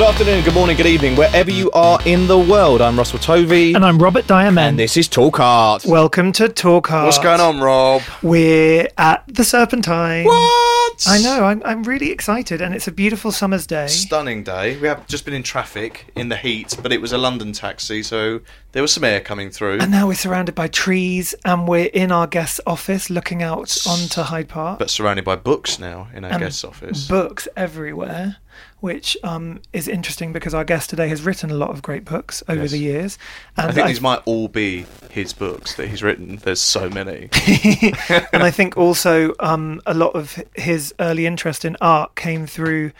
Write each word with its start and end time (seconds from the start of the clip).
Good 0.00 0.08
afternoon, 0.08 0.44
good 0.44 0.54
morning, 0.54 0.78
good 0.78 0.86
evening, 0.86 1.14
wherever 1.14 1.50
you 1.50 1.70
are 1.72 1.98
in 2.06 2.26
the 2.26 2.38
world. 2.38 2.80
I'm 2.80 2.96
Russell 2.96 3.18
Tovey. 3.18 3.74
And 3.74 3.84
I'm 3.84 3.98
Robert 3.98 4.26
Diamond. 4.26 4.66
And 4.66 4.78
this 4.78 4.96
is 4.96 5.06
Talk 5.08 5.38
Art. 5.38 5.84
Welcome 5.84 6.32
to 6.32 6.48
Talk 6.48 6.90
Art. 6.90 7.04
What's 7.04 7.18
going 7.18 7.38
on, 7.38 7.60
Rob? 7.60 8.00
We're 8.22 8.88
at 8.96 9.24
the 9.26 9.44
Serpentine. 9.44 10.24
What? 10.24 11.04
I 11.06 11.20
know, 11.20 11.44
I'm, 11.44 11.62
I'm 11.66 11.82
really 11.82 12.10
excited, 12.10 12.62
and 12.62 12.74
it's 12.74 12.88
a 12.88 12.92
beautiful 12.92 13.30
summer's 13.30 13.66
day. 13.66 13.88
Stunning 13.88 14.42
day. 14.42 14.78
We 14.78 14.88
have 14.88 15.06
just 15.06 15.26
been 15.26 15.34
in 15.34 15.42
traffic 15.42 16.10
in 16.16 16.30
the 16.30 16.36
heat, 16.36 16.78
but 16.82 16.94
it 16.94 17.02
was 17.02 17.12
a 17.12 17.18
London 17.18 17.52
taxi, 17.52 18.02
so 18.02 18.40
there 18.72 18.80
was 18.80 18.92
some 18.92 19.04
air 19.04 19.20
coming 19.20 19.50
through. 19.50 19.80
And 19.80 19.90
now 19.90 20.06
we're 20.06 20.14
surrounded 20.14 20.54
by 20.54 20.68
trees, 20.68 21.34
and 21.44 21.68
we're 21.68 21.90
in 21.92 22.10
our 22.10 22.26
guest's 22.26 22.58
office 22.66 23.10
looking 23.10 23.42
out 23.42 23.76
onto 23.86 24.22
Hyde 24.22 24.48
Park. 24.48 24.78
But 24.78 24.88
surrounded 24.88 25.26
by 25.26 25.36
books 25.36 25.78
now 25.78 26.08
in 26.14 26.24
our 26.24 26.32
and 26.32 26.40
guest's 26.40 26.64
office. 26.64 27.06
Books 27.06 27.48
everywhere, 27.54 28.36
which 28.80 29.16
um, 29.22 29.60
is 29.72 29.88
interesting 29.88 30.32
because 30.32 30.54
our 30.54 30.64
guest 30.64 30.90
today 30.90 31.08
has 31.08 31.22
written 31.22 31.50
a 31.50 31.54
lot 31.54 31.70
of 31.70 31.82
great 31.82 32.04
books 32.04 32.42
over 32.48 32.62
Yes. 32.62 32.70
the 32.70 32.78
years. 32.78 33.18
And 33.56 33.70
I 33.70 33.72
think 33.72 33.86
these 33.88 34.00
might 34.00 34.20
all 34.24 34.48
be 34.48 34.86
his 35.10 35.32
books 35.32 35.74
that 35.74 35.88
he's 35.88 36.02
written. 36.02 36.36
There's 36.36 36.60
so 36.60 36.88
many. 36.88 37.28
and 38.32 38.42
I 38.42 38.50
think 38.50 38.76
also 38.76 39.34
um, 39.40 39.80
a 39.86 39.94
lot 39.94 40.14
of 40.14 40.42
his 40.54 40.94
early 41.00 41.26
interest 41.26 41.64
in 41.64 41.76
art 41.80 42.14
came 42.14 42.46
through 42.46 42.92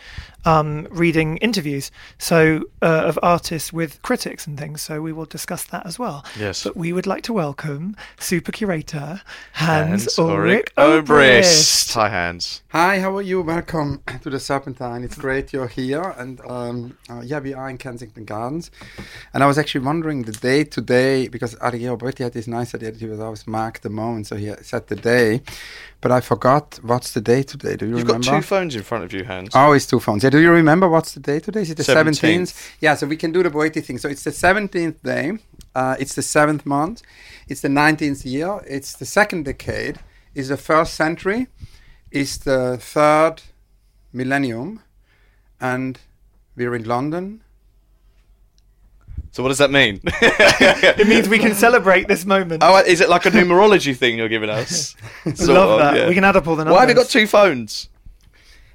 um, 0.45 0.87
reading 0.91 1.37
interviews, 1.37 1.91
so 2.17 2.63
uh, 2.81 3.03
of 3.05 3.17
artists 3.23 3.71
with 3.71 4.01
critics 4.01 4.47
and 4.47 4.57
things. 4.57 4.81
So 4.81 5.01
we 5.01 5.13
will 5.13 5.25
discuss 5.25 5.63
that 5.65 5.85
as 5.85 5.97
well. 5.97 6.25
Yes. 6.37 6.63
But 6.63 6.75
we 6.75 6.93
would 6.93 7.07
like 7.07 7.23
to 7.23 7.33
welcome 7.33 7.95
super 8.19 8.51
curator 8.51 9.21
Hans, 9.53 10.03
Hans 10.03 10.19
Ulrich 10.19 10.51
Ulrich 10.77 11.05
Obrist. 11.05 11.93
Hi, 11.93 12.09
Hans. 12.09 12.63
Hi, 12.69 12.99
how 12.99 13.15
are 13.15 13.21
you? 13.21 13.41
Welcome 13.41 14.01
to 14.21 14.29
the 14.29 14.39
Serpentine. 14.39 15.03
It's 15.03 15.15
great 15.15 15.53
you're 15.53 15.67
here. 15.67 16.13
And 16.17 16.41
um, 16.41 16.97
uh, 17.09 17.21
yeah, 17.21 17.39
we 17.39 17.53
are 17.53 17.69
in 17.69 17.77
Kensington 17.77 18.25
Gardens. 18.25 18.71
And 19.33 19.43
I 19.43 19.47
was 19.47 19.57
actually 19.57 19.85
wondering 19.85 20.23
the 20.23 20.31
day 20.31 20.63
today, 20.63 21.27
because 21.27 21.55
Adriano 21.61 21.97
Boetti 21.97 22.23
had 22.23 22.33
this 22.33 22.47
nice 22.47 22.75
idea 22.75 22.91
that 22.91 22.99
he 22.99 23.07
was 23.07 23.19
always 23.19 23.47
mark 23.47 23.81
the 23.81 23.89
moment, 23.89 24.27
so 24.27 24.35
he 24.35 24.53
set 24.61 24.87
the 24.87 24.95
day. 24.95 25.41
But 26.01 26.11
I 26.11 26.19
forgot 26.19 26.79
what's 26.81 27.11
the 27.11 27.21
day 27.21 27.43
today. 27.43 27.75
Do 27.75 27.85
you 27.85 27.97
You've 27.97 28.07
remember? 28.07 28.25
got 28.31 28.37
two 28.37 28.41
phones 28.41 28.75
in 28.75 28.81
front 28.81 29.03
of 29.03 29.13
you, 29.13 29.23
Hans. 29.23 29.55
Always 29.55 29.85
two 29.85 29.99
phones. 29.99 30.23
Yeah, 30.23 30.31
do 30.31 30.39
you 30.39 30.49
remember 30.51 30.89
what's 30.89 31.11
the 31.13 31.19
day 31.19 31.39
today? 31.39 31.61
Is 31.61 31.69
it 31.69 31.77
the 31.77 31.83
17th. 31.83 32.19
17th? 32.19 32.71
Yeah, 32.79 32.95
so 32.95 33.05
we 33.05 33.15
can 33.15 33.31
do 33.31 33.43
the 33.43 33.51
Boetti 33.51 33.83
thing. 33.85 33.99
So 33.99 34.09
it's 34.09 34.23
the 34.23 34.31
17th 34.31 35.03
day. 35.03 35.37
Uh, 35.75 35.95
it's 35.99 36.15
the 36.15 36.23
seventh 36.23 36.65
month. 36.65 37.03
It's 37.47 37.61
the 37.61 37.67
19th 37.67 38.25
year. 38.25 38.61
It's 38.67 38.93
the 38.93 39.05
second 39.05 39.45
decade. 39.45 39.99
It's 40.33 40.49
the 40.49 40.57
first 40.57 40.95
century. 40.95 41.47
It's 42.09 42.37
the 42.37 42.77
third 42.79 43.43
millennium. 44.11 44.81
And 45.59 45.99
we're 46.55 46.73
in 46.73 46.85
London. 46.85 47.43
So 49.31 49.41
what 49.43 49.49
does 49.49 49.59
that 49.59 49.71
mean? 49.71 50.01
It 51.01 51.07
means 51.07 51.29
we 51.29 51.39
can 51.39 51.55
celebrate 51.55 52.07
this 52.07 52.25
moment. 52.25 52.63
oh, 52.63 52.77
is 52.79 53.01
it 53.01 53.09
like 53.09 53.25
a 53.25 53.31
numerology 53.31 53.95
thing 53.95 54.17
you're 54.17 54.27
giving 54.29 54.49
us? 54.49 54.95
Sort 55.35 55.49
Love 55.49 55.69
of, 55.71 55.79
that. 55.79 55.95
yeah. 55.95 56.07
We 56.09 56.13
can 56.15 56.23
add 56.25 56.35
up 56.35 56.47
all 56.47 56.55
the 56.55 56.65
numbers. 56.65 56.75
Why 56.75 56.81
have 56.81 56.89
you 56.89 56.95
got 56.95 57.07
two 57.07 57.25
phones? 57.27 57.89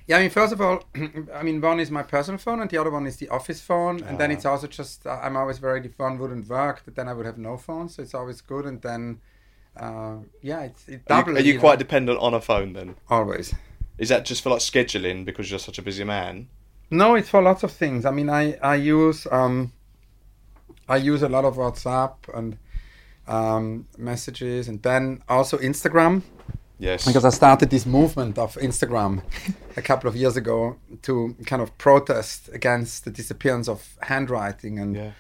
Yeah, 0.07 0.19
I 0.19 0.21
mean, 0.21 0.31
first 0.31 0.53
of 0.53 0.61
all, 0.61 0.83
I 1.35 1.43
mean, 1.43 1.61
one 1.61 1.79
is 1.81 1.91
my 1.91 2.03
personal 2.03 2.39
phone 2.39 2.61
and 2.61 2.71
the 2.71 2.79
other 2.79 2.91
one 2.91 3.07
is 3.07 3.17
the 3.17 3.29
office 3.29 3.61
phone. 3.61 4.03
And 4.05 4.19
then 4.19 4.31
it's 4.31 4.47
also 4.47 4.67
just, 4.67 5.07
uh, 5.07 5.19
I'm 5.23 5.37
always 5.37 5.61
worried 5.61 5.85
if 5.85 5.99
one 5.99 6.19
wouldn't 6.19 6.49
work, 6.49 6.85
that 6.85 6.95
then 6.97 7.09
I 7.09 7.13
would 7.13 7.27
have 7.27 7.39
no 7.39 7.57
phone. 7.59 7.89
So 7.89 8.03
it's 8.03 8.15
always 8.15 8.41
good. 8.41 8.65
And 8.67 8.81
then, 8.81 9.21
uh, 9.77 10.17
yeah, 10.43 10.63
it's 10.63 10.89
it 10.89 11.03
Are 11.11 11.21
double. 11.23 11.33
you, 11.33 11.39
are 11.39 11.41
you 11.43 11.55
know, 11.55 11.61
quite 11.61 11.79
dependent 11.79 12.19
on 12.21 12.33
a 12.35 12.41
phone 12.41 12.73
then? 12.73 12.95
always? 13.11 13.53
Is 13.99 14.09
that 14.11 14.25
just 14.25 14.43
for 14.43 14.51
like 14.51 14.61
scheduling 14.61 15.25
because 15.25 15.51
you're 15.51 15.59
such 15.59 15.79
a 15.79 15.83
busy 15.83 16.05
man? 16.05 16.49
No, 16.91 17.15
it's 17.15 17.29
for 17.29 17.43
lots 17.43 17.63
of 17.63 17.73
things. 17.73 18.05
I 18.05 18.11
mean, 18.13 18.31
I 18.31 18.55
I 18.63 18.77
use 18.77 19.27
um, 19.33 19.73
I 20.89 20.97
use 20.97 21.23
a 21.23 21.29
lot 21.29 21.45
of 21.45 21.57
WhatsApp 21.57 22.15
and 22.35 22.59
um, 23.27 23.87
messages, 23.99 24.69
and 24.69 24.83
then 24.83 25.23
also 25.29 25.59
Instagram 25.59 26.23
Yes. 26.79 27.07
because 27.07 27.25
I 27.25 27.31
started 27.31 27.71
this 27.71 27.87
movement 27.87 28.39
of 28.39 28.55
Instagram 28.57 29.23
a 29.77 29.83
couple 29.83 30.09
of 30.11 30.17
years 30.17 30.37
ago 30.37 30.77
to 31.03 31.35
kind 31.47 31.63
of 31.63 31.77
protest 31.79 32.51
against 32.53 33.05
the 33.05 33.11
disappearance 33.11 33.67
of 33.69 33.97
handwriting 34.03 34.79
and 34.79 34.95
Yeah. 34.97 35.11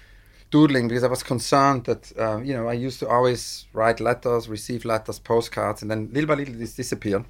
doodling 0.51 0.87
because 0.89 1.03
I 1.03 1.09
was 1.09 1.23
concerned 1.23 1.85
that 1.85 2.13
uh, 2.19 2.39
you 2.43 2.55
know 2.55 2.69
I 2.69 2.75
used 2.75 3.01
to 3.01 3.09
always 3.09 3.67
write 3.73 4.01
letters, 4.01 4.49
receive 4.49 4.85
letters, 4.85 5.19
postcards, 5.19 5.83
and 5.83 5.91
then 5.91 6.11
little 6.13 6.29
by 6.29 6.35
little 6.35 6.55
this 6.55 6.75
disappeared. 6.75 7.25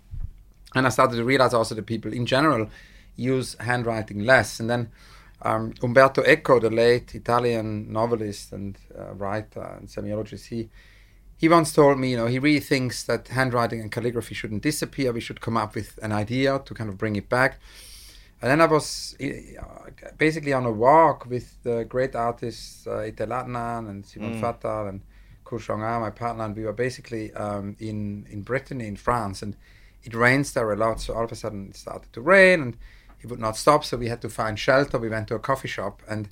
And 0.75 0.87
I 0.87 0.91
started 0.91 1.17
to 1.17 1.25
realize 1.25 1.55
also 1.55 1.75
that 1.75 1.87
people 1.87 2.13
in 2.13 2.27
general 2.27 2.69
use 3.17 3.57
handwriting 3.61 4.25
less. 4.27 4.61
And 4.61 4.69
then 4.69 4.91
um, 5.43 5.75
Umberto 5.83 6.23
Eco, 6.23 6.59
the 6.59 6.71
late 6.71 7.15
Italian 7.15 7.93
novelist 7.93 8.53
and 8.53 8.77
uh, 8.99 9.15
writer 9.15 9.77
and 9.79 9.89
semiologist, 9.89 10.47
he 10.47 10.69
he 11.39 11.49
once 11.49 11.73
told 11.73 11.99
me, 11.99 12.13
you 12.13 12.17
know, 12.17 12.27
he 12.27 12.39
really 12.39 12.61
thinks 12.61 13.03
that 13.05 13.29
handwriting 13.29 13.81
and 13.83 13.93
calligraphy 13.93 14.35
shouldn't 14.35 14.63
disappear. 14.63 15.13
We 15.13 15.21
should 15.21 15.43
come 15.43 15.59
up 15.59 15.75
with 15.75 15.99
an 16.03 16.11
idea 16.11 16.63
to 16.65 16.75
kind 16.75 16.89
of 16.89 16.97
bring 16.97 17.15
it 17.17 17.29
back. 17.29 17.61
And 18.41 18.51
then 18.51 18.61
I 18.61 18.67
was 18.67 19.17
uh, 19.23 19.91
basically 20.17 20.53
on 20.55 20.65
a 20.65 20.73
walk 20.73 21.27
with 21.27 21.63
the 21.63 21.85
great 21.85 22.15
artists 22.15 22.87
uh, 22.87 23.03
Etel 23.11 23.29
Adnan 23.29 23.89
and 23.91 24.07
Simon 24.07 24.41
Fattal 24.41 24.89
and 24.89 25.01
Kouchong 25.45 25.83
Ah, 25.83 26.01
my 26.01 26.11
partner, 26.11 26.45
and 26.45 26.57
we 26.57 26.65
were 26.65 26.73
basically 26.73 27.33
um, 27.35 27.77
in 27.79 28.27
in 28.31 28.43
Brittany, 28.43 28.87
in 28.87 28.97
France, 28.97 29.43
and 29.43 29.57
it 30.03 30.15
rains 30.15 30.53
there 30.53 30.71
a 30.73 30.77
lot. 30.77 31.01
So 31.01 31.15
all 31.15 31.25
of 31.25 31.33
a 31.33 31.37
sudden 31.37 31.69
it 31.71 31.77
started 31.77 32.13
to 32.13 32.21
rain, 32.21 32.61
and 32.61 32.77
it 33.27 33.31
would 33.31 33.41
not 33.41 33.57
stop. 33.57 33.85
So 33.85 33.97
we 33.97 34.09
had 34.09 34.23
to 34.23 34.29
find 34.29 34.59
shelter. 34.59 34.99
We 34.99 35.09
went 35.09 35.29
to 35.29 35.35
a 35.35 35.39
coffee 35.39 35.69
shop, 35.69 36.03
and 36.09 36.29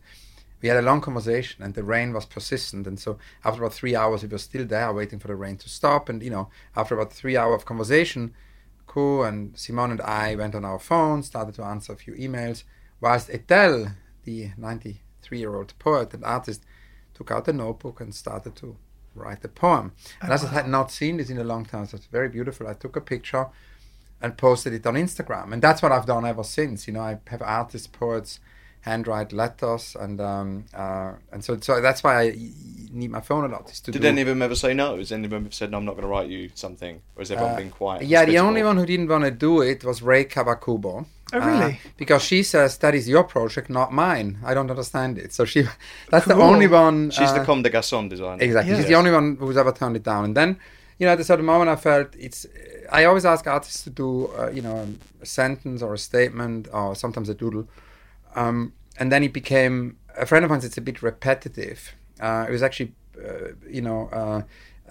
we 0.63 0.69
had 0.69 0.79
a 0.79 0.83
long 0.83 1.01
conversation, 1.01 1.63
and 1.63 1.75
the 1.75 1.83
rain 1.83 2.13
was 2.13 2.25
persistent. 2.25 2.87
And 2.87 2.99
so 2.99 3.19
after 3.45 3.63
about 3.63 3.75
three 3.75 3.97
hours, 3.97 4.23
we 4.23 4.29
were 4.29 4.39
still 4.39 4.65
there, 4.65 4.93
waiting 4.93 5.19
for 5.19 5.29
the 5.29 5.37
rain 5.37 5.57
to 5.59 5.69
stop. 5.69 6.09
And 6.09 6.23
you 6.23 6.31
know, 6.31 6.49
after 6.77 6.95
about 6.95 7.13
three 7.13 7.37
hours 7.37 7.57
of 7.57 7.67
conversation, 7.67 8.33
Ku 8.87 9.23
and 9.23 9.59
Simon 9.59 9.91
and 9.93 10.01
I 10.01 10.35
went 10.37 10.55
on 10.55 10.65
our 10.65 10.79
phones, 10.79 11.27
started 11.27 11.55
to 11.57 11.65
answer 11.65 11.93
a 11.93 11.97
few 11.97 12.15
emails, 12.15 12.65
whilst 13.01 13.29
Etel, 13.29 13.95
the 14.25 14.51
93-year-old 14.59 15.79
poet 15.79 16.15
and 16.15 16.25
artist, 16.25 16.63
took 17.13 17.31
out 17.31 17.49
a 17.49 17.53
notebook 17.53 18.01
and 18.01 18.15
started 18.15 18.57
to 18.57 18.77
write 19.15 19.45
a 19.45 19.49
poem. 19.49 19.93
And 20.23 20.33
as 20.33 20.45
I 20.45 20.49
had 20.49 20.69
not 20.69 20.91
seen 20.91 21.17
this 21.17 21.31
in 21.31 21.39
a 21.39 21.45
long 21.45 21.65
time, 21.65 21.87
so 21.87 21.97
it's 21.97 22.07
very 22.07 22.29
beautiful. 22.29 22.67
I 22.67 22.75
took 22.75 22.97
a 22.97 23.01
picture 23.01 23.49
and 24.25 24.39
posted 24.39 24.73
it 24.73 24.87
on 24.87 24.95
Instagram, 24.95 25.53
and 25.53 25.61
that's 25.61 25.83
what 25.83 25.93
I've 25.93 26.07
done 26.07 26.25
ever 26.25 26.43
since. 26.43 26.87
You 26.89 26.95
know, 26.95 27.03
I 27.03 27.19
have 27.27 27.43
artists, 27.43 27.87
poets, 27.87 28.41
handwrite 28.81 29.33
letters, 29.33 29.95
and 30.01 30.19
um, 30.21 30.65
uh, 30.75 31.13
and 31.31 31.45
so 31.45 31.59
so 31.61 31.81
that's 31.83 32.03
why 32.03 32.23
I 32.23 32.37
need 32.91 33.11
my 33.11 33.21
phone 33.21 33.45
a 33.45 33.49
lot. 33.49 33.71
Is 33.71 33.81
to 33.81 33.91
Did 33.93 34.03
do, 34.03 34.09
any 34.09 34.23
of 34.23 34.29
them 34.29 34.41
ever 34.41 34.55
say 34.55 34.73
no? 34.73 34.97
Has 34.97 35.13
any 35.13 35.27
of 35.27 35.31
them 35.31 35.53
said, 35.53 35.71
no, 35.71 35.77
I'm 35.79 35.85
not 35.85 35.93
going 35.93 36.03
to 36.03 36.09
write 36.09 36.31
you 36.31 36.51
something? 36.55 37.03
Or 37.17 37.21
has 37.21 37.31
everyone 37.31 37.55
Uh, 37.55 37.57
been 37.59 37.71
quiet? 37.71 38.05
Yeah, 38.05 38.25
the 38.25 38.39
only 38.39 38.63
one 38.63 38.79
who 38.79 38.87
didn't 38.87 39.09
want 39.09 39.25
to 39.25 39.31
do 39.31 39.61
it 39.61 39.85
was 39.85 40.01
Rei 40.01 40.25
Kawakubo. 40.25 41.05
Oh, 41.35 41.39
really? 41.39 41.73
Uh, 41.73 41.89
because 41.99 42.23
she 42.23 42.43
says 42.43 42.79
that 42.79 42.95
is 42.95 43.09
your 43.09 43.25
project, 43.25 43.69
not 43.69 43.93
mine. 43.93 44.39
I 44.45 44.55
don't 44.55 44.71
understand 44.71 45.19
it. 45.19 45.33
So 45.35 45.45
she, 45.45 45.65
that's 46.11 46.27
the 46.27 46.35
only 46.35 46.69
one. 46.69 47.11
She's 47.11 47.33
the 47.33 47.43
uh, 47.43 47.45
Comme 47.45 47.63
des 47.63 47.71
Garçons 47.71 48.09
designer. 48.09 48.43
Exactly. 48.43 48.73
Yeah. 48.73 48.79
She's 48.79 48.89
the 48.89 48.95
only 48.95 49.11
one 49.11 49.37
who's 49.37 49.57
ever 49.57 49.73
turned 49.73 49.97
it 49.97 50.03
down. 50.03 50.25
And 50.25 50.35
then 50.37 50.59
you 50.99 51.07
know, 51.07 51.13
at 51.13 51.21
a 51.21 51.25
certain 51.25 51.45
moment, 51.45 51.69
I 51.71 51.77
felt 51.77 52.15
it's. 52.19 52.47
I 52.93 53.05
always 53.05 53.25
ask 53.25 53.47
artists 53.47 53.83
to 53.85 53.91
do, 53.91 54.27
uh, 54.39 54.51
you 54.51 54.63
know, 54.63 54.89
a 55.23 55.27
sentence 55.27 55.83
or 55.83 55.95
a 55.95 55.99
statement 55.99 56.69
or 56.73 56.95
sometimes 56.95 57.29
a 57.29 57.35
doodle, 57.35 57.67
um, 58.37 58.73
and 58.99 59.11
then 59.11 59.23
it 59.23 59.33
became 59.33 59.97
a 60.17 60.27
friend 60.27 60.45
of 60.45 60.51
mine. 60.51 60.61
It's 60.63 60.79
a 60.79 60.81
bit 60.83 61.03
repetitive. 61.03 61.93
Uh, 62.21 62.47
it 62.49 62.53
was 62.53 62.63
actually, 62.63 62.93
uh, 63.19 63.49
you 63.69 63.83
know. 63.83 64.09
Uh, 64.13 64.43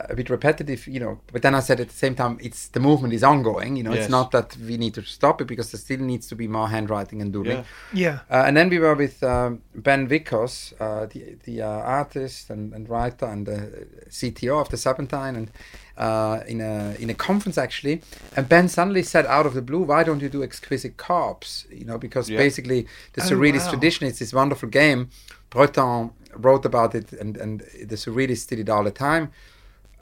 a 0.09 0.15
bit 0.15 0.27
repetitive, 0.27 0.87
you 0.87 0.99
know, 0.99 1.19
but 1.31 1.43
then 1.43 1.53
I 1.53 1.59
said 1.59 1.79
at 1.79 1.87
the 1.87 1.93
same 1.93 2.15
time, 2.15 2.39
it's 2.41 2.67
the 2.69 2.79
movement 2.79 3.13
is 3.13 3.23
ongoing. 3.23 3.75
You 3.75 3.83
know, 3.83 3.93
Yes. 3.93 4.05
it's 4.05 4.09
not 4.09 4.31
that 4.31 4.57
we 4.57 4.75
need 4.75 4.95
to 4.95 5.03
stop 5.03 5.39
it 5.39 5.45
because 5.45 5.71
there 5.71 5.79
still 5.79 5.99
needs 5.99 6.25
to 6.29 6.35
be 6.35 6.47
more 6.47 6.67
handwriting 6.67 7.21
and 7.21 7.31
doodling. 7.31 7.63
Yeah. 7.93 8.19
Yeah. 8.27 8.37
Uh, 8.39 8.45
and 8.47 8.57
then 8.57 8.69
we 8.69 8.79
were 8.79 8.95
with 8.95 9.21
um, 9.21 9.61
Ben 9.75 10.07
Vickers, 10.07 10.73
uh, 10.79 11.05
the, 11.05 11.37
the 11.43 11.61
uh, 11.61 11.67
artist 11.67 12.49
and, 12.49 12.73
and 12.73 12.89
writer 12.89 13.27
and 13.27 13.45
the 13.45 13.85
CTO 14.09 14.59
of 14.61 14.69
the 14.69 14.77
Serpentine, 14.77 15.35
and 15.35 15.51
uh, 15.97 16.39
in 16.47 16.59
a 16.61 16.95
in 16.99 17.09
a 17.09 17.13
conference 17.13 17.57
actually. 17.57 18.01
And 18.35 18.47
Ben 18.49 18.67
suddenly 18.67 19.03
said 19.03 19.25
out 19.27 19.45
of 19.45 19.53
the 19.53 19.61
blue, 19.61 19.81
"Why 19.83 20.03
don't 20.03 20.21
you 20.21 20.29
do 20.29 20.43
Exquisite 20.43 20.97
Corpse?" 20.97 21.65
You 21.71 21.85
know, 21.85 21.97
because 21.97 22.29
Yeah. 22.29 22.37
basically 22.37 22.87
the 23.13 23.21
Oh, 23.21 23.25
Surrealist 23.29 23.65
wow. 23.65 23.71
tradition 23.71 24.07
is 24.07 24.19
this 24.19 24.33
wonderful 24.33 24.69
game. 24.69 25.09
Breton 25.49 26.11
wrote 26.35 26.65
about 26.65 26.95
it, 26.95 27.11
and 27.13 27.37
and 27.37 27.61
the 27.91 27.95
Surrealists 27.95 28.47
did 28.47 28.59
it 28.59 28.69
all 28.69 28.83
the 28.83 28.91
time. 28.91 29.31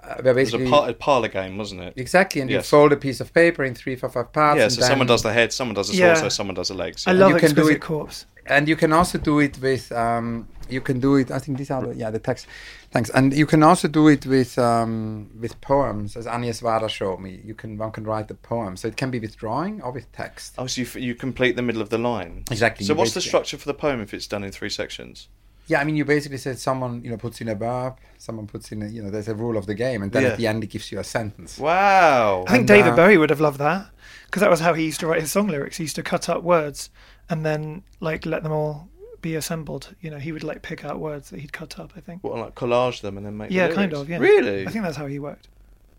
Uh, 0.04 0.16
where 0.24 0.32
It 0.40 0.46
was 0.46 0.54
a, 0.54 0.58
basically 0.58 0.70
par- 0.70 0.90
a 0.90 0.94
parlor 0.94 1.28
game, 1.28 1.58
wasn't 1.60 1.82
it? 1.82 1.94
exactly, 1.96 2.42
and 2.42 2.50
you 2.50 2.60
fold 2.62 2.92
a 2.92 2.96
piece 2.98 3.20
of 3.22 3.32
paper 3.34 3.64
in 3.64 3.76
three, 3.76 3.96
four, 3.96 4.10
five 4.10 4.34
parts. 4.34 4.58
Yeah, 4.58 4.64
and 4.64 4.74
so 4.74 4.82
someone 4.82 5.06
does 5.08 5.22
the 5.22 5.32
head, 5.32 5.54
someone 5.54 5.76
does 5.76 5.90
the 5.90 5.96
Yeah. 5.98 6.14
torso, 6.16 6.30
someone 6.30 6.56
does 6.56 6.70
the 6.70 6.74
legs. 6.74 7.06
I 7.06 7.12
love 7.12 7.32
you 7.34 7.38
can 7.38 7.54
do 7.54 7.62
Exquisite 7.62 7.76
it- 7.76 7.82
Corpse. 7.82 8.26
and 8.48 8.68
you 8.68 8.76
can 8.76 8.92
also 8.94 9.18
do 9.20 9.40
it 9.40 9.60
with 9.62 9.92
um, 9.92 10.48
you 10.70 10.82
can 10.82 11.00
do 11.00 11.18
it 11.18 11.30
i 11.30 11.38
think 11.38 11.58
these 11.60 11.70
are 11.70 11.84
the, 11.86 11.94
yeah 11.96 12.10
the 12.10 12.18
text 12.30 12.48
thanks 12.92 13.10
and 13.12 13.34
you 13.34 13.46
can 13.46 13.64
also 13.64 13.88
do 13.88 14.08
it 14.08 14.26
with 14.26 14.58
um, 14.60 15.30
with 15.40 15.60
poems 15.62 16.16
as 16.16 16.28
anya 16.28 16.52
svada 16.54 16.90
showed 16.90 17.20
me 17.20 17.42
you 17.44 17.54
can 17.56 17.78
one 17.78 17.92
can 17.92 18.04
write 18.04 18.30
a 18.32 18.34
poem 18.36 18.76
so 18.78 18.88
it 18.88 18.98
can 18.98 19.10
be 19.12 19.20
with 19.20 19.38
drawing 19.38 19.82
or 19.82 19.92
with 19.92 20.12
text 20.12 20.56
Oh, 20.58 20.68
so 20.68 20.82
you, 20.82 20.88
f- 20.88 20.96
you 20.98 21.16
complete 21.16 21.56
the 21.56 21.62
middle 21.62 21.82
of 21.82 21.90
the 21.90 21.98
line. 21.98 22.44
Exactly, 22.52 22.86
So 22.86 22.94
what's 22.94 23.12
the 23.14 23.20
basically- 23.20 23.30
structure 23.30 23.58
for 23.58 23.66
the 23.66 23.74
poem 23.74 24.02
if 24.02 24.14
it's 24.14 24.28
done 24.28 24.44
in 24.44 24.52
three 24.52 24.70
sections? 24.70 25.28
yeah 25.68 25.80
i 25.80 25.84
mean 25.84 25.96
you 25.96 26.04
basically 26.04 26.40
said 26.40 26.58
someone 26.58 26.94
you 27.04 27.10
know 27.12 27.18
puts 27.18 27.40
in 27.40 27.48
a 27.48 27.54
verb 27.56 27.94
someone 28.18 28.48
puts 28.48 28.72
in 28.74 28.82
a 28.82 28.88
you 28.88 29.02
know 29.02 29.12
there's 29.12 29.28
a 29.28 29.36
rule 29.36 29.56
of 29.58 29.68
the 29.68 29.76
game 29.76 30.02
and 30.02 30.12
then 30.12 30.24
Yeah. 30.24 30.30
at 30.30 30.38
the 30.38 30.48
end 30.48 30.64
it 30.64 30.72
gives 30.76 30.92
you 30.92 30.98
a 31.00 31.04
sentence 31.04 31.60
Wow. 31.60 32.44
I 32.48 32.52
think 32.52 32.60
And, 32.62 32.68
David 32.68 32.94
uh, 32.94 32.96
Bowie 32.96 33.18
would 33.18 33.30
have 33.30 33.40
loved 33.40 33.60
that 33.60 33.84
because 34.26 34.42
that 34.42 34.50
was 34.50 34.60
how 34.60 34.74
he 34.74 34.84
used 34.86 35.00
to 35.02 35.08
write 35.08 35.22
his 35.22 35.32
song 35.32 35.48
lyrics. 35.48 35.78
He 35.78 35.84
used 35.84 35.96
to 35.98 36.04
cut 36.04 36.28
up 36.30 36.42
words 36.42 36.90
and 37.30 37.46
then 37.46 37.84
like 38.00 38.26
let 38.26 38.42
them 38.44 38.52
all 38.52 38.90
be 39.22 39.36
assembled. 39.36 39.96
You 40.02 40.12
know, 40.12 40.18
he 40.18 40.32
would 40.32 40.44
like 40.44 40.62
pick 40.62 40.84
out 40.84 41.00
words 41.00 41.30
that 41.30 41.40
he'd 41.40 41.54
cut 41.54 41.80
up. 41.80 41.94
I 41.96 42.00
think. 42.00 42.24
What, 42.24 42.38
like 42.38 42.56
collage 42.56 43.02
them 43.02 43.18
and 43.18 43.26
then 43.26 43.38
make 43.38 43.50
the 43.50 43.56
yeah, 43.56 43.70
kind 43.70 43.94
of. 43.94 44.10
Yeah. 44.10 44.18
Really? 44.18 44.68
I 44.68 44.72
think 44.72 44.84
that's 44.84 44.98
how 44.98 45.08
he 45.08 45.20
worked 45.20 45.48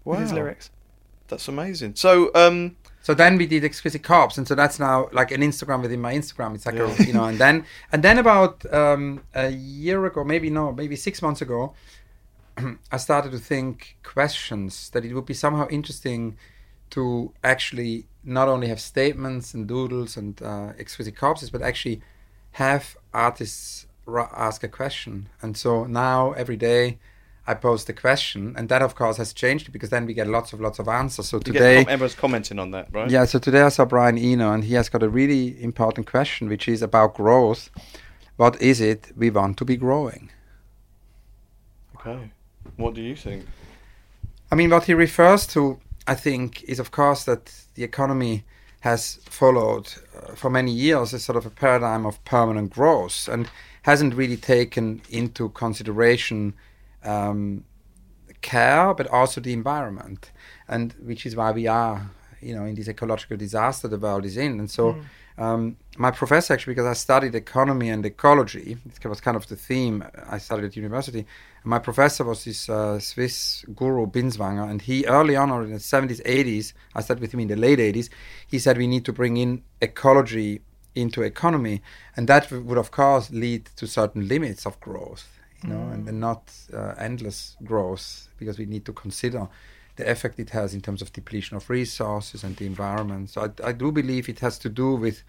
wow. 0.05 0.13
with 0.13 0.23
his 0.23 0.33
lyrics. 0.33 0.71
That's 1.29 1.49
amazing. 1.49 1.95
So, 1.95 2.31
um, 2.35 2.77
So 3.03 3.15
then 3.15 3.37
we 3.37 3.47
did 3.47 3.65
exquisite 3.65 4.05
corpse, 4.05 4.39
and 4.39 4.47
so 4.47 4.55
that's 4.55 4.79
now 4.79 5.09
like 5.13 5.33
an 5.33 5.41
Instagram 5.41 5.83
within 5.83 6.01
my 6.01 6.15
Instagram. 6.15 6.55
It's 6.55 6.67
like 6.67 6.77
Yeah. 6.77 6.95
a, 6.97 7.03
you 7.03 7.13
know, 7.13 7.25
and 7.25 7.39
then 7.39 7.65
and 7.91 8.03
then 8.03 8.19
about 8.19 8.65
um, 8.73 9.23
a 9.35 9.49
year 9.51 10.05
ago, 10.07 10.23
maybe 10.25 10.51
no, 10.51 10.73
maybe 10.73 10.95
six 10.95 11.21
months 11.21 11.43
ago, 11.43 11.75
I 12.93 12.97
started 12.99 13.33
to 13.33 13.39
think 13.39 13.97
questions 14.05 14.91
that 14.91 15.05
it 15.05 15.15
would 15.15 15.27
be 15.27 15.35
somehow 15.35 15.67
interesting 15.69 16.37
to 16.91 17.33
actually 17.43 18.07
not 18.23 18.47
only 18.49 18.69
have 18.69 18.81
statements 18.81 19.55
and 19.55 19.67
doodles 19.67 20.17
and 20.17 20.41
uh, 20.41 20.73
exquisite 20.79 21.17
corpses, 21.17 21.51
but 21.51 21.63
actually 21.63 22.03
have 22.53 22.97
artists 23.13 23.87
ask 24.09 24.63
a 24.63 24.69
question. 24.69 25.29
And 25.41 25.57
so 25.57 25.85
now 25.85 26.33
every 26.33 26.57
day. 26.57 26.99
I 27.45 27.55
post 27.55 27.89
a 27.89 27.93
question, 27.93 28.55
and 28.57 28.69
that 28.69 28.83
of 28.83 28.95
course 28.95 29.17
has 29.17 29.33
changed 29.33 29.73
because 29.73 29.91
then 29.91 30.07
we 30.07 30.15
get 30.15 30.29
lots 30.29 30.53
of 30.53 30.61
lots 30.61 30.79
of 30.79 30.87
answers. 30.87 31.29
So 31.29 31.39
you 31.39 31.43
today, 31.43 31.79
everyone's 31.79 32.15
commenting 32.15 32.61
on 32.61 32.71
that, 32.71 32.87
right? 32.93 33.11
yeah, 33.11 33.25
so 33.25 33.41
today 33.41 33.63
I 33.63 33.69
saw 33.69 33.85
Brian 33.85 34.17
Eno, 34.17 34.53
and 34.53 34.63
he 34.63 34.75
has 34.75 34.89
got 34.89 35.03
a 35.03 35.09
really 35.09 35.61
important 35.61 36.07
question, 36.07 36.49
which 36.49 36.69
is 36.69 36.83
about 36.83 37.15
growth. 37.15 37.69
What 38.37 38.63
is 38.63 38.81
it 38.81 39.11
we 39.17 39.31
want 39.31 39.57
to 39.59 39.65
be 39.65 39.77
growing? 39.77 40.31
Okay. 41.97 42.31
What 42.77 42.95
do 42.95 43.03
you 43.03 43.17
think? 43.17 43.45
I 44.51 44.55
mean, 44.55 44.71
what 44.71 44.85
he 44.85 44.95
refers 44.95 45.47
to, 45.49 45.81
I 46.07 46.15
think, 46.15 46.63
is 46.65 46.79
of 46.79 46.91
course 46.91 47.25
that 47.25 47.53
the 47.75 47.85
economy 47.85 48.45
has 48.83 49.21
followed 49.25 49.87
uh, 50.17 50.35
for 50.35 50.51
many 50.51 50.73
years 50.73 51.13
a 51.13 51.19
sort 51.19 51.37
of 51.37 51.47
a 51.47 51.51
paradigm 51.51 52.05
of 52.05 52.23
permanent 52.25 52.71
growth 52.71 53.29
and 53.29 53.49
hasn't 53.83 54.15
really 54.15 54.37
taken 54.37 55.01
into 55.09 55.49
consideration 55.51 56.55
um, 57.05 57.65
care, 58.41 58.93
but 58.93 59.07
also 59.07 59.41
the 59.41 59.53
environment, 59.53 60.33
and 60.69 60.95
which 61.05 61.25
is 61.25 61.37
why 61.37 61.53
we 61.53 61.69
are, 61.69 62.11
you 62.41 62.55
know, 62.55 62.65
in 62.65 62.75
this 62.75 62.89
ecological 62.89 63.37
disaster 63.37 63.87
the 63.87 63.99
world 63.99 64.25
is 64.25 64.37
in. 64.37 64.59
And 64.59 64.69
so, 64.69 64.97
um, 65.39 65.77
my 65.97 66.11
professor 66.11 66.53
actually, 66.53 66.75
because 66.75 66.87
I 66.87 66.95
studied 66.95 67.35
economy 67.37 67.89
and 67.89 68.05
ecology, 68.05 68.77
it 68.85 69.09
was 69.09 69.21
kind 69.21 69.37
of 69.37 69.47
the 69.47 69.57
theme 69.57 70.05
I 70.29 70.39
studied 70.39 70.65
at 70.65 70.77
university. 70.77 71.25
My 71.65 71.79
professor 71.79 72.25
was 72.25 72.45
this 72.45 72.69
uh, 72.69 72.99
Swiss 72.99 73.65
guru 73.75 74.07
Binswanger, 74.07 74.69
and 74.69 74.83
he 74.83 75.07
early 75.07 75.37
on, 75.37 75.51
or 75.51 75.63
in 75.63 75.73
the 75.73 75.79
70s, 75.79 76.23
80s, 76.25 76.73
I 76.95 77.03
studied 77.03 77.21
with 77.21 77.35
him 77.35 77.41
in 77.41 77.49
the 77.49 77.57
late 77.57 77.79
80s. 77.79 78.09
He 78.47 78.59
said 78.59 78.79
we 78.79 78.87
need 78.87 79.05
to 79.05 79.13
bring 79.13 79.37
in 79.37 79.63
ecology 79.81 80.63
into 80.95 81.23
economy, 81.23 81.83
and 82.17 82.29
that 82.29 82.51
would 82.51 82.79
of 82.79 82.91
course 82.91 83.31
lead 83.31 83.67
to 83.77 83.87
certain 83.87 84.29
limits 84.29 84.67
of 84.67 84.79
growth 84.81 85.39
you 85.63 85.71
know, 85.71 85.89
and, 85.89 86.09
and 86.09 86.21
not 86.21 86.53
uh, 86.73 86.95
endless 86.99 87.57
growth 87.65 88.29
because 88.39 88.59
we 88.59 88.67
need 88.67 88.85
to 88.85 88.93
consider 88.93 89.49
the 89.97 90.11
effect 90.11 90.39
it 90.39 90.51
has 90.51 90.75
in 90.75 90.81
terms 90.81 91.03
of 91.03 91.13
depletion 91.13 91.57
of 91.57 91.69
resources 91.69 92.43
and 92.45 92.57
the 92.57 92.67
environment. 92.67 93.31
So 93.31 93.43
I, 93.43 93.69
I 93.69 93.73
do 93.73 93.93
believe 93.93 94.29
it 94.29 94.41
has 94.41 94.59
to 94.59 94.69
do 94.69 94.95
with 94.95 95.23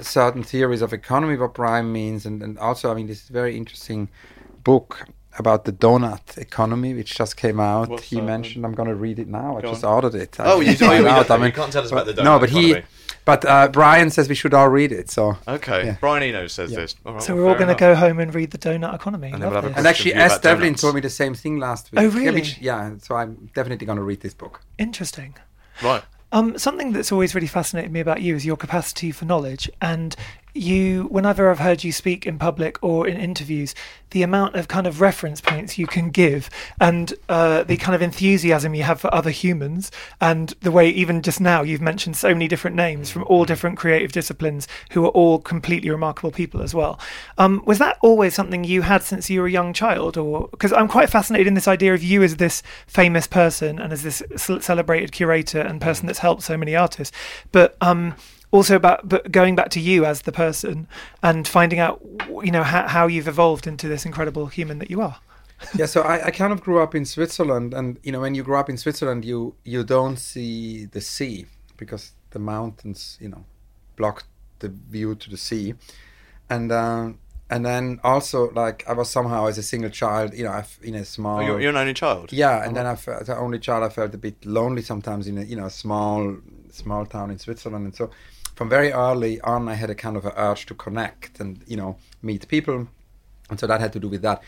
certain 0.00 0.42
theories 0.42 0.82
of 0.82 0.92
economy, 0.92 1.36
what 1.36 1.54
prime 1.54 1.92
means, 1.92 2.26
and, 2.26 2.42
and 2.42 2.58
also, 2.58 2.90
I 2.90 2.94
mean, 2.94 3.06
this 3.06 3.28
very 3.28 3.56
interesting 3.56 4.08
book 4.62 5.06
about 5.38 5.64
the 5.64 5.72
donut 5.72 6.36
economy, 6.38 6.92
which 6.94 7.14
just 7.16 7.36
came 7.36 7.60
out. 7.60 7.88
What's 7.88 8.04
he 8.04 8.16
that? 8.16 8.22
mentioned, 8.22 8.64
I'm 8.64 8.74
going 8.74 8.88
to 8.88 8.94
read 8.94 9.18
it 9.18 9.28
now. 9.28 9.56
I 9.58 9.60
just 9.62 9.84
on. 9.84 9.94
ordered 9.94 10.14
it. 10.16 10.36
Oh, 10.40 10.60
you- 10.60 10.66
didn't 10.72 10.82
oh, 10.82 10.86
find 10.88 11.02
you 11.04 11.08
out. 11.08 11.28
don't- 11.28 11.42
I 11.42 11.46
you 11.46 11.52
can't 11.52 11.72
tell 11.72 11.84
us 11.84 11.90
about 11.92 12.06
the 12.06 12.14
but- 12.14 12.24
No, 12.24 12.36
donut 12.38 12.40
but 12.40 12.50
he, 12.50 12.76
but 13.24 13.44
uh, 13.44 13.68
Brian 13.68 14.10
says 14.10 14.28
we 14.28 14.34
should 14.34 14.54
all 14.54 14.68
read 14.68 14.90
it. 14.92 15.08
So 15.10 15.36
Okay. 15.46 15.86
Yeah. 15.86 15.96
Brian 16.00 16.22
Eno 16.22 16.46
says 16.48 16.72
Yeah. 16.72 16.80
this. 16.80 16.96
All 17.06 17.12
right, 17.14 17.22
So 17.22 17.34
well, 17.34 17.44
we're 17.44 17.50
all 17.50 17.56
going 17.56 17.68
to 17.68 17.74
go 17.74 17.94
home 17.94 18.18
and 18.18 18.34
read 18.34 18.50
the 18.50 18.58
Donut 18.58 18.94
Economy. 18.94 19.30
And 19.30 19.40
we'll 19.40 19.52
Love 19.52 19.62
have 19.62 19.64
a 19.64 19.68
this. 19.68 19.78
And 19.78 19.86
actually, 19.86 20.12
Question 20.12 20.28
for 20.28 20.32
you 20.32 20.36
Es 20.36 20.40
Devlin 20.42 20.66
donuts. 20.68 20.80
told 20.82 20.94
me 20.96 21.00
the 21.00 21.10
same 21.10 21.34
thing 21.34 21.58
last 21.58 21.92
week. 21.92 22.00
Oh, 22.00 22.02
Yeah, 22.04 22.14
really? 22.18 22.40
which- 22.40 22.58
Yeah, 22.58 22.90
so 23.00 23.14
I'm 23.14 23.50
definitely 23.54 23.86
going 23.86 23.98
to 23.98 24.02
read 24.04 24.20
this 24.20 24.34
book. 24.34 24.60
Interesting. 24.78 25.34
Right. 25.82 26.02
Um, 26.32 26.56
something 26.58 26.92
that's 26.92 27.10
always 27.10 27.34
really 27.34 27.48
fascinated 27.48 27.90
me 27.92 27.98
about 27.98 28.22
you 28.22 28.36
is 28.36 28.46
your 28.46 28.56
capacity 28.56 29.10
for 29.10 29.24
knowledge. 29.24 29.68
And 29.80 30.14
you, 30.54 31.04
whenever 31.04 31.50
I've 31.50 31.58
heard 31.58 31.84
you 31.84 31.92
speak 31.92 32.26
in 32.26 32.38
public 32.38 32.78
or 32.82 33.06
in 33.06 33.16
interviews, 33.16 33.74
the 34.10 34.22
amount 34.22 34.56
of 34.56 34.68
kind 34.68 34.86
of 34.86 35.00
reference 35.00 35.40
points 35.40 35.78
you 35.78 35.86
can 35.86 36.10
give 36.10 36.50
and 36.80 37.14
uh, 37.28 37.62
the 37.62 37.76
kind 37.76 37.94
of 37.94 38.02
enthusiasm 38.02 38.74
you 38.74 38.82
have 38.82 39.00
for 39.00 39.12
other 39.14 39.30
humans, 39.30 39.90
and 40.20 40.54
the 40.60 40.70
way, 40.70 40.88
even 40.88 41.22
just 41.22 41.40
now, 41.40 41.62
you've 41.62 41.80
mentioned 41.80 42.16
so 42.16 42.30
many 42.30 42.48
different 42.48 42.76
names 42.76 43.10
from 43.10 43.24
all 43.24 43.44
different 43.44 43.78
creative 43.78 44.12
disciplines 44.12 44.66
who 44.92 45.04
are 45.04 45.10
all 45.10 45.38
completely 45.38 45.90
remarkable 45.90 46.30
people 46.30 46.62
as 46.62 46.74
well. 46.74 46.98
Um, 47.38 47.62
was 47.64 47.78
that 47.78 47.98
always 48.00 48.34
something 48.34 48.64
you 48.64 48.82
had 48.82 49.02
since 49.02 49.30
you 49.30 49.40
were 49.40 49.46
a 49.46 49.50
young 49.50 49.72
child? 49.72 50.16
Or 50.16 50.48
because 50.48 50.72
I'm 50.72 50.88
quite 50.88 51.10
fascinated 51.10 51.46
in 51.46 51.54
this 51.54 51.68
idea 51.68 51.94
of 51.94 52.02
you 52.02 52.22
as 52.22 52.36
this 52.36 52.62
famous 52.86 53.26
person 53.26 53.78
and 53.78 53.92
as 53.92 54.02
this 54.02 54.22
celebrated 54.60 55.12
curator 55.12 55.60
and 55.60 55.80
person 55.80 56.06
that's 56.06 56.18
helped 56.18 56.42
so 56.42 56.56
many 56.56 56.74
artists, 56.74 57.16
but 57.52 57.76
um, 57.80 58.14
also 58.52 58.76
about 58.76 59.08
but 59.08 59.30
going 59.30 59.54
back 59.54 59.70
to 59.70 59.80
you 59.80 60.04
as 60.04 60.22
the 60.22 60.32
person 60.32 60.88
and 61.22 61.46
finding 61.46 61.78
out 61.78 62.00
you 62.42 62.50
know 62.50 62.62
how, 62.62 62.86
how 62.88 63.06
you've 63.06 63.28
evolved 63.28 63.66
into 63.66 63.88
this 63.88 64.04
incredible 64.04 64.46
human 64.46 64.78
that 64.78 64.90
you 64.90 65.00
are. 65.00 65.18
yeah, 65.74 65.86
so 65.86 66.02
I, 66.02 66.26
I 66.26 66.30
kind 66.30 66.52
of 66.52 66.62
grew 66.62 66.80
up 66.80 66.94
in 66.94 67.04
Switzerland, 67.04 67.74
and 67.74 67.98
you 68.02 68.12
know, 68.12 68.20
when 68.20 68.34
you 68.34 68.42
grow 68.42 68.58
up 68.58 68.70
in 68.70 68.76
Switzerland, 68.76 69.24
you 69.24 69.54
you 69.64 69.84
don't 69.84 70.16
see 70.16 70.86
the 70.86 71.00
sea 71.00 71.46
because 71.76 72.12
the 72.30 72.38
mountains, 72.38 73.18
you 73.20 73.28
know, 73.28 73.44
block 73.96 74.24
the 74.60 74.68
view 74.68 75.14
to 75.14 75.30
the 75.30 75.36
sea, 75.36 75.74
and 76.48 76.72
um, 76.72 77.18
and 77.50 77.66
then 77.66 78.00
also 78.02 78.50
like 78.52 78.84
I 78.88 78.94
was 78.94 79.10
somehow 79.10 79.46
as 79.46 79.58
a 79.58 79.62
single 79.62 79.90
child, 79.90 80.32
you 80.34 80.44
know, 80.44 80.52
I've, 80.52 80.78
in 80.82 80.94
a 80.94 81.04
small. 81.04 81.40
Oh, 81.40 81.46
you're, 81.46 81.60
you're 81.60 81.70
an 81.70 81.76
only 81.76 81.94
child. 81.94 82.32
Yeah, 82.32 82.64
and 82.64 82.74
then 82.74 82.86
I 82.86 82.96
felt 82.96 83.26
the 83.26 83.36
only 83.36 83.58
child. 83.58 83.84
I 83.84 83.90
felt 83.90 84.14
a 84.14 84.18
bit 84.18 84.44
lonely 84.46 84.82
sometimes 84.82 85.26
in 85.26 85.36
a 85.36 85.42
you 85.42 85.56
know 85.56 85.68
small 85.68 86.38
small 86.70 87.04
town 87.04 87.30
in 87.30 87.38
Switzerland, 87.38 87.84
and 87.84 87.94
so 87.94 88.10
from 88.60 88.68
very 88.68 88.92
early 88.92 89.40
on, 89.40 89.70
I 89.70 89.74
had 89.74 89.88
a 89.88 89.94
kind 89.94 90.18
of 90.18 90.26
an 90.26 90.32
urge 90.36 90.66
to 90.66 90.74
connect 90.74 91.40
and 91.40 91.64
you 91.66 91.78
know 91.78 91.96
meet 92.20 92.46
people, 92.46 92.88
and 93.48 93.58
so 93.58 93.66
that 93.66 93.80
had 93.80 93.94
to 93.94 93.98
do 93.98 94.06
with 94.06 94.20
that. 94.20 94.42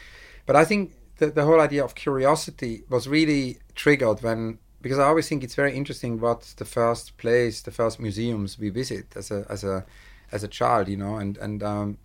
But 0.44 0.54
I 0.54 0.66
think 0.66 0.92
the 1.16 1.28
the 1.30 1.44
whole 1.44 1.62
idea 1.62 1.82
of 1.82 1.94
curiosity 1.94 2.82
was 2.90 3.08
really 3.08 3.56
triggered 3.74 4.22
when 4.22 4.58
because 4.82 4.98
I 4.98 5.04
always 5.04 5.26
think 5.30 5.42
it's 5.42 5.54
very 5.54 5.74
interesting 5.74 6.20
what 6.20 6.40
the 6.58 6.66
first 6.66 7.16
place, 7.16 7.62
the 7.62 7.70
first 7.70 7.98
museums 7.98 8.58
we 8.58 8.68
visit 8.68 9.06
as 9.16 9.30
a 9.30 9.46
as 9.48 9.64
a 9.64 9.86
as 10.30 10.44
a 10.44 10.48
child, 10.48 10.88
you 10.88 10.98
know, 10.98 11.16
and 11.16 11.38
and 11.38 11.62
um, 11.62 11.96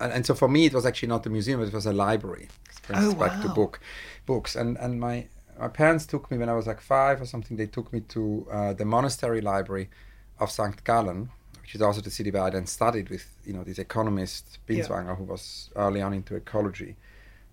and, 0.00 0.10
and 0.14 0.24
so 0.24 0.32
for 0.34 0.48
me 0.48 0.64
it 0.64 0.72
was 0.72 0.86
actually 0.86 1.08
not 1.08 1.24
the 1.24 1.30
museum 1.30 1.60
it 1.60 1.74
was 1.74 1.84
a 1.84 1.92
library 1.92 2.48
Oh, 2.94 3.14
back 3.14 3.42
to 3.42 3.48
book 3.50 3.80
books 4.24 4.56
and 4.56 4.78
and 4.78 4.98
my 4.98 5.26
my 5.60 5.68
parents 5.68 6.06
took 6.06 6.30
me 6.30 6.38
when 6.38 6.48
I 6.48 6.54
was 6.54 6.66
like 6.66 6.80
five 6.80 7.20
or 7.20 7.26
something. 7.26 7.56
They 7.58 7.66
took 7.66 7.92
me 7.92 8.00
to 8.14 8.46
uh, 8.50 8.72
the 8.72 8.84
monastery 8.86 9.42
library 9.42 9.90
of 10.40 10.50
St. 10.50 10.82
Gallen, 10.84 11.30
which 11.60 11.74
is 11.74 11.82
also 11.82 12.00
the 12.00 12.10
city 12.10 12.30
where 12.30 12.44
I 12.44 12.50
then 12.50 12.66
studied 12.66 13.10
with 13.10 13.26
you 13.44 13.52
know 13.52 13.64
this 13.64 13.78
economist 13.78 14.58
Binswanger, 14.66 15.16
who 15.16 15.24
was 15.24 15.70
early 15.76 16.00
on 16.00 16.12
into 16.12 16.34
ecology, 16.34 16.96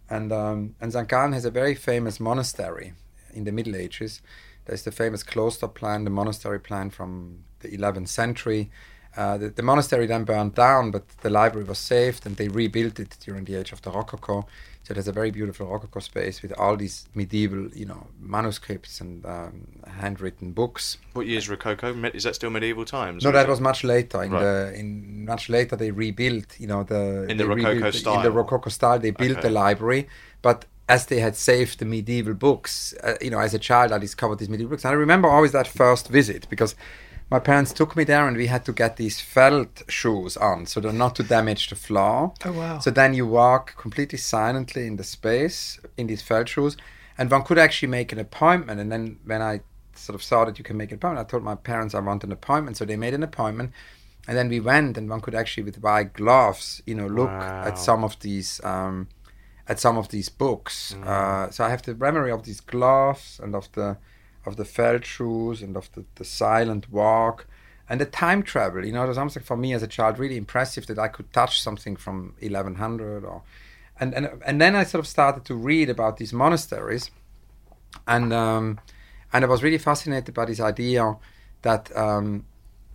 and 0.09 0.31
um, 0.31 0.75
and 0.79 0.93
St. 0.93 1.07
Gallen 1.07 1.33
has 1.33 1.45
a 1.45 1.51
very 1.51 1.75
famous 1.75 2.19
monastery 2.19 2.93
in 3.33 3.43
the 3.43 3.51
Middle 3.51 3.75
Ages. 3.75 4.21
There's 4.65 4.83
the 4.83 4.91
famous 4.91 5.21
cloister 5.21 5.67
plan, 5.67 6.05
the 6.05 6.09
monastery 6.09 6.59
plan 6.59 6.89
from 6.89 7.43
the 7.59 7.69
11th 7.69 8.07
century. 8.07 8.71
Uh, 9.17 9.37
the, 9.37 9.49
the, 9.49 9.61
monastery 9.61 10.05
then 10.05 10.25
burned 10.25 10.55
down, 10.55 10.91
but 10.91 11.07
the 11.21 11.29
library 11.29 11.65
was 11.65 11.77
saved, 11.77 12.25
and 12.25 12.35
they 12.35 12.49
rebuilt 12.49 12.99
it 12.99 13.17
during 13.21 13.45
the 13.45 13.55
age 13.55 13.71
of 13.71 13.81
the 13.81 13.89
Rococo. 13.89 14.45
So 14.83 14.93
there's 14.93 15.07
a 15.07 15.11
very 15.11 15.31
beautiful 15.31 15.65
Rococo 15.65 15.99
space 15.99 16.41
with 16.41 16.51
all 16.59 16.75
these 16.75 17.07
medieval, 17.15 17.69
you 17.73 17.85
know, 17.85 18.07
manuscripts 18.19 19.01
and 19.01 19.25
um, 19.25 19.67
handwritten 19.87 20.51
books. 20.51 20.97
What 21.13 21.25
year 21.25 21.39
is 21.39 21.49
Rococo? 21.49 21.93
Is 22.13 22.23
that 22.23 22.35
still 22.35 22.51
medieval 22.51 22.85
times? 22.85 23.23
No, 23.23 23.31
that 23.31 23.47
was 23.47 23.59
much 23.59 23.83
later. 23.83 24.21
In 24.21 24.31
right. 24.31 24.43
the 24.43 24.73
in 24.75 25.25
much 25.25 25.49
later 25.49 25.75
they 25.75 25.89
rebuilt, 25.89 26.59
you 26.59 26.67
know, 26.67 26.83
the 26.83 27.25
in 27.27 27.37
the 27.37 27.47
Rococo 27.47 27.89
style. 27.91 28.17
In 28.17 28.23
the 28.23 28.31
Rococo 28.31 28.69
style, 28.69 28.99
they 28.99 29.11
built 29.11 29.39
okay. 29.39 29.41
the 29.41 29.49
library, 29.49 30.07
but 30.43 30.65
as 30.87 31.07
they 31.07 31.19
had 31.19 31.35
saved 31.35 31.79
the 31.79 31.85
medieval 31.85 32.33
books, 32.33 32.93
uh, 33.03 33.15
you 33.21 33.31
know, 33.31 33.39
as 33.39 33.53
a 33.53 33.59
child, 33.59 33.91
I 33.91 33.97
discovered 33.97 34.37
these 34.37 34.49
medieval 34.49 34.71
books. 34.71 34.85
And 34.85 34.91
I 34.91 34.95
remember 34.95 35.27
always 35.27 35.51
that 35.53 35.67
first 35.67 36.09
visit 36.09 36.47
because 36.47 36.75
my 37.29 37.39
parents 37.39 37.73
took 37.73 37.95
me 37.95 38.03
there 38.03 38.27
and 38.27 38.37
we 38.37 38.47
had 38.47 38.65
to 38.65 38.73
get 38.73 38.97
these 38.97 39.19
felt 39.19 39.81
shoes 39.89 40.37
on 40.37 40.65
so 40.67 40.79
they're 40.79 40.93
not 40.93 41.15
to 41.15 41.23
damage 41.23 41.69
the 41.69 41.75
floor. 41.75 42.33
Oh, 42.45 42.51
wow. 42.51 42.79
So 42.79 42.91
then 42.91 43.13
you 43.13 43.25
walk 43.25 43.75
completely 43.77 44.19
silently 44.19 44.85
in 44.85 44.97
the 44.97 45.03
space 45.03 45.79
in 45.97 46.07
these 46.07 46.21
felt 46.21 46.49
shoes. 46.49 46.77
And 47.17 47.31
one 47.31 47.43
could 47.43 47.57
actually 47.57 47.87
make 47.87 48.11
an 48.11 48.19
appointment. 48.19 48.79
And 48.79 48.91
then 48.91 49.19
when 49.25 49.41
I 49.41 49.61
sort 49.95 50.15
of 50.15 50.21
saw 50.21 50.45
that 50.45 50.59
you 50.59 50.63
can 50.63 50.77
make 50.77 50.91
an 50.91 50.95
appointment, 50.95 51.25
I 51.25 51.29
told 51.29 51.43
my 51.43 51.55
parents 51.55 51.95
I 51.95 51.99
want 51.99 52.23
an 52.23 52.31
appointment. 52.31 52.77
So 52.77 52.85
they 52.85 52.97
made 52.97 53.13
an 53.13 53.23
appointment. 53.23 53.71
And 54.27 54.37
then 54.37 54.49
we 54.49 54.59
went 54.59 54.97
and 54.97 55.09
one 55.09 55.21
could 55.21 55.35
actually, 55.35 55.63
with 55.63 55.81
white 55.81 56.13
gloves, 56.13 56.83
you 56.85 56.93
know, 56.93 57.07
look 57.07 57.29
wow. 57.29 57.63
at 57.65 57.79
some 57.79 58.03
of 58.03 58.19
these. 58.19 58.63
Um, 58.63 59.07
at 59.67 59.79
some 59.79 59.97
of 59.97 60.09
these 60.09 60.29
books, 60.29 60.93
mm. 60.95 61.07
uh, 61.07 61.49
so 61.49 61.63
I 61.63 61.69
have 61.69 61.81
the 61.81 61.95
memory 61.95 62.31
of 62.31 62.43
these 62.43 62.59
gloves 62.59 63.39
and 63.41 63.55
of 63.55 63.71
the 63.71 63.97
of 64.45 64.57
the 64.57 64.65
felt 64.65 65.05
shoes 65.05 65.61
and 65.61 65.75
of 65.75 65.91
the, 65.93 66.05
the 66.15 66.25
silent 66.25 66.91
walk 66.91 67.47
and 67.89 68.01
the 68.01 68.05
time 68.05 68.43
travel. 68.43 68.85
You 68.85 68.91
know, 68.91 69.03
it 69.03 69.07
was 69.07 69.17
something 69.17 69.43
for 69.43 69.57
me 69.57 69.73
as 69.73 69.83
a 69.83 69.87
child 69.87 70.19
really 70.19 70.37
impressive 70.37 70.87
that 70.87 70.99
I 70.99 71.07
could 71.07 71.31
touch 71.33 71.61
something 71.61 71.95
from 71.95 72.35
1100 72.39 73.23
or, 73.23 73.43
and 73.99 74.13
and 74.13 74.29
and 74.45 74.59
then 74.59 74.75
I 74.75 74.83
sort 74.83 74.99
of 74.99 75.07
started 75.07 75.45
to 75.45 75.55
read 75.55 75.89
about 75.89 76.17
these 76.17 76.33
monasteries, 76.33 77.11
and 78.07 78.33
um, 78.33 78.79
and 79.31 79.45
I 79.45 79.47
was 79.47 79.63
really 79.63 79.77
fascinated 79.77 80.33
by 80.33 80.45
this 80.45 80.59
idea 80.59 81.15
that 81.61 81.95
um, 81.95 82.45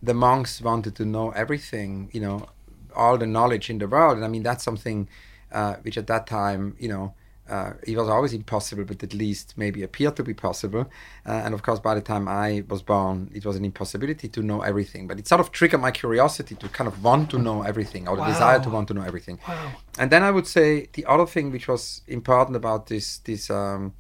the 0.03 0.15
monks 0.15 0.61
wanted 0.61 0.95
to 0.97 1.05
know 1.05 1.31
everything. 1.31 2.11
You 2.13 2.21
know, 2.21 2.47
all 2.95 3.17
the 3.17 3.27
knowledge 3.27 3.71
in 3.71 3.79
the 3.79 3.89
world, 3.89 4.17
and 4.17 4.25
I 4.25 4.29
mean 4.29 4.43
that's 4.43 4.63
something 4.63 5.09
uh, 5.53 5.77
which 5.77 5.97
at 5.97 6.07
that 6.09 6.27
time, 6.27 6.77
you 6.79 6.89
know 6.89 7.15
uh, 7.51 7.73
it 7.83 7.97
was 7.97 8.09
always 8.09 8.33
impossible, 8.33 8.85
but 8.85 9.03
at 9.03 9.13
least 9.13 9.55
maybe 9.57 9.83
appeared 9.83 10.15
to 10.17 10.23
be 10.23 10.33
possible. 10.33 10.89
Uh, 11.27 11.33
and 11.45 11.53
of 11.53 11.63
course, 11.63 11.81
by 11.81 11.95
the 11.95 12.01
time 12.01 12.29
I 12.29 12.63
was 12.69 12.81
born, 12.81 13.31
it 13.35 13.45
was 13.45 13.57
an 13.57 13.65
impossibility 13.65 14.29
to 14.29 14.43
know 14.43 14.63
everything. 14.63 15.09
But 15.09 15.19
it 15.19 15.27
sort 15.27 15.41
of 15.41 15.51
triggered 15.51 15.81
my 15.81 15.91
curiosity 15.91 16.55
to 16.55 16.69
kind 16.69 16.87
of 16.87 17.03
want 17.03 17.29
to 17.31 17.39
know 17.39 17.63
everything, 17.63 18.07
or 18.07 18.17
the 18.17 18.25
desire 18.25 18.61
to 18.61 18.71
want 18.71 18.89
to 18.89 18.95
know 18.95 19.03
everything. 19.03 19.41
Wow. 19.49 19.73
And 19.99 20.11
then 20.13 20.23
I 20.23 20.31
would 20.31 20.47
say 20.47 20.89
the 20.93 21.05
other 21.07 21.27
thing 21.27 21.51
which 21.51 21.67
was 21.67 22.03
important 22.07 22.57
about 22.57 22.87
this 22.87 23.19
this 23.19 23.51
um, 23.51 23.95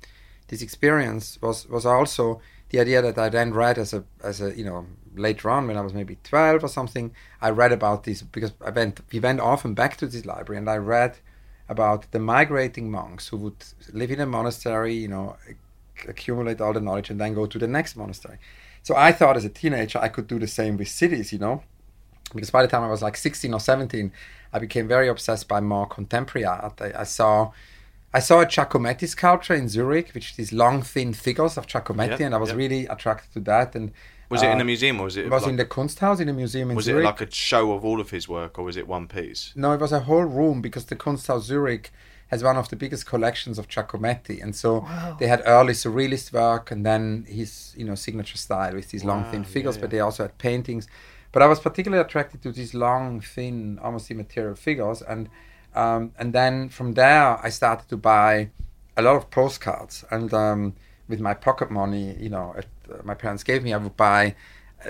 this 0.46 0.62
experience 0.62 1.38
was 1.42 1.68
was 1.68 1.84
also 1.84 2.40
the 2.70 2.78
idea 2.78 3.02
that 3.02 3.18
I 3.18 3.28
then 3.28 3.52
read 3.52 3.78
as 3.78 3.92
a 3.92 4.04
as 4.22 4.40
a 4.40 4.56
you 4.56 4.64
know 4.64 4.86
later 5.16 5.50
on 5.50 5.66
when 5.66 5.76
I 5.76 5.80
was 5.80 5.92
maybe 5.92 6.18
twelve 6.22 6.62
or 6.62 6.68
something. 6.68 7.12
I 7.40 7.50
read 7.50 7.72
about 7.72 8.04
this 8.04 8.22
because 8.22 8.52
I 8.64 8.70
went 8.70 9.00
we 9.12 9.18
went 9.18 9.40
often 9.40 9.74
back 9.74 9.96
to 9.96 10.06
this 10.06 10.24
library 10.24 10.58
and 10.58 10.70
I 10.70 10.76
read 10.76 11.18
about 11.70 12.10
the 12.10 12.18
migrating 12.18 12.90
monks 12.90 13.28
who 13.28 13.36
would 13.36 13.64
live 13.92 14.10
in 14.10 14.20
a 14.20 14.26
monastery, 14.26 14.92
you 14.92 15.08
know, 15.08 15.36
accumulate 16.08 16.60
all 16.60 16.72
the 16.72 16.80
knowledge 16.80 17.10
and 17.10 17.20
then 17.20 17.32
go 17.32 17.46
to 17.46 17.58
the 17.58 17.68
next 17.68 17.96
monastery. 17.96 18.38
So 18.82 18.96
I 18.96 19.12
thought 19.12 19.36
as 19.36 19.44
a 19.44 19.48
teenager 19.48 19.98
I 20.00 20.08
could 20.08 20.26
do 20.26 20.40
the 20.40 20.48
same 20.48 20.76
with 20.76 20.88
cities, 20.88 21.32
you 21.32 21.38
know, 21.38 21.62
because 22.34 22.50
by 22.50 22.62
the 22.62 22.68
time 22.68 22.82
I 22.82 22.90
was 22.90 23.02
like 23.02 23.16
16 23.16 23.54
or 23.54 23.60
17, 23.60 24.10
I 24.52 24.58
became 24.58 24.88
very 24.88 25.08
obsessed 25.08 25.46
by 25.46 25.60
more 25.60 25.86
contemporary 25.86 26.44
art. 26.44 26.80
I, 26.82 26.92
I 26.98 27.04
saw. 27.04 27.52
I 28.12 28.18
saw 28.18 28.40
a 28.40 28.44
Giacometti 28.46 29.06
sculpture 29.06 29.54
in 29.54 29.68
Zurich, 29.68 30.10
which 30.14 30.30
is 30.30 30.36
these 30.36 30.52
long, 30.52 30.82
thin 30.82 31.12
figures 31.12 31.56
of 31.56 31.68
Giacometti, 31.68 32.18
yep, 32.18 32.20
and 32.22 32.34
I 32.34 32.38
was 32.38 32.48
yep. 32.48 32.58
really 32.58 32.86
attracted 32.86 33.32
to 33.34 33.40
that. 33.42 33.76
And 33.76 33.92
was 34.30 34.42
uh, 34.42 34.46
it 34.46 34.52
in 34.52 34.58
a 34.58 34.60
uh, 34.60 34.64
museum 34.64 35.00
or 35.00 35.04
was 35.04 35.16
it? 35.16 35.26
It 35.26 35.30
was 35.30 35.42
like, 35.42 35.50
in 35.50 35.56
the 35.56 35.64
Kunsthaus 35.64 36.20
in 36.20 36.28
a 36.28 36.32
museum 36.32 36.70
in 36.70 36.76
was 36.76 36.86
Zurich. 36.86 37.02
it 37.02 37.04
like 37.04 37.20
a 37.20 37.30
show 37.30 37.72
of 37.72 37.84
all 37.84 38.00
of 38.00 38.10
his 38.10 38.28
work, 38.28 38.58
or 38.58 38.64
was 38.64 38.76
it 38.76 38.86
one 38.86 39.08
piece? 39.08 39.52
No, 39.56 39.72
it 39.72 39.80
was 39.80 39.92
a 39.92 40.00
whole 40.00 40.24
room 40.24 40.62
because 40.62 40.84
the 40.86 40.96
Kunsthaus 40.96 41.42
Zurich 41.42 41.90
has 42.28 42.44
one 42.44 42.56
of 42.56 42.68
the 42.68 42.76
biggest 42.76 43.06
collections 43.06 43.58
of 43.58 43.68
Giacometti, 43.68 44.40
and 44.40 44.54
so 44.54 44.80
wow. 44.80 45.16
they 45.18 45.26
had 45.26 45.42
early 45.44 45.72
surrealist 45.72 46.32
work, 46.32 46.70
and 46.70 46.86
then 46.86 47.26
his 47.28 47.74
you 47.76 47.84
know 47.84 47.96
signature 47.96 48.38
style 48.38 48.74
with 48.74 48.90
these 48.90 49.04
long, 49.04 49.24
wow, 49.24 49.30
thin 49.32 49.44
figures. 49.44 49.74
Yeah, 49.74 49.80
yeah. 49.80 49.82
But 49.82 49.90
they 49.90 50.00
also 50.00 50.22
had 50.22 50.38
paintings. 50.38 50.86
But 51.32 51.42
I 51.42 51.46
was 51.46 51.60
particularly 51.60 52.02
attracted 52.02 52.42
to 52.42 52.52
these 52.52 52.74
long, 52.74 53.20
thin, 53.20 53.78
almost 53.82 54.10
immaterial 54.10 54.54
figures, 54.54 55.02
and 55.02 55.28
um, 55.74 56.12
and 56.18 56.32
then 56.32 56.68
from 56.68 56.94
there 56.94 57.44
I 57.44 57.48
started 57.48 57.88
to 57.88 57.96
buy 57.96 58.50
a 58.96 59.02
lot 59.02 59.16
of 59.16 59.30
postcards, 59.30 60.04
and 60.10 60.32
um, 60.32 60.74
with 61.08 61.20
my 61.20 61.34
pocket 61.34 61.70
money, 61.70 62.16
you 62.18 62.28
know, 62.28 62.54
my 63.04 63.14
parents 63.14 63.42
gave 63.42 63.62
me, 63.62 63.72
I 63.72 63.76
would 63.76 63.96
buy 63.96 64.34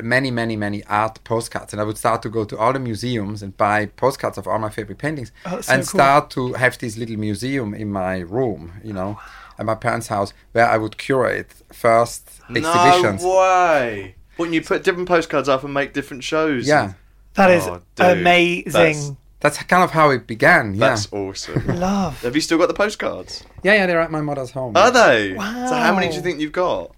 many, 0.03 0.31
many, 0.31 0.57
many 0.57 0.85
art 0.85 1.19
postcards, 1.25 1.73
and 1.73 1.81
I 1.81 1.85
would 1.85 1.99
start 1.99 2.23
to 2.23 2.29
go 2.29 2.45
to 2.45 2.57
all 2.57 2.73
the 2.73 2.79
museums 2.79 3.43
and 3.43 3.57
buy 3.57 3.87
postcards 3.87 4.39
of 4.39 4.47
all 4.47 4.59
my 4.59 4.71
favorite 4.71 4.99
paintings, 4.99 5.33
oh, 5.47 5.61
so 5.61 5.73
and 5.73 5.83
cool. 5.83 5.99
start 5.99 6.31
to 6.31 6.53
have 6.55 6.79
this 6.79 6.97
little 6.97 7.17
museum 7.17 7.75
in 7.75 7.91
my 7.91 8.19
room, 8.19 8.75
you 8.85 8.93
know, 8.93 9.11
wow. 9.11 9.21
at 9.59 9.67
my 9.67 9.75
parents' 9.75 10.07
house, 10.07 10.33
where 10.53 10.69
I 10.69 10.77
would 10.79 10.97
curate 10.97 11.53
first 11.73 12.41
exhibitions. 12.49 13.25
No 13.25 13.39
way! 13.39 14.15
Wouldn't 14.39 14.55
you 14.55 14.63
put 14.63 14.85
different 14.85 15.09
postcards 15.09 15.49
up 15.49 15.65
and 15.65 15.75
make 15.75 15.93
different 15.93 16.23
shows? 16.23 16.69
Yeah, 16.69 16.93
that 17.35 17.51
is 17.51 17.67
oh, 17.67 17.83
amazing. 17.99 18.73
That's, 18.73 19.13
that's 19.41 19.63
kind 19.65 19.83
of 19.83 19.91
how 19.91 20.11
it 20.11 20.27
began. 20.27 20.75
Yeah. 20.75 20.91
That's 20.91 21.13
awesome. 21.13 21.67
Love. 21.67 22.23
Have 22.23 22.35
you 22.35 22.41
still 22.41 22.59
got 22.59 22.69
the 22.69 22.75
postcards? 22.75 23.45
Yeah, 23.63 23.75
yeah, 23.75 23.87
they're 23.87 24.01
at 24.01 24.11
my 24.11 24.21
mother's 24.21 24.53
home. 24.53 24.77
Are 24.77 24.91
they? 24.91 25.33
Wow. 25.33 25.67
So 25.67 25.75
how 25.75 25.95
many 25.95 26.09
do 26.11 26.15
you 26.15 26.23
think 26.23 26.41
you've 26.41 26.53
got? 26.53 26.95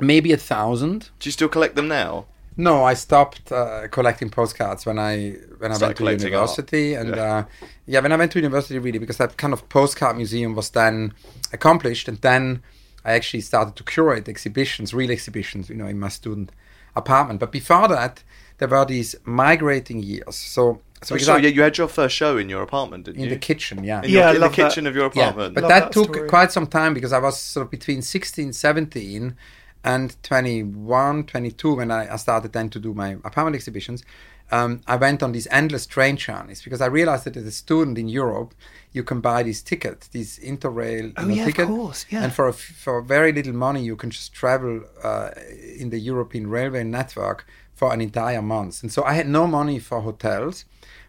Maybe 0.00 0.32
a 0.32 0.36
thousand. 0.36 1.10
Do 1.18 1.28
you 1.28 1.32
still 1.32 1.48
collect 1.48 1.76
them 1.76 1.88
now? 1.88 2.26
No, 2.56 2.84
I 2.84 2.94
stopped 2.94 3.50
uh, 3.50 3.88
collecting 3.88 4.30
postcards 4.30 4.86
when 4.86 4.98
I 4.98 5.36
when 5.58 5.72
I 5.72 5.78
went 5.78 5.96
to 5.96 6.04
university, 6.04 6.96
art. 6.96 7.06
and 7.06 7.16
yeah. 7.16 7.22
Uh, 7.22 7.44
yeah, 7.86 8.00
when 8.00 8.12
I 8.12 8.16
went 8.16 8.30
to 8.32 8.38
university, 8.38 8.78
really, 8.78 8.98
because 8.98 9.16
that 9.16 9.36
kind 9.36 9.52
of 9.52 9.68
postcard 9.68 10.16
museum 10.16 10.54
was 10.54 10.70
then 10.70 11.14
accomplished, 11.52 12.06
and 12.06 12.18
then 12.18 12.62
I 13.04 13.14
actually 13.14 13.40
started 13.40 13.74
to 13.76 13.82
curate 13.82 14.28
exhibitions, 14.28 14.94
real 14.94 15.10
exhibitions, 15.10 15.68
you 15.68 15.74
know, 15.74 15.86
in 15.86 15.98
my 15.98 16.08
student 16.08 16.52
apartment. 16.94 17.40
But 17.40 17.50
before 17.50 17.88
that, 17.88 18.22
there 18.58 18.68
were 18.68 18.84
these 18.84 19.16
migrating 19.24 20.02
years. 20.02 20.36
So, 20.36 20.80
so, 21.02 21.16
oh, 21.16 21.18
so 21.18 21.34
I, 21.34 21.38
yeah, 21.38 21.48
you 21.48 21.62
had 21.62 21.76
your 21.76 21.88
first 21.88 22.14
show 22.14 22.38
in 22.38 22.48
your 22.48 22.62
apartment, 22.62 23.06
didn't 23.06 23.16
in 23.16 23.24
you? 23.24 23.28
In 23.28 23.34
the 23.34 23.40
kitchen, 23.40 23.82
yeah. 23.82 24.00
In, 24.02 24.10
yeah, 24.10 24.26
your, 24.26 24.36
in 24.36 24.40
the 24.40 24.48
kitchen 24.48 24.84
that. 24.84 24.90
of 24.90 24.96
your 24.96 25.06
apartment. 25.06 25.54
Yeah, 25.54 25.60
but 25.60 25.68
that, 25.68 25.80
that, 25.84 25.92
took 25.92 26.14
story. 26.14 26.28
quite 26.28 26.52
some 26.52 26.68
time 26.68 26.94
because 26.94 27.12
I 27.12 27.18
was 27.18 27.38
sort 27.38 27.66
of 27.66 27.70
between 27.70 28.00
16, 28.00 28.52
17 28.52 29.36
and 29.84 30.20
21, 30.22 31.24
22, 31.24 31.74
when 31.76 31.90
I, 31.90 32.12
I 32.12 32.16
started 32.16 32.52
then 32.52 32.70
to 32.70 32.80
do 32.80 32.94
my 32.94 33.10
apartment 33.24 33.54
exhibitions, 33.54 34.02
um, 34.50 34.80
I 34.86 34.96
went 34.96 35.22
on 35.22 35.32
these 35.32 35.46
endless 35.50 35.86
train 35.86 36.16
journeys 36.16 36.62
because 36.62 36.80
I 36.80 36.86
realized 36.86 37.24
that 37.24 37.36
as 37.36 37.44
a 37.44 37.50
student 37.50 37.98
in 37.98 38.08
Europe, 38.08 38.54
you 38.92 39.02
can 39.02 39.20
buy 39.20 39.42
these 39.42 39.62
tickets, 39.62 40.08
these 40.08 40.38
interrail 40.38 41.12
oh, 41.16 41.28
yeah, 41.28 41.44
ticket, 41.44 41.64
of 41.64 41.70
course, 41.70 42.06
yeah. 42.10 42.22
and 42.22 42.32
for 42.32 42.48
a, 42.48 42.52
for 42.52 43.00
very 43.02 43.32
little 43.32 43.54
money, 43.54 43.82
you 43.82 43.96
can 43.96 44.10
just 44.10 44.32
travel 44.32 44.82
uh, 45.02 45.30
in 45.78 45.90
the 45.90 45.98
European 45.98 46.46
railway 46.46 46.84
network 46.84 47.46
for 47.74 47.92
an 47.92 48.00
entire 48.00 48.42
month. 48.42 48.82
And 48.82 48.92
so 48.92 49.02
I 49.02 49.14
had 49.14 49.28
no 49.28 49.46
money 49.46 49.78
for 49.78 50.00
hotels, 50.02 50.64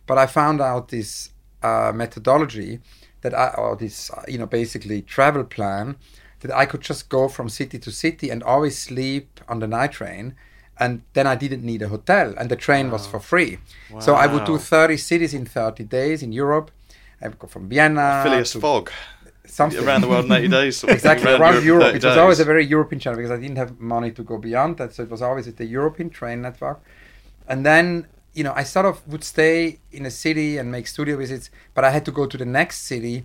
but 0.07 0.17
I 0.17 0.25
found 0.25 0.61
out 0.61 0.89
this 0.89 1.29
uh, 1.61 1.91
methodology 1.93 2.79
that 3.21 3.33
I, 3.33 3.49
or 3.57 3.75
this 3.75 4.11
you 4.27 4.37
know 4.37 4.45
basically 4.45 5.01
travel 5.01 5.43
plan 5.43 5.97
that 6.47 6.57
I 6.57 6.65
could 6.65 6.81
just 6.81 7.09
go 7.09 7.27
from 7.27 7.49
city 7.49 7.79
to 7.79 7.91
city 7.91 8.29
and 8.29 8.43
always 8.43 8.77
sleep 8.77 9.39
on 9.47 9.59
the 9.59 9.67
night 9.67 9.91
train. 9.91 10.35
And 10.77 11.03
then 11.13 11.25
I 11.25 11.35
didn't 11.35 11.63
need 11.63 11.81
a 11.81 11.87
hotel, 11.87 12.33
and 12.37 12.51
the 12.51 12.57
train 12.57 12.87
wow. 12.87 12.93
was 12.93 13.07
for 13.07 13.21
free. 13.21 13.59
Wow. 13.89 13.99
So 14.01 14.15
I 14.15 14.27
would 14.27 14.43
do 14.43 14.57
30 14.57 14.97
cities 14.97 15.33
in 15.33 15.45
30 15.45 15.85
days 15.85 16.21
in 16.21 16.33
Europe. 16.33 16.69
I 17.21 17.29
would 17.29 17.39
go 17.39 17.47
from 17.47 17.69
Vienna. 17.69 18.21
Phileas 18.25 18.51
to 18.51 18.59
Fogg. 18.59 18.91
Something. 19.45 19.87
Around 19.87 20.01
the 20.01 20.09
world 20.09 20.25
in 20.25 20.33
80 20.33 20.47
days. 20.49 20.83
exactly, 20.83 21.31
around, 21.31 21.41
around 21.41 21.63
Europe. 21.63 21.81
Europe. 21.81 21.95
It 21.95 22.03
was 22.03 22.17
always 22.17 22.41
a 22.41 22.43
very 22.43 22.65
European 22.65 22.99
channel 22.99 23.15
because 23.15 23.31
I 23.31 23.37
didn't 23.37 23.55
have 23.55 23.79
money 23.79 24.11
to 24.11 24.21
go 24.21 24.37
beyond 24.37 24.75
that. 24.79 24.93
So 24.93 25.03
it 25.03 25.09
was 25.09 25.21
always 25.21 25.45
the 25.53 25.65
European 25.65 26.09
train 26.09 26.41
network. 26.41 26.81
And 27.47 27.65
then 27.65 28.07
you 28.35 28.43
know, 28.43 28.53
I 28.53 28.63
sort 28.63 28.85
of 28.85 29.07
would 29.07 29.23
stay 29.23 29.79
in 29.91 30.05
a 30.05 30.11
city 30.11 30.57
and 30.57 30.69
make 30.69 30.87
studio 30.87 31.15
visits, 31.15 31.49
but 31.73 31.85
I 31.85 31.91
had 31.91 32.03
to 32.05 32.11
go 32.11 32.25
to 32.27 32.37
the 32.37 32.45
next 32.45 32.79
city 32.79 33.23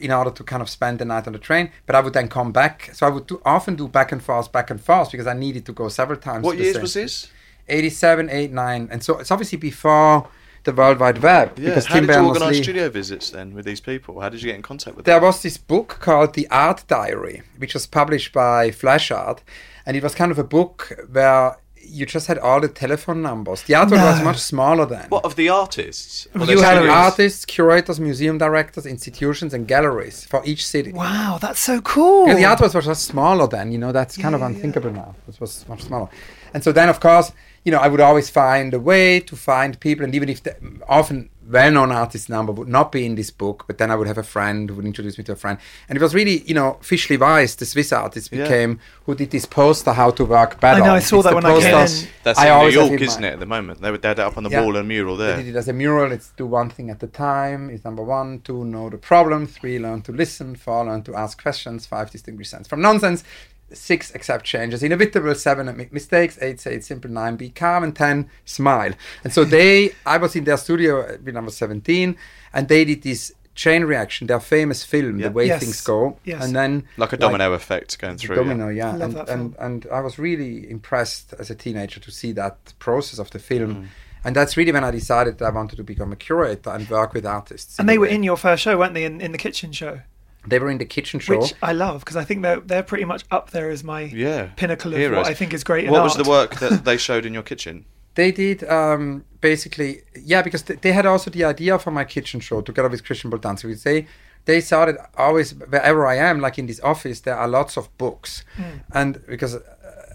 in 0.00 0.12
order 0.12 0.30
to 0.30 0.44
kind 0.44 0.62
of 0.62 0.68
spend 0.68 0.98
the 0.98 1.04
night 1.04 1.26
on 1.26 1.32
the 1.32 1.38
train. 1.38 1.70
But 1.86 1.96
I 1.96 2.00
would 2.00 2.12
then 2.12 2.28
come 2.28 2.52
back. 2.52 2.90
So 2.92 3.06
I 3.06 3.10
would 3.10 3.26
do, 3.26 3.40
often 3.44 3.76
do 3.76 3.88
back 3.88 4.12
and 4.12 4.22
forth, 4.22 4.52
back 4.52 4.70
and 4.70 4.80
forth 4.80 5.10
because 5.10 5.26
I 5.26 5.34
needed 5.34 5.66
to 5.66 5.72
go 5.72 5.88
several 5.88 6.18
times. 6.18 6.44
What 6.44 6.58
years 6.58 6.78
was 6.78 6.94
this? 6.94 7.30
87, 7.68 8.30
89. 8.30 8.88
And 8.90 9.02
so 9.02 9.18
it's 9.18 9.30
obviously 9.30 9.58
before 9.58 10.28
the 10.64 10.72
World 10.72 11.00
Wide 11.00 11.18
Web. 11.18 11.58
Yeah. 11.58 11.70
Because 11.70 11.86
How 11.86 11.94
Tim 11.96 12.06
did 12.06 12.16
you 12.16 12.26
organise 12.26 12.58
studio 12.58 12.88
visits 12.88 13.30
then 13.30 13.54
with 13.54 13.64
these 13.64 13.80
people? 13.80 14.20
How 14.20 14.28
did 14.28 14.42
you 14.42 14.48
get 14.48 14.56
in 14.56 14.62
contact 14.62 14.96
with 14.96 15.06
them? 15.06 15.12
there 15.12 15.20
was 15.20 15.42
this 15.42 15.56
book 15.56 15.98
called 16.00 16.34
The 16.34 16.48
Art 16.50 16.84
Diary, 16.86 17.42
which 17.56 17.74
was 17.74 17.86
published 17.86 18.32
by 18.32 18.70
Flash 18.70 19.10
Art, 19.10 19.42
and 19.86 19.96
it 19.96 20.02
was 20.02 20.14
kind 20.14 20.30
of 20.30 20.38
a 20.38 20.44
book 20.44 20.92
where 21.10 21.56
you 21.82 22.06
just 22.06 22.26
had 22.26 22.38
all 22.38 22.60
the 22.60 22.68
telephone 22.68 23.22
numbers. 23.22 23.62
The 23.62 23.74
artwork 23.74 24.02
was 24.12 24.22
much 24.22 24.38
smaller 24.38 24.86
then. 24.86 25.06
What 25.08 25.24
of 25.24 25.36
the 25.36 25.48
artists? 25.48 26.28
Or 26.34 26.46
you 26.46 26.60
had 26.60 26.76
studios? 26.76 26.88
artists, 26.90 27.44
curators, 27.44 27.98
museum 27.98 28.38
directors, 28.38 28.86
institutions, 28.86 29.54
and 29.54 29.66
galleries 29.66 30.24
for 30.24 30.42
each 30.44 30.66
city. 30.66 30.92
Wow, 30.92 31.38
that's 31.40 31.60
so 31.60 31.80
cool. 31.80 32.28
Yeah, 32.28 32.34
the 32.34 32.42
artworks 32.42 32.74
were 32.74 32.82
just 32.82 33.06
smaller 33.06 33.46
then, 33.46 33.72
you 33.72 33.78
know, 33.78 33.92
that's 33.92 34.16
kind 34.16 34.34
of 34.34 34.42
unthinkable 34.42 34.90
now. 34.90 35.14
It 35.28 35.40
was 35.40 35.68
much 35.68 35.82
smaller. 35.82 36.08
And 36.54 36.62
so 36.62 36.72
then, 36.72 36.88
of 36.88 37.00
course, 37.00 37.32
you 37.64 37.72
know, 37.72 37.78
I 37.78 37.88
would 37.88 38.00
always 38.00 38.30
find 38.30 38.72
a 38.72 38.80
way 38.80 39.20
to 39.20 39.36
find 39.36 39.78
people, 39.80 40.04
and 40.04 40.14
even 40.14 40.28
if 40.28 40.42
the, 40.42 40.56
often 40.88 41.28
well-known 41.50 41.92
artist 41.92 42.28
number 42.28 42.52
would 42.52 42.68
not 42.68 42.92
be 42.92 43.04
in 43.04 43.14
this 43.16 43.30
book, 43.30 43.64
but 43.66 43.78
then 43.78 43.90
I 43.90 43.96
would 43.96 44.06
have 44.06 44.18
a 44.18 44.22
friend 44.22 44.68
who 44.70 44.76
would 44.76 44.84
introduce 44.84 45.18
me 45.18 45.24
to 45.24 45.32
a 45.32 45.36
friend. 45.36 45.58
And 45.88 45.96
it 45.96 46.02
was 46.02 46.14
really, 46.14 46.42
you 46.42 46.54
know, 46.54 46.78
Fischli 46.80 47.18
Weiss, 47.18 47.54
the 47.56 47.66
Swiss 47.66 47.92
artist, 47.92 48.30
Yeah. 48.32 48.44
became 48.44 48.78
who 49.06 49.14
did 49.14 49.30
this 49.30 49.46
poster, 49.46 49.92
How 49.92 50.10
to 50.12 50.24
Work 50.24 50.60
Better. 50.60 50.82
I 50.82 50.86
know, 50.86 50.94
I 50.94 51.00
saw 51.00 51.16
It's 51.16 51.24
that 51.24 51.30
the 51.30 51.34
when 51.36 51.46
I 51.46 51.48
came 51.60 51.66
in. 51.66 52.08
That's 52.22 52.38
I 52.38 52.48
in 52.48 52.66
New 52.66 52.72
York, 52.80 53.00
isn't 53.00 53.24
it? 53.24 53.32
At 53.34 53.40
the 53.40 53.46
moment, 53.46 53.80
they 53.82 53.90
would 53.90 54.02
they 54.02 54.08
had 54.08 54.18
it 54.18 54.22
up 54.24 54.36
on 54.36 54.44
the 54.44 54.50
Yeah. 54.50 54.62
wall, 54.62 54.76
a 54.76 54.84
mural 54.84 55.16
They 55.16 55.26
there. 55.26 55.36
did 55.38 55.48
it 55.48 55.56
as 55.56 55.68
a 55.68 55.72
mural. 55.72 56.12
It's 56.12 56.30
do 56.36 56.46
one 56.46 56.70
thing 56.70 56.90
at 56.90 57.02
a 57.02 57.06
time. 57.06 57.70
Is 57.70 57.84
number 57.84 58.02
one, 58.02 58.40
two, 58.44 58.64
know 58.64 58.88
the 58.88 58.98
problem. 58.98 59.46
Three, 59.46 59.78
learn 59.78 60.02
to 60.02 60.12
listen. 60.12 60.54
Four, 60.56 60.84
learn 60.86 61.02
to 61.02 61.14
ask 61.14 61.40
questions. 61.42 61.86
Five, 61.86 62.10
distinguish 62.10 62.48
sense 62.48 62.68
from 62.68 62.80
nonsense. 62.80 63.24
Six, 63.72 64.14
accept 64.14 64.44
changes. 64.44 64.82
Inevitable. 64.82 65.34
Seven, 65.34 65.74
make 65.76 65.92
mistakes. 65.92 66.38
Eight, 66.42 66.60
say 66.60 66.74
it's 66.74 66.86
simple. 66.86 67.10
Nine, 67.10 67.36
be 67.36 67.50
calm. 67.50 67.84
And 67.84 67.94
ten, 67.94 68.28
smile. 68.44 68.92
And 69.24 69.32
so 69.32 69.44
they, 69.44 69.92
I 70.04 70.16
was 70.16 70.34
in 70.36 70.44
their 70.44 70.56
studio 70.56 71.18
when 71.22 71.36
I 71.36 71.40
was 71.40 71.56
17, 71.56 72.16
and 72.52 72.68
they 72.68 72.84
did 72.84 73.02
this 73.02 73.32
chain 73.54 73.84
reaction, 73.84 74.26
their 74.26 74.40
famous 74.40 74.84
film, 74.84 75.18
Yeah. 75.18 75.28
The 75.28 75.32
Way 75.32 75.46
Yes. 75.46 75.60
Things 75.60 75.80
Go. 75.82 76.16
Yes. 76.24 76.44
And 76.44 76.56
then 76.56 76.84
Like 76.96 77.12
a 77.12 77.16
domino 77.16 77.52
effect 77.52 77.98
going 77.98 78.16
through. 78.16 78.36
Domino, 78.36 78.68
yeah. 78.68 78.96
Love 78.96 79.16
And, 79.16 79.28
and, 79.28 79.56
and 79.58 79.86
I 79.92 80.00
was 80.00 80.18
really 80.18 80.70
impressed 80.70 81.34
as 81.38 81.50
a 81.50 81.54
teenager 81.54 82.00
to 82.00 82.10
see 82.10 82.32
that 82.32 82.72
process 82.78 83.18
of 83.18 83.30
the 83.30 83.38
film. 83.38 83.74
Mm. 83.74 83.86
And 84.24 84.36
that's 84.36 84.56
really 84.56 84.72
when 84.72 84.84
I 84.84 84.90
decided 84.90 85.38
that 85.38 85.46
I 85.46 85.50
wanted 85.50 85.76
to 85.76 85.84
become 85.84 86.12
a 86.12 86.16
curator 86.16 86.70
and 86.70 86.88
work 86.88 87.14
with 87.14 87.26
artists. 87.26 87.78
and 87.78 87.88
they 87.88 87.98
were 87.98 88.06
in 88.06 88.22
your 88.22 88.36
first 88.36 88.62
show, 88.62 88.78
weren't 88.78 88.94
they? 88.94 89.04
In, 89.04 89.20
in 89.20 89.32
the 89.32 89.38
kitchen 89.38 89.72
show, 89.72 90.00
They 90.46 90.58
were 90.58 90.70
in 90.70 90.78
the 90.78 90.84
kitchen 90.86 91.20
show. 91.20 91.38
which 91.40 91.54
I 91.62 91.72
love 91.72 92.00
because 92.00 92.16
I 92.16 92.24
think 92.24 92.42
they're 92.42 92.60
they're 92.60 92.82
pretty 92.82 93.04
much 93.04 93.24
up 93.30 93.50
there 93.50 93.70
as 93.70 93.84
my 93.84 94.02
Yeah. 94.02 94.48
pinnacle 94.56 94.92
of 94.92 94.98
Heroes. 94.98 95.16
what 95.18 95.26
I 95.26 95.34
think 95.34 95.52
is 95.52 95.64
great. 95.64 95.84
in 95.84 95.90
What 95.92 96.02
was 96.02 96.16
art. 96.16 96.24
the 96.24 96.30
work 96.30 96.54
that 96.60 96.84
they 96.88 96.96
showed 96.96 97.24
in 97.26 97.34
your 97.34 97.42
kitchen? 97.42 97.84
They 98.14 98.32
did 98.32 98.64
um, 98.64 99.24
basically, 99.40 100.02
yeah, 100.20 100.42
because 100.42 100.62
th- 100.62 100.80
they 100.80 100.92
had 100.92 101.06
also 101.06 101.30
the 101.30 101.44
idea 101.44 101.78
for 101.78 101.90
my 101.92 102.04
kitchen 102.04 102.40
show 102.40 102.60
together 102.60 102.88
with 102.88 103.04
Christian 103.04 103.30
Boltanski. 103.30 103.64
We 103.64 103.74
say 103.76 104.06
they 104.46 104.60
saw 104.60 104.86
that 104.86 104.96
always 105.16 105.52
wherever 105.54 106.06
I 106.06 106.16
am, 106.16 106.40
like 106.40 106.58
in 106.58 106.66
this 106.66 106.80
office, 106.80 107.20
there 107.20 107.36
are 107.36 107.46
lots 107.48 107.76
of 107.76 107.88
books, 107.98 108.44
and 108.92 109.20
because 109.28 109.54
uh, 109.56 109.60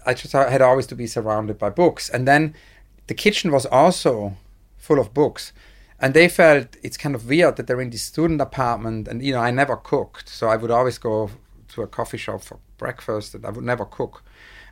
I 0.04 0.12
just 0.14 0.32
had 0.32 0.60
always 0.60 0.86
to 0.88 0.94
be 0.94 1.06
surrounded 1.06 1.58
by 1.58 1.70
books, 1.70 2.10
and 2.10 2.26
then 2.28 2.54
the 3.06 3.14
kitchen 3.14 3.50
was 3.52 3.64
also 3.66 4.36
full 4.76 4.98
of 4.98 5.14
books. 5.14 5.52
And 5.98 6.12
they 6.12 6.28
felt 6.28 6.76
it's 6.82 6.96
kind 6.96 7.14
of 7.14 7.28
weird 7.28 7.56
that 7.56 7.66
they're 7.66 7.80
in 7.80 7.90
this 7.90 8.02
student 8.02 8.40
apartment, 8.40 9.08
and 9.08 9.22
you 9.22 9.32
know 9.32 9.40
I 9.40 9.50
never 9.50 9.76
cooked, 9.76 10.28
so 10.28 10.48
I 10.48 10.56
would 10.56 10.70
always 10.70 10.98
go 10.98 11.30
to 11.68 11.82
a 11.82 11.86
coffee 11.86 12.18
shop 12.18 12.42
for 12.42 12.58
breakfast, 12.76 13.34
and 13.34 13.46
I 13.46 13.50
would 13.50 13.64
never 13.64 13.84
cook. 13.84 14.22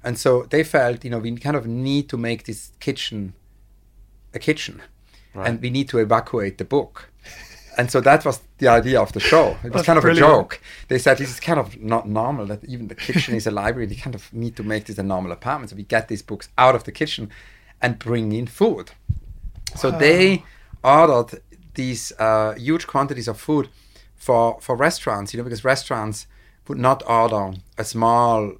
And 0.02 0.19
so 0.19 0.43
they 0.43 0.62
felt, 0.62 1.02
you 1.02 1.11
know, 1.11 1.19
we 1.19 1.35
kind 1.37 1.57
of 1.57 1.66
need 1.66 2.09
to 2.11 2.19
make 2.19 2.45
this 2.45 2.73
kitchen 2.78 3.33
a 4.35 4.38
kitchen, 4.38 4.83
and 5.35 5.62
we 5.62 5.70
need 5.70 5.88
to 5.88 5.99
evacuate 5.99 6.59
the 6.59 6.64
book. 6.64 7.09
And 7.77 7.90
so 7.90 8.01
that 8.03 8.25
was 8.25 8.40
the 8.59 8.68
idea 8.68 9.01
of 9.01 9.12
the 9.12 9.20
show. 9.20 9.57
It 9.64 9.64
was 9.64 9.72
That's 9.72 9.87
kind 9.87 9.96
of 9.99 10.03
brilliant. 10.03 10.29
a 10.29 10.31
joke. 10.31 10.61
They 10.88 10.99
said 10.99 11.18
this 11.18 11.31
is 11.31 11.40
kind 11.40 11.59
of 11.59 11.81
not 11.81 12.07
normal 12.09 12.46
that 12.46 12.64
even 12.64 12.87
the 12.88 12.94
kitchen 12.94 13.35
is 13.35 13.46
a 13.46 13.51
library. 13.51 13.87
They 13.87 13.96
kind 13.96 14.14
of 14.14 14.33
need 14.33 14.55
to 14.57 14.62
make 14.62 14.85
this 14.85 14.99
a 14.99 15.03
normal 15.03 15.33
apartment. 15.33 15.70
So 15.70 15.77
we 15.77 15.83
get 15.83 16.07
these 16.07 16.22
books 16.22 16.49
out 16.57 16.77
of 16.77 16.85
the 16.85 16.92
kitchen 16.92 17.31
and 17.83 17.99
bring 17.99 18.33
in 18.33 18.46
food. 18.46 18.92
So 19.75 19.90
they 19.90 20.44
ordered 20.85 21.40
these 21.75 22.12
uh, 22.18 22.55
huge 22.55 22.87
quantities 22.87 23.27
of 23.27 23.40
food 23.40 23.68
for 24.14 24.59
for 24.61 24.77
restaurants, 24.77 25.33
you 25.33 25.38
know, 25.38 25.44
because 25.44 25.64
restaurants 25.64 26.27
would 26.68 26.79
not 26.79 27.03
order 27.09 27.55
a 27.77 27.85
small, 27.85 28.53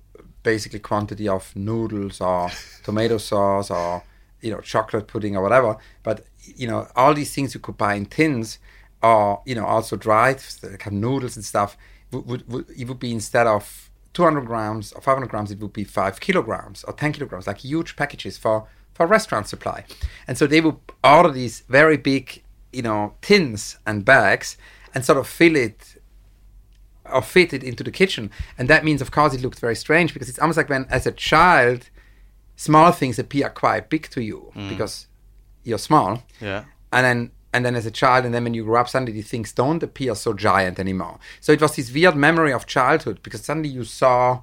basically 0.43 0.81
quantity 0.81 1.29
of 1.29 1.55
noodles 1.55 2.21
or 2.21 2.51
tomato 2.85 3.19
sauce 3.19 3.71
or 3.71 4.03
you 4.41 4.51
know 4.51 4.61
chocolate 4.61 5.07
pudding 5.07 5.37
or 5.37 5.43
whatever, 5.43 5.77
but 6.03 6.27
you 6.45 6.67
know 6.67 6.89
all 6.97 7.15
these 7.15 7.35
things 7.35 7.55
you 7.55 7.61
could 7.61 7.79
buy 7.79 7.95
in 7.95 8.07
tins 8.07 8.59
or 9.03 9.43
you 9.45 9.55
know 9.55 9.65
also 9.65 9.97
dried 9.97 10.43
like 10.63 10.91
noodles 10.91 11.37
and 11.37 11.45
stuff 11.45 11.77
would, 12.11 12.27
would, 12.27 12.49
would 12.49 12.71
it 12.71 12.87
would 12.89 12.99
be 12.99 13.13
instead 13.13 13.47
of 13.47 13.91
200 14.13 14.47
grams 14.47 14.93
or 14.93 15.01
500 15.01 15.29
grams 15.29 15.51
it 15.51 15.59
would 15.61 15.73
be 15.73 15.85
5 15.85 16.21
kilograms 16.21 16.85
or 16.85 16.93
10 16.93 17.13
kilograms 17.13 17.47
like 17.47 17.59
huge 17.59 17.97
packages 17.97 18.39
for 18.39 18.67
for 18.95 19.07
restaurant 19.07 19.49
supply. 19.49 19.85
And 20.27 20.39
so 20.39 20.47
they 20.47 20.61
would 20.61 20.77
order 21.03 21.31
these 21.31 21.61
very 21.69 21.97
big 21.97 22.43
you 22.73 22.83
know 22.83 23.15
tins 23.23 23.79
and 23.87 24.05
bags 24.05 24.57
and 24.95 25.05
sort 25.05 25.19
of 25.19 25.27
fill 25.27 25.57
it 25.57 25.97
or 27.13 27.23
fit 27.23 27.53
it 27.53 27.63
into 27.63 27.85
the 27.85 27.91
kitchen. 27.91 28.31
And 28.59 28.69
that 28.69 28.85
means 28.85 29.03
of 29.03 29.11
course 29.11 29.35
it 29.35 29.43
looked 29.43 29.61
very 29.61 29.77
strange 29.77 30.13
because 30.13 30.29
it's 30.29 30.39
almost 30.39 30.57
like 30.57 30.69
when 30.69 30.87
as 30.91 31.07
a 31.07 31.13
child 31.13 31.91
small 32.57 32.93
things 32.93 33.19
appear 33.19 33.49
quite 33.49 33.91
big 33.91 34.09
to 34.11 34.23
you 34.23 34.53
mm. 34.55 34.69
because 34.69 35.07
you're 35.65 35.79
small. 35.79 36.23
Yeah. 36.41 36.65
and 36.93 37.05
then 37.05 37.31
and 37.53 37.65
then 37.65 37.77
as 37.77 37.87
a 37.87 37.91
child 37.91 38.25
and 38.25 38.35
then 38.35 38.43
when 38.43 38.55
you 38.55 38.65
grow 38.65 38.81
up 38.81 38.89
suddenly 38.89 39.23
things 39.23 39.53
don't 39.53 39.83
appear 39.83 40.15
so 40.15 40.33
giant 40.33 40.79
anymore. 40.79 41.19
So 41.41 41.53
it 41.53 41.61
was 41.61 41.77
this 41.77 41.93
weird 41.93 42.17
memory 42.17 42.53
of 42.53 42.67
childhood 42.67 43.21
because 43.23 43.45
suddenly 43.45 43.69
you 43.69 43.85
saw 43.85 44.43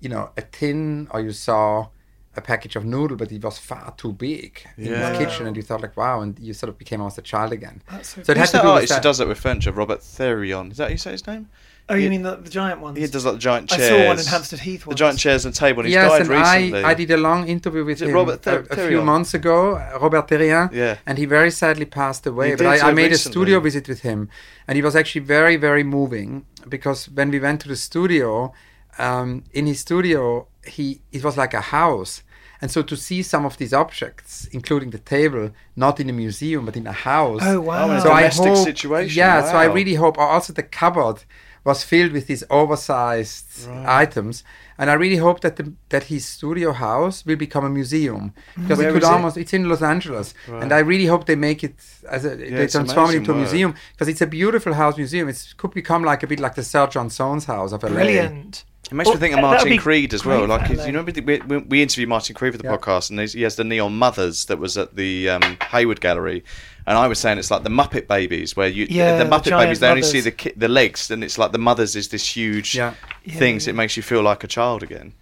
you 0.00 0.08
know 0.08 0.30
a 0.36 0.42
tin 0.42 1.08
or 1.10 1.20
you 1.20 1.32
saw 1.32 1.88
a 2.36 2.40
package 2.40 2.76
of 2.76 2.84
noodle 2.84 3.16
but 3.16 3.30
it 3.32 3.42
was 3.42 3.58
far 3.58 3.92
too 3.96 4.12
big 4.12 4.66
in 4.76 4.86
Yeah. 4.86 5.10
the 5.12 5.18
kitchen 5.18 5.46
and 5.46 5.56
you 5.56 5.62
thought 5.62 5.82
like 5.82 5.96
wow 5.96 6.20
and 6.20 6.38
you 6.38 6.52
sort 6.54 6.68
of 6.70 6.78
became 6.78 7.00
almost 7.00 7.18
a 7.18 7.22
child 7.22 7.52
again 7.52 7.82
That's 7.90 8.10
so 8.14 8.22
so 8.22 8.32
it 8.32 8.36
has 8.38 8.50
to 8.50 8.56
that 8.58 8.62
do 8.62 8.68
with 8.68 8.74
artist 8.74 8.94
who 8.94 9.00
does 9.00 9.18
that 9.18 9.28
with 9.28 9.38
furniture? 9.38 9.72
Robert 9.72 10.00
Therrien. 10.00 10.70
Is 10.70 10.76
that 10.78 10.84
how 10.84 10.90
you 10.90 10.98
say 10.98 11.12
his 11.12 11.26
name? 11.26 11.48
Oh, 11.88 11.94
you 11.94 12.02
Yeah. 12.04 12.08
mean 12.10 12.22
the, 12.22 12.34
the 12.36 12.50
giant 12.50 12.80
ones? 12.80 12.98
He 12.98 13.06
does 13.06 13.24
like 13.24 13.34
the 13.34 13.38
giant 13.50 13.68
chairs. 13.70 13.82
I 13.82 13.88
saw 14.00 14.06
one 14.08 14.18
in 14.18 14.26
Hampstead 14.26 14.58
Heath 14.66 14.84
The 14.88 14.94
giant 14.96 15.18
chairs 15.20 15.44
and 15.46 15.54
table. 15.54 15.80
And 15.80 15.86
he's 15.86 15.94
yes, 15.94 16.10
died 16.10 16.20
and 16.22 16.30
recently. 16.30 16.84
I, 16.84 16.90
I 16.90 16.94
did 16.94 17.10
a 17.12 17.16
long 17.28 17.46
interview 17.46 17.84
with 17.84 18.00
him 18.02 18.10
Robert 18.12 18.34
a, 18.34 18.62
Ther- 18.62 18.66
a 18.70 18.88
few 18.88 19.02
months 19.02 19.34
ago, 19.34 19.76
uh, 19.76 19.98
Robert 20.02 20.26
Therrien, 20.28 20.72
Yeah. 20.72 20.96
and 21.06 21.16
he 21.16 21.26
very 21.26 21.52
sadly 21.52 21.84
passed 21.84 22.26
away. 22.26 22.48
He 22.50 22.52
but 22.56 22.64
did 22.64 22.66
I, 22.66 22.78
so 22.78 22.86
I 22.88 22.92
made 22.92 23.10
recently. 23.12 23.30
a 23.30 23.32
studio 23.34 23.60
visit 23.60 23.86
with 23.88 24.00
him, 24.00 24.28
and 24.66 24.74
he 24.74 24.82
was 24.82 24.96
actually 24.96 25.24
very, 25.36 25.54
very 25.68 25.84
moving 25.84 26.44
because 26.68 27.08
when 27.08 27.30
we 27.30 27.38
went 27.38 27.60
to 27.60 27.68
the 27.68 27.76
studio, 27.76 28.52
um, 28.98 29.44
in 29.52 29.66
his 29.66 29.78
studio, 29.80 30.48
he 30.66 31.00
it 31.12 31.22
was 31.22 31.36
like 31.36 31.54
a 31.54 31.60
house. 31.60 32.22
And 32.60 32.70
so 32.70 32.82
to 32.82 32.96
see 32.96 33.22
some 33.22 33.44
of 33.44 33.58
these 33.58 33.72
objects, 33.72 34.46
including 34.52 34.90
the 34.90 34.98
table, 34.98 35.50
not 35.74 36.00
in 36.00 36.08
a 36.08 36.12
museum 36.12 36.64
but 36.64 36.76
in 36.76 36.86
a 36.86 36.92
house. 36.92 37.40
Oh, 37.42 37.60
wow. 37.60 37.86
Oh, 37.86 37.90
in 37.90 37.96
a 37.96 38.00
So 38.00 38.10
I 38.10 38.20
domestic 38.22 38.46
hope, 38.46 38.64
situation. 38.64 39.18
Yeah, 39.18 39.44
so 39.44 39.56
I 39.56 39.64
really 39.64 39.94
hope. 39.94 40.18
Also, 40.18 40.52
the 40.52 40.62
cupboard 40.62 41.24
was 41.64 41.82
filled 41.82 42.12
with 42.12 42.28
these 42.28 42.44
oversized 42.48 43.68
items, 43.84 44.44
and 44.78 44.88
I 44.88 44.92
really 44.94 45.16
hope 45.16 45.40
that 45.40 45.56
the, 45.56 45.72
that 45.88 46.04
his 46.04 46.24
studio 46.24 46.72
house 46.72 47.26
will 47.26 47.34
become 47.34 47.64
a 47.64 47.68
museum 47.68 48.32
mm-hmm. 48.32 48.62
because 48.62 48.78
Where 48.78 48.90
it 48.90 48.92
could 48.92 49.02
is 49.02 49.08
it? 49.08 49.12
almost. 49.12 49.36
It's 49.36 49.52
in 49.52 49.68
Los 49.68 49.82
Angeles, 49.82 50.32
and 50.46 50.72
I 50.72 50.78
really 50.78 51.06
hope 51.06 51.26
they 51.26 51.34
make 51.34 51.64
it 51.64 51.74
as 52.08 52.24
a 52.24 52.36
they 52.36 52.68
transform 52.68 53.10
it 53.10 53.16
amazing 53.16 53.16
into 53.16 53.32
a 53.32 53.36
museum 53.36 53.74
because 53.92 54.06
it's 54.06 54.20
a 54.20 54.28
beautiful 54.28 54.74
house 54.74 54.96
museum. 54.96 55.28
It 55.28 55.54
could 55.56 55.72
become 55.72 56.04
like 56.04 56.22
a 56.22 56.28
bit 56.28 56.38
like 56.38 56.54
the 56.54 56.62
Sir 56.62 56.86
John 56.86 57.10
Soane's 57.10 57.46
house 57.46 57.72
of 57.72 57.82
LA. 57.82 57.90
Brilliant. 57.90 58.64
It 58.90 58.94
makes 58.94 59.10
me 59.10 59.16
think 59.16 59.34
of 59.34 59.40
Martin 59.40 59.68
be 59.68 59.78
Creed 59.78 60.14
as 60.14 60.24
well. 60.24 60.46
Like 60.46 60.62
for 60.62 60.66
he's- 60.68 60.78
LA. 60.80 60.86
you 60.86 60.92
know, 60.92 61.02
we, 61.02 61.38
we, 61.46 61.56
we 61.58 61.82
interviewed 61.82 62.08
Martin 62.08 62.34
Creed 62.36 62.52
for 62.52 62.58
the 62.58 62.64
Yeah. 62.68 62.76
podcast, 62.76 63.10
and 63.10 63.18
he 63.20 63.42
has 63.42 63.56
the 63.56 63.64
Neon 63.64 63.96
Mothers 63.96 64.44
that 64.44 64.58
was 64.58 64.78
at 64.78 64.94
the 64.94 65.28
um, 65.30 65.56
Hayward 65.70 66.00
Gallery, 66.00 66.44
and 66.86 66.96
I 66.96 67.08
was 67.08 67.18
saying 67.18 67.38
it's 67.38 67.50
like 67.50 67.64
the 67.64 67.68
Muppet 67.70 68.06
Babies, 68.06 68.56
where 68.56 68.68
you 68.68 68.86
Yeah, 68.88 69.18
the 69.18 69.24
the 69.24 69.30
Muppet 69.30 69.44
giant 69.44 69.66
Babies 69.68 69.80
they 69.80 69.88
only 69.88 70.02
see 70.02 70.20
the 70.20 70.30
ki- 70.30 70.52
the 70.56 70.68
legs, 70.68 71.10
and 71.10 71.24
it's 71.24 71.36
like 71.36 71.50
the 71.52 71.58
mothers 71.58 71.96
is 71.96 72.08
this 72.08 72.36
huge 72.36 72.76
Yeah. 72.76 72.94
thing, 73.28 73.58
so 73.60 73.70
it 73.70 73.74
makes 73.74 73.96
you 73.96 74.02
feel 74.04 74.22
like 74.22 74.44
a 74.44 74.48
child 74.48 74.82
again. 74.84 75.12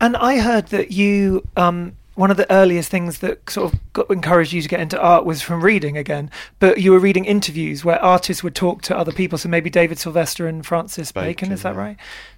And 0.00 0.16
I 0.18 0.40
heard 0.40 0.66
that 0.68 0.90
you, 0.92 1.46
um, 1.56 1.96
one 2.16 2.30
of 2.30 2.36
the 2.36 2.48
earliest 2.52 2.90
things 2.90 3.18
that 3.20 3.48
sort 3.50 3.72
of 3.72 3.80
got, 3.94 4.08
encouraged 4.10 4.52
you 4.52 4.62
to 4.62 4.68
get 4.68 4.78
into 4.80 5.00
art 5.00 5.24
was 5.24 5.40
from 5.42 5.62
reading 5.64 5.96
again. 5.96 6.30
But 6.60 6.78
you 6.80 6.92
were 6.92 7.00
reading 7.00 7.24
interviews 7.24 7.84
where 7.84 8.00
artists 8.04 8.44
would 8.44 8.54
talk 8.54 8.82
to 8.82 8.96
other 8.96 9.10
people. 9.10 9.36
So 9.38 9.48
maybe 9.48 9.68
David 9.70 9.98
Sylvester 9.98 10.46
and 10.46 10.64
Francis 10.64 11.10
Bacon, 11.10 11.28
Bacon, 11.48 11.52
is 11.52 11.62
that 11.62 11.74
yeah. 11.74 11.80
right? 11.80 11.96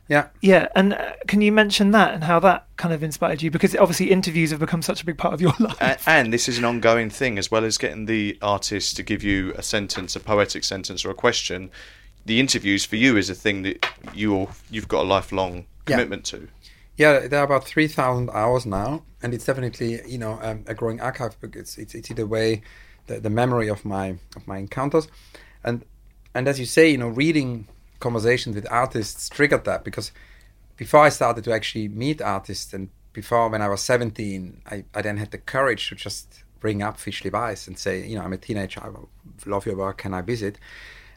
Yeah. 0.08 0.28
Yeah. 0.40 0.68
And 0.76 0.94
uh, 0.94 1.12
can 1.26 1.40
you 1.40 1.50
mention 1.50 1.90
that 1.90 2.14
and 2.14 2.22
how 2.24 2.38
that 2.40 2.66
kind 2.76 2.94
of 2.94 3.02
inspired 3.02 3.42
you? 3.42 3.50
Because 3.50 3.74
obviously 3.74 4.10
interviews 4.12 4.50
have 4.50 4.60
become 4.60 4.82
such 4.82 5.02
a 5.02 5.04
big 5.04 5.18
part 5.18 5.34
of 5.34 5.40
your 5.40 5.52
life. 5.60 5.76
and, 5.80 5.98
and 6.06 6.32
this 6.32 6.48
is 6.48 6.58
an 6.58 6.64
ongoing 6.64 7.10
thing 7.10 7.38
as 7.38 7.50
well 7.50 7.64
as 7.64 7.76
getting 7.76 8.06
the 8.06 8.38
artist 8.40 8.96
to 8.96 9.02
give 9.02 9.24
you 9.24 9.52
a 9.56 9.62
sentence 9.62 10.14
a 10.14 10.20
poetic 10.20 10.62
sentence 10.64 11.04
or 11.04 11.10
a 11.10 11.14
question 11.14 11.70
the 12.24 12.38
interviews 12.40 12.84
for 12.84 12.96
you 12.96 13.16
is 13.16 13.30
a 13.30 13.34
thing 13.34 13.62
that 13.62 13.84
you 14.14 14.48
you've 14.70 14.88
got 14.88 15.02
a 15.02 15.08
lifelong 15.08 15.64
Yeah. 15.88 15.96
commitment 15.96 16.24
to. 16.26 16.48
Yeah, 16.96 17.26
there 17.28 17.40
are 17.40 17.44
about 17.44 17.64
three 17.64 17.88
thousand 17.88 18.30
hours 18.30 18.64
now, 18.64 19.02
and 19.22 19.34
it's 19.34 19.44
definitely 19.44 20.00
you 20.08 20.18
know 20.18 20.38
um, 20.42 20.64
a 20.66 20.74
growing 20.74 21.00
archive 21.00 21.38
book. 21.40 21.54
It's 21.54 21.78
it's, 21.78 21.94
it's 21.94 22.10
in 22.10 22.18
a 22.18 22.26
way 22.26 22.62
the, 23.06 23.20
the 23.20 23.30
memory 23.30 23.68
of 23.68 23.84
my 23.84 24.16
of 24.34 24.46
my 24.48 24.56
encounters, 24.58 25.06
and 25.62 25.84
and 26.34 26.48
as 26.48 26.58
you 26.58 26.66
say, 26.66 26.88
you 26.90 26.98
know, 26.98 27.08
reading 27.08 27.68
conversations 28.00 28.54
with 28.54 28.66
artists 28.70 29.28
triggered 29.28 29.64
that 29.64 29.84
because 29.84 30.12
before 30.76 31.00
I 31.00 31.08
started 31.08 31.44
to 31.44 31.52
actually 31.52 31.88
meet 31.88 32.20
artists, 32.20 32.72
and 32.74 32.90
before 33.12 33.48
when 33.48 33.62
I 33.62 33.68
was 33.68 33.82
seventeen, 33.82 34.60
I, 34.70 34.84
I 34.94 35.02
then 35.02 35.16
had 35.16 35.30
the 35.30 35.38
courage 35.38 35.88
to 35.88 35.94
just 35.94 36.44
bring 36.60 36.82
up 36.82 36.96
Fischli 36.96 37.32
Weiss 37.32 37.66
and 37.66 37.78
say, 37.78 38.06
you 38.06 38.16
know, 38.16 38.24
I'm 38.24 38.32
a 38.32 38.38
teenager, 38.38 38.80
I 38.80 38.90
love 39.48 39.66
your 39.66 39.76
work, 39.76 39.98
can 39.98 40.14
I 40.14 40.22
visit? 40.22 40.58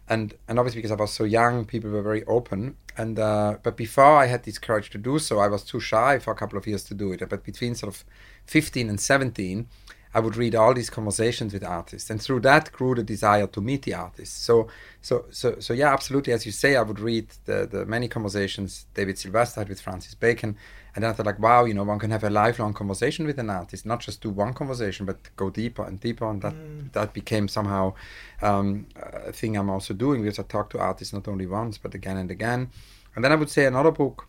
and 0.10 0.34
and 0.48 0.58
obviously 0.58 0.80
because 0.80 0.92
I 0.92 0.96
was 0.96 1.14
so 1.14 1.24
young, 1.24 1.66
people 1.66 1.92
were 1.92 2.02
very 2.02 2.26
open. 2.26 2.76
And 2.98 3.20
uh, 3.20 3.58
but 3.62 3.78
before 3.78 4.18
I 4.18 4.26
had 4.26 4.44
this 4.44 4.58
courage 4.58 4.90
to 4.92 4.98
do 4.98 5.20
so, 5.20 5.40
I 5.40 5.48
was 5.48 5.64
too 5.64 5.80
shy 5.80 6.20
for 6.20 6.32
a 6.32 6.36
couple 6.36 6.58
of 6.58 6.66
years 6.68 6.84
to 6.86 6.94
do 6.94 7.12
it. 7.14 7.22
But 7.30 7.44
between 7.44 7.76
sort 7.76 7.94
of 7.94 8.04
15 8.48 8.90
and 8.90 9.00
17, 9.00 9.68
I 10.14 10.20
would 10.20 10.36
read 10.36 10.56
all 10.56 10.74
these 10.74 10.90
conversations 10.90 11.54
with 11.54 11.64
artists, 11.64 12.10
and 12.10 12.20
through 12.20 12.40
that 12.42 12.72
grew 12.72 12.96
the 12.96 13.04
desire 13.04 13.46
to 13.48 13.62
meet 13.62 13.84
the 13.84 13.94
artists. 13.94 14.36
So 14.36 14.68
so 15.02 15.26
so 15.30 15.60
so 15.60 15.74
yeah, 15.74 15.94
absolutely. 15.94 16.34
As 16.34 16.46
you 16.46 16.52
say, 16.52 16.76
I 16.76 16.82
would 16.82 17.00
read 17.00 17.28
the 17.46 17.68
the 17.70 17.86
many 17.86 18.08
conversations 18.08 18.88
David 18.96 19.20
Sylvester 19.20 19.62
had 19.62 19.70
with 19.70 19.82
Francis 19.82 20.16
Bacon. 20.16 20.58
And 20.96 21.04
then 21.04 21.12
I 21.12 21.14
thought, 21.14 21.28
like, 21.28 21.40
wow, 21.40 21.66
you 21.66 21.76
know, 21.76 21.84
one 21.84 22.00
can 22.00 22.10
have 22.10 22.24
a 22.24 22.32
lifelong 22.32 22.74
conversation 22.74 23.28
with 23.28 23.38
an 23.38 23.52
artist, 23.52 23.86
not 23.86 24.00
just 24.00 24.22
do 24.22 24.32
one 24.32 24.54
conversation, 24.54 25.06
but 25.06 25.18
go 25.36 25.52
deeper 25.52 25.84
and 25.84 26.00
deeper. 26.00 26.28
And 26.28 26.42
that 26.42 26.56
that 26.94 27.14
became 27.14 27.48
somehow 27.48 27.94
um, 28.42 28.88
a 28.96 29.32
thing 29.32 29.56
I'm 29.56 29.70
also 29.70 29.94
doing 29.94 30.24
because 30.24 30.40
I 30.40 30.44
talk 30.44 30.72
to 30.72 30.80
artists 30.80 31.14
not 31.14 31.28
only 31.28 31.46
once, 31.46 31.78
but 31.78 31.94
again 31.94 32.18
and 32.18 32.32
again. 32.32 32.72
And 33.16 33.24
then 33.24 33.32
I 33.32 33.36
would 33.36 33.52
say 33.52 33.66
another 33.66 33.92
book, 33.92 34.28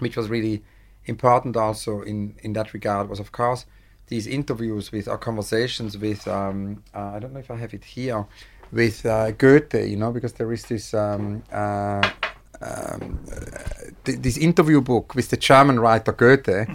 which 0.00 0.18
was 0.18 0.28
really 0.28 0.62
important 1.06 1.56
also 1.56 2.02
in 2.02 2.34
in 2.42 2.52
that 2.52 2.74
regard, 2.74 3.08
was 3.08 3.20
of 3.20 3.32
course 3.32 3.64
these 4.08 4.26
interviews 4.26 4.92
with 4.92 5.08
our 5.08 5.18
conversations 5.18 5.96
with 5.96 6.26
um, 6.28 6.82
uh, 6.94 7.12
I 7.14 7.18
don't 7.18 7.32
know 7.32 7.40
if 7.40 7.50
I 7.50 7.56
have 7.56 7.74
it 7.74 7.84
here 7.84 8.26
with 8.72 9.06
uh, 9.06 9.30
Goethe, 9.32 9.74
you 9.74 9.96
know, 9.96 10.12
because 10.12 10.34
there 10.34 10.52
is 10.52 10.64
this. 10.64 10.94
Um, 10.94 11.42
uh, 11.52 12.08
um, 12.60 13.20
uh, 13.30 13.90
th- 14.04 14.18
this 14.18 14.36
interview 14.36 14.80
book 14.80 15.14
with 15.14 15.28
the 15.28 15.36
German 15.36 15.78
writer 15.78 16.12
Goethe, 16.12 16.68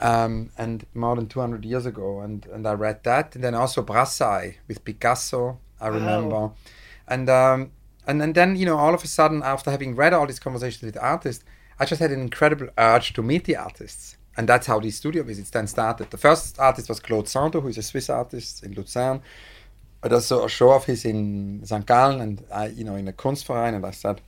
um, 0.00 0.50
and 0.56 0.86
more 0.94 1.16
than 1.16 1.26
200 1.26 1.64
years 1.64 1.84
ago, 1.84 2.20
and, 2.20 2.46
and 2.46 2.66
I 2.66 2.74
read 2.74 3.02
that, 3.04 3.34
and 3.34 3.42
then 3.42 3.54
also 3.54 3.82
Brassai 3.82 4.54
with 4.68 4.84
Picasso, 4.84 5.58
I 5.80 5.88
remember, 5.88 6.52
and 7.08 7.28
um, 7.28 7.72
and 8.06 8.22
and 8.22 8.34
then 8.34 8.56
you 8.56 8.66
know 8.66 8.78
all 8.78 8.94
of 8.94 9.02
a 9.02 9.08
sudden 9.08 9.42
after 9.42 9.70
having 9.70 9.96
read 9.96 10.12
all 10.12 10.26
these 10.26 10.38
conversations 10.38 10.82
with 10.82 10.96
artists, 10.96 11.44
I 11.78 11.84
just 11.86 12.00
had 12.00 12.12
an 12.12 12.20
incredible 12.20 12.68
urge 12.78 13.12
to 13.14 13.22
meet 13.22 13.44
the 13.44 13.56
artists, 13.56 14.16
and 14.36 14.48
that's 14.48 14.66
how 14.66 14.80
these 14.80 14.96
studio 14.96 15.22
visits 15.22 15.50
then 15.50 15.66
started. 15.66 16.10
The 16.10 16.18
first 16.18 16.58
artist 16.58 16.88
was 16.88 17.00
Claude 17.00 17.28
Sandoz, 17.28 17.62
who 17.62 17.68
is 17.68 17.78
a 17.78 17.82
Swiss 17.82 18.10
artist 18.10 18.62
in 18.62 18.72
Lucerne. 18.74 19.22
But 20.02 20.12
also 20.12 20.44
a 20.44 20.48
show 20.48 20.70
of 20.72 20.84
his 20.84 21.04
in 21.04 21.62
St. 21.64 21.84
Gallen, 21.84 22.20
and 22.20 22.44
I, 22.52 22.66
you 22.66 22.84
know, 22.84 22.94
in 22.94 23.08
a 23.08 23.12
Kunstverein, 23.12 23.74
and 23.74 23.84
I 23.84 23.90
said, 23.90 24.20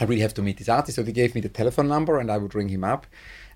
I 0.00 0.04
really 0.04 0.22
have 0.22 0.34
to 0.34 0.42
meet 0.42 0.58
this 0.58 0.68
artist. 0.68 0.96
So 0.96 1.02
they 1.02 1.12
gave 1.12 1.34
me 1.34 1.40
the 1.40 1.48
telephone 1.48 1.88
number 1.88 2.18
and 2.18 2.30
I 2.30 2.38
would 2.38 2.54
ring 2.54 2.68
him 2.68 2.84
up. 2.84 3.06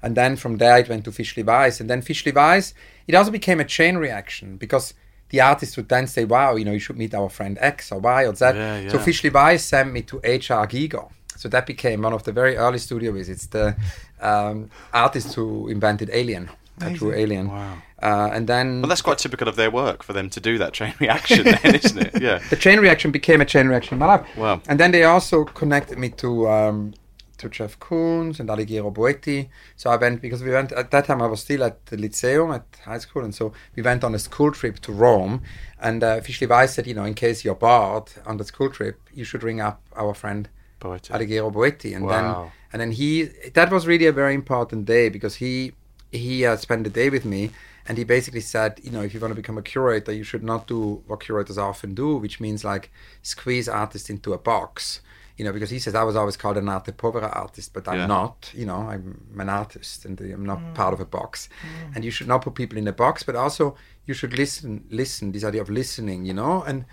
And 0.03 0.17
then 0.17 0.37
from 0.37 0.59
there 0.59 0.79
it 0.79 0.89
went 0.89 1.05
to 1.07 1.11
Fischli 1.11 1.45
Weiss. 1.45 1.81
And 1.81 1.89
then 1.89 2.03
Fischli 2.03 2.35
Weiss, 2.35 2.75
it 3.07 3.15
also 3.15 3.31
became 3.31 3.61
a 3.61 3.65
chain 3.65 3.97
reaction 3.97 4.57
because 4.57 4.95
the 5.31 5.41
artist 5.41 5.77
would 5.77 5.89
then 5.89 6.07
say, 6.07 6.25
wow, 6.25 6.57
you 6.57 6.65
know, 6.65 6.73
you 6.73 6.79
should 6.79 6.99
meet 6.99 7.15
our 7.15 7.29
friend 7.29 7.59
X 7.61 7.91
or 7.91 7.99
Y 7.99 8.27
or 8.27 8.35
Z. 8.35 8.45
Yeah, 8.45 8.81
yeah. 8.81 8.89
So 8.91 8.99
Fischli 8.99 9.33
Weiss 9.33 9.65
sent 9.65 9.93
me 9.93 10.03
to 10.03 10.21
H.R. 10.23 10.67
Giger. 10.67 11.11
So 11.37 11.49
that 11.49 11.67
became 11.67 12.03
one 12.03 12.13
of 12.13 12.23
the 12.23 12.33
very 12.33 12.57
early 12.57 12.79
studio 12.79 13.13
visits. 13.13 13.47
The 13.47 13.77
um, 14.21 14.71
artist 14.93 15.35
who 15.35 15.69
invented 15.69 16.11
Alien, 16.13 16.51
a 16.81 16.93
true 16.95 17.13
Alien. 17.15 17.49
Wow. 17.49 17.79
Uh, 18.03 18.29
and 18.33 18.47
then 18.47 18.83
Well, 18.83 18.89
that's 18.89 19.01
quite 19.03 19.19
typical 19.19 19.49
of 19.49 19.57
their 19.57 19.71
work 19.71 20.03
for 20.03 20.13
them 20.13 20.29
to 20.31 20.41
do 20.41 20.59
that 20.59 20.73
chain 20.75 20.93
reaction, 21.01 21.45
then, 21.45 21.75
isn't 21.75 21.99
it? 21.99 22.21
Yeah. 22.23 22.39
the 22.51 22.57
chain 22.57 22.79
reaction 22.79 23.11
became 23.11 23.41
a 23.41 23.45
chain 23.47 23.69
reaction 23.69 23.95
in 23.95 23.99
my 24.01 24.07
life. 24.07 24.27
Wow. 24.37 24.61
And 24.69 24.79
then 24.79 24.91
they 24.93 25.05
also 25.05 25.45
connected 25.45 25.99
me 25.99 26.11
to 26.11 26.49
um, 26.49 26.93
to 27.39 27.49
Jeff 27.51 27.79
Koons 27.79 28.39
and 28.41 28.49
Alighiero 28.49 28.93
Boetti. 28.93 29.49
So 29.77 29.91
I 29.91 29.97
went 29.97 30.21
because 30.23 30.43
we 30.43 30.51
went 30.51 30.73
at 30.73 30.91
that 30.91 31.05
time. 31.07 31.21
I 31.23 31.27
was 31.27 31.41
still 31.41 31.63
at 31.65 31.85
the 31.87 31.97
Lyceum 31.97 32.51
at 32.53 32.65
high 32.85 32.99
school, 32.99 33.25
and 33.25 33.35
so 33.35 33.53
we 33.75 33.83
went 33.83 34.05
on 34.05 34.15
a 34.15 34.19
school 34.19 34.53
trip 34.53 34.79
to 34.81 34.93
Rome. 34.93 35.43
And 35.81 36.03
uh, 36.05 36.21
Fischli 36.21 36.49
Weiss 36.49 36.75
said, 36.75 36.87
you 36.87 36.95
know, 36.95 37.05
in 37.05 37.15
case 37.15 37.45
you're 37.45 37.55
bored 37.55 38.11
on 38.27 38.37
the 38.39 38.45
school 38.45 38.71
trip, 38.71 39.01
you 39.13 39.25
should 39.25 39.43
ring 39.43 39.61
up 39.61 39.81
our 39.97 40.15
friend 40.15 40.49
Boetti. 40.81 41.11
Alighiero 41.11 41.51
Boetti, 41.53 41.95
and 41.97 42.05
Wow. 42.07 42.13
then 42.13 42.53
and 42.73 42.81
then 42.81 42.93
he 42.93 43.25
that 43.55 43.71
was 43.71 43.87
really 43.87 44.07
a 44.07 44.13
very 44.13 44.35
important 44.35 44.85
day 44.85 45.09
because 45.09 45.37
he 45.37 45.73
he 46.13 46.47
uh, 46.47 46.57
spent 46.57 46.85
the 46.85 46.91
day 46.91 47.11
with 47.11 47.25
me 47.25 47.51
and 47.89 47.99
he 47.99 48.05
basically 48.05 48.41
said 48.41 48.81
you 48.83 48.91
know 48.91 49.03
if 49.03 49.15
you 49.15 49.21
want 49.21 49.31
to 49.31 49.35
become 49.35 49.59
a 49.59 49.63
curator 49.63 50.13
you 50.13 50.25
should 50.25 50.43
not 50.43 50.67
do 50.67 51.03
what 51.07 51.21
curators 51.21 51.59
often 51.59 51.95
do 51.95 52.17
which 52.17 52.41
means 52.41 52.65
like 52.65 52.91
squeeze 53.23 53.69
artists 53.69 54.11
into 54.11 54.33
a 54.33 54.39
box 54.39 55.01
you 55.37 55.45
know 55.45 55.53
because 55.53 55.71
he 55.71 55.79
says 55.79 55.95
i 55.95 56.03
was 56.03 56.17
always 56.17 56.37
called 56.37 56.57
an 56.57 56.69
arte 56.69 56.93
povera 56.93 57.29
artist 57.29 57.73
but 57.73 57.87
i'm 57.89 57.99
Yeah. 57.99 58.07
not 58.07 58.51
you 58.55 58.67
know 58.67 58.77
i'm 58.77 59.21
an 59.39 59.49
artist 59.49 60.05
and 60.05 60.21
uh, 60.21 60.25
i'm 60.25 60.47
not 60.47 60.59
mm. 60.59 60.75
part 60.75 60.95
of 60.95 61.01
a 61.01 61.05
box. 61.05 61.49
Mm. 61.49 61.97
And 61.97 62.05
you 62.05 62.11
should 62.11 62.29
not 62.29 62.43
put 62.43 62.55
people 62.55 62.79
in 62.79 62.89
a 62.89 62.93
box 62.93 63.23
but 63.23 63.37
also 63.37 63.77
you 64.07 64.15
should 64.15 64.37
listen 64.37 64.85
listen 64.91 65.33
this 65.33 65.45
idea 65.45 65.61
of 65.61 65.71
listening 65.71 66.25
you 66.25 66.35
know? 66.35 66.63
And 66.63 66.85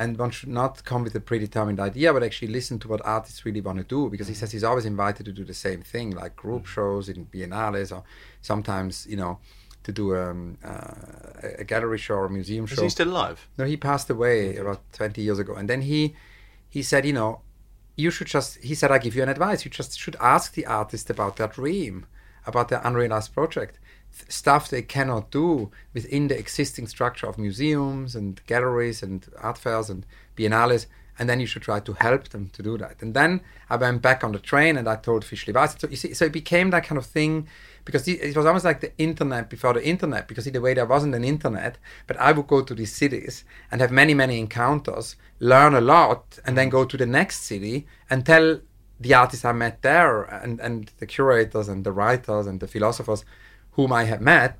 and 0.00 0.18
one 0.18 0.30
should 0.30 0.48
not 0.48 0.82
come 0.84 1.04
with 1.04 1.14
a 1.14 1.20
predetermined 1.20 1.78
idea, 1.78 2.12
but 2.12 2.22
actually 2.22 2.48
listen 2.48 2.78
to 2.80 2.88
what 2.88 3.00
artists 3.04 3.44
really 3.44 3.60
want 3.60 3.78
to 3.78 3.84
do. 3.84 4.08
Because 4.08 4.28
he 4.28 4.34
says 4.34 4.50
he's 4.50 4.64
always 4.64 4.86
invited 4.86 5.26
to 5.26 5.32
do 5.32 5.44
the 5.44 5.54
same 5.54 5.82
thing, 5.82 6.10
like 6.10 6.34
group 6.34 6.66
shows 6.66 7.08
in 7.08 7.26
biennales, 7.26 7.94
or 7.94 8.02
sometimes 8.40 9.06
you 9.06 9.16
know 9.16 9.38
to 9.82 9.92
do 9.92 10.16
um, 10.16 10.58
uh, 10.64 11.48
a 11.58 11.64
gallery 11.64 11.98
show 11.98 12.14
or 12.14 12.26
a 12.26 12.30
museum 12.30 12.64
Is 12.64 12.70
show. 12.70 12.82
he 12.82 12.88
still 12.88 13.10
alive? 13.10 13.48
No, 13.58 13.64
he 13.64 13.76
passed 13.76 14.10
away 14.10 14.56
about 14.56 14.80
20 14.92 15.22
years 15.22 15.38
ago. 15.38 15.54
And 15.54 15.68
then 15.68 15.82
he 15.82 16.14
he 16.68 16.82
said, 16.82 17.04
you 17.04 17.12
know, 17.12 17.40
you 17.96 18.10
should 18.10 18.28
just, 18.28 18.58
he 18.58 18.74
said, 18.74 18.90
I 18.90 18.98
give 18.98 19.14
you 19.14 19.22
an 19.22 19.28
advice. 19.28 19.64
You 19.64 19.70
just 19.70 19.98
should 19.98 20.16
ask 20.20 20.54
the 20.54 20.66
artist 20.66 21.10
about 21.10 21.36
their 21.36 21.48
dream, 21.48 22.06
about 22.46 22.68
their 22.68 22.80
unrealized 22.84 23.34
project. 23.34 23.78
Stuff 24.28 24.68
they 24.68 24.82
cannot 24.82 25.30
do 25.30 25.70
within 25.94 26.28
the 26.28 26.38
existing 26.38 26.86
structure 26.86 27.26
of 27.26 27.38
museums 27.38 28.14
and 28.14 28.44
galleries 28.46 29.02
and 29.02 29.26
art 29.38 29.58
fairs 29.58 29.90
and 29.90 30.06
biennales. 30.36 30.86
And 31.18 31.28
then 31.28 31.38
you 31.38 31.46
should 31.46 31.62
try 31.62 31.80
to 31.80 31.92
help 31.92 32.30
them 32.30 32.48
to 32.54 32.62
do 32.62 32.78
that. 32.78 33.02
And 33.02 33.12
then 33.12 33.42
I 33.68 33.76
went 33.76 34.00
back 34.00 34.24
on 34.24 34.32
the 34.32 34.38
train 34.38 34.78
and 34.78 34.88
I 34.88 34.96
told 34.96 35.22
Fischli 35.24 35.52
Weiss. 35.52 35.76
So, 35.78 35.86
you 35.88 35.96
see, 35.96 36.14
so 36.14 36.24
it 36.24 36.32
became 36.32 36.70
that 36.70 36.84
kind 36.84 36.98
of 36.98 37.04
thing 37.04 37.46
because 37.84 38.06
it 38.06 38.36
was 38.36 38.46
almost 38.46 38.64
like 38.64 38.80
the 38.80 38.96
internet 38.98 39.48
before 39.48 39.72
the 39.72 39.84
internet 39.84 40.28
because 40.28 40.46
in 40.46 40.54
a 40.56 40.60
way 40.60 40.74
there 40.74 40.86
wasn't 40.86 41.14
an 41.14 41.24
internet 41.24 41.78
but 42.06 42.16
i 42.18 42.32
would 42.32 42.46
go 42.46 42.62
to 42.62 42.74
these 42.74 42.92
cities 42.92 43.44
and 43.70 43.80
have 43.80 43.90
many 43.90 44.14
many 44.14 44.38
encounters 44.38 45.16
learn 45.38 45.74
a 45.74 45.80
lot 45.80 46.38
and 46.44 46.56
then 46.56 46.68
go 46.68 46.84
to 46.84 46.96
the 46.96 47.06
next 47.06 47.42
city 47.42 47.86
and 48.08 48.26
tell 48.26 48.60
the 48.98 49.14
artists 49.14 49.44
i 49.44 49.52
met 49.52 49.82
there 49.82 50.22
and, 50.22 50.60
and 50.60 50.92
the 50.98 51.06
curators 51.06 51.68
and 51.68 51.84
the 51.84 51.92
writers 51.92 52.46
and 52.46 52.60
the 52.60 52.68
philosophers 52.68 53.24
whom 53.80 53.92
i 53.92 54.04
had 54.12 54.20
met 54.20 54.54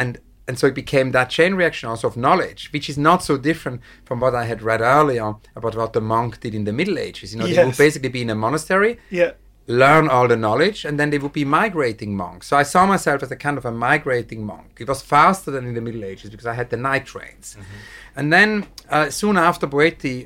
and 0.00 0.18
and 0.48 0.58
so 0.58 0.66
it 0.66 0.74
became 0.74 1.08
that 1.12 1.28
chain 1.36 1.52
reaction 1.60 1.86
also 1.90 2.06
of 2.08 2.16
knowledge, 2.16 2.60
which 2.74 2.88
is 2.92 2.96
not 3.08 3.18
so 3.22 3.34
different 3.50 3.78
from 4.08 4.16
what 4.22 4.34
I 4.42 4.44
had 4.52 4.60
read 4.70 4.80
earlier 4.80 5.28
about 5.58 5.74
what 5.80 5.92
the 5.92 6.00
monk 6.00 6.30
did 6.44 6.54
in 6.58 6.64
the 6.68 6.72
Middle 6.80 6.98
Ages. 7.08 7.26
You 7.34 7.38
know, 7.40 7.46
they 7.46 7.52
would 7.68 7.76
basically 7.86 8.08
be 8.18 8.22
in 8.26 8.30
a 8.30 8.34
monastery, 8.46 8.92
Yeah. 9.10 9.32
learn 9.84 10.04
all 10.14 10.26
the 10.26 10.38
knowledge 10.44 10.78
and 10.86 10.94
then 10.98 11.08
they 11.10 11.18
would 11.24 11.34
be 11.42 11.44
migrating 11.44 12.12
monks. 12.16 12.44
So 12.48 12.56
I 12.62 12.64
saw 12.74 12.82
myself 12.94 13.18
as 13.22 13.30
a 13.30 13.36
kind 13.36 13.58
of 13.58 13.64
a 13.66 13.74
migrating 13.88 14.42
monk. 14.52 14.68
It 14.84 14.88
was 14.88 15.00
faster 15.02 15.50
than 15.54 15.64
in 15.70 15.74
the 15.78 15.82
Middle 15.88 16.04
Ages 16.12 16.30
because 16.30 16.46
I 16.46 16.54
had 16.60 16.68
the 16.70 16.78
night 16.90 17.04
trains. 17.12 17.46
And 18.18 18.32
then 18.32 18.50
uh, 18.88 19.10
soon 19.10 19.36
after 19.48 19.66
Boetti, 19.66 20.16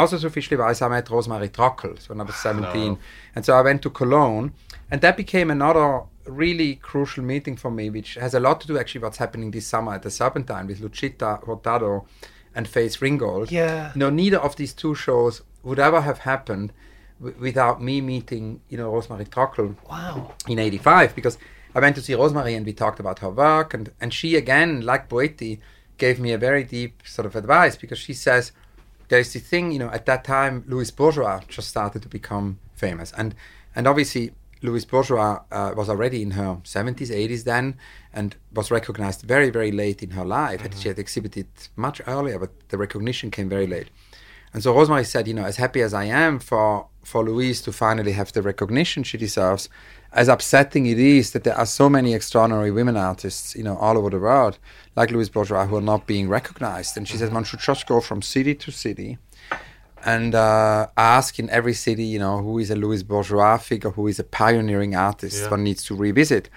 also 0.00 0.18
so 0.18 0.28
Fischli 0.28 0.56
Weiss, 0.62 0.82
I 0.82 0.88
met 0.88 1.06
Rosemarie 1.14 1.52
Trockel 1.58 1.94
so 2.02 2.06
when 2.10 2.20
I 2.20 2.24
was 2.24 2.36
17. 2.36 2.98
And 3.34 3.40
so 3.46 3.50
I 3.58 3.62
went 3.62 3.80
to 3.86 3.90
Cologne 4.00 4.52
and 4.90 5.00
that 5.00 5.16
became 5.16 5.50
another 5.50 6.02
really 6.30 6.76
crucial 6.76 7.24
meeting 7.24 7.56
for 7.56 7.70
me, 7.70 7.90
which 7.90 8.14
has 8.14 8.34
a 8.34 8.40
lot 8.40 8.60
to 8.62 8.66
do 8.66 8.78
actually 8.78 9.02
what's 9.02 9.18
happening 9.18 9.50
this 9.50 9.66
summer 9.66 9.94
at 9.94 10.02
the 10.02 10.10
Serpentine 10.10 10.66
with 10.66 10.80
Luchita 10.80 11.44
Hurtado 11.46 12.06
and 12.54 12.66
Faith 12.66 13.00
Ringgold. 13.02 13.50
Yeah. 13.52 13.92
You 13.94 13.98
know, 13.98 14.10
neither 14.10 14.38
of 14.38 14.56
these 14.56 14.72
two 14.72 14.94
shows 14.94 15.42
would 15.62 15.78
ever 15.78 16.00
have 16.00 16.18
happened 16.20 16.72
w- 17.20 17.36
without 17.38 17.82
me 17.82 18.00
meeting, 18.00 18.60
you 18.68 18.76
know, 18.78 18.90
Rosemarie 18.92 19.28
Trockel 19.28 19.76
Wow. 19.88 20.34
in 20.48 20.58
85 20.58 21.14
because 21.14 21.38
I 21.74 21.80
went 21.80 21.96
to 21.96 22.02
see 22.02 22.14
Rosemarie 22.14 22.56
and 22.56 22.66
we 22.66 22.72
talked 22.72 22.98
about 23.00 23.20
her 23.20 23.30
work 23.30 23.74
and, 23.74 23.92
and 24.00 24.12
she 24.12 24.36
again, 24.36 24.80
like 24.80 25.08
Boetti, 25.08 25.58
gave 25.98 26.18
me 26.18 26.32
a 26.32 26.38
very 26.38 26.64
deep 26.64 27.02
sort 27.04 27.26
of 27.26 27.36
advice 27.36 27.76
because 27.76 27.98
she 27.98 28.14
says 28.14 28.52
there's 29.08 29.32
this 29.32 29.42
thing, 29.42 29.70
you 29.70 29.78
know, 29.78 29.90
at 29.90 30.06
that 30.06 30.24
time 30.24 30.64
Louise 30.66 30.90
Bourgeois 30.90 31.40
just 31.46 31.68
started 31.68 32.00
to 32.02 32.08
become 32.08 32.58
famous 32.74 33.12
and 33.16 33.34
and 33.76 33.86
obviously 33.86 34.32
Louise 34.62 34.84
Bourgeois 34.84 35.40
uh, 35.50 35.72
was 35.76 35.88
already 35.88 36.22
in 36.22 36.32
her 36.32 36.58
70s, 36.64 37.10
80s 37.10 37.44
then 37.44 37.76
and 38.12 38.36
was 38.52 38.70
recognized 38.70 39.22
very, 39.22 39.50
very 39.50 39.72
late 39.72 40.02
in 40.02 40.10
her 40.10 40.24
life. 40.24 40.62
She 40.78 40.88
had 40.88 40.98
exhibited 40.98 41.46
much 41.76 42.02
earlier, 42.06 42.38
but 42.38 42.68
the 42.68 42.76
recognition 42.76 43.30
came 43.30 43.48
very 43.48 43.66
late. 43.66 43.88
And 44.52 44.62
so 44.62 44.74
Rosemarie 44.74 45.06
said, 45.06 45.28
you 45.28 45.34
know, 45.34 45.44
as 45.44 45.56
happy 45.56 45.80
as 45.80 45.94
I 45.94 46.04
am 46.04 46.38
for 46.38 46.86
for 47.02 47.24
Louise 47.24 47.62
to 47.62 47.72
finally 47.72 48.12
have 48.12 48.30
the 48.32 48.42
recognition 48.42 49.02
she 49.02 49.16
deserves, 49.16 49.70
as 50.12 50.28
upsetting 50.28 50.84
it 50.84 50.98
is 50.98 51.30
that 51.30 51.44
there 51.44 51.56
are 51.56 51.64
so 51.64 51.88
many 51.88 52.12
extraordinary 52.12 52.70
women 52.70 52.94
artists, 52.96 53.56
you 53.56 53.62
know, 53.62 53.76
all 53.78 53.96
over 53.96 54.10
the 54.10 54.18
world, 54.18 54.58
like 54.96 55.10
Louise 55.10 55.30
Bourgeois, 55.30 55.66
who 55.66 55.76
are 55.76 55.80
not 55.80 56.06
being 56.06 56.28
recognized. 56.28 56.98
And 56.98 57.08
she 57.08 57.16
says 57.16 57.30
one 57.30 57.44
should 57.44 57.60
just 57.60 57.86
go 57.86 58.02
from 58.02 58.20
city 58.20 58.54
to 58.56 58.70
city 58.70 59.18
and 60.04 60.34
uh, 60.34 60.86
ask 60.96 61.38
in 61.38 61.50
every 61.50 61.74
city, 61.74 62.04
you 62.04 62.18
know, 62.18 62.38
who 62.38 62.58
is 62.58 62.70
a 62.70 62.76
Louise 62.76 63.02
Bourgeois 63.02 63.58
figure, 63.58 63.90
who 63.90 64.06
is 64.06 64.18
a 64.18 64.24
pioneering 64.24 64.94
artist, 64.94 65.42
Yeah. 65.42 65.50
one 65.50 65.64
needs 65.64 65.84
to 65.84 65.94
revisit. 65.94 66.48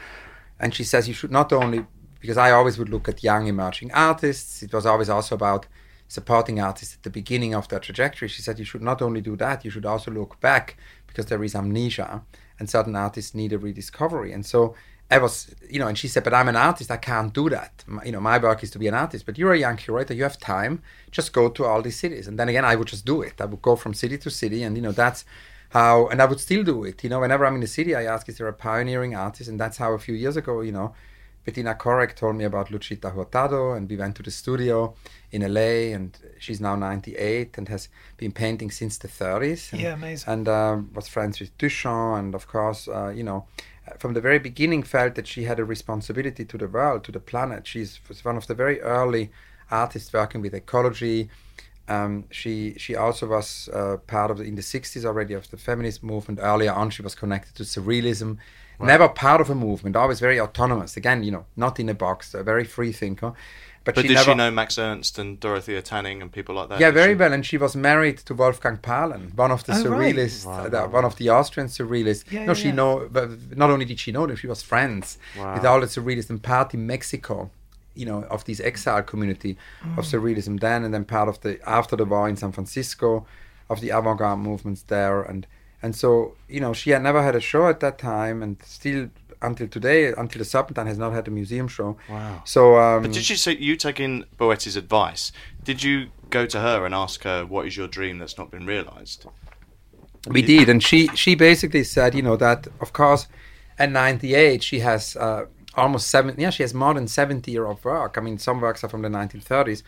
And 0.60 0.74
she 0.74 0.84
says 0.84 1.08
you 1.08 1.14
should 1.14 1.32
not 1.32 1.52
only, 1.52 1.86
because 2.22 2.38
I 2.38 2.52
always 2.52 2.78
would 2.78 2.90
look 2.90 3.10
at 3.10 3.24
young 3.24 3.48
emerging 3.48 3.92
artists, 3.92 4.64
it 4.64 4.72
was 4.74 4.86
always 4.86 5.10
also 5.10 5.36
about 5.36 5.68
supporting 6.08 6.60
artists 6.62 6.96
at 6.96 7.04
the 7.04 7.10
beginning 7.10 7.54
of 7.56 7.68
their 7.68 7.80
trajectory. 7.80 8.28
She 8.28 8.42
said 8.42 8.60
you 8.60 8.66
should 8.66 8.82
not 8.82 9.02
only 9.02 9.20
do 9.22 9.36
that, 9.38 9.66
you 9.66 9.72
should 9.72 9.86
also 9.86 10.12
look 10.12 10.40
back 10.40 10.78
because 11.08 11.26
there 11.26 11.44
is 11.44 11.56
amnesia 11.56 12.22
and 12.60 12.70
certain 12.70 12.96
artists 12.96 13.34
need 13.34 13.52
a 13.52 13.58
rediscovery. 13.58 14.32
And 14.32 14.46
so 14.46 14.76
I 15.14 15.20
was, 15.20 15.54
you 15.70 15.80
know, 15.80 15.88
and 15.88 15.98
she 15.98 16.08
said, 16.08 16.24
but 16.24 16.34
I'm 16.34 16.50
an 16.50 16.56
artist, 16.56 16.90
I 16.90 16.98
can't 16.98 17.32
do 17.32 17.48
that. 17.50 17.84
My, 17.86 18.04
you 18.04 18.12
know, 18.12 18.20
my 18.20 18.38
work 18.40 18.64
is 18.64 18.72
to 18.72 18.80
be 18.80 18.88
an 18.88 18.96
artist, 18.96 19.28
but 19.28 19.38
you're 19.38 19.54
a 19.54 19.60
young 19.60 19.78
curator, 19.78 20.14
you 20.16 20.24
have 20.24 20.40
time, 20.40 20.82
just 21.12 21.34
go 21.34 21.50
to 21.50 21.66
all 21.66 21.84
these 21.84 22.00
cities. 22.00 22.28
And 22.28 22.40
then 22.40 22.50
again, 22.50 22.66
I 22.66 22.76
would 22.76 22.88
just 22.88 23.06
do 23.06 23.22
it. 23.22 23.36
I 23.40 23.46
would 23.46 23.62
go 23.62 23.76
from 23.76 23.94
city 23.94 24.18
to 24.18 24.30
city, 24.32 24.64
and, 24.64 24.76
you 24.76 24.82
know, 24.82 24.92
that's 24.92 25.24
how, 25.70 26.08
and 26.08 26.20
I 26.20 26.26
would 26.26 26.40
still 26.40 26.64
do 26.64 26.84
it. 26.84 27.04
You 27.04 27.12
know, 27.12 27.20
whenever 27.20 27.46
I'm 27.46 27.56
in 27.56 27.62
the 27.62 27.68
city, 27.68 27.94
I 27.96 28.06
ask, 28.06 28.28
is 28.28 28.38
there 28.40 28.48
a 28.48 28.54
pioneering 28.54 29.14
artist? 29.14 29.50
And 29.50 29.60
that's 29.60 29.78
how 29.78 29.94
a 29.94 30.00
few 30.00 30.16
years 30.16 30.36
ago, 30.36 30.62
you 30.62 30.72
know, 30.72 30.96
Bettina 31.46 31.76
Korek 31.76 32.16
told 32.16 32.36
me 32.36 32.46
about 32.46 32.70
Luchita 32.70 33.14
Hurtado, 33.14 33.74
and 33.74 33.90
we 33.90 33.98
went 33.98 34.16
to 34.16 34.24
the 34.24 34.32
studio 34.32 34.96
in 35.32 35.42
LA, 35.54 35.94
and 35.94 36.18
she's 36.40 36.62
now 36.62 36.76
98 36.76 37.58
and 37.58 37.68
has 37.68 37.90
been 38.18 38.32
painting 38.32 38.72
since 38.72 38.98
the 38.98 39.10
30s. 39.10 39.74
And, 39.74 39.82
Yeah, 39.82 39.94
amazing. 39.94 40.34
And 40.34 40.48
um, 40.48 40.90
was 40.94 41.08
friends 41.08 41.40
with 41.40 41.56
Duchamp, 41.58 42.20
and 42.20 42.34
of 42.34 42.48
course, 42.48 42.88
uh, 42.88 43.10
you 43.10 43.24
know, 43.24 43.46
from 43.98 44.14
the 44.14 44.22
very 44.22 44.40
beginning 44.40 44.84
felt 44.84 45.16
that 45.16 45.28
she 45.28 45.44
had 45.44 45.60
a 45.60 45.66
responsibility 45.66 46.46
to 46.46 46.58
the 46.58 46.68
world, 46.68 47.04
to 47.06 47.12
the 47.12 47.20
planet. 47.20 47.68
She's 47.68 48.00
was 48.08 48.24
one 48.24 48.38
of 48.38 48.48
the 48.48 48.56
very 48.56 48.82
early 48.82 49.32
artists 49.70 50.14
working 50.14 50.42
with 50.42 50.54
ecology. 50.54 51.30
Um, 51.88 52.26
she 52.32 52.76
she 52.78 52.96
also 52.96 53.28
was 53.28 53.70
uh, 53.74 53.98
part 54.08 54.32
of 54.32 54.38
the, 54.38 54.46
in 54.46 54.56
the 54.56 54.62
60s 54.62 55.04
already 55.04 55.34
of 55.34 55.50
the 55.50 55.58
feminist 55.58 56.02
movement. 56.02 56.40
Earlier 56.42 56.72
on, 56.72 56.90
she 56.92 57.02
was 57.02 57.16
connected 57.16 57.56
to 57.56 57.64
surrealism. 57.64 58.38
Never 58.80 59.08
part 59.08 59.40
of 59.40 59.50
a 59.50 59.56
movement, 59.56 59.96
always 59.96 60.20
very 60.20 60.40
autonomous. 60.42 60.98
Again, 60.98 61.24
you 61.24 61.32
know, 61.32 61.46
not 61.56 61.80
in 61.80 61.88
a 61.88 61.94
box, 61.94 62.34
a 62.34 62.44
very 62.44 62.66
free 62.66 62.92
thinker. 62.92 63.34
But, 63.86 63.96
But 63.96 64.02
she 64.04 64.08
did 64.10 64.14
never, 64.16 64.32
she 64.32 64.36
know 64.36 64.50
Max 64.52 64.78
Ernst 64.78 65.20
and 65.20 65.40
Dorothea 65.40 65.82
Tanning 65.82 66.22
and 66.22 66.32
people 66.32 66.56
like 66.56 66.70
that? 66.70 66.80
yeah, 66.80 66.92
very 66.92 67.14
she? 67.14 67.18
well. 67.20 67.34
And 67.34 67.46
she 67.46 67.58
was 67.58 67.76
married 67.76 68.18
to 68.20 68.34
Wolfgang 68.34 68.78
Paalen, 68.78 69.36
one 69.36 69.52
of 69.52 69.66
the 69.66 69.74
Oh, 69.74 69.76
right. 69.90 70.16
surrealists, 70.16 70.46
uh, 70.74 70.88
one 70.88 71.04
of 71.06 71.18
the 71.18 71.28
Austrian 71.30 71.68
surrealists. 71.68 72.24
Yeah, 72.32 72.42
no, 72.46 72.52
yeah, 72.52 72.54
she 72.54 72.68
yeah. 72.70 72.76
know, 72.76 73.10
but 73.12 73.30
not 73.58 73.70
only 73.70 73.86
did 73.86 74.00
she 74.00 74.12
know 74.14 74.26
them, 74.26 74.38
she 74.38 74.48
was 74.48 74.62
friends 74.64 75.18
with 75.36 75.66
all 75.66 75.82
the 75.82 75.88
surrealists 75.88 76.30
and 76.30 76.42
part 76.42 76.74
in 76.74 76.88
Mexico. 76.88 77.50
You 77.96 78.08
know, 78.08 78.24
of 78.24 78.44
this 78.46 78.60
exile 78.60 79.04
community 79.04 79.56
of 79.98 80.04
Mm. 80.06 80.12
surrealism 80.12 80.60
then, 80.60 80.84
and 80.84 80.92
then 80.94 81.06
part 81.06 81.30
of 81.30 81.42
the 81.42 81.60
after 81.70 81.96
the 81.96 82.06
war 82.06 82.28
in 82.28 82.36
San 82.36 82.52
Francisco, 82.52 83.28
of 83.70 83.82
the 83.82 83.92
avant-garde 83.92 84.40
movements 84.40 84.82
there, 84.88 85.22
and 85.22 85.46
and 85.84 85.96
so 85.96 86.34
you 86.50 86.60
know 86.60 86.74
she 86.74 86.90
had 86.90 87.04
never 87.04 87.22
had 87.22 87.36
a 87.36 87.40
show 87.40 87.68
at 87.68 87.82
that 87.82 88.00
time, 88.00 88.42
and 88.42 88.58
still 88.64 89.10
until 89.44 89.68
today, 89.68 90.14
until 90.18 90.40
the 90.40 90.46
Serpentine 90.46 90.88
has 90.88 90.98
not 90.98 91.14
had 91.14 91.28
a 91.28 91.32
museum 91.32 91.68
show. 91.68 91.98
Wow. 92.10 92.42
So, 92.46 92.78
um, 92.78 93.04
But 93.04 93.12
did 93.12 93.30
you 93.30 93.36
say 93.36 93.56
you 93.56 93.76
taking 93.76 94.26
Boetti's 94.38 94.76
advice? 94.76 95.32
Did 95.64 95.84
you 95.84 96.08
go 96.30 96.46
to 96.46 96.60
her 96.60 96.86
and 96.86 96.96
ask 96.96 97.24
her 97.24 97.46
what 97.46 97.68
is 97.68 97.78
your 97.78 97.88
dream 97.88 98.18
that's 98.18 98.38
not 98.38 98.50
been 98.50 98.66
realised? 98.66 99.26
We 100.28 100.42
did, 100.42 100.70
and 100.70 100.82
she 100.82 101.08
she 101.16 101.36
basically 101.36 101.84
said, 101.84 102.16
you 102.16 102.22
know, 102.22 102.38
that 102.38 102.68
of 102.80 102.94
course, 102.94 103.28
at 103.78 103.92
98 103.92 104.64
she 104.64 104.80
has 104.80 105.18
uh, 105.18 105.46
almost 105.76 106.08
seven. 106.08 106.36
Yeah, 106.38 106.50
she 106.50 106.64
has 106.64 106.74
more 106.74 106.94
than 106.94 107.08
70 107.08 107.52
year 107.52 107.66
of 107.66 107.84
work. 107.84 108.18
I 108.18 108.22
mean, 108.22 108.38
some 108.38 108.62
works 108.62 108.84
are 108.84 108.90
from 108.90 109.02
the 109.02 109.10
1930s. 109.10 109.84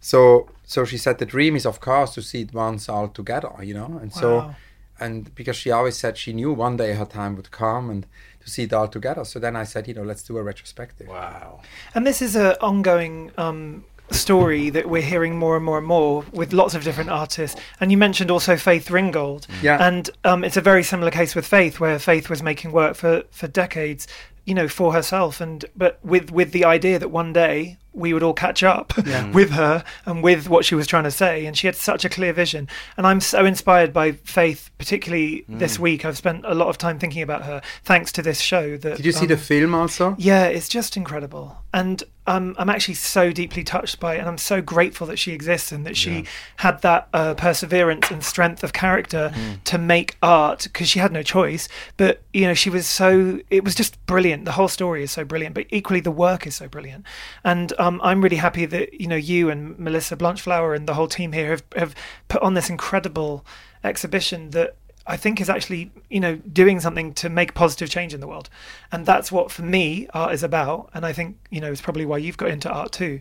So 0.00 0.50
so 0.64 0.84
she 0.84 0.98
said 0.98 1.18
the 1.18 1.26
dream 1.26 1.56
is 1.56 1.64
of 1.64 1.80
course 1.80 2.12
to 2.14 2.22
see 2.22 2.42
it 2.42 2.52
once 2.52 2.88
all 2.88 3.08
together, 3.08 3.52
you 3.62 3.72
know, 3.72 3.98
and 4.02 4.12
so 4.12 4.54
and 5.00 5.34
because 5.34 5.56
she 5.56 5.70
always 5.70 5.96
said 5.96 6.16
she 6.16 6.32
knew 6.32 6.52
one 6.52 6.76
day 6.76 6.92
her 6.94 7.04
time 7.04 7.34
would 7.36 7.50
come 7.50 7.90
and 7.90 8.06
to 8.42 8.50
see 8.50 8.64
it 8.64 8.72
all 8.72 8.88
together. 8.88 9.24
So 9.24 9.38
then 9.38 9.56
I 9.56 9.64
said, 9.64 9.88
you 9.88 9.94
know, 9.94 10.02
let's 10.02 10.22
do 10.22 10.36
a 10.36 10.42
retrospective. 10.42 11.08
Wow. 11.08 11.60
And 11.94 12.06
this 12.06 12.22
is 12.22 12.36
an 12.36 12.56
ongoing 12.60 13.30
um, 13.38 13.84
story 14.10 14.70
that 14.70 14.88
we're 14.88 15.02
hearing 15.02 15.38
more 15.38 15.56
and 15.56 15.64
more 15.64 15.78
and 15.78 15.86
more 15.86 16.24
with 16.32 16.52
lots 16.52 16.74
of 16.74 16.84
different 16.84 17.10
artists. 17.10 17.60
And 17.80 17.90
you 17.90 17.96
mentioned 17.96 18.30
also 18.30 18.56
Faith 18.56 18.90
Ringgold. 18.90 19.46
Yeah. 19.62 19.86
And 19.86 20.10
um, 20.24 20.44
it's 20.44 20.56
a 20.56 20.60
very 20.60 20.82
similar 20.82 21.10
case 21.10 21.34
with 21.34 21.46
Faith, 21.46 21.80
where 21.80 21.98
Faith 21.98 22.28
was 22.28 22.42
making 22.42 22.72
work 22.72 22.96
for, 22.96 23.22
for 23.30 23.48
decades, 23.48 24.06
you 24.44 24.54
know, 24.54 24.68
for 24.68 24.92
herself, 24.92 25.40
and 25.40 25.64
but 25.76 25.98
with 26.04 26.32
with 26.32 26.50
the 26.50 26.64
idea 26.64 26.98
that 26.98 27.10
one 27.10 27.32
day 27.32 27.78
we 27.92 28.12
would 28.12 28.22
all 28.22 28.34
catch 28.34 28.62
up 28.62 28.96
with 29.34 29.50
her 29.50 29.84
and 30.06 30.22
with 30.22 30.48
what 30.48 30.64
she 30.64 30.74
was 30.74 30.86
trying 30.86 31.04
to 31.04 31.10
say. 31.10 31.46
And 31.46 31.56
she 31.56 31.66
had 31.66 31.76
such 31.76 32.04
a 32.04 32.08
clear 32.08 32.32
vision. 32.32 32.68
And 32.96 33.06
I'm 33.06 33.20
so 33.20 33.44
inspired 33.44 33.92
by 33.92 34.12
Faith, 34.12 34.70
particularly 34.78 35.44
this 35.48 35.78
week. 35.78 36.04
I've 36.04 36.16
spent 36.16 36.44
a 36.46 36.54
lot 36.54 36.68
of 36.68 36.78
time 36.78 36.98
thinking 36.98 37.22
about 37.22 37.42
her 37.42 37.60
thanks 37.84 38.12
to 38.12 38.22
this 38.22 38.40
show. 38.40 38.76
That 38.76 38.96
Did 38.96 39.06
you 39.06 39.12
see 39.12 39.22
um, 39.22 39.28
the 39.28 39.36
film 39.36 39.74
also? 39.74 40.16
yeah, 40.18 40.46
it's 40.46 40.68
just 40.68 40.96
incredible. 40.96 41.58
And 41.74 42.02
um, 42.26 42.54
I'm 42.58 42.70
actually 42.70 42.94
so 42.94 43.32
deeply 43.32 43.64
touched 43.64 43.98
by 43.98 44.14
it. 44.14 44.18
And 44.18 44.28
I'm 44.28 44.38
so 44.38 44.62
grateful 44.62 45.06
that 45.08 45.18
she 45.18 45.32
exists 45.32 45.72
and 45.72 45.84
that 45.86 45.96
she 45.96 46.24
had 46.56 46.80
that 46.82 47.08
uh, 47.12 47.34
perseverance 47.34 48.10
and 48.10 48.22
strength 48.22 48.62
of 48.62 48.72
character 48.72 49.32
to 49.64 49.78
make 49.78 50.16
art 50.22 50.64
because 50.64 50.88
she 50.88 50.98
had 50.98 51.12
no 51.12 51.22
choice. 51.22 51.68
But, 51.96 52.22
you 52.32 52.42
know, 52.42 52.54
she 52.54 52.70
was 52.70 52.86
so, 52.86 53.40
it 53.50 53.64
was 53.64 53.74
just 53.74 54.04
brilliant. 54.06 54.44
The 54.44 54.52
whole 54.52 54.68
story 54.68 55.02
is 55.02 55.10
so 55.10 55.24
brilliant, 55.24 55.54
but 55.54 55.66
equally 55.70 56.00
the 56.00 56.10
work 56.10 56.46
is 56.46 56.54
so 56.54 56.68
brilliant. 56.68 57.04
And 57.42 57.72
um, 57.82 58.00
I'm 58.04 58.20
really 58.22 58.36
happy 58.36 58.64
that, 58.64 59.00
you 59.00 59.08
know, 59.08 59.16
you 59.16 59.50
and 59.50 59.76
Melissa 59.76 60.16
Blanchflower 60.16 60.72
and 60.72 60.86
the 60.86 60.94
whole 60.94 61.08
team 61.08 61.32
here 61.32 61.50
have, 61.50 61.64
have 61.74 61.94
put 62.28 62.40
on 62.40 62.54
this 62.54 62.70
incredible 62.70 63.44
exhibition 63.82 64.50
that 64.50 64.76
I 65.04 65.16
think 65.16 65.40
is 65.40 65.50
actually, 65.50 65.90
you 66.08 66.20
know, 66.20 66.36
doing 66.36 66.78
something 66.78 67.12
to 67.14 67.28
make 67.28 67.54
positive 67.54 67.90
change 67.90 68.14
in 68.14 68.20
the 68.20 68.28
world. 68.28 68.48
And 68.92 69.04
that's 69.04 69.32
what, 69.32 69.50
for 69.50 69.62
me, 69.62 70.06
art 70.14 70.32
is 70.32 70.44
about. 70.44 70.90
And 70.94 71.04
I 71.04 71.12
think, 71.12 71.38
you 71.50 71.60
know, 71.60 71.72
it's 71.72 71.80
probably 71.80 72.06
why 72.06 72.18
you've 72.18 72.36
got 72.36 72.50
into 72.50 72.70
art 72.70 72.92
too. 72.92 73.20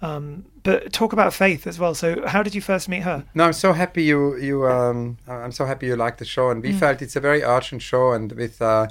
Um, 0.00 0.46
but 0.62 0.90
talk 0.90 1.12
about 1.12 1.34
Faith 1.34 1.66
as 1.66 1.78
well. 1.78 1.94
So, 1.94 2.26
how 2.26 2.42
did 2.42 2.54
you 2.54 2.62
first 2.62 2.88
meet 2.88 3.02
her? 3.02 3.26
No, 3.34 3.44
I'm 3.44 3.52
so 3.52 3.74
happy 3.74 4.04
you 4.04 4.36
you 4.36 4.64
um 4.68 5.18
I'm 5.26 5.50
so 5.50 5.66
happy 5.66 5.86
you 5.86 5.96
liked 5.96 6.20
the 6.20 6.24
show, 6.24 6.50
and 6.50 6.62
we 6.62 6.72
felt 6.72 7.02
it's 7.02 7.16
a 7.16 7.20
very 7.20 7.42
urgent 7.42 7.82
show, 7.82 8.12
and 8.12 8.30
with 8.30 8.62
uh, 8.62 8.86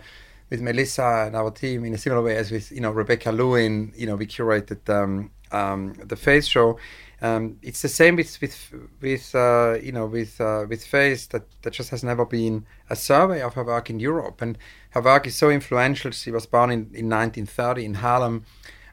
with 0.49 0.62
Melissa 0.62 1.25
and 1.27 1.36
our 1.36 1.51
team 1.51 1.83
in 1.83 1.93
a 1.93 1.97
similar 1.97 2.21
way 2.21 2.36
as 2.36 2.51
with 2.51 2.71
you 2.71 2.81
know 2.81 2.91
Rebecca 2.91 3.31
Lewin, 3.31 3.91
you 3.95 4.07
know 4.07 4.15
we 4.15 4.25
curated 4.25 4.89
um, 4.89 5.31
um, 5.51 5.93
the 6.03 6.15
Face 6.15 6.47
show. 6.47 6.77
Um, 7.19 7.57
it's 7.63 7.81
the 7.81 7.89
same 7.89 8.15
with 8.15 8.39
with 8.41 8.73
with 9.01 9.33
uh, 9.36 9.77
you 9.81 9.91
know 9.91 10.05
with 10.05 10.39
uh, 10.39 10.65
with 10.69 10.86
Face 10.86 11.27
that 11.27 11.43
that 11.63 11.73
just 11.73 11.89
has 11.89 12.03
never 12.03 12.25
been 12.25 12.65
a 12.89 12.95
survey 12.95 13.41
of 13.41 13.55
her 13.55 13.63
work 13.63 13.89
in 13.89 13.99
Europe, 13.99 14.41
and 14.41 14.57
her 14.91 15.01
work 15.01 15.27
is 15.27 15.36
so 15.36 15.49
influential. 15.49 16.12
She 16.12 16.31
was 16.31 16.45
born 16.45 16.71
in, 16.71 16.79
in 16.93 17.10
1930 17.10 17.86
in 17.86 17.93
Harlem, 17.95 18.45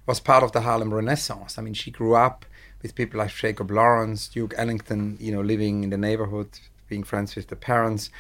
was 0.06 0.20
part 0.20 0.42
of 0.42 0.52
the 0.52 0.62
Harlem 0.62 0.92
Renaissance. 0.92 1.58
I 1.58 1.62
mean, 1.62 1.74
she 1.74 1.90
grew 1.90 2.14
up 2.14 2.44
with 2.82 2.94
people 2.94 3.18
like 3.18 3.32
Jacob 3.32 3.70
Lawrence, 3.70 4.28
Duke 4.28 4.54
Ellington, 4.56 5.16
you 5.20 5.32
know, 5.32 5.40
living 5.40 5.84
in 5.84 5.90
the 5.90 5.96
neighborhood, 5.96 6.48
being 6.88 7.02
friends 7.02 7.34
with 7.34 7.48
the 7.48 7.56
parents. 7.56 8.10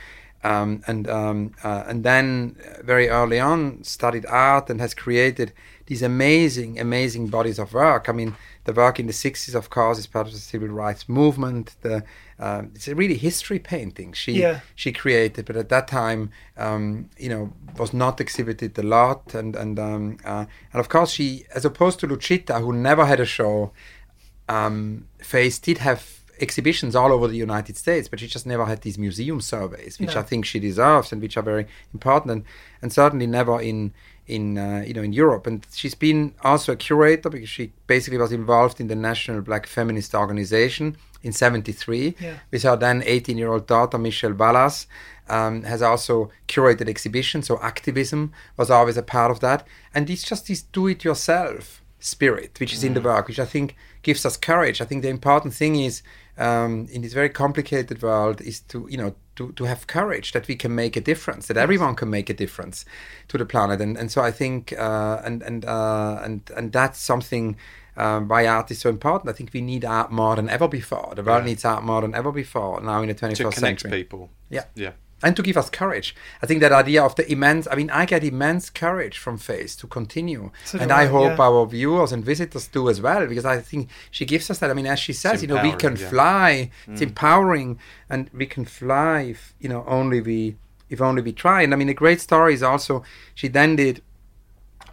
Um, 0.44 0.82
and 0.86 1.08
um, 1.08 1.52
uh, 1.64 1.84
and 1.86 2.04
then 2.04 2.56
uh, 2.60 2.82
very 2.82 3.08
early 3.08 3.40
on 3.40 3.82
studied 3.82 4.26
art 4.26 4.68
and 4.68 4.78
has 4.78 4.92
created 4.92 5.52
these 5.86 6.02
amazing, 6.02 6.78
amazing 6.78 7.28
bodies 7.28 7.58
of 7.58 7.72
work. 7.72 8.08
I 8.08 8.12
mean, 8.12 8.36
the 8.64 8.72
work 8.72 8.98
in 8.98 9.06
the 9.06 9.12
60s, 9.12 9.54
of 9.54 9.68
course, 9.70 9.98
is 9.98 10.06
part 10.06 10.26
of 10.26 10.32
the 10.32 10.38
civil 10.38 10.68
rights 10.68 11.08
movement. 11.08 11.76
The 11.80 12.04
um, 12.38 12.72
it's 12.74 12.88
a 12.88 12.94
really 12.94 13.16
history 13.16 13.58
painting 13.58 14.12
she 14.12 14.32
Yeah. 14.32 14.60
she 14.74 14.92
created, 14.92 15.46
but 15.46 15.56
at 15.56 15.68
that 15.70 15.88
time, 15.88 16.30
um, 16.58 17.08
you 17.18 17.28
know, 17.30 17.52
was 17.78 17.92
not 17.94 18.20
exhibited 18.20 18.78
a 18.78 18.82
lot. 18.82 19.34
And 19.34 19.56
and 19.56 19.78
um, 19.78 20.18
uh, 20.26 20.44
and 20.72 20.80
of 20.80 20.88
course, 20.88 21.10
she, 21.12 21.44
as 21.54 21.64
opposed 21.64 22.00
to 22.00 22.06
Luchita, 22.06 22.60
who 22.60 22.72
never 22.72 23.06
had 23.06 23.20
a 23.20 23.26
show, 23.26 23.72
um, 24.48 25.06
Face 25.18 25.58
did 25.58 25.78
have 25.78 26.23
exhibitions 26.40 26.94
all 26.96 27.12
over 27.12 27.28
the 27.28 27.36
United 27.36 27.76
States, 27.76 28.08
but 28.08 28.20
she 28.20 28.26
just 28.26 28.46
never 28.46 28.64
had 28.66 28.82
these 28.82 28.98
museum 28.98 29.40
surveys, 29.40 29.98
which 29.98 30.14
No. 30.14 30.20
I 30.20 30.24
think 30.24 30.44
she 30.44 30.58
deserves 30.60 31.12
and 31.12 31.20
which 31.22 31.36
are 31.36 31.42
very 31.42 31.66
important, 31.92 32.32
and, 32.32 32.44
and 32.82 32.92
certainly 32.92 33.26
never 33.26 33.60
in 33.60 33.92
in 34.26 34.56
uh, 34.56 34.82
you 34.86 34.94
know 34.94 35.02
in 35.02 35.12
Europe. 35.12 35.46
And 35.46 35.66
she's 35.74 35.94
been 35.94 36.34
also 36.42 36.72
a 36.72 36.76
curator 36.76 37.28
because 37.28 37.48
she 37.48 37.72
basically 37.86 38.18
was 38.18 38.32
involved 38.32 38.80
in 38.80 38.88
the 38.88 38.94
National 38.96 39.42
Black 39.42 39.66
Feminist 39.66 40.14
Organization 40.14 40.96
in 41.22 41.32
'73 41.32 42.14
Yeah. 42.20 42.34
with 42.50 42.62
her 42.62 42.76
then 42.76 43.02
18 43.04 43.38
year 43.38 43.52
old 43.52 43.66
daughter 43.66 43.98
Michelle 43.98 44.32
Ballas. 44.34 44.86
Um, 45.26 45.62
has 45.62 45.80
also 45.80 46.30
curated 46.48 46.86
exhibitions, 46.86 47.46
so 47.46 47.58
activism 47.62 48.30
was 48.58 48.70
always 48.70 48.98
a 48.98 49.02
part 49.02 49.30
of 49.30 49.40
that. 49.40 49.66
And 49.94 50.10
it's 50.10 50.22
just 50.22 50.48
this 50.48 50.60
do 50.60 50.86
it 50.86 51.02
yourself 51.02 51.80
spirit 51.98 52.60
which 52.60 52.74
is 52.74 52.84
in 52.84 52.92
the 52.92 53.00
work, 53.00 53.26
which 53.28 53.38
I 53.38 53.46
think 53.46 53.74
gives 54.02 54.26
us 54.26 54.36
courage. 54.36 54.82
I 54.82 54.84
think 54.84 55.00
the 55.02 55.08
important 55.08 55.54
thing 55.54 55.76
is 55.76 56.02
um, 56.38 56.86
in 56.90 57.02
this 57.02 57.12
very 57.12 57.28
complicated 57.28 58.02
world 58.02 58.40
is 58.40 58.60
to 58.60 58.86
you 58.90 58.96
know 58.98 59.14
to, 59.36 59.52
to 59.52 59.64
have 59.64 59.86
courage 59.86 60.32
that 60.32 60.46
we 60.48 60.54
can 60.56 60.74
make 60.74 60.96
a 60.96 61.00
difference 61.00 61.46
that 61.48 61.56
everyone 61.56 61.94
can 61.96 62.08
make 62.10 62.30
a 62.30 62.34
difference 62.34 62.84
to 63.28 63.38
the 63.38 63.44
planet 63.44 63.80
and 63.80 63.96
and 63.98 64.10
so 64.10 64.22
I 64.22 64.30
think 64.32 64.72
uh, 64.72 65.20
and 65.24 65.42
and 65.42 65.64
uh, 65.64 66.20
and 66.24 66.40
and 66.56 66.72
that's 66.72 67.00
something 67.00 67.56
um, 67.96 68.26
why 68.28 68.46
art 68.46 68.70
is 68.70 68.78
so 68.80 68.88
important. 68.88 69.30
I 69.30 69.32
think 69.36 69.50
we 69.54 69.60
need 69.60 69.84
art 69.84 70.10
more 70.10 70.34
than 70.36 70.48
ever 70.48 70.66
before. 70.68 71.12
The 71.14 71.22
world 71.22 71.42
Yeah. 71.42 71.50
needs 71.50 71.64
art 71.64 71.84
more 71.84 72.00
than 72.00 72.12
ever 72.14 72.32
before 72.32 72.80
now 72.80 73.02
in 73.02 73.08
the 73.08 73.14
21st 73.14 73.18
century. 73.36 73.50
to 73.50 73.60
connect 73.60 73.80
century. 73.82 74.02
people. 74.02 74.30
Yeah. 74.50 74.64
Yeah. 74.74 74.92
And 75.22 75.34
to 75.36 75.42
give 75.42 75.56
us 75.56 75.70
courage. 75.70 76.14
I 76.42 76.46
think 76.46 76.60
that 76.60 76.72
idea 76.72 77.02
of 77.02 77.14
the 77.14 77.30
immense, 77.30 77.66
I 77.70 77.76
mean, 77.76 77.88
I 77.90 78.04
get 78.04 78.24
immense 78.24 78.68
courage 78.68 79.16
from 79.16 79.38
Faith 79.38 79.78
to 79.78 79.86
continue. 79.86 80.50
So 80.64 80.78
and 80.78 80.92
I, 80.92 81.02
I, 81.02 81.06
hope 81.06 81.38
yeah. 81.38 81.44
our 81.44 81.66
viewers 81.66 82.12
and 82.12 82.22
visitors 82.22 82.66
do 82.68 82.90
as 82.90 83.00
well, 83.00 83.26
because 83.26 83.46
I 83.46 83.60
think 83.60 83.88
she 84.10 84.26
gives 84.26 84.50
us 84.50 84.58
that. 84.58 84.70
I 84.70 84.74
mean, 84.74 84.86
as 84.86 84.98
she 84.98 85.14
says, 85.14 85.40
you 85.40 85.48
know, 85.48 85.62
we 85.62 85.72
can 85.72 85.96
yeah. 85.96 86.08
fly. 86.08 86.70
It's 86.86 87.00
empowering, 87.00 87.78
and 88.10 88.28
we 88.34 88.46
can 88.46 88.64
fly 88.64 89.20
if, 89.22 89.54
you 89.60 89.68
know, 89.68 89.84
only 89.86 90.20
we, 90.20 90.56
if 90.90 91.00
only 91.00 91.22
we 91.22 91.32
try. 91.32 91.62
And 91.62 91.72
I 91.72 91.76
mean, 91.76 91.88
a 91.88 91.94
great 91.94 92.20
story 92.20 92.52
is 92.52 92.62
also, 92.62 93.02
she 93.34 93.48
then 93.48 93.76
did, 93.76 94.02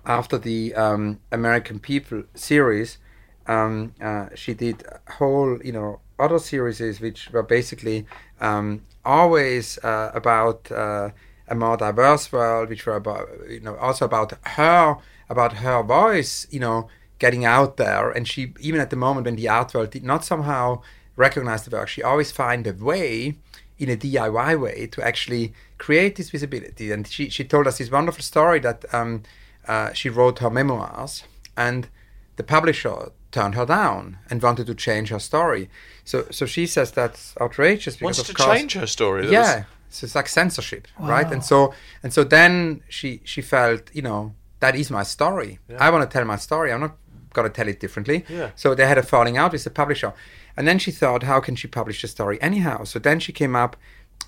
after 0.06 0.38
the 0.38 0.74
um, 0.76 1.20
American 1.32 1.80
People 1.80 2.24
series, 2.36 3.00
um, 3.48 3.94
uh, 4.02 4.28
she 4.36 4.54
did 4.54 4.84
a 4.84 5.12
whole, 5.14 5.60
you 5.64 5.72
know, 5.72 6.00
other 6.22 6.40
series 6.40 6.80
which 7.00 7.30
were 7.32 7.44
basically 7.44 8.06
um, 8.40 8.82
always 9.04 9.78
uh, 9.80 10.12
about 10.14 10.72
uh, 10.72 11.10
a 11.48 11.56
more 11.56 11.78
diverse 11.78 12.32
world, 12.32 12.70
which 12.70 12.86
were 12.86 12.96
about, 12.96 13.28
you 13.50 13.60
know, 13.60 13.76
also 13.78 14.06
about 14.06 14.34
her, 14.46 14.98
about 15.30 15.54
her 15.54 15.84
voice, 15.84 16.48
you 16.50 16.60
know, 16.60 16.88
getting 17.20 17.46
out 17.46 17.78
there. 17.78 18.10
And 18.12 18.28
she, 18.28 18.54
even 18.60 18.80
at 18.80 18.90
the 18.90 18.96
moment 18.96 19.26
when 19.26 19.36
the 19.36 19.50
art 19.50 19.74
world 19.74 19.92
did 19.92 20.04
not 20.04 20.24
somehow 20.24 20.82
recognize 21.16 21.64
the 21.64 21.76
work, 21.76 21.88
she 21.88 22.02
always 22.02 22.32
find 22.32 22.66
a 22.66 22.74
way 22.74 23.36
in 23.78 23.90
a 23.90 23.98
DIY 23.98 24.60
way 24.60 24.88
to 24.88 25.04
actually 25.04 25.54
create 25.78 26.16
this 26.16 26.30
visibility. 26.30 26.92
And 26.92 27.08
she, 27.08 27.30
she 27.30 27.44
told 27.44 27.68
us 27.68 27.80
this 27.80 27.92
wonderful 27.92 28.24
story 28.24 28.60
that 28.60 28.86
um, 28.94 29.24
uh, 29.68 29.92
she 29.94 30.10
wrote 30.10 30.40
her 30.40 30.50
memoirs 30.50 31.24
and 31.58 31.88
the 32.36 32.44
publisher 32.44 33.12
turned 33.32 33.56
her 33.56 33.66
down 33.66 34.18
and 34.30 34.42
wanted 34.42 34.68
to 34.68 34.76
change 34.76 35.10
her 35.10 35.20
story. 35.20 35.70
So 36.04 36.26
so 36.32 36.46
she 36.46 36.68
says 36.68 36.92
that's 36.92 37.34
outrageous 37.40 37.96
because 37.96 38.04
Wants 38.18 38.20
of 38.20 38.28
to 38.28 38.34
course, 38.34 38.58
change 38.58 38.74
her 38.74 38.88
story. 38.88 39.22
That 39.26 39.32
yeah, 39.32 39.56
was- 39.58 39.66
so 39.90 40.06
it's 40.06 40.16
like 40.16 40.30
censorship, 40.30 40.88
right? 41.00 41.30
And 41.32 41.44
so 41.44 41.74
and 42.04 42.14
so 42.14 42.24
then 42.24 42.82
she 42.90 43.22
she 43.24 43.42
felt 43.42 43.90
you 43.94 44.02
know 44.02 44.34
that 44.60 44.76
is 44.76 44.90
my 44.92 45.04
story. 45.04 45.60
I 45.80 45.90
want 45.90 46.10
to 46.10 46.14
tell 46.18 46.26
my 46.26 46.38
story. 46.38 46.72
I'm 46.72 46.82
not 46.82 46.96
going 47.34 47.48
to 47.50 47.54
tell 47.54 47.68
it 47.68 47.80
differently. 47.80 48.26
Yeah. 48.30 48.52
So 48.56 48.76
they 48.76 48.86
had 48.88 48.98
a 48.98 49.04
falling 49.04 49.38
out 49.38 49.52
with 49.54 49.64
the 49.64 49.70
publisher, 49.70 50.14
and 50.58 50.68
then 50.68 50.80
she 50.80 50.92
thought, 50.92 51.24
how 51.24 51.40
can 51.40 51.56
she 51.56 51.68
publish 51.68 52.02
the 52.02 52.08
story 52.08 52.38
anyhow? 52.42 52.84
So 52.84 53.00
then 53.00 53.20
she 53.20 53.32
came 53.34 53.56
up 53.56 53.76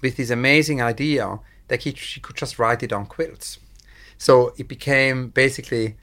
with 0.02 0.16
this 0.16 0.30
amazing 0.30 0.82
idea 0.82 1.40
that 1.68 1.84
he, 1.84 1.94
she 1.96 2.20
could 2.20 2.36
just 2.38 2.58
write 2.60 2.82
it 2.84 2.92
on 2.94 3.06
quilts. 3.06 3.60
So 4.18 4.54
it 4.58 4.68
became 4.68 5.30
basically 5.30 5.98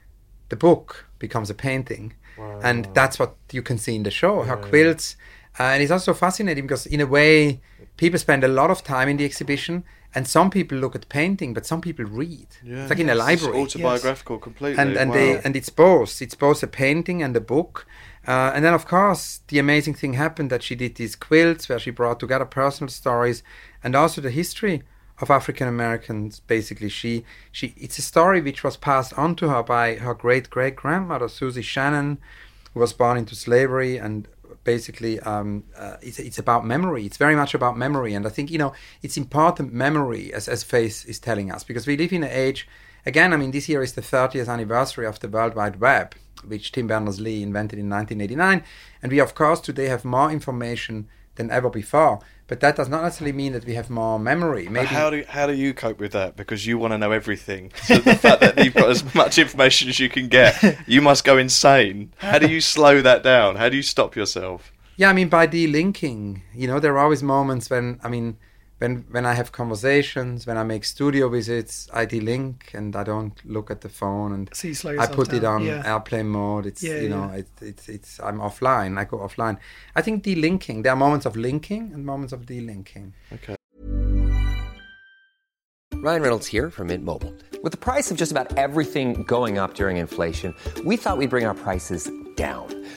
the 0.49 0.55
book 0.55 1.05
becomes 1.19 1.49
a 1.49 1.53
painting, 1.53 2.13
and 2.63 2.87
that's 2.93 3.19
what 3.19 3.35
you 3.51 3.61
can 3.61 3.77
see 3.77 3.95
in 3.95 4.03
the 4.03 4.11
show. 4.11 4.43
Her 4.43 4.57
quilts, 4.57 5.15
uh, 5.59 5.63
and 5.63 5.83
it's 5.83 5.91
also 5.91 6.13
fascinating 6.13 6.65
because 6.65 6.85
in 6.85 7.01
a 7.01 7.05
way, 7.05 7.59
people 7.97 8.19
spend 8.19 8.43
a 8.43 8.47
lot 8.47 8.69
of 8.71 8.83
time 8.83 9.09
in 9.09 9.17
the 9.17 9.25
exhibition, 9.25 9.83
and 10.13 10.27
some 10.27 10.49
people 10.49 10.77
look 10.77 10.95
at 10.95 11.07
painting, 11.09 11.53
but 11.53 11.65
some 11.65 11.81
people 11.81 12.05
read. 12.05 12.47
Yeah. 12.63 12.81
It's 12.81 12.89
like 12.89 12.99
in 12.99 13.09
a 13.09 13.13
It's 13.13 13.19
library 13.19 13.61
autobiographical 13.61 14.37
completely. 14.39 14.81
and 14.81 14.97
and 14.97 15.09
wow. 15.09 15.15
they 15.15 15.39
and 15.43 15.55
it's 15.55 15.69
both 15.69 16.21
it's 16.21 16.35
both 16.35 16.63
a 16.63 16.67
painting 16.67 17.23
and 17.23 17.35
a 17.35 17.41
book 17.41 17.87
uh, 18.27 18.51
and 18.53 18.63
then 18.65 18.73
of 18.73 18.85
course 18.85 19.41
the 19.47 19.57
amazing 19.59 19.95
thing 19.95 20.13
happened 20.13 20.49
that 20.49 20.63
she 20.63 20.75
did 20.75 20.95
these 20.95 21.15
quilts 21.15 21.69
where 21.69 21.79
she 21.79 21.91
brought 21.91 22.19
together 22.19 22.45
personal 22.45 22.89
stories 22.89 23.41
and 23.83 23.95
also 23.95 24.21
the 24.21 24.31
history 24.31 24.83
of 25.21 25.29
African 25.29 25.67
Americans 25.67 26.39
basically. 26.41 26.89
She 26.89 27.23
she 27.51 27.73
it's 27.77 27.97
a 27.97 28.01
story 28.01 28.41
which 28.41 28.63
was 28.63 28.75
passed 28.75 29.13
on 29.17 29.35
to 29.37 29.49
her 29.49 29.63
by 29.63 29.95
her 29.95 30.13
great 30.13 30.49
great 30.49 30.75
grandmother 30.75 31.29
Susie 31.29 31.61
Shannon 31.61 32.17
who 32.73 32.79
was 32.79 32.93
born 32.93 33.17
into 33.17 33.35
slavery 33.35 33.97
and 33.97 34.27
basically 34.63 35.19
um, 35.21 35.63
uh, 35.77 35.97
it's, 36.01 36.19
it's 36.19 36.37
about 36.37 36.65
memory. 36.65 37.05
It's 37.05 37.17
very 37.17 37.35
much 37.35 37.53
about 37.53 37.77
memory. 37.77 38.13
And 38.13 38.25
i 38.25 38.29
think 38.29 38.51
you 38.51 38.57
know 38.57 38.73
it's 39.01 39.17
important 39.17 39.73
memory 39.73 40.33
as, 40.33 40.47
as 40.47 40.63
faith 40.63 41.05
is 41.07 41.19
telling 41.19 41.51
us 41.51 41.63
because 41.63 41.87
we 41.87 41.97
live 41.97 42.13
in 42.13 42.23
an 42.23 42.31
age 42.31 42.67
again 43.05 43.33
i 43.33 43.37
mean 43.37 43.51
this 43.51 43.67
year 43.67 43.81
is 43.81 43.93
the 43.93 44.01
30th 44.01 44.47
anniversary 44.47 45.05
of 45.05 45.19
the 45.19 45.27
world 45.27 45.55
wide 45.55 45.79
web 45.79 46.13
which 46.45 46.71
tim 46.71 46.87
berners-lee 46.87 47.41
invented 47.41 47.79
in 47.79 47.89
1989 47.89 48.63
and 49.01 49.11
we 49.11 49.19
of 49.19 49.33
course 49.33 49.59
today 49.59 49.85
have 49.85 50.05
more 50.05 50.31
information 50.31 51.07
than 51.35 51.49
ever 51.49 51.69
before 51.69 52.19
but 52.51 52.59
that 52.59 52.75
does 52.75 52.89
not 52.89 53.01
necessarily 53.01 53.31
mean 53.31 53.53
that 53.53 53.63
we 53.63 53.75
have 53.75 53.89
more 53.89 54.19
memory 54.19 54.65
But 54.65 54.73
maybe 54.73 54.87
how 54.87 55.09
do 55.09 55.23
how 55.25 55.47
do 55.47 55.53
you 55.53 55.73
cope 55.73 55.99
with 55.99 56.11
that? 56.11 56.35
Because 56.35 56.67
you 56.67 56.77
want 56.77 56.91
to 56.91 56.97
know 56.97 57.13
everything. 57.13 57.71
So 57.83 57.95
the 57.95 58.15
fact 58.15 58.41
that 58.41 58.61
you've 58.61 58.73
got 58.73 58.89
as 58.89 59.15
much 59.15 59.37
information 59.37 59.87
as 59.87 60.01
you 60.01 60.09
can 60.09 60.27
get, 60.27 60.61
you 60.85 61.01
must 61.01 61.23
go 61.23 61.37
insane. 61.37 62.11
How 62.17 62.39
do 62.39 62.49
you 62.49 62.59
slow 62.59 63.01
that 63.03 63.23
down? 63.23 63.55
How 63.55 63.69
do 63.69 63.77
you 63.77 63.81
stop 63.81 64.17
yourself? 64.17 64.73
Yeah, 64.97 65.09
I 65.09 65.13
mean 65.13 65.29
by 65.29 65.45
de-linking, 65.45 66.43
you 66.53 66.67
know, 66.67 66.81
there 66.81 66.93
are 66.95 67.03
always 67.05 67.23
moments 67.23 67.69
when 67.69 68.01
I 68.03 68.09
mean 68.09 68.35
when 68.81 69.05
when 69.11 69.25
I 69.27 69.33
have 69.35 69.51
conversations, 69.51 70.47
when 70.47 70.57
I 70.57 70.63
make 70.63 70.83
studio 70.85 71.29
visits, 71.29 71.87
I 71.93 72.05
de-link 72.05 72.71
and 72.73 72.95
I 72.95 73.03
don't 73.03 73.37
look 73.45 73.69
at 73.69 73.81
the 73.81 73.89
phone 73.89 74.33
and 74.33 74.49
So 74.53 74.69
you 74.69 74.73
slow 74.73 74.91
I 74.91 74.95
yourself 74.95 75.15
put 75.15 75.33
it 75.33 75.43
on 75.43 75.63
yeah. 75.63 75.83
airplane 75.85 76.29
mode. 76.29 76.65
It's 76.65 76.81
Yeah, 76.81 76.99
you 76.99 77.09
know, 77.09 77.29
yeah. 77.31 77.41
it, 77.41 77.47
it's 77.61 77.87
it's 77.87 78.19
I'm 78.19 78.39
offline. 78.39 78.97
I 78.97 79.03
go 79.03 79.19
offline. 79.19 79.57
I 79.95 80.01
think 80.01 80.23
de-linking. 80.23 80.81
There 80.81 80.91
are 80.91 80.95
moments 80.95 81.27
of 81.27 81.35
linking 81.35 81.93
and 81.93 82.03
moments 82.03 82.33
of 82.33 82.47
de-linking. 82.47 83.13
Ryan 85.93 86.21
Reynolds 86.23 86.47
here 86.47 86.71
from 86.71 86.87
Mint 86.87 87.03
Mobile. 87.03 87.35
With 87.61 87.73
the 87.73 87.77
price 87.77 88.09
of 88.09 88.17
just 88.17 88.31
about 88.31 88.57
everything 88.57 89.21
going 89.21 89.59
up 89.59 89.75
during 89.75 89.97
inflation, 89.97 90.55
we 90.83 90.97
thought 90.97 91.19
we'd 91.19 91.29
bring 91.29 91.45
our 91.45 91.53
prices 91.53 92.09
down. 92.35 92.80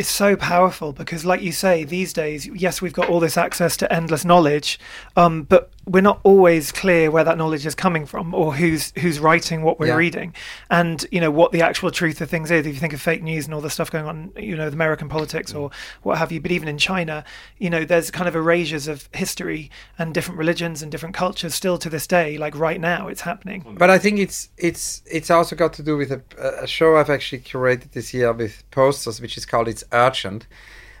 is 0.00 0.08
so 0.08 0.34
powerful 0.34 0.94
because, 0.94 1.26
like 1.26 1.42
you 1.42 1.52
say, 1.52 1.84
these 1.84 2.14
days, 2.14 2.46
yes, 2.46 2.80
we've 2.80 2.94
got 2.94 3.10
all 3.10 3.20
this 3.20 3.36
access 3.36 3.76
to 3.76 3.92
endless 3.92 4.24
knowledge, 4.24 4.80
um, 5.14 5.42
but 5.42 5.70
we're 5.86 6.02
not 6.02 6.20
always 6.24 6.70
clear 6.72 7.10
where 7.10 7.24
that 7.24 7.38
knowledge 7.38 7.64
is 7.66 7.74
coming 7.74 8.04
from 8.06 8.34
or 8.34 8.54
who's 8.54 8.92
who's 8.98 9.18
writing 9.18 9.62
what 9.62 9.80
we're 9.80 9.86
Yeah. 9.88 9.96
reading, 9.96 10.34
and 10.70 11.04
you 11.10 11.20
know 11.20 11.30
what 11.30 11.52
the 11.52 11.62
actual 11.62 11.90
truth 11.90 12.20
of 12.20 12.28
things 12.30 12.50
is. 12.50 12.66
If 12.66 12.74
you 12.74 12.80
think 12.80 12.92
of 12.92 13.00
fake 13.00 13.22
news 13.22 13.46
and 13.46 13.54
all 13.54 13.60
the 13.60 13.70
stuff 13.70 13.90
going 13.90 14.04
on, 14.04 14.30
you 14.36 14.56
know, 14.56 14.68
American 14.68 15.08
politics 15.08 15.54
or 15.54 15.70
what 16.02 16.18
have 16.18 16.30
you, 16.30 16.40
but 16.40 16.52
even 16.52 16.68
in 16.68 16.78
China, 16.78 17.24
you 17.58 17.70
know, 17.70 17.84
there's 17.84 18.10
kind 18.10 18.28
of 18.28 18.36
erasures 18.36 18.88
of 18.88 19.08
history 19.12 19.70
and 19.98 20.12
different 20.14 20.38
religions 20.38 20.82
and 20.82 20.92
different 20.92 21.14
cultures 21.14 21.54
still 21.54 21.78
to 21.78 21.88
this 21.90 22.06
day. 22.06 22.36
Like 22.36 22.56
right 22.56 22.80
now, 22.80 23.08
it's 23.08 23.22
happening. 23.22 23.64
But 23.78 23.90
I 23.90 23.98
think 23.98 24.18
it's 24.18 24.50
it's 24.58 25.02
it's 25.10 25.30
also 25.30 25.56
got 25.56 25.72
to 25.74 25.82
do 25.82 25.96
with 25.96 26.12
a, 26.12 26.22
a 26.62 26.66
show 26.66 26.96
I've 26.96 27.10
actually 27.10 27.40
curated 27.40 27.92
this 27.92 28.12
year 28.14 28.32
with 28.32 28.62
posters, 28.70 29.20
which 29.20 29.36
is 29.36 29.46
called 29.46 29.66
"It's 29.66 29.84
Urgent." 29.92 30.46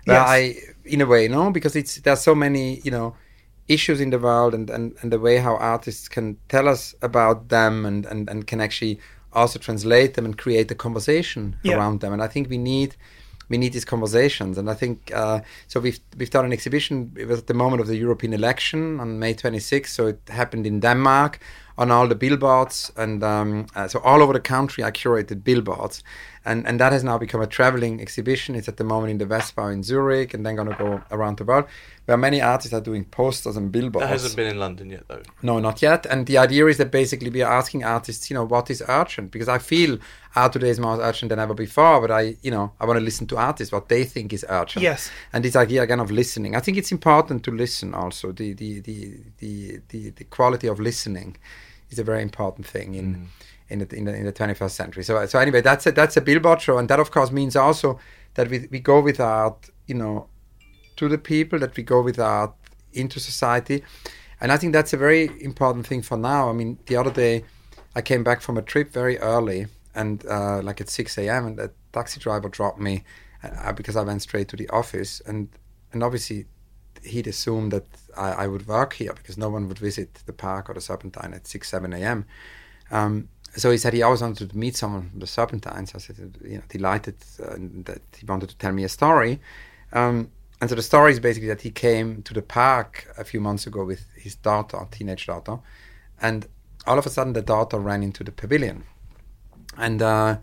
Where 0.06 0.16
Yes. 0.16 0.28
I, 0.28 0.54
in 0.86 1.02
a 1.02 1.06
way, 1.06 1.28
no, 1.28 1.50
because 1.50 1.76
it's 1.76 1.96
there's 1.96 2.22
so 2.22 2.34
many 2.34 2.80
you 2.82 2.90
know 2.90 3.14
issues 3.70 4.00
in 4.00 4.10
the 4.10 4.18
world 4.18 4.54
and, 4.54 4.70
and, 4.70 4.94
and 5.02 5.12
the 5.12 5.18
way 5.18 5.36
how 5.38 5.56
artists 5.56 6.08
can 6.08 6.36
tell 6.48 6.68
us 6.68 6.94
about 7.02 7.48
them 7.48 7.86
and, 7.86 8.06
and, 8.06 8.30
and 8.30 8.46
can 8.46 8.60
actually 8.60 8.98
also 9.32 9.58
translate 9.58 10.14
them 10.14 10.24
and 10.24 10.36
create 10.36 10.70
a 10.70 10.74
conversation 10.74 11.56
Yeah. 11.62 11.76
around 11.76 12.00
them. 12.00 12.12
And 12.12 12.22
I 12.22 12.28
think 12.28 12.50
we 12.50 12.58
need 12.58 12.94
we 13.50 13.58
need 13.58 13.72
these 13.72 13.84
conversations. 13.84 14.58
And 14.58 14.70
I 14.70 14.74
think 14.74 15.10
uh, 15.14 15.40
so. 15.66 15.80
We've 15.80 15.98
we've 16.18 16.30
done 16.30 16.44
an 16.44 16.52
exhibition. 16.52 17.10
It 17.16 17.26
was 17.28 17.38
at 17.38 17.46
the 17.46 17.54
moment 17.54 17.80
of 17.82 17.88
the 17.88 17.96
European 17.96 18.32
election 18.32 19.00
on 19.00 19.18
May 19.18 19.34
26th. 19.34 19.88
So 19.88 20.06
it 20.06 20.20
happened 20.28 20.66
in 20.66 20.80
Denmark 20.80 21.38
on 21.80 21.90
all 21.90 22.06
the 22.06 22.14
billboards 22.14 22.92
and 22.94 23.24
um, 23.24 23.66
uh, 23.74 23.88
so 23.88 24.00
all 24.00 24.22
over 24.22 24.34
the 24.34 24.40
country. 24.40 24.84
I 24.84 24.90
curated 24.90 25.42
billboards, 25.42 26.04
and 26.44 26.66
and 26.66 26.78
that 26.78 26.92
has 26.92 27.02
now 27.02 27.16
become 27.16 27.40
a 27.40 27.46
traveling 27.46 28.02
exhibition. 28.02 28.54
It's 28.54 28.68
at 28.68 28.76
the 28.76 28.84
moment 28.84 29.10
in 29.12 29.18
the 29.18 29.24
Westbau 29.24 29.72
in 29.72 29.82
Zurich, 29.82 30.34
and 30.34 30.44
then 30.44 30.56
going 30.56 30.68
to 30.68 30.74
go 30.74 31.02
around 31.10 31.38
the 31.38 31.44
world. 31.44 31.64
Where 32.04 32.18
many 32.18 32.42
artists 32.42 32.74
are 32.74 32.82
doing 32.82 33.04
posters 33.04 33.56
and 33.56 33.72
billboards. 33.72 34.04
That 34.04 34.10
hasn't 34.10 34.36
been 34.36 34.48
in 34.48 34.58
London 34.58 34.90
yet, 34.90 35.04
though. 35.08 35.22
No, 35.42 35.58
not 35.58 35.80
yet. 35.80 36.04
And 36.06 36.26
the 36.26 36.38
idea 36.38 36.66
is 36.66 36.76
that 36.78 36.90
basically 36.90 37.30
we 37.30 37.40
are 37.40 37.52
asking 37.52 37.84
artists, 37.84 38.28
you 38.28 38.34
know, 38.34 38.44
what 38.44 38.68
is 38.68 38.82
urgent? 38.88 39.30
Because 39.30 39.48
I 39.48 39.58
feel 39.58 39.96
art 40.34 40.52
today 40.52 40.70
is 40.70 40.80
more 40.80 41.00
urgent 41.00 41.30
than 41.30 41.38
ever 41.38 41.54
before. 41.54 42.00
But 42.00 42.10
I, 42.10 42.36
you 42.42 42.50
know, 42.50 42.72
I 42.80 42.84
want 42.84 42.98
to 42.98 43.04
listen 43.04 43.26
to 43.28 43.36
artists 43.36 43.72
what 43.72 43.88
they 43.88 44.04
think 44.04 44.32
is 44.32 44.44
urgent. 44.48 44.82
Yes. 44.82 45.10
And 45.32 45.44
this 45.44 45.56
idea 45.56 45.82
again 45.82 46.00
of 46.00 46.10
listening, 46.10 46.56
I 46.56 46.60
think 46.60 46.76
it's 46.76 46.92
important 46.92 47.42
to 47.44 47.52
listen. 47.52 47.94
Also, 47.94 48.32
the 48.32 48.52
the 48.52 48.80
the 48.80 49.16
the 49.38 49.80
the, 49.88 50.10
the 50.10 50.24
quality 50.24 50.66
of 50.66 50.80
listening 50.80 51.36
is 51.90 51.98
a 51.98 52.04
very 52.04 52.22
important 52.22 52.66
thing 52.66 52.94
in. 52.94 53.28
In 53.72 53.78
the, 53.78 53.94
in, 53.94 54.04
the, 54.04 54.12
in 54.12 54.24
the 54.24 54.32
21st 54.32 54.70
century. 54.72 55.04
So, 55.04 55.24
so 55.26 55.38
anyway, 55.38 55.60
that's 55.60 55.86
a, 55.86 55.92
that's 55.92 56.16
a 56.16 56.20
billboard 56.20 56.60
show, 56.60 56.76
and 56.78 56.88
that 56.88 56.98
of 56.98 57.12
course 57.12 57.30
means 57.30 57.54
also 57.54 58.00
that 58.34 58.50
we, 58.50 58.66
we 58.68 58.80
go 58.80 59.00
with 59.00 59.20
art, 59.20 59.70
you 59.86 59.94
know, 59.94 60.26
to 60.96 61.08
the 61.08 61.18
people, 61.18 61.58
that 61.60 61.76
we 61.76 61.84
go 61.84 62.02
with 62.02 62.18
art 62.18 62.52
into 62.92 63.20
society. 63.20 63.84
And 64.40 64.52
I 64.52 64.56
think 64.56 64.72
that's 64.72 64.92
a 64.92 64.96
very 64.96 65.30
important 65.42 65.86
thing 65.86 66.02
for 66.02 66.16
now. 66.16 66.48
I 66.48 66.52
mean, 66.52 66.78
the 66.86 66.96
other 66.96 67.10
day 67.10 67.44
I 67.94 68.02
came 68.02 68.24
back 68.24 68.40
from 68.40 68.56
a 68.56 68.62
trip 68.62 68.92
very 68.92 69.18
early 69.18 69.66
and 69.94 70.24
uh, 70.26 70.62
like 70.62 70.80
at 70.80 70.88
6 70.88 71.18
a.m. 71.18 71.46
and 71.46 71.58
the 71.58 71.72
taxi 71.92 72.20
driver 72.20 72.48
dropped 72.48 72.80
me 72.80 73.04
uh, 73.42 73.72
because 73.72 73.96
I 73.96 74.02
went 74.02 74.22
straight 74.22 74.48
to 74.48 74.56
the 74.56 74.68
office. 74.70 75.20
And, 75.26 75.48
and 75.92 76.02
obviously 76.02 76.46
he'd 77.02 77.26
assumed 77.26 77.72
that 77.72 77.86
I, 78.16 78.32
I 78.32 78.46
would 78.46 78.66
work 78.66 78.94
here 78.94 79.12
because 79.12 79.38
no 79.38 79.48
one 79.48 79.68
would 79.68 79.78
visit 79.78 80.22
the 80.26 80.32
park 80.32 80.68
or 80.68 80.74
the 80.74 80.80
Serpentine 80.80 81.34
at 81.34 81.46
6, 81.46 81.68
7 81.68 81.92
a.m. 81.92 82.24
Um, 82.90 83.28
so 83.56 83.70
he 83.70 83.78
said 83.78 83.92
he 83.92 84.02
always 84.02 84.22
wanted 84.22 84.50
to 84.50 84.56
meet 84.56 84.76
someone 84.76 85.10
from 85.10 85.20
the 85.20 85.26
Serpentines. 85.26 85.94
I 85.94 85.98
said, 85.98 86.38
you 86.44 86.56
know, 86.56 86.62
delighted 86.68 87.16
uh, 87.42 87.56
that 87.84 88.02
he 88.16 88.26
wanted 88.26 88.48
to 88.50 88.56
tell 88.56 88.72
me 88.72 88.84
a 88.84 88.88
story. 88.88 89.40
Um, 89.92 90.30
and 90.60 90.68
so 90.68 90.76
the 90.76 90.82
story 90.82 91.12
is 91.12 91.20
basically 91.20 91.48
that 91.48 91.62
he 91.62 91.70
came 91.70 92.22
to 92.22 92.34
the 92.34 92.42
park 92.42 93.12
a 93.16 93.24
few 93.24 93.40
months 93.40 93.66
ago 93.66 93.84
with 93.84 94.04
his 94.14 94.34
daughter, 94.34 94.86
teenage 94.90 95.26
daughter, 95.26 95.58
and 96.20 96.46
all 96.86 96.98
of 96.98 97.06
a 97.06 97.10
sudden 97.10 97.32
the 97.32 97.42
daughter 97.42 97.78
ran 97.78 98.02
into 98.02 98.22
the 98.22 98.30
pavilion, 98.30 98.84
and 99.78 100.02
uh, 100.02 100.36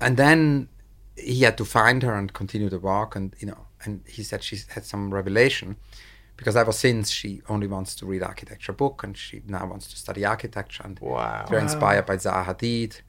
and 0.00 0.16
then 0.16 0.68
he 1.16 1.42
had 1.42 1.58
to 1.58 1.64
find 1.64 2.02
her 2.02 2.14
and 2.14 2.32
continue 2.32 2.70
the 2.70 2.78
walk, 2.78 3.14
and 3.14 3.36
you 3.38 3.46
know, 3.46 3.66
and 3.84 4.00
he 4.06 4.22
said 4.22 4.42
she 4.42 4.56
had 4.74 4.84
some 4.84 5.12
revelation 5.12 5.76
because 6.36 6.56
ever 6.56 6.72
since 6.72 7.10
she 7.10 7.42
only 7.48 7.66
wants 7.66 7.94
to 7.96 8.06
read 8.06 8.22
architecture 8.22 8.72
book 8.72 9.02
and 9.04 9.16
she 9.16 9.42
now 9.46 9.66
wants 9.66 9.86
to 9.88 9.96
study 9.96 10.24
architecture 10.24 10.82
and 10.84 10.98
Wow. 11.00 11.46
very 11.48 11.62
inspired 11.62 12.06
by 12.06 12.16
Zaha 12.16 12.44
Hadid 12.46 13.00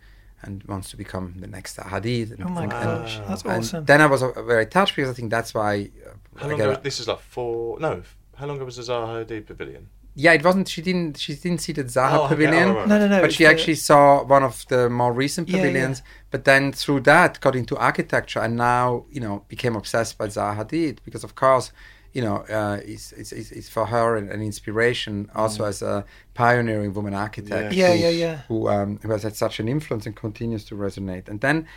and 0.42 0.62
wants 0.66 0.90
to 0.92 0.98
become 0.98 1.36
the 1.40 1.48
next 1.48 1.78
Zaha 1.78 1.90
Hadid. 2.02 2.32
And, 2.34 2.44
Oh 2.44 2.50
my 2.50 2.64
and- 2.64 2.72
gosh, 2.72 3.18
and- 3.18 3.28
that's 3.30 3.44
and 3.44 3.52
awesome. 3.54 3.86
then 3.86 4.02
I 4.02 4.08
was 4.08 4.22
uh, 4.24 4.42
very 4.44 4.66
touched 4.66 4.96
because 4.96 5.10
I 5.10 5.14
think 5.14 5.30
that's 5.32 5.54
why. 5.54 5.90
Uh, 6.06 6.40
How 6.40 6.48
long 6.50 6.60
ago? 6.62 6.76
This 6.84 7.00
is 7.00 7.08
like 7.08 7.20
four. 7.22 7.80
No, 7.80 8.02
how 8.36 8.46
long 8.48 8.58
ago 8.58 8.66
was 8.66 8.76
the 8.78 8.84
Zaha 8.84 9.26
Hadid 9.26 9.46
Pavilion? 9.48 9.88
Yeah, 10.16 10.34
it 10.34 10.44
wasn't. 10.44 10.68
She 10.68 10.82
didn't. 10.82 11.18
She 11.18 11.34
didn't 11.36 11.62
see 11.62 11.74
the 11.74 11.84
Zaha 11.86 12.26
Oh, 12.26 12.28
Pavilion. 12.28 12.74
right, 12.74 12.88
No, 12.88 13.00
no, 13.00 13.08
no. 13.08 13.20
but 13.22 13.26
it's 13.26 13.36
she 13.36 13.44
the- 13.46 13.50
actually 13.50 13.76
saw 13.76 14.24
one 14.24 14.44
of 14.44 14.66
the 14.68 14.90
more 14.90 15.12
recent 15.14 15.50
Yeah, 15.50 15.58
yeah. 15.58 15.64
pavilions. 15.64 16.02
But 16.32 16.46
then 16.46 16.72
through 16.72 17.02
that, 17.02 17.40
got 17.42 17.56
into 17.56 17.76
architecture, 17.78 18.40
and 18.40 18.56
now 18.56 19.06
you 19.12 19.20
know 19.22 19.44
became 19.48 19.76
obsessed 19.76 20.18
by 20.18 20.28
Zaha 20.28 20.58
Hadid 20.66 20.98
because, 21.06 21.24
of 21.24 21.34
course, 21.36 21.72
you 22.14 22.22
know, 22.22 22.38
uh, 22.50 22.80
it's, 22.86 23.12
it's, 23.14 23.32
it's, 23.32 23.52
it's 23.52 23.70
for 23.70 23.88
her 23.88 24.16
an, 24.18 24.30
an 24.30 24.42
inspiration 24.44 25.32
also 25.34 25.66
as 25.66 25.82
a 25.82 26.06
pioneering 26.36 26.94
woman 26.94 27.14
architect. 27.16 27.74
Yeah, 27.74 27.92
who, 27.94 28.00
yeah, 28.00 28.10
yeah. 28.10 28.36
Who, 28.48 28.68
um, 28.70 29.00
who 29.02 29.10
has 29.12 29.24
had 29.24 29.36
such 29.36 29.60
an 29.60 29.68
influence 29.68 30.06
and 30.06 30.16
continues 30.16 30.64
to 30.66 30.76
resonate. 30.76 31.28
And 31.28 31.42
then 31.42 31.68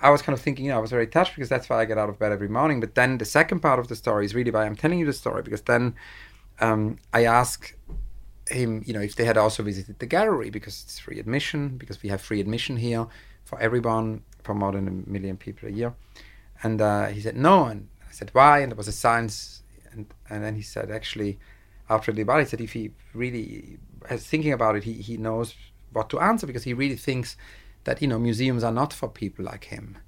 I 0.00 0.10
was 0.10 0.22
kind 0.22 0.36
of 0.38 0.40
thinking, 0.42 0.66
you 0.66 0.70
know, 0.70 0.78
I 0.78 0.80
was 0.80 0.90
very 0.90 1.08
touched 1.08 1.34
because 1.34 1.48
that's 1.48 1.68
why 1.68 1.80
I 1.80 1.84
get 1.84 1.98
out 1.98 2.08
of 2.08 2.16
bed 2.18 2.30
every 2.30 2.48
morning. 2.48 2.78
But 2.78 2.94
then 2.94 3.18
the 3.18 3.24
second 3.24 3.58
part 3.60 3.78
of 3.80 3.88
the 3.88 3.96
story 3.96 4.24
is 4.24 4.34
really 4.36 4.52
why 4.52 4.66
I'm 4.66 4.76
telling 4.76 5.00
you 5.00 5.06
the 5.06 5.12
story 5.12 5.42
because 5.42 5.62
then 5.62 5.94
um, 6.60 6.98
I 7.12 7.24
ask 7.24 7.74
him, 8.48 8.82
you 8.86 8.92
know, 8.92 9.00
if 9.00 9.16
they 9.16 9.24
had 9.24 9.36
also 9.36 9.62
visited 9.62 9.98
the 9.98 10.06
gallery 10.06 10.50
because 10.50 10.82
it's 10.84 10.98
free 10.98 11.18
admission, 11.18 11.76
because 11.76 12.02
we 12.02 12.08
have 12.08 12.20
free 12.20 12.40
admission 12.40 12.76
here 12.76 13.06
for 13.44 13.58
everyone, 13.60 14.22
for 14.42 14.54
more 14.54 14.72
than 14.72 14.88
a 14.88 15.10
million 15.10 15.36
people 15.36 15.68
a 15.68 15.72
year. 15.72 15.94
And 16.62 16.80
uh, 16.80 17.06
he 17.06 17.20
said 17.20 17.36
no, 17.36 17.64
and 17.64 17.88
I 18.08 18.12
said 18.12 18.30
why, 18.32 18.60
and 18.60 18.72
there 18.72 18.76
was 18.76 18.88
a 18.88 18.92
science, 18.92 19.62
and 19.90 20.06
and 20.30 20.44
then 20.44 20.54
he 20.54 20.62
said 20.62 20.90
actually, 20.90 21.38
after 21.90 22.12
the 22.12 22.24
he 22.24 22.44
said 22.44 22.60
if 22.60 22.72
he 22.72 22.92
really 23.14 23.78
is 24.10 24.26
thinking 24.26 24.52
about 24.52 24.76
it, 24.76 24.84
he 24.84 24.94
he 24.94 25.16
knows 25.16 25.54
what 25.92 26.08
to 26.10 26.20
answer 26.20 26.46
because 26.46 26.64
he 26.64 26.74
really 26.74 26.96
thinks 26.96 27.36
that 27.84 28.00
you 28.00 28.08
know 28.08 28.18
museums 28.18 28.64
are 28.64 28.72
not 28.72 28.92
for 28.92 29.08
people 29.08 29.44
like 29.44 29.64
him. 29.64 29.98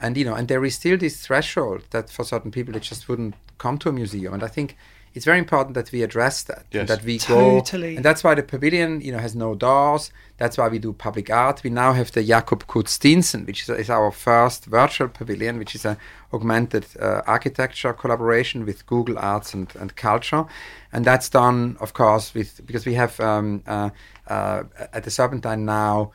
And 0.00 0.16
you 0.16 0.24
know, 0.24 0.34
and 0.34 0.48
there 0.48 0.64
is 0.64 0.74
still 0.74 0.96
this 0.96 1.24
threshold 1.26 1.84
that 1.90 2.10
for 2.10 2.24
certain 2.24 2.50
people 2.50 2.72
they 2.72 2.80
just 2.80 3.08
wouldn't 3.08 3.34
come 3.58 3.78
to 3.78 3.88
a 3.88 3.92
museum. 3.92 4.34
And 4.34 4.42
I 4.42 4.48
think 4.48 4.76
it's 5.14 5.24
very 5.24 5.38
important 5.38 5.74
that 5.74 5.92
we 5.92 6.02
address 6.02 6.42
that. 6.42 6.66
Yes. 6.72 6.88
That 6.88 7.04
we 7.04 7.18
Totally. 7.18 7.92
go, 7.92 7.96
and 7.96 8.04
that's 8.04 8.24
why 8.24 8.34
the 8.34 8.42
pavilion, 8.42 9.00
you 9.00 9.12
know, 9.12 9.18
has 9.18 9.36
no 9.36 9.54
doors. 9.54 10.10
That's 10.38 10.58
why 10.58 10.68
we 10.68 10.80
do 10.80 10.92
public 10.92 11.30
art. 11.30 11.62
We 11.62 11.70
now 11.70 11.92
have 11.92 12.10
the 12.10 12.22
Jakob 12.24 12.66
Kudsk 12.66 12.98
Steensen, 12.98 13.46
which 13.46 13.62
is, 13.62 13.68
is 13.68 13.90
our 13.90 14.10
first 14.10 14.66
virtual 14.66 15.08
pavilion, 15.08 15.58
which 15.58 15.76
is 15.76 15.84
an 15.84 15.96
augmented 16.32 16.84
uh, 17.00 17.22
architecture 17.26 17.92
collaboration 17.92 18.66
with 18.66 18.84
Google 18.86 19.16
Arts 19.18 19.54
and, 19.54 19.72
and 19.76 19.94
Culture, 19.94 20.46
and 20.92 21.04
that's 21.04 21.28
done, 21.28 21.76
of 21.80 21.92
course, 21.92 22.34
with 22.34 22.66
because 22.66 22.84
we 22.84 22.94
have 22.94 23.18
um, 23.20 23.62
uh, 23.68 23.90
uh, 24.26 24.64
at 24.92 25.04
the 25.04 25.10
Serpentine 25.10 25.64
now 25.64 26.10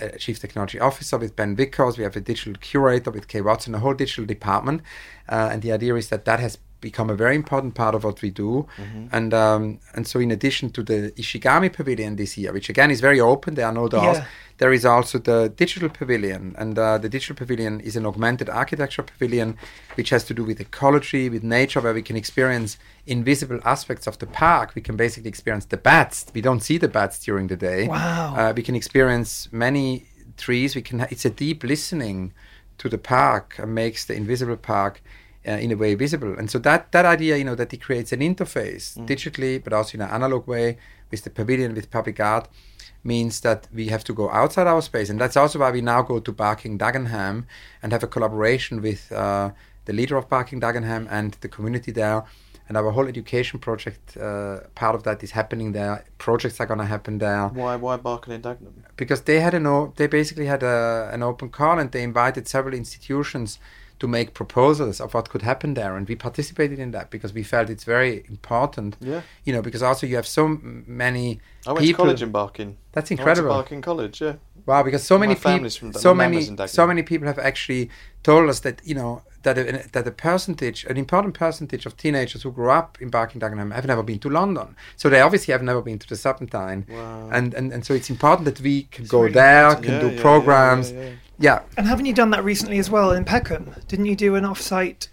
a 0.00 0.16
chief 0.18 0.38
technology 0.38 0.78
officer 0.78 1.18
with 1.18 1.36
Ben 1.36 1.56
Vickers. 1.56 1.98
We 1.98 2.04
have 2.04 2.16
a 2.16 2.20
digital 2.20 2.54
curator 2.60 3.10
with 3.10 3.28
Kay 3.28 3.40
Watson, 3.40 3.74
a 3.74 3.78
whole 3.78 3.94
digital 3.94 4.24
department. 4.24 4.82
Uh, 5.28 5.50
and 5.52 5.60
the 5.60 5.72
idea 5.72 5.94
is 5.96 6.08
that 6.08 6.24
that 6.24 6.40
has 6.40 6.56
become 6.80 7.10
a 7.10 7.14
very 7.14 7.34
important 7.34 7.74
part 7.74 7.94
of 7.94 8.04
what 8.04 8.22
we 8.22 8.30
do. 8.30 8.66
And 9.12 9.34
um, 9.34 9.78
and 9.94 10.06
so 10.06 10.20
in 10.20 10.30
addition 10.30 10.70
to 10.70 10.82
the 10.82 11.12
Ishigami 11.16 11.72
Pavilion 11.72 12.16
this 12.16 12.36
year, 12.36 12.52
which 12.52 12.68
again 12.68 12.90
is 12.90 13.00
very 13.00 13.20
open, 13.20 13.54
there 13.54 13.66
are 13.66 13.72
no 13.72 13.88
doors. 13.88 14.18
Yeah. 14.18 14.26
There 14.58 14.72
is 14.72 14.86
also 14.86 15.18
the 15.18 15.52
digital 15.54 15.90
pavilion, 15.90 16.54
and 16.56 16.78
uh, 16.78 16.96
the 16.96 17.10
digital 17.10 17.36
pavilion 17.36 17.80
is 17.80 17.94
an 17.94 18.06
augmented 18.06 18.48
architecture 18.48 19.02
pavilion, 19.02 19.58
which 19.96 20.10
has 20.10 20.24
to 20.24 20.34
do 20.34 20.44
with 20.44 20.60
ecology, 20.60 21.28
with 21.28 21.42
nature, 21.42 21.80
where 21.80 21.92
we 21.92 22.00
can 22.02 22.16
experience 22.16 22.78
invisible 23.06 23.60
aspects 23.64 24.06
of 24.06 24.18
the 24.18 24.26
park. 24.26 24.74
We 24.74 24.80
can 24.80 24.96
basically 24.96 25.28
experience 25.28 25.66
the 25.66 25.76
bats. 25.76 26.26
We 26.32 26.40
don't 26.40 26.60
see 26.60 26.78
the 26.78 26.88
bats 26.88 27.22
during 27.22 27.48
the 27.48 27.56
day. 27.56 27.86
Wow. 27.86 28.34
Uh, 28.34 28.52
we 28.56 28.62
can 28.62 28.74
experience 28.74 29.48
many 29.52 30.06
trees. 30.38 30.74
We 30.74 30.82
can. 30.82 31.00
Ha- 31.00 31.08
it's 31.10 31.26
a 31.26 31.30
deep 31.30 31.62
listening 31.62 32.32
to 32.78 32.88
the 32.88 32.98
park 32.98 33.56
and 33.58 33.74
makes 33.74 34.04
the 34.06 34.14
invisible 34.14 34.56
park 34.56 35.02
uh, 35.46 35.52
in 35.52 35.72
a 35.72 35.76
way 35.76 35.94
visible. 35.94 36.34
And 36.38 36.50
so 36.50 36.58
that 36.60 36.92
that 36.92 37.04
idea, 37.04 37.36
you 37.36 37.44
know, 37.44 37.54
that 37.54 37.72
it 37.72 37.80
creates 37.80 38.12
an 38.12 38.20
interface 38.20 38.96
digitally, 39.06 39.62
but 39.62 39.72
also 39.72 39.96
in 39.96 40.02
an 40.02 40.10
analog 40.10 40.46
way 40.46 40.78
with 41.10 41.22
the 41.24 41.30
pavilion 41.30 41.74
with 41.74 41.90
public 41.90 42.18
art, 42.20 42.48
means 43.04 43.40
that 43.40 43.68
we 43.72 43.88
have 43.88 44.04
to 44.04 44.12
go 44.12 44.28
outside 44.30 44.66
our 44.66 44.82
space, 44.82 45.08
and 45.08 45.20
that's 45.20 45.36
also 45.36 45.58
why 45.60 45.70
we 45.70 45.80
now 45.80 46.02
go 46.02 46.18
to 46.18 46.32
Barking 46.32 46.78
Dagenham 46.78 47.44
and 47.82 47.92
have 47.92 48.02
a 48.02 48.08
collaboration 48.08 48.82
with 48.82 49.12
uh, 49.12 49.50
the 49.84 49.92
leader 49.92 50.16
of 50.16 50.28
Barking 50.28 50.60
Dagenham 50.60 51.06
and 51.10 51.36
the 51.40 51.48
community 51.48 51.92
there. 51.92 52.24
And 52.68 52.76
our 52.76 52.90
whole 52.90 53.06
education 53.06 53.60
project, 53.60 54.16
uh, 54.16 54.58
part 54.74 54.94
of 54.96 55.02
that 55.04 55.22
is 55.22 55.30
happening 55.30 55.72
there. 55.72 56.04
Projects 56.18 56.58
are 56.60 56.66
going 56.66 56.80
to 56.80 56.86
happen 56.86 57.18
there 57.18 57.46
Why? 57.48 57.76
Why 57.76 57.96
Barking 57.96 58.34
and 58.34 58.42
Dagenham? 58.44 58.72
because 58.96 59.22
they 59.22 59.38
had 59.40 59.54
an 59.54 59.66
o- 59.66 59.92
they 59.96 60.06
basically 60.08 60.46
had 60.46 60.62
a, 60.62 61.08
an 61.12 61.22
open 61.22 61.48
call 61.50 61.78
and 61.78 61.92
they 61.92 62.02
invited 62.02 62.48
several 62.48 62.74
institutions 62.74 63.58
to 63.98 64.06
make 64.08 64.34
proposals 64.34 65.00
of 65.00 65.14
what 65.14 65.30
could 65.30 65.42
happen 65.42 65.74
there 65.74 65.96
and 65.96 66.06
we 66.08 66.14
participated 66.16 66.78
in 66.78 66.90
that 66.90 67.10
because 67.10 67.32
we 67.32 67.42
felt 67.42 67.70
it's 67.70 67.84
very 67.84 68.24
important 68.28 68.96
Yeah. 69.00 69.22
you 69.46 69.52
know 69.54 69.62
because 69.62 69.82
also 69.82 70.06
you 70.06 70.16
have 70.16 70.26
so 70.26 70.44
many 70.86 71.40
I 71.66 71.72
went 71.72 71.84
people 71.86 72.04
to 72.04 72.08
college 72.08 72.22
in 72.22 72.30
Barking. 72.30 72.76
That's 72.92 73.10
I 73.10 73.14
went 73.14 73.20
incredible. 73.20 73.48
to 73.50 73.54
Barking 73.54 73.82
College, 73.82 74.20
yeah. 74.20 74.34
Wow, 74.66 74.82
because 74.82 75.02
so 75.04 75.16
many 75.18 75.30
My 75.30 75.34
people, 75.34 75.50
family's 75.52 75.76
from 75.76 75.92
so 75.92 76.12
many, 76.14 76.40
so 76.66 76.86
many 76.86 77.02
people 77.02 77.26
have 77.28 77.38
actually 77.38 77.90
told 78.22 78.48
us 78.50 78.60
that 78.60 78.80
you 78.84 78.94
know 78.94 79.22
that 79.46 79.56
a, 79.58 79.64
that 79.92 80.06
a 80.06 80.10
percentage, 80.10 80.84
an 80.90 80.96
important 81.04 81.32
percentage 81.34 81.84
of 81.86 81.92
teenagers 81.96 82.40
who 82.44 82.50
grew 82.58 82.70
up 82.80 82.90
in 83.00 83.08
Barking 83.16 83.40
Dagenham 83.40 83.70
have 83.78 83.86
never 83.86 84.02
been 84.02 84.18
to 84.20 84.28
London. 84.40 84.68
So 84.96 85.08
they 85.08 85.20
obviously 85.20 85.52
have 85.52 85.62
never 85.70 85.80
been 85.88 85.98
to 86.04 86.08
the 86.12 86.16
Serpentine, 86.16 86.80
Wow. 86.88 87.30
and, 87.36 87.54
and 87.58 87.66
and 87.74 87.82
so 87.86 87.94
it's 87.98 88.10
important 88.16 88.44
that 88.50 88.60
we 88.60 88.76
can 88.94 89.04
go 89.06 89.20
really 89.22 89.32
there, 89.32 89.68
important. 89.68 89.84
can 89.86 89.94
Yeah, 89.94 90.00
do 90.00 90.06
yeah, 90.08 90.12
yeah, 90.16 90.22
programs. 90.28 90.86
yeah, 90.92 91.00
yeah. 91.02 91.10
Yeah, 91.38 91.60
And 91.76 91.86
haven't 91.86 92.06
you 92.06 92.14
done 92.14 92.30
that 92.30 92.44
recently 92.44 92.78
as 92.78 92.88
well 92.90 93.10
in 93.12 93.24
Peckham? 93.24 93.64
Didn't 93.88 94.06
you 94.06 94.16
do 94.16 94.36
an 94.36 94.44
off-site 94.46 95.08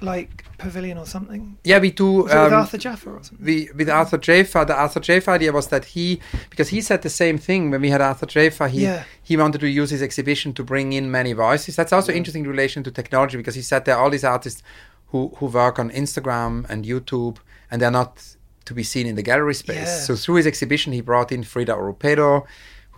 like 0.00 0.44
pavilion 0.58 0.98
or 0.98 1.06
something? 1.06 1.58
Yeah, 1.64 1.78
we 1.78 1.90
do. 1.90 2.20
It 2.20 2.24
with 2.24 2.32
um, 2.32 2.52
Arthur 2.52 2.78
Jafa 2.78 3.06
or 3.06 3.22
something? 3.22 3.44
we 3.44 3.68
with 3.74 3.88
Arthur 3.88 4.18
Jafa, 4.18 4.66
the 4.66 4.74
Arthur 4.74 5.00
Jafa 5.00 5.28
idea 5.28 5.52
was 5.52 5.68
that 5.68 5.84
he, 5.86 6.20
because 6.50 6.68
he 6.68 6.80
said 6.80 7.02
the 7.02 7.10
same 7.10 7.38
thing 7.38 7.70
when 7.70 7.80
we 7.80 7.90
had 7.90 8.00
Arthur 8.00 8.26
Jafa, 8.26 8.68
he 8.68 8.82
Yeah. 8.82 9.04
he 9.22 9.36
wanted 9.36 9.60
to 9.60 9.68
use 9.68 9.90
his 9.90 10.02
exhibition 10.02 10.52
to 10.54 10.62
bring 10.64 10.92
in 10.92 11.10
many 11.10 11.32
voices. 11.32 11.76
That's 11.76 11.92
also 11.92 12.12
interesting 12.12 12.44
in 12.44 12.50
relation 12.50 12.82
to 12.84 12.90
technology 12.90 13.36
because 13.36 13.54
he 13.54 13.62
said 13.62 13.84
there 13.84 13.96
are 13.96 14.02
all 14.02 14.10
these 14.10 14.24
artists 14.24 14.62
who 15.08 15.32
who 15.36 15.46
work 15.46 15.78
on 15.78 15.90
Instagram 15.90 16.68
and 16.70 16.84
YouTube 16.84 17.36
and 17.70 17.80
they're 17.82 17.90
not 17.90 18.22
to 18.64 18.74
be 18.74 18.82
seen 18.82 19.06
in 19.06 19.14
the 19.14 19.22
gallery 19.22 19.54
space. 19.54 19.76
Yeah. 19.88 20.00
So 20.06 20.14
through 20.14 20.36
his 20.36 20.46
exhibition, 20.46 20.92
he 20.92 21.00
brought 21.00 21.32
in 21.32 21.42
Frida 21.42 21.72
Orupabo. 21.72 22.44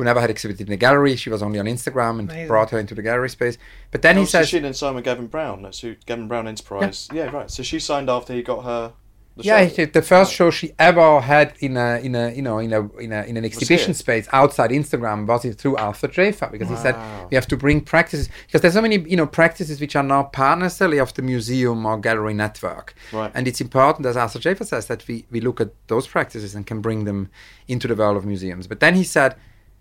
Who 0.00 0.04
never 0.04 0.18
had 0.22 0.30
exhibited 0.30 0.62
in 0.66 0.70
the 0.70 0.78
gallery? 0.78 1.14
She 1.14 1.28
was 1.28 1.42
only 1.42 1.58
on 1.58 1.66
Instagram 1.66 2.20
and 2.20 2.30
Amazing. 2.30 2.48
brought 2.48 2.70
her 2.70 2.78
into 2.78 2.94
the 2.94 3.02
gallery 3.02 3.28
space. 3.28 3.58
But 3.90 4.00
then 4.00 4.16
he 4.16 4.22
Oh, 4.22 4.24
so 4.24 4.38
says, 4.38 4.48
she 4.48 4.72
sign 4.72 4.94
with 4.94 5.04
Gavin 5.04 5.26
Brown. 5.26 5.60
That's 5.60 5.80
who 5.80 5.94
Gavin 6.06 6.26
Brown 6.26 6.48
Enterprise. 6.48 7.06
Yeah. 7.12 7.26
right. 7.26 7.50
So 7.50 7.62
she 7.62 7.78
signed 7.80 8.08
after 8.08 8.32
he 8.32 8.42
got 8.42 8.64
her. 8.64 8.94
The 9.36 9.44
Yeah, 9.44 9.68
show. 9.68 9.84
the 9.84 10.00
first 10.02 10.32
show 10.32 10.50
she 10.50 10.72
ever 10.78 11.20
had 11.20 11.52
in 11.60 11.76
a 11.76 11.98
in 12.02 12.14
a 12.16 12.30
you 12.32 12.42
know 12.42 12.58
in 12.58 12.72
a 12.72 12.88
in 12.96 13.12
a 13.12 13.22
in 13.24 13.36
an 13.36 13.44
exhibition 13.44 13.92
space 13.94 14.26
outside 14.32 14.70
Instagram 14.70 15.24
was 15.26 15.44
it 15.44 15.54
through 15.56 15.76
Arthur 15.76 16.08
Jafa 16.08 16.50
because 16.50 16.68
he 16.68 16.76
said 16.76 16.96
we 17.30 17.36
have 17.36 17.46
to 17.46 17.56
bring 17.56 17.80
practices 17.82 18.28
because 18.46 18.60
there's 18.62 18.74
so 18.74 18.82
many 18.82 18.98
you 19.08 19.16
know 19.16 19.26
practices 19.28 19.80
which 19.80 19.94
are 19.94 20.02
not 20.02 20.32
part 20.32 20.58
necessarily 20.58 20.98
of 20.98 21.14
the 21.14 21.22
museum 21.22 21.86
or 21.86 21.96
gallery 21.98 22.34
network, 22.34 22.94
Right. 23.12 23.30
and 23.34 23.46
it's 23.46 23.60
important 23.60 24.04
as 24.06 24.16
Arthur 24.16 24.40
Jafa 24.40 24.66
says 24.66 24.86
that 24.86 25.06
we 25.06 25.26
we 25.30 25.40
look 25.40 25.60
at 25.60 25.70
those 25.86 26.08
practices 26.08 26.54
and 26.56 26.66
can 26.66 26.80
bring 26.80 27.04
them 27.04 27.30
into 27.68 27.86
the 27.86 27.94
world 27.94 28.16
of 28.16 28.24
museums. 28.26 28.66
But 28.66 28.80
then 28.80 28.94
he 28.96 29.04
said 29.04 29.36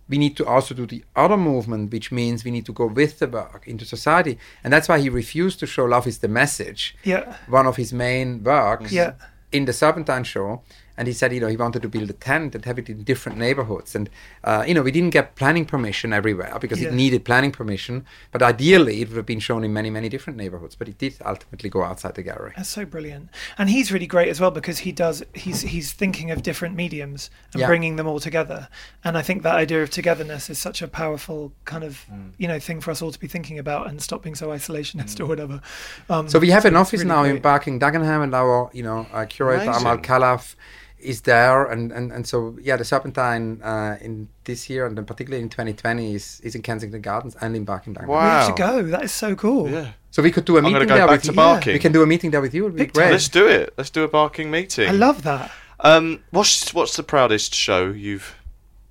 we 0.10 0.18
need 0.18 0.36
to 0.38 0.46
also 0.46 0.74
do 0.76 0.86
the 0.88 1.04
other 1.16 1.38
movement, 1.38 1.92
which 1.92 2.12
means 2.12 2.44
we 2.44 2.52
need 2.52 2.66
to 2.66 2.74
go 2.74 2.88
with 2.88 3.20
the 3.20 3.28
work 3.28 3.64
into 3.68 3.86
society, 3.86 4.38
and 4.64 4.74
that's 4.74 4.90
why 4.90 5.00
he 5.00 5.10
refused 5.10 5.60
to 5.60 5.68
show 5.68 5.86
"Love 5.86 6.08
Is 6.08 6.18
the 6.20 6.28
Message." 6.28 6.96
Yeah. 7.04 7.36
one 7.48 7.68
of 7.68 7.76
his 7.78 7.94
main 7.94 8.44
works 8.44 8.92
Yeah. 8.92 9.14
in 9.52 9.66
the 9.66 9.74
Serpentine 9.74 10.24
show. 10.24 10.62
And 11.00 11.08
he 11.08 11.14
said, 11.14 11.32
you 11.34 11.40
know, 11.40 11.48
he 11.48 11.56
wanted 11.56 11.82
to 11.84 11.88
build 11.90 12.10
a 12.10 12.14
tent 12.14 12.54
and 12.56 12.66
have 12.66 12.78
it 12.78 12.90
in 12.90 13.04
different 13.04 13.38
neighborhoods. 13.38 13.96
And, 13.96 14.10
uh, 14.44 14.66
you 14.68 14.74
know, 14.74 14.82
we 14.82 14.92
didn't 14.92 15.12
get 15.12 15.36
planning 15.36 15.64
permission 15.66 16.12
everywhere 16.12 16.58
because 16.60 16.82
Yeah. 16.82 16.90
it 16.90 16.94
needed 16.94 17.24
planning 17.24 17.52
permission. 17.52 18.06
But 18.34 18.42
ideally, 18.44 19.02
it 19.02 19.08
would 19.08 19.16
have 19.16 19.26
been 19.26 19.40
shown 19.40 19.64
in 19.64 19.72
many, 19.72 19.90
many 19.90 20.10
different 20.10 20.36
neighborhoods. 20.38 20.76
But 20.76 20.90
it 20.90 20.98
did 20.98 21.16
ultimately 21.26 21.70
go 21.70 21.84
outside 21.84 22.16
the 22.16 22.22
gallery. 22.24 22.52
That's 22.58 22.68
so 22.70 22.84
brilliant, 22.86 23.30
and 23.58 23.70
he's 23.70 23.94
really 23.94 24.08
great 24.08 24.28
as 24.28 24.42
well 24.42 24.52
because 24.52 24.80
he 24.80 24.92
does. 24.92 25.24
He's 25.34 25.62
he's 25.62 25.94
thinking 25.94 26.32
of 26.32 26.44
different 26.44 26.76
mediums 26.76 27.30
and 27.54 27.62
Yeah. 27.62 27.68
bringing 27.68 27.96
them 27.96 28.06
all 28.06 28.20
together. 28.20 28.68
And 29.06 29.18
I 29.18 29.22
think 29.22 29.44
that 29.44 29.56
idea 29.56 29.82
of 29.82 29.90
togetherness 29.90 30.50
is 30.50 30.60
such 30.60 30.82
a 30.82 30.88
powerful 30.90 31.54
kind 31.64 31.86
of 31.86 32.06
Mm. 32.12 32.32
you 32.38 32.48
know 32.50 32.60
thing 32.60 32.82
for 32.82 32.92
us 32.92 33.02
all 33.02 33.12
to 33.14 33.20
be 33.20 33.28
thinking 33.28 33.58
about 33.58 33.88
and 33.88 34.02
stop 34.02 34.22
being 34.24 34.36
so 34.36 34.50
isolationist 34.50 35.20
or 35.22 35.26
whatever. 35.26 35.62
Um, 36.10 36.28
So 36.28 36.40
we 36.40 36.50
have 36.50 36.66
an 36.66 36.76
office 36.76 37.00
really 37.04 37.16
now 37.16 37.24
in 37.24 37.32
great. 37.32 37.44
Barking 37.44 37.80
Dagenham, 37.80 38.22
and 38.24 38.36
our 38.36 38.70
you 38.74 38.84
know 38.84 39.08
uh, 39.14 39.26
curator 39.30 39.72
Amal. 39.72 39.98
Khalaf 40.00 40.56
is 41.00 41.22
there, 41.22 41.66
and, 41.66 41.92
and, 41.92 42.12
and 42.12 42.28
so 42.28 42.58
yeah, 42.62 42.76
the 42.76 42.84
Serpentine 42.84 43.62
uh, 43.64 43.98
in 44.02 44.28
this 44.44 44.70
year 44.70 44.86
and 44.86 44.98
then 44.98 45.06
particularly 45.06 45.42
in 45.44 45.50
2020 45.50 46.14
is, 46.16 46.42
is 46.44 46.56
in 46.56 46.62
Kensington 46.62 47.02
Gardens 47.02 47.36
and 47.42 47.56
in 47.56 47.64
Barking 47.66 47.94
Dagenham. 47.96 48.08
We 48.08 48.14
have 48.16 48.50
Wow. 48.50 48.56
go. 48.56 48.84
That 48.84 49.04
is 49.04 49.12
so 49.12 49.36
cool. 49.36 49.70
Yeah. 49.70 49.92
So 50.12 50.22
we 50.22 50.32
could 50.32 50.46
do 50.46 50.56
a 50.56 50.58
I'm 50.60 50.66
meeting 50.66 50.88
go 50.88 50.96
there 50.96 51.06
back 51.08 51.12
with 51.18 51.22
to 51.24 51.32
you. 51.32 51.36
Barking. 51.36 51.74
We 51.74 51.80
can 51.80 51.92
do 51.92 52.02
a 52.04 52.08
meeting 52.08 52.32
there 52.32 52.42
with 52.42 52.54
you. 52.54 52.64
It 52.64 52.66
would 52.70 52.76
be 52.76 52.84
Big 52.84 52.94
time. 52.94 53.04
great. 53.04 53.12
Let's 53.12 53.30
do 53.30 53.48
it. 53.48 53.74
Let's 53.78 53.90
do 53.92 54.04
a 54.04 54.08
barking 54.08 54.50
meeting. 54.52 54.90
I 54.90 54.92
love 54.92 55.24
that. 55.24 55.52
Um, 55.82 56.24
what's 56.32 56.74
what's 56.74 56.96
the 56.98 57.04
proudest 57.04 57.54
show 57.56 57.92
you've 57.92 58.36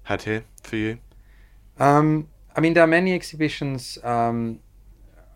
had 0.05 0.23
here 0.23 0.45
for 0.63 0.77
you? 0.77 0.99
Um, 1.79 2.29
I 2.57 2.61
mean, 2.61 2.75
there 2.75 2.85
are 2.85 2.89
many 2.89 3.13
exhibitions 3.15 3.99
um, 4.03 4.61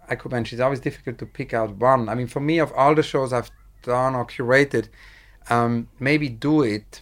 I 0.09 0.15
could 0.15 0.33
mention. 0.33 0.57
It's 0.57 0.63
always 0.63 0.81
difficult 0.81 1.19
to 1.19 1.27
pick 1.27 1.53
out 1.53 1.77
one. 1.77 2.09
I 2.09 2.15
mean, 2.15 2.27
for 2.27 2.41
me, 2.41 2.59
of 2.59 2.73
all 2.73 2.95
the 2.95 3.03
shows 3.03 3.33
I've 3.33 3.51
done 3.83 4.15
or 4.15 4.25
curated, 4.25 4.89
um, 5.51 5.89
maybe 5.99 6.29
Do 6.29 6.63
It 6.63 7.01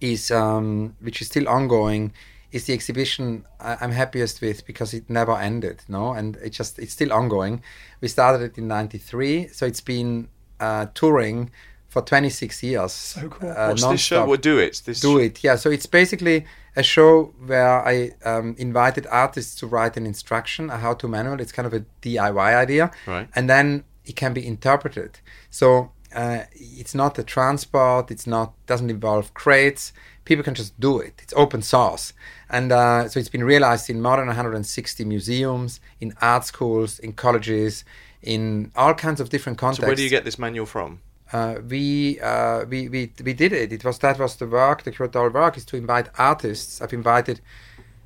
is, 0.00 0.30
um, 0.30 0.96
which 1.00 1.20
is 1.20 1.28
still 1.28 1.48
ongoing, 1.48 2.12
is 2.50 2.64
the 2.66 2.72
exhibition 2.74 3.44
I- 3.60 3.78
I'm 3.80 3.92
happiest 3.92 4.40
with 4.42 4.66
because 4.66 4.92
it 4.94 5.08
never 5.08 5.36
ended, 5.38 5.82
no, 5.88 6.12
and 6.12 6.36
it 6.36 6.50
just 6.50 6.78
it's 6.78 6.92
still 6.92 7.12
ongoing. 7.12 7.62
We 8.00 8.08
started 8.08 8.42
it 8.42 8.58
in 8.58 8.68
'93, 8.68 9.48
so 9.48 9.64
it's 9.66 9.80
been 9.80 10.28
uh, 10.60 10.86
touring 10.94 11.50
for 11.88 12.02
26 12.02 12.62
years. 12.62 12.92
So 12.92 13.28
cool. 13.28 13.50
Uh, 13.50 13.68
What's 13.68 13.82
this 13.82 14.00
show? 14.00 14.16
non-stop. 14.16 14.28
Well, 14.28 14.36
do 14.38 14.58
it. 14.58 14.82
This 14.84 15.00
Do 15.00 15.18
it, 15.18 15.44
yeah. 15.44 15.56
So 15.56 15.70
it's 15.70 15.86
basically 15.86 16.46
a 16.76 16.82
show 16.82 17.34
where 17.46 17.86
I 17.86 18.12
um, 18.24 18.54
invited 18.58 19.06
artists 19.10 19.54
to 19.56 19.66
write 19.66 19.96
an 19.98 20.06
instruction, 20.06 20.70
a 20.70 20.78
how-to 20.78 21.06
manual. 21.08 21.40
It's 21.40 21.52
kind 21.52 21.66
of 21.66 21.74
a 21.74 21.84
DIY 22.00 22.54
idea, 22.56 22.90
Right. 23.06 23.28
And 23.34 23.48
then 23.50 23.84
it 24.06 24.16
can 24.16 24.32
be 24.32 24.46
interpreted. 24.46 25.20
So 25.50 25.90
uh, 26.14 26.44
it's 26.54 26.94
not 26.94 27.18
a 27.18 27.22
transport. 27.22 28.10
It's 28.10 28.26
not 28.26 28.52
doesn't 28.66 28.90
involve 28.90 29.34
crates. 29.34 29.92
People 30.24 30.44
can 30.44 30.54
just 30.54 30.78
do 30.78 31.00
it. 31.00 31.20
It's 31.22 31.32
open 31.34 31.62
source, 31.62 32.12
and 32.48 32.70
uh, 32.70 33.08
so 33.08 33.18
it's 33.18 33.28
been 33.28 33.44
realized 33.44 33.90
in 33.90 34.00
more 34.00 34.16
than 34.16 34.26
160 34.26 35.04
museums, 35.04 35.80
in 36.00 36.14
art 36.20 36.44
schools, 36.44 36.98
in 36.98 37.12
colleges, 37.12 37.84
in 38.22 38.70
all 38.76 38.94
kinds 38.94 39.20
of 39.20 39.30
different 39.30 39.58
contexts. 39.58 39.82
So 39.82 39.86
where 39.88 39.96
do 39.96 40.02
you 40.02 40.10
get 40.10 40.24
this 40.24 40.38
manual 40.38 40.66
from? 40.66 41.00
uh, 41.32 41.56
we, 41.68 42.20
uh, 42.20 42.64
we 42.66 42.88
we 42.88 43.10
we 43.24 43.32
did 43.32 43.52
it. 43.52 43.72
It 43.72 43.84
was 43.84 43.98
that 44.00 44.18
was 44.18 44.36
the 44.36 44.46
work. 44.46 44.82
The 44.82 44.92
curatorial 44.92 45.32
work 45.32 45.56
is 45.56 45.64
to 45.66 45.76
invite 45.76 46.08
artists. 46.18 46.80
I've 46.82 46.92
invited 46.92 47.40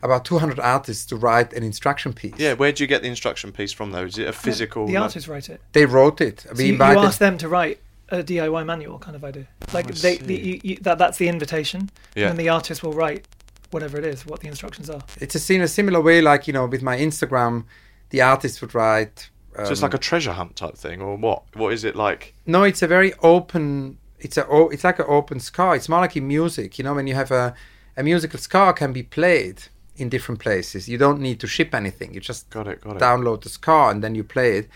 about 0.03 0.25
200 0.25 0.61
artists 0.61 1.07
to 1.07 1.17
write 1.17 1.53
an 1.53 1.63
instruction 1.63 2.13
piece. 2.13 2.35
Yeah, 2.39 2.53
where 2.53 2.71
do 2.71 2.85
you 2.85 2.87
get 2.87 3.03
the 3.03 3.09
instruction 3.09 3.51
piece 3.51 3.73
from 3.73 3.91
though? 3.91 4.05
Is 4.05 4.19
it 4.19 4.29
a 4.29 4.33
physical? 4.33 4.87
The 4.87 4.95
like- 4.95 5.03
artists 5.03 5.29
write 5.29 5.49
it. 5.49 5.61
They 5.73 5.87
wrote 5.87 6.21
it. 6.21 6.41
So 6.41 6.53
we 6.55 6.63
you, 6.63 6.67
you 6.69 6.73
invited. 6.75 7.01
ask 7.05 7.19
them 7.19 7.39
to 7.39 7.49
write 7.49 7.81
a 8.11 8.23
DIY 8.23 8.65
manual 8.67 8.99
kind 8.99 9.17
of 9.17 9.25
idea. 9.25 9.47
Like 9.73 9.87
they, 9.95 10.17
the, 10.19 10.35
you, 10.35 10.61
you, 10.63 10.77
that 10.83 10.99
that's 10.99 11.19
the 11.19 11.29
invitation, 11.29 11.91
Yeah. 12.15 12.29
and 12.29 12.39
then 12.39 12.45
the 12.45 12.51
artist 12.51 12.83
will 12.83 12.93
write 12.93 13.27
whatever 13.73 13.99
it 13.99 14.05
is, 14.05 14.25
what 14.25 14.41
the 14.41 14.49
instructions 14.49 14.89
are. 14.89 15.03
it's 15.21 15.35
a, 15.51 15.55
in 15.55 15.61
a 15.63 15.69
similar 15.69 16.01
way, 16.01 16.21
like 16.21 16.47
you 16.47 16.53
know, 16.53 16.67
with 16.67 16.83
my 16.83 16.97
Instagram, 16.97 17.65
the 18.11 18.23
artist 18.23 18.61
would 18.61 18.75
write. 18.75 19.31
Um, 19.59 19.67
So 19.67 19.73
it's 19.73 19.83
like 19.83 19.95
a 19.95 19.99
treasure 19.99 20.33
hunt 20.33 20.55
type 20.57 20.77
thing, 20.77 21.01
or 21.03 21.17
what? 21.17 21.43
What 21.55 21.73
is 21.73 21.83
it 21.85 21.97
like? 21.97 22.35
No, 22.47 22.63
it's 22.63 22.83
a 22.83 22.87
very 22.87 23.13
open. 23.23 23.99
It's 24.19 24.37
a. 24.37 24.47
o- 24.47 24.69
It's 24.69 24.85
like 24.85 24.99
an 24.99 25.07
open 25.09 25.41
score. 25.41 25.75
It's 25.77 25.89
more 25.89 26.01
like 26.01 26.17
in 26.17 26.27
music. 26.29 26.79
You 26.79 26.85
know, 26.85 26.95
when 26.95 27.07
you 27.07 27.15
have 27.15 27.31
a, 27.31 27.55
a 27.97 28.03
musical 28.03 28.39
score 28.39 28.73
can 28.73 28.93
be 28.93 29.03
played 29.03 29.63
in 29.97 30.09
different 30.11 30.41
places. 30.41 30.89
You 30.89 30.99
don't 30.99 31.21
need 31.21 31.41
to 31.41 31.47
ship 31.47 31.75
anything. 31.75 32.13
You 32.15 32.21
just 32.21 32.51
Got 32.51 32.67
it, 32.69 32.83
got 32.83 32.97
it. 32.97 33.03
download 33.03 33.43
the 33.43 33.49
score 33.49 33.91
and 33.91 34.03
then 34.05 34.15
you 34.15 34.25
play 34.25 34.59
it. 34.59 34.69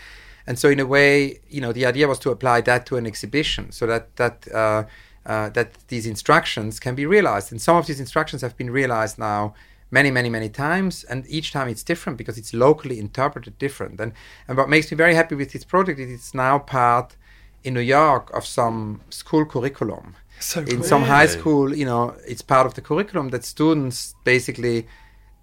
And 0.47 0.57
so, 0.57 0.69
in 0.69 0.79
a 0.79 0.85
way, 0.85 1.39
you 1.49 1.61
know, 1.61 1.71
the 1.71 1.85
idea 1.85 2.07
was 2.07 2.19
to 2.19 2.31
apply 2.31 2.61
that 2.61 2.85
to 2.87 2.97
an 2.97 3.05
exhibition, 3.05 3.71
so 3.71 3.85
that 3.87 4.15
that 4.15 4.47
uh, 4.53 4.83
uh, 5.25 5.49
that 5.49 5.73
these 5.87 6.05
instructions 6.05 6.79
can 6.79 6.95
be 6.95 7.05
realized. 7.05 7.51
And 7.51 7.61
some 7.61 7.77
of 7.77 7.85
these 7.85 7.99
instructions 7.99 8.41
have 8.41 8.57
been 8.57 8.71
realized 8.71 9.19
now 9.19 9.53
many, 9.91 10.09
many, 10.09 10.29
many 10.29 10.49
times, 10.49 11.03
and 11.03 11.25
each 11.27 11.51
time 11.51 11.67
it's 11.67 11.83
different 11.83 12.17
because 12.17 12.37
it's 12.37 12.53
locally 12.53 12.97
interpreted 12.97 13.57
different. 13.59 13.99
And 13.99 14.13
and 14.47 14.57
what 14.57 14.69
makes 14.69 14.91
me 14.91 14.97
very 14.97 15.15
happy 15.15 15.35
with 15.35 15.51
this 15.51 15.65
project 15.65 15.99
is 15.99 16.09
it's 16.09 16.33
now 16.33 16.59
part 16.59 17.15
in 17.63 17.73
New 17.73 17.81
York 17.81 18.31
of 18.33 18.45
some 18.45 19.01
school 19.09 19.45
curriculum. 19.45 20.15
So 20.39 20.61
in 20.61 20.77
cool. 20.77 20.83
some 20.83 21.03
high 21.03 21.27
school, 21.27 21.75
you 21.75 21.85
know, 21.85 22.15
it's 22.27 22.41
part 22.41 22.65
of 22.65 22.73
the 22.73 22.81
curriculum 22.81 23.29
that 23.29 23.45
students 23.45 24.15
basically 24.23 24.87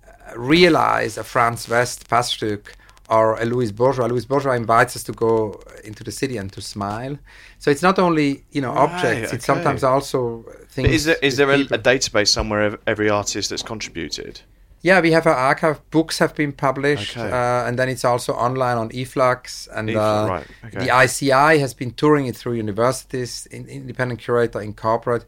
uh, 0.05 0.37
realize 0.37 1.17
a 1.17 1.23
Franz 1.23 1.69
West 1.69 2.09
Passstück 2.09 2.75
or 3.09 3.41
a 3.41 3.45
Louise 3.45 3.73
Bourgeois. 3.73 4.07
Louise 4.07 4.27
Bourgeois 4.27 4.53
invites 4.53 4.97
us 4.97 5.03
to 5.05 5.13
go 5.13 5.61
into 5.85 6.05
the 6.05 6.13
city 6.13 6.37
and 6.37 6.53
to 6.53 6.61
smile. 6.61 7.19
So 7.59 7.71
it's 7.71 7.83
not 7.83 7.99
only 7.99 8.45
you 8.53 8.61
know 8.61 8.75
Right, 8.75 8.91
objects; 8.91 9.33
it's 9.33 9.47
sometimes 9.47 9.83
also 9.83 10.45
things. 10.69 10.89
But 10.89 10.95
is 10.95 11.05
there 11.05 11.17
is 11.23 11.37
there 11.37 11.51
a, 11.51 11.61
a 11.61 11.79
database 11.79 12.29
somewhere 12.29 12.67
of 12.67 12.79
every 12.87 13.09
artist 13.11 13.51
that's 13.51 13.63
contributed? 13.63 14.41
Yeah, 14.81 15.01
we 15.01 15.11
have 15.11 15.27
our 15.27 15.35
archive. 15.35 15.81
Books 15.91 16.19
have 16.19 16.35
been 16.37 16.53
published, 16.53 17.17
Okay. 17.17 17.29
uh, 17.29 17.67
and 17.67 17.77
then 17.79 17.89
it's 17.89 18.05
also 18.05 18.33
online 18.35 18.77
on 18.77 18.91
eFlux. 18.91 19.69
And 19.75 19.89
eFlux, 19.89 19.97
uh, 19.97 20.29
right, 20.29 20.47
okay. 20.67 20.87
the 20.87 21.05
ICI 21.05 21.59
has 21.59 21.75
been 21.75 21.91
touring 21.91 22.27
it 22.27 22.37
through 22.37 22.53
universities, 22.53 23.47
in, 23.47 23.67
independent 23.67 24.21
curator 24.21 24.61
in 24.61 24.75
corporate. 24.75 25.25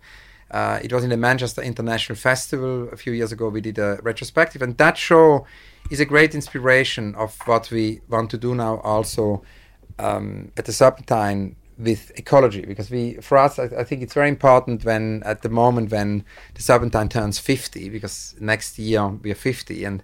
Uh, 0.52 0.78
it 0.82 0.92
was 0.92 1.02
in 1.02 1.10
the 1.10 1.16
Manchester 1.16 1.62
International 1.62 2.16
Festival 2.16 2.88
a 2.92 2.96
few 2.96 3.12
years 3.12 3.32
ago. 3.32 3.48
We 3.48 3.60
did 3.60 3.78
a 3.78 3.98
retrospective, 4.02 4.62
and 4.62 4.76
that 4.78 4.96
show 4.96 5.46
is 5.90 6.00
a 6.00 6.04
great 6.04 6.34
inspiration 6.34 7.14
of 7.14 7.36
what 7.46 7.70
we 7.70 8.00
want 8.08 8.30
to 8.30 8.38
do 8.38 8.54
now. 8.54 8.78
Also 8.78 9.42
um, 9.98 10.52
at 10.56 10.64
the 10.64 10.72
Serpentine 10.72 11.56
with 11.78 12.12
ecology, 12.16 12.64
because 12.66 12.90
we, 12.90 13.14
for 13.14 13.38
us, 13.38 13.58
I, 13.58 13.64
I 13.64 13.84
think 13.84 14.02
it's 14.02 14.14
very 14.14 14.28
important 14.28 14.84
when 14.84 15.22
at 15.24 15.42
the 15.42 15.48
moment 15.48 15.90
when 15.90 16.24
the 16.54 16.62
Serpentine 16.62 17.08
turns 17.08 17.38
50, 17.38 17.88
because 17.88 18.34
next 18.38 18.78
year 18.78 19.06
we 19.08 19.30
are 19.30 19.34
50, 19.34 19.84
and 19.84 20.02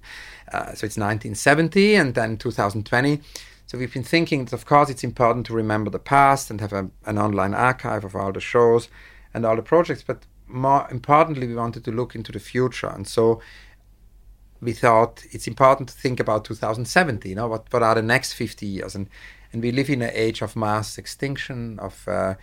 uh, 0.53 0.67
so 0.75 0.87
it's 0.87 0.97
1970 0.97 1.95
and 1.97 2.15
then 2.15 2.37
2020. 2.37 3.21
So 3.67 3.77
we've 3.77 3.93
been 3.93 4.05
thinking 4.05 4.45
that, 4.45 4.55
of 4.55 4.65
course, 4.65 4.89
it's 4.89 5.05
important 5.05 5.47
to 5.47 5.53
remember 5.53 5.91
the 5.91 5.99
past 5.99 6.51
and 6.51 6.61
have 6.61 6.73
a, 6.73 6.89
an 7.05 7.19
online 7.19 7.53
archive 7.53 8.05
of 8.05 8.15
all 8.15 8.33
the 8.33 8.41
shows 8.41 8.89
and 9.35 9.45
all 9.45 9.57
the 9.57 9.63
projects, 9.63 10.03
but 10.03 10.25
more 10.47 10.87
importantly, 10.91 11.49
we 11.49 11.55
wanted 11.55 11.85
to 11.85 11.91
look 11.91 12.15
into 12.15 12.33
the 12.33 12.39
future. 12.39 12.87
And 12.87 13.07
so 13.07 13.41
we 14.61 14.73
thought 14.73 15.25
it's 15.31 15.47
important 15.47 15.89
to 15.89 15.95
think 15.95 16.21
about 16.21 16.45
2070. 16.45 17.29
You 17.29 17.35
know, 17.35 17.49
what 17.49 17.73
what 17.73 17.83
are 17.83 17.95
the 17.95 18.03
next 18.03 18.35
50 18.35 18.67
years? 18.67 18.95
And 18.95 19.09
and 19.53 19.63
we 19.63 19.73
live 19.73 19.91
in 19.91 20.03
an 20.03 20.11
age 20.13 20.43
of 20.43 20.57
mass 20.57 20.99
extinction, 20.99 21.79
of 21.79 22.07
uh, 22.09 22.35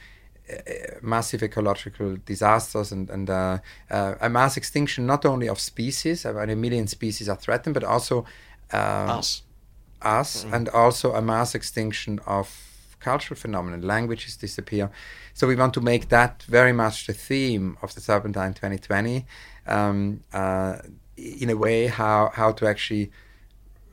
uh, 0.49 0.61
massive 1.01 1.43
ecological 1.43 2.17
disasters, 2.25 2.91
and 2.91 3.09
and 3.09 3.29
uh, 3.29 3.57
uh, 3.89 4.15
a 4.21 4.29
mass 4.29 4.57
extinction 4.57 5.05
not 5.05 5.25
only 5.25 5.47
of 5.49 5.59
species, 5.59 6.25
about 6.25 6.49
a 6.49 6.55
million 6.55 6.87
species 6.87 7.29
are 7.29 7.37
threatened, 7.37 7.73
but 7.73 7.83
also 7.83 8.25
um, 8.71 9.09
Us. 9.09 9.43
us, 10.01 10.45
and 10.51 10.69
also 10.69 11.13
a 11.13 11.21
mass 11.21 11.55
extinction 11.55 12.19
of 12.25 12.49
cultural 12.99 13.39
phenomenon. 13.39 13.81
Languages 13.81 14.37
disappear. 14.37 14.89
So 15.33 15.47
we 15.47 15.55
want 15.55 15.73
to 15.73 15.81
make 15.81 16.09
that 16.09 16.43
very 16.43 16.73
much 16.73 17.07
the 17.07 17.13
theme 17.13 17.77
of 17.81 17.93
the 17.93 18.01
Serpentine 18.01 18.53
2020. 18.53 19.25
Um, 19.67 20.21
uh, 20.33 20.77
in 21.17 21.49
a 21.49 21.55
way, 21.55 21.87
how 21.87 22.31
how 22.33 22.51
to 22.53 22.67
actually 22.67 23.11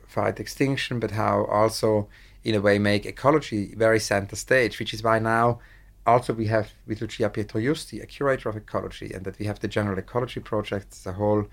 fight 0.06 0.40
extinction, 0.40 1.00
but 1.00 1.12
how 1.12 1.44
also 1.44 2.08
in 2.42 2.54
a 2.54 2.60
way 2.60 2.78
make 2.78 3.06
ecology 3.06 3.74
very 3.76 4.00
center 4.00 4.36
stage. 4.36 4.78
Which 4.78 4.94
is 4.94 5.02
why 5.02 5.18
now 5.18 5.60
also 6.06 6.32
we 6.32 6.46
have 6.46 6.72
with 6.86 7.00
Lucia 7.00 7.30
Pietroiusti 7.30 8.02
a 8.02 8.06
curator 8.06 8.48
of 8.48 8.56
ecology, 8.56 9.12
and 9.12 9.24
that 9.24 9.38
we 9.38 9.46
have 9.46 9.60
the 9.60 9.68
general 9.68 9.98
ecology 9.98 10.40
project, 10.40 11.04
the 11.04 11.12
whole 11.12 11.46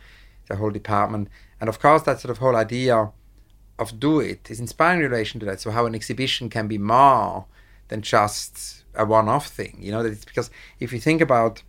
the 0.48 0.56
whole 0.56 0.72
department, 0.72 1.28
and 1.60 1.70
of 1.70 1.80
course 1.80 2.04
that 2.04 2.20
sort 2.20 2.32
of 2.32 2.38
whole 2.38 2.56
idea 2.56 3.12
of 3.80 4.00
do 4.00 4.20
it 4.20 4.50
is 4.50 4.60
inspiring 4.60 5.02
in 5.02 5.12
relation 5.12 5.40
to 5.40 5.46
that. 5.46 5.60
So 5.60 5.72
how 5.72 5.86
an 5.86 5.94
exhibition 5.94 6.50
can 6.50 6.68
be 6.68 6.78
more 6.78 7.46
than 7.90 8.02
just 8.02 8.84
a 8.96 9.06
one-off 9.06 9.48
thing. 9.48 9.78
You 9.80 9.92
know 9.92 10.04
that 10.04 10.12
it's 10.12 10.26
because 10.26 10.50
if 10.80 10.92
you 10.92 11.00
think 11.00 11.22
about 11.22 11.62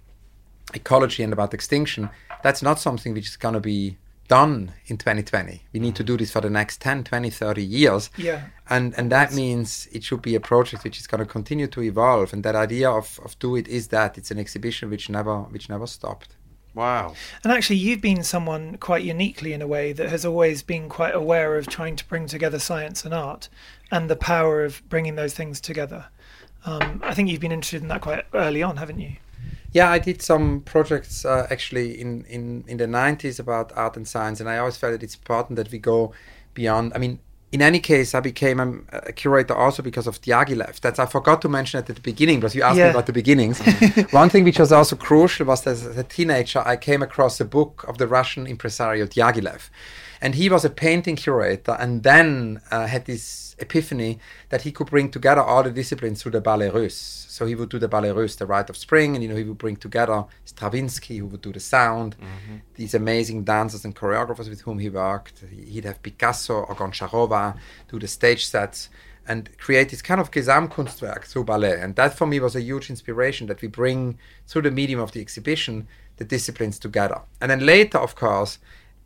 ecology 0.75 1.23
and 1.23 1.33
about 1.33 1.55
extinction, 1.55 2.09
that's 2.43 2.63
not 2.63 2.79
something 2.79 3.15
which 3.15 3.29
is 3.29 3.37
going 3.37 3.55
to 3.55 3.61
be 3.61 3.97
done 4.29 4.73
in 4.87 4.99
2020. 4.99 5.63
We 5.73 5.81
need 5.81 5.97
to 5.97 6.05
do 6.05 6.17
this 6.17 6.31
for 6.31 6.41
the 6.41 6.51
next 6.51 6.81
10, 6.81 7.05
20, 7.05 7.31
30 7.31 7.65
years. 7.65 8.11
Yeah. 8.17 8.43
And 8.69 8.95
and 8.99 9.11
that 9.11 9.33
means 9.33 9.89
it 9.91 10.05
should 10.05 10.23
be 10.23 10.35
a 10.35 10.41
project 10.41 10.85
which 10.85 11.01
is 11.01 11.07
going 11.07 11.21
to 11.21 11.27
continue 11.27 11.67
to 11.67 11.83
evolve. 11.83 12.33
And 12.33 12.45
that 12.45 12.55
idea 12.55 12.91
of, 12.91 13.19
of 13.25 13.39
do 13.39 13.57
it 13.57 13.67
is 13.67 13.89
that 13.89 14.19
it's 14.19 14.31
an 14.31 14.39
exhibition 14.39 14.91
which 14.91 15.09
never 15.09 15.41
which 15.41 15.69
never 15.69 15.87
stopped. 15.87 16.37
Wow. 16.75 17.15
And 17.43 17.53
actually, 17.53 17.77
you've 17.77 18.03
been 18.03 18.23
someone 18.23 18.77
quite 18.77 19.03
uniquely 19.03 19.53
in 19.53 19.63
a 19.63 19.67
way 19.67 19.93
that 19.93 20.11
has 20.11 20.25
always 20.25 20.63
been 20.63 20.89
quite 20.89 21.15
aware 21.15 21.57
of 21.57 21.67
trying 21.67 21.97
to 21.97 22.07
bring 22.07 22.27
together 22.27 22.61
science 22.61 23.05
and 23.05 23.13
art 23.13 23.49
and 23.91 24.09
the 24.09 24.17
power 24.17 24.65
of 24.65 24.83
bringing 24.89 25.17
those 25.17 25.35
things 25.35 25.61
together. 25.61 26.07
Um, 26.67 27.01
I 27.03 27.15
think 27.15 27.31
you've 27.31 27.41
been 27.41 27.53
interested 27.53 27.83
in 27.83 27.89
that 27.89 28.03
quite 28.03 28.27
early 28.35 28.63
on, 28.63 28.77
haven't 28.77 29.01
you? 29.01 29.17
Yeah, 29.73 29.91
I 29.91 29.99
did 29.99 30.23
some 30.23 30.61
projects 30.63 31.25
uh, 31.25 31.47
actually 31.51 32.01
in, 32.01 32.25
in, 32.25 32.65
in 32.67 32.79
the 32.79 32.87
90s 32.87 33.39
about 33.39 33.71
art 33.77 33.97
and 33.97 34.09
science, 34.09 34.41
and 34.41 34.49
I 34.49 34.59
always 34.59 34.79
felt 34.79 34.93
that 34.93 35.03
it's 35.03 35.15
important 35.15 35.57
that 35.57 35.71
we 35.71 35.79
go 35.79 36.13
beyond. 36.55 36.93
I 36.95 36.99
mean, 36.99 37.19
in 37.53 37.63
any 37.63 37.79
case, 37.79 38.15
I 38.15 38.21
became 38.21 38.61
a, 38.61 38.99
a 39.09 39.13
curator 39.13 39.55
also 39.55 39.83
because 39.83 40.07
of 40.07 40.21
Diaghilev. 40.21 40.81
That 40.81 40.99
I 40.99 41.07
forgot 41.07 41.43
to 41.43 41.49
mention 41.49 41.79
at 41.79 41.87
the 41.87 41.95
beginning, 42.01 42.41
because 42.41 42.55
you 42.55 42.63
asked 42.63 42.77
me 42.77 42.83
about 42.83 43.07
the 43.07 43.13
beginnings. 43.13 43.61
One 44.11 44.29
thing 44.31 44.45
which 44.45 44.59
was 44.59 44.73
also 44.73 44.97
crucial 44.97 45.47
was 45.47 45.63
that 45.63 45.73
as 45.73 45.97
a 45.99 46.05
teenager, 46.05 46.63
I 46.65 46.77
came 46.77 47.03
across 47.03 47.41
a 47.41 47.45
book 47.45 47.85
of 47.89 47.99
the 47.99 48.07
Russian 48.07 48.47
impresario 48.47 49.07
Diaghilev. 49.07 49.71
And 50.21 50.35
he 50.35 50.49
was 50.49 50.65
a 50.65 50.71
painting 50.71 51.17
curator 51.17 51.77
and 51.79 52.03
then 52.03 52.61
uh, 52.71 52.87
had 52.87 53.05
this 53.05 53.57
epiphany 53.59 54.19
that 54.49 54.63
he 54.63 54.73
could 54.73 54.89
bring 54.89 55.11
together 55.11 55.43
all 55.43 55.63
the 55.63 55.71
disciplines 55.71 56.23
through 56.23 56.33
the 56.33 56.41
ballet 56.41 56.71
russe. 56.71 57.27
So 57.29 57.47
he 57.47 57.55
would 57.55 57.69
do 57.69 57.79
the 57.79 57.89
ballet 57.89 58.11
russe, 58.11 58.37
the 58.37 58.47
rite 58.47 58.71
of 58.71 58.77
spring, 58.77 59.15
and 59.15 59.23
you 59.23 59.29
know 59.29 59.37
he 59.37 59.45
would 59.45 59.59
bring 59.59 59.77
together 59.77 60.25
Stravinsky, 60.45 61.19
who 61.19 61.27
would 61.27 61.43
do 61.43 61.53
the 61.53 61.61
sound, 61.61 62.17
these 62.75 62.95
amazing 62.95 63.45
dancers 63.45 63.85
and 63.85 63.95
choreographers 63.95 64.49
with 64.49 64.63
whom 64.63 64.79
he 64.79 64.89
worked. 64.89 65.45
He'd 65.51 65.85
have 65.85 66.03
Picasso 66.03 66.55
or 66.55 66.75
Goncharova 66.75 67.57
do 67.89 67.99
the 67.99 68.09
stage 68.09 68.47
sets 68.47 68.89
and 69.29 69.51
create 69.59 69.91
this 69.91 70.01
kind 70.03 70.21
of 70.21 70.31
Gesamtkunstwerk 70.31 71.25
through 71.25 71.45
ballet. 71.45 71.79
And 71.81 71.95
that 71.97 72.15
for 72.15 72.27
me 72.27 72.41
was 72.41 72.57
a 72.57 72.63
huge 72.63 72.89
inspiration 72.89 73.47
that 73.49 73.61
we 73.61 73.69
bring 73.69 74.19
through 74.47 74.63
the 74.63 74.71
medium 74.71 75.01
of 75.01 75.13
the 75.13 75.21
exhibition 75.21 75.87
the 76.17 76.25
disciplines 76.25 76.79
together. 76.79 77.21
And 77.41 77.51
then 77.51 77.65
later, 77.65 77.99
of 77.99 78.17
course, 78.17 78.59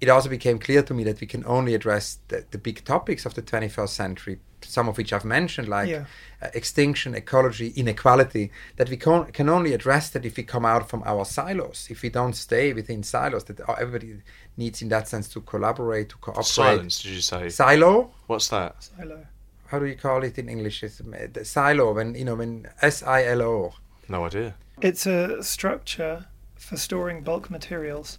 it 0.03 0.09
also 0.09 0.29
became 0.29 0.59
clear 0.59 0.83
to 0.83 0.93
me 0.93 1.05
that 1.05 1.21
we 1.21 1.27
can 1.29 1.45
only 1.47 1.75
address 1.75 2.19
the, 2.29 2.45
the 2.51 2.59
big 2.59 2.85
topics 2.85 3.25
of 3.25 3.35
the 3.35 3.43
21st 3.43 3.89
century, 3.89 4.41
some 4.61 4.89
of 4.89 4.99
which 4.99 5.13
I've 5.13 5.25
mentioned, 5.25 5.69
like 5.69 5.89
Yeah. 5.89 6.05
uh, 6.43 6.49
extinction, 6.55 7.15
ecology, 7.15 7.69
inequality, 7.77 8.51
that 8.79 8.89
we 8.91 8.97
can, 8.97 9.27
can 9.33 9.49
only 9.49 9.73
address 9.73 10.11
that 10.11 10.25
if 10.27 10.37
we 10.37 10.43
come 10.43 10.67
out 10.67 10.89
from 10.91 11.03
our 11.07 11.25
silos, 11.25 11.87
if 11.89 12.03
we 12.03 12.09
don't 12.11 12.35
stay 12.35 12.73
within 12.73 13.05
silos, 13.05 13.45
that 13.45 13.61
everybody 13.79 14.21
needs, 14.57 14.83
in 14.83 14.89
that 14.89 15.07
sense, 15.07 15.29
to 15.29 15.41
collaborate, 15.41 16.09
to 16.09 16.17
cooperate. 16.17 16.47
Silence, 16.47 17.03
did 17.03 17.13
you 17.13 17.21
say? 17.21 17.49
Silo? 17.49 18.11
What's 18.27 18.49
that? 18.49 18.75
Silo. 18.99 19.25
How 19.69 19.79
do 19.79 19.87
you 19.87 19.95
call 19.97 20.25
it 20.25 20.37
in 20.37 20.49
English? 20.49 20.83
It's, 20.83 20.99
the 20.99 21.45
silo, 21.45 21.95
when, 21.95 22.15
you 22.17 22.25
know, 22.25 22.35
when 22.35 22.67
S 22.83 23.05
I 23.05 23.25
L 23.25 23.41
O. 23.43 23.75
No 24.09 24.27
idea. 24.27 24.55
It's 24.81 25.07
a 25.07 25.43
structure 25.45 26.27
for 26.57 26.77
storing 26.77 27.23
bulk 27.23 27.51
materials. 27.51 28.19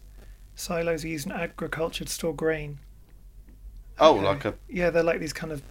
Silos 0.56 1.04
are 1.04 1.08
used 1.08 1.26
in 1.26 1.32
agriculture 1.32 2.06
to 2.06 2.12
store 2.12 2.34
grain. 2.34 2.80
Oh, 4.00 4.16
Okay. 4.18 4.26
like 4.26 4.46
a 4.46 4.54
Yeah, 4.70 4.90
they're 4.90 5.04
like 5.04 5.20
these 5.20 5.34
kind 5.34 5.52
of, 5.52 5.62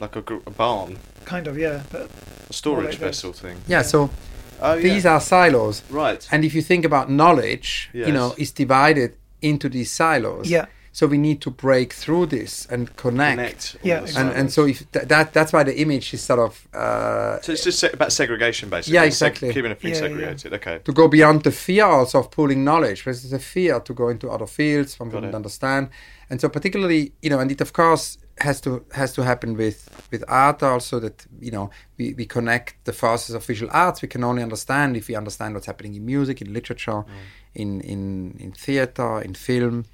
like 0.00 0.16
a, 0.16 0.22
gr- 0.22 0.38
a 0.46 0.50
barn, 0.50 0.98
kind 1.24 1.46
of, 1.46 1.58
yeah. 1.58 1.82
But 1.90 2.10
a 2.48 2.52
storage 2.52 2.90
like 2.94 2.98
vessel 2.98 3.32
thing. 3.32 3.58
Yeah, 3.66 3.82
so 3.82 4.10
Oh, 4.60 4.74
yeah. 4.74 4.82
these 4.82 5.06
are 5.06 5.20
silos. 5.20 5.82
right. 5.90 6.26
And 6.30 6.44
if 6.44 6.54
you 6.54 6.62
think 6.62 6.84
about 6.84 7.10
knowledge, 7.10 7.90
you 7.92 8.12
know, 8.12 8.34
it's 8.38 8.52
divided 8.52 9.16
into 9.40 9.68
these 9.68 9.90
silos. 9.90 10.48
Yeah. 10.48 10.66
So 10.94 11.06
we 11.06 11.16
need 11.16 11.40
to 11.40 11.50
break 11.50 11.94
through 11.94 12.26
this 12.26 12.66
and 12.66 12.94
connect. 12.96 13.36
Connect. 13.38 13.76
Yeah, 13.82 14.00
the 14.00 14.02
exactly. 14.02 14.30
And, 14.30 14.38
and 14.40 14.52
so 14.52 14.66
if 14.66 14.92
th- 14.92 15.08
that 15.08 15.32
that's 15.32 15.50
why 15.50 15.62
the 15.64 15.80
image 15.80 16.12
is 16.12 16.20
sort 16.20 16.38
of 16.40 16.68
uh, 16.74 17.40
So 17.40 17.52
it's 17.52 17.64
just 17.64 17.78
se- 17.78 17.92
about 17.94 18.12
segregation, 18.12 18.68
basically. 18.68 18.94
Yeah, 18.96 19.04
Seg- 19.04 19.06
exactly. 19.06 19.48
keeping 19.54 19.70
everything 19.70 19.94
Yeah, 19.94 20.08
yeah. 20.08 20.36
segregated. 20.36 20.52
Okay. 20.54 20.80
to 20.84 20.92
go 20.92 21.08
beyond 21.08 21.44
the 21.44 21.50
fear 21.50 21.86
also 21.86 22.18
of 22.18 22.30
pooling 22.30 22.62
knowledge. 22.62 22.98
Because 23.04 23.22
there's 23.22 23.32
a 23.32 23.44
fear 23.44 23.80
to 23.80 23.94
go 23.94 24.08
into 24.10 24.28
other 24.30 24.46
fields 24.46 25.00
one 25.00 25.08
Got 25.08 25.14
wouldn't 25.16 25.34
understand. 25.34 25.88
And 26.28 26.40
so 26.40 26.48
particularly, 26.50 27.12
you 27.22 27.30
know, 27.30 27.40
and 27.40 27.50
it 27.50 27.60
of 27.62 27.72
course 27.72 28.18
has 28.38 28.60
to 28.60 28.84
has 28.92 29.12
to 29.14 29.22
happen 29.22 29.56
with 29.56 29.88
with 30.10 30.22
art 30.28 30.62
also 30.62 30.98
that 31.00 31.26
you 31.40 31.50
know 31.50 31.70
we, 31.98 32.12
we 32.14 32.26
connect 32.26 32.84
the 32.84 32.92
forces 32.92 33.34
of 33.34 33.46
visual 33.46 33.70
arts. 33.72 34.02
We 34.02 34.08
can 34.08 34.24
only 34.24 34.42
understand 34.42 34.96
if 34.96 35.08
we 35.08 35.14
understand 35.16 35.54
what's 35.54 35.66
happening 35.66 35.94
in 35.94 36.04
music, 36.04 36.42
in 36.42 36.52
literature, 36.52 37.02
in 37.54 37.80
in 37.80 38.36
in 38.38 38.52
theater, 38.52 39.22
in 39.22 39.32
film. 39.34 39.84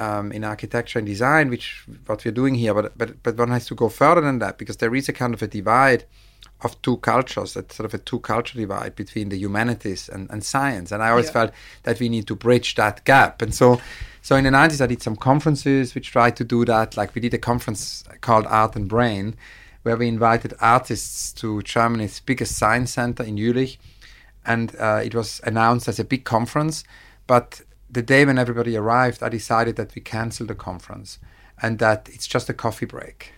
Um, 0.00 0.30
in 0.32 0.44
architecture 0.44 1.00
and 1.00 1.08
design, 1.08 1.50
which 1.50 1.84
what 2.06 2.24
we're 2.24 2.30
doing 2.30 2.54
here, 2.54 2.72
but 2.74 2.96
but 2.96 3.22
but 3.24 3.36
one 3.36 3.50
has 3.50 3.66
to 3.66 3.74
go 3.74 3.88
further 3.88 4.20
than 4.20 4.38
that 4.38 4.56
because 4.56 4.76
there 4.76 4.94
is 4.94 5.08
a 5.08 5.12
kind 5.12 5.34
of 5.34 5.42
a 5.42 5.48
divide 5.48 6.04
of 6.60 6.80
two 6.82 6.96
cultures, 6.98 7.54
that 7.54 7.72
sort 7.72 7.84
of 7.86 7.94
a 7.94 7.98
two 7.98 8.20
culture 8.20 8.58
divide 8.58 8.94
between 8.94 9.28
the 9.28 9.36
humanities 9.36 10.08
and, 10.08 10.30
and 10.30 10.44
science. 10.44 10.92
And 10.92 11.02
I 11.02 11.10
always 11.10 11.26
Yeah. 11.26 11.32
felt 11.32 11.52
that 11.82 11.98
we 12.00 12.08
need 12.08 12.26
to 12.26 12.36
bridge 12.36 12.74
that 12.74 13.04
gap. 13.04 13.42
And 13.42 13.52
so 13.54 13.80
so 14.22 14.36
in 14.36 14.44
the 14.44 14.50
nineties 14.50 14.80
I 14.80 14.86
did 14.86 15.02
some 15.02 15.16
conferences 15.16 15.94
which 15.94 16.12
tried 16.12 16.36
to 16.36 16.44
do 16.44 16.64
that. 16.64 16.96
Like 16.96 17.14
we 17.14 17.20
did 17.20 17.34
a 17.34 17.38
conference 17.38 18.04
called 18.20 18.46
Art 18.46 18.76
and 18.76 18.88
Brain, 18.88 19.34
where 19.82 19.96
we 19.96 20.06
invited 20.06 20.54
artists 20.60 21.32
to 21.40 21.62
Germany's 21.62 22.20
biggest 22.20 22.56
science 22.56 22.92
center 22.92 23.24
in 23.24 23.36
Jülich. 23.36 23.78
And 24.44 24.74
uh, 24.78 25.00
it 25.04 25.14
was 25.14 25.40
announced 25.44 25.88
as 25.88 25.98
a 25.98 26.04
big 26.04 26.24
conference, 26.24 26.84
but 27.26 27.60
the 27.90 28.02
day 28.02 28.24
when 28.24 28.38
everybody 28.38 28.76
arrived, 28.76 29.22
I 29.22 29.28
decided 29.28 29.76
that 29.76 29.94
we 29.94 30.02
cancel 30.02 30.46
the 30.46 30.54
conference 30.54 31.18
and 31.62 31.78
that 31.78 32.08
it's 32.12 32.26
just 32.26 32.48
a 32.48 32.54
coffee 32.54 32.86
break. 32.86 33.32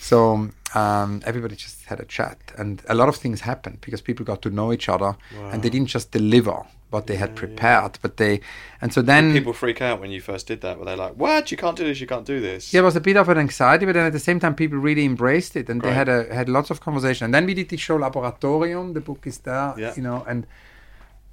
So 0.00 0.50
um, 0.74 1.22
everybody 1.26 1.56
just 1.56 1.86
had 1.86 1.98
a 2.00 2.04
chat, 2.04 2.38
and 2.56 2.82
a 2.88 2.94
lot 2.94 3.08
of 3.08 3.16
things 3.16 3.40
happened 3.40 3.80
because 3.80 4.00
people 4.00 4.24
got 4.24 4.42
to 4.42 4.50
know 4.50 4.72
each 4.72 4.88
other, 4.88 5.16
and 5.50 5.62
they 5.62 5.70
didn't 5.70 5.88
just 5.88 6.12
deliver 6.12 6.64
what 6.90 7.06
they 7.06 7.16
had 7.16 7.34
prepared, 7.34 7.98
but 8.00 8.16
they, 8.16 8.40
and 8.80 8.94
so 8.94 9.02
then 9.02 9.32
People 9.32 9.52
freak 9.52 9.82
out 9.82 10.00
when 10.00 10.10
you 10.10 10.20
first 10.22 10.46
did 10.46 10.60
that. 10.62 10.78
Were 10.78 10.84
they 10.86 10.94
like, 10.96 11.14
"What? 11.14 11.50
You 11.50 11.56
can't 11.58 11.76
do 11.76 11.84
this. 11.84 12.00
You 12.00 12.06
can't 12.06 12.24
do 12.24 12.40
this." 12.40 12.72
yeah, 12.72 12.80
it 12.80 12.84
was 12.84 12.96
a 12.96 13.00
bit 13.00 13.16
of 13.16 13.28
an 13.28 13.38
anxiety, 13.38 13.84
but 13.86 13.92
then 13.94 14.06
at 14.06 14.12
the 14.12 14.20
same 14.20 14.38
time, 14.40 14.54
people 14.54 14.78
really 14.78 15.04
embraced 15.04 15.56
it, 15.56 15.68
and 15.68 15.82
they 15.82 15.92
had 15.92 16.08
a 16.08 16.32
had 16.32 16.48
lots 16.48 16.70
of 16.70 16.80
conversation. 16.80 17.24
And 17.24 17.34
then 17.34 17.44
we 17.44 17.54
did 17.54 17.68
the 17.68 17.76
show 17.76 17.98
Laboratorium. 17.98 18.94
The 18.94 19.00
book 19.00 19.26
is 19.26 19.38
there, 19.38 19.74
Yeah. 19.76 19.94
you 19.96 20.02
know, 20.02 20.24
and 20.28 20.46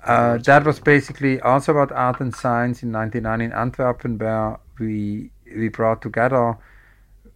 uh, 0.06 0.38
that 0.38 0.64
was 0.66 0.80
basically 0.80 1.40
also 1.42 1.72
about 1.72 1.92
art 1.92 2.20
and 2.22 2.34
science 2.34 2.84
in 2.84 2.92
'99 2.92 3.42
in 3.42 3.52
Antwerpen, 3.52 4.18
where 4.18 4.60
we 4.80 5.32
we 5.56 5.70
brought 5.70 6.02
together 6.02 6.58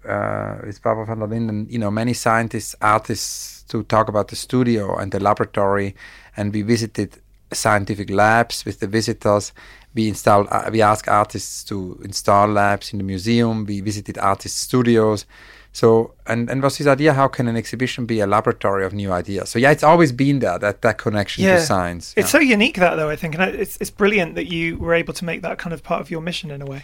uh, 0.07 0.57
with 0.63 0.81
Barbara 0.81 1.05
Vanderlinden, 1.05 1.69
you 1.71 1.79
know, 1.79 1.91
many 1.91 2.13
scientists, 2.13 2.75
artists 2.81 3.63
to 3.63 3.83
talk 3.83 4.07
about 4.07 4.29
the 4.29 4.35
studio 4.35 4.95
and 4.97 5.11
the 5.11 5.19
laboratory, 5.19 5.95
and 6.37 6.53
we 6.53 6.61
visited 6.61 7.21
scientific 7.51 8.09
labs 8.09 8.65
with 8.65 8.79
the 8.79 8.87
visitors. 8.87 9.51
We 9.95 10.07
installed, 10.07 10.47
uh, 10.51 10.69
we 10.71 10.81
asked 10.81 11.07
artists 11.07 11.63
to 11.65 11.99
install 12.03 12.47
labs 12.47 12.93
in 12.93 12.99
the 12.99 13.03
museum. 13.03 13.65
We 13.65 13.81
visited 13.81 14.17
artists' 14.17 14.59
studios. 14.59 15.25
So 15.71 16.13
and 16.25 16.49
and 16.49 16.63
was 16.63 16.77
this 16.77 16.87
idea? 16.87 17.13
How 17.13 17.27
can 17.27 17.47
an 17.47 17.55
exhibition 17.55 18.05
be 18.05 18.19
a 18.19 18.27
laboratory 18.27 18.85
of 18.85 18.93
new 18.93 19.11
ideas? 19.11 19.49
So 19.49 19.59
yeah, 19.59 19.71
it's 19.71 19.83
always 19.83 20.11
been 20.11 20.39
there 20.39 20.57
that 20.59 20.81
that 20.81 20.97
connection 20.97 21.43
to 21.45 21.61
science. 21.61 22.13
It's 22.17 22.33
yeah. 22.33 22.39
so 22.39 22.39
unique 22.39 22.77
that 22.77 22.95
though 22.95 23.09
I 23.09 23.15
think, 23.15 23.35
and 23.35 23.43
it's 23.55 23.77
it's 23.79 23.91
brilliant 23.91 24.35
that 24.35 24.47
you 24.47 24.77
were 24.77 24.93
able 24.93 25.13
to 25.13 25.25
make 25.25 25.41
that 25.41 25.57
kind 25.57 25.73
of 25.73 25.83
part 25.83 26.01
of 26.01 26.09
your 26.09 26.21
mission 26.21 26.51
in 26.51 26.61
a 26.61 26.65
way, 26.65 26.83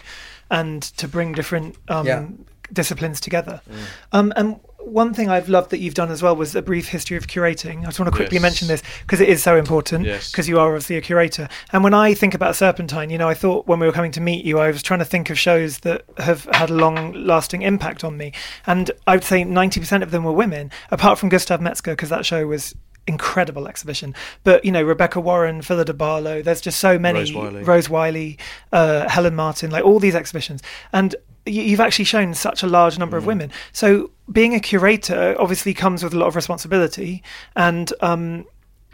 and 0.51 0.83
to 0.97 1.07
bring 1.07 1.33
different 1.33 1.75
um, 1.87 2.05
Yeah. 2.05 2.27
disciplines 2.71 3.19
together. 3.19 3.61
Um, 4.11 4.31
and 4.35 4.59
one 4.85 5.13
thing 5.13 5.29
I've 5.29 5.49
loved 5.49 5.71
that 5.71 5.79
you've 5.79 5.93
done 5.93 6.11
as 6.11 6.21
well 6.23 6.35
was 6.35 6.55
a 6.55 6.61
brief 6.61 6.87
history 6.87 7.17
of 7.17 7.27
curating. 7.27 7.81
I 7.81 7.85
just 7.85 7.99
want 7.99 8.11
to 8.11 8.15
quickly 8.15 8.35
Yes. 8.35 8.41
mention 8.41 8.67
this 8.67 8.83
because 9.01 9.19
it 9.19 9.27
is 9.29 9.41
so 9.43 9.55
important 9.57 10.05
Yes. 10.05 10.31
because 10.31 10.47
you 10.47 10.59
are 10.59 10.67
obviously 10.67 10.95
a 10.97 11.01
curator. 11.01 11.49
And 11.73 11.83
when 11.83 11.93
I 11.93 12.13
think 12.13 12.33
about 12.33 12.55
Serpentine, 12.55 13.09
you 13.09 13.17
know, 13.17 13.27
I 13.27 13.33
thought 13.33 13.67
when 13.67 13.79
we 13.79 13.85
were 13.87 13.91
coming 13.91 14.11
to 14.11 14.21
meet 14.21 14.45
you, 14.45 14.59
I 14.59 14.67
was 14.67 14.81
trying 14.83 14.99
to 14.99 15.05
think 15.05 15.29
of 15.29 15.39
shows 15.39 15.79
that 15.79 16.03
have 16.19 16.45
had 16.53 16.69
a 16.69 16.73
long 16.73 17.13
lasting 17.13 17.61
impact 17.63 18.03
on 18.03 18.15
me. 18.17 18.31
And 18.67 18.91
I 19.07 19.15
would 19.15 19.23
say 19.23 19.43
90% 19.43 20.03
of 20.03 20.11
them 20.11 20.23
were 20.23 20.31
women, 20.31 20.71
apart 20.91 21.19
from 21.19 21.29
Gustav 21.29 21.59
Metzger, 21.61 21.91
because 21.91 22.09
that 22.09 22.25
show 22.25 22.45
was 22.47 22.75
incredible 23.07 23.67
exhibition. 23.67 24.15
But, 24.43 24.65
you 24.65 24.71
know, 24.71 24.81
Rebecca 24.81 25.19
Warren, 25.19 25.61
Phyllida 25.61 25.95
Barlow, 25.95 26.41
there's 26.41 26.61
just 26.61 26.79
so 26.79 26.97
many. 26.97 27.19
Rose 27.19 27.33
Wiley. 27.33 27.63
Rose 27.63 27.89
Wiley, 27.89 28.37
uh, 28.71 29.07
Helen 29.09 29.35
Marten, 29.35 29.69
like 29.71 29.83
all 29.83 29.99
these 29.99 30.15
exhibitions. 30.15 30.61
And 30.91 31.15
you've 31.45 31.79
actually 31.79 32.05
shown 32.05 32.33
such 32.33 32.63
a 32.63 32.67
large 32.67 32.97
number 32.97 33.15
Mm. 33.17 33.19
of 33.19 33.25
women. 33.27 33.51
So 33.71 34.09
being 34.31 34.53
a 34.55 34.59
curator 34.59 35.35
obviously 35.39 35.73
comes 35.73 36.03
with 36.03 36.13
a 36.13 36.17
lot 36.17 36.27
of 36.27 36.35
responsibility 36.35 37.21
and 37.55 37.91
um, 38.01 38.45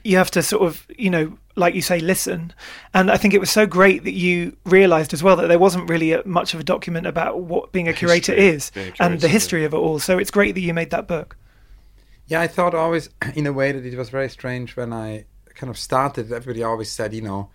you 0.04 0.18
have 0.18 0.32
to 0.32 0.42
sort 0.44 0.64
of, 0.64 0.86
you 0.98 1.10
know, 1.10 1.38
like 1.56 1.76
you 1.76 1.82
say, 1.82 2.00
listen. 2.00 2.54
And 2.94 3.12
I 3.12 3.18
think 3.18 3.34
it 3.34 3.40
was 3.40 3.52
so 3.52 3.66
great 3.66 4.04
that 4.04 4.14
you 4.14 4.56
realised 4.66 5.14
as 5.14 5.22
well 5.22 5.36
that 5.36 5.48
there 5.48 5.60
wasn't 5.60 5.90
really 5.90 6.14
a, 6.14 6.26
much 6.26 6.54
of 6.54 6.60
a 6.60 6.64
document 6.64 7.06
about 7.08 7.42
what 7.42 7.72
being 7.72 7.88
a 7.88 7.94
curator 7.94 8.34
History, 8.34 8.48
is 8.56 8.72
being 8.72 8.94
a 9.00 9.04
and 9.04 9.20
the 9.22 9.28
history 9.28 9.64
of 9.66 9.74
it 9.74 9.78
all. 9.78 10.00
So 10.00 10.18
it's 10.18 10.32
great 10.32 10.56
that 10.56 10.62
you 10.62 10.74
made 10.74 10.90
that 10.92 11.08
book. 11.08 11.38
Yeah, 12.28 12.42
I 12.42 12.48
thought 12.48 12.74
always 12.74 13.10
in 13.36 13.46
a 13.48 13.54
way 13.54 13.72
that 13.72 13.86
it 13.86 13.98
was 13.98 14.10
very 14.10 14.30
strange 14.30 14.76
when 14.76 14.92
I 14.94 15.26
kind 15.56 15.70
of 15.70 15.78
started. 15.78 16.32
Everybody 16.32 16.64
always 16.64 16.92
said, 16.92 17.14
you 17.14 17.22
know, 17.22 17.50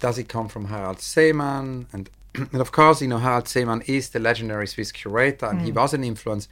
does 0.00 0.18
it 0.18 0.28
come 0.28 0.48
from 0.48 0.66
Harald 0.66 0.98
Seemann? 0.98 1.86
And 1.92 2.10
and 2.52 2.60
of 2.60 2.72
course, 2.72 3.02
you 3.02 3.08
know, 3.08 3.18
Harald 3.18 3.44
Seemann 3.44 3.88
is 3.88 4.10
the 4.10 4.18
legendary 4.18 4.66
Swiss 4.66 4.92
curator, 4.92 5.46
and 5.46 5.62
he 5.62 5.72
mm. 5.72 5.74
was 5.74 5.94
an 5.94 6.04
influence. 6.04 6.48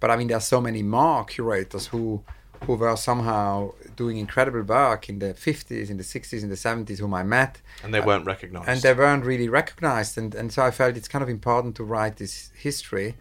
But 0.00 0.10
I 0.10 0.16
mean, 0.16 0.28
there 0.28 0.36
are 0.36 0.40
so 0.40 0.60
many 0.60 0.82
more 0.82 1.24
curators 1.24 1.88
who 1.88 2.22
who 2.64 2.74
were 2.74 2.96
somehow 2.96 3.72
doing 3.96 4.16
incredible 4.16 4.62
work 4.62 5.08
in 5.08 5.18
the 5.18 5.34
50s, 5.34 5.90
in 5.90 5.96
the 5.96 6.02
60s, 6.02 6.42
in 6.42 6.48
the 6.48 6.54
70s, 6.56 6.98
whom 6.98 7.14
I 7.14 7.22
met. 7.22 7.60
And 7.82 7.94
they 7.94 8.00
weren't 8.00 8.26
recognised. 8.26 8.68
And 8.68 8.82
they 8.82 8.94
weren't 8.94 9.24
really 9.24 9.48
recognized. 9.48 10.18
And, 10.18 10.34
and 10.34 10.52
so 10.52 10.62
I 10.62 10.70
felt 10.70 10.96
it's 10.96 11.08
kind 11.08 11.22
of 11.22 11.28
important 11.28 11.76
to 11.76 11.84
write 11.84 12.16
this 12.16 12.50
history. 12.56 13.16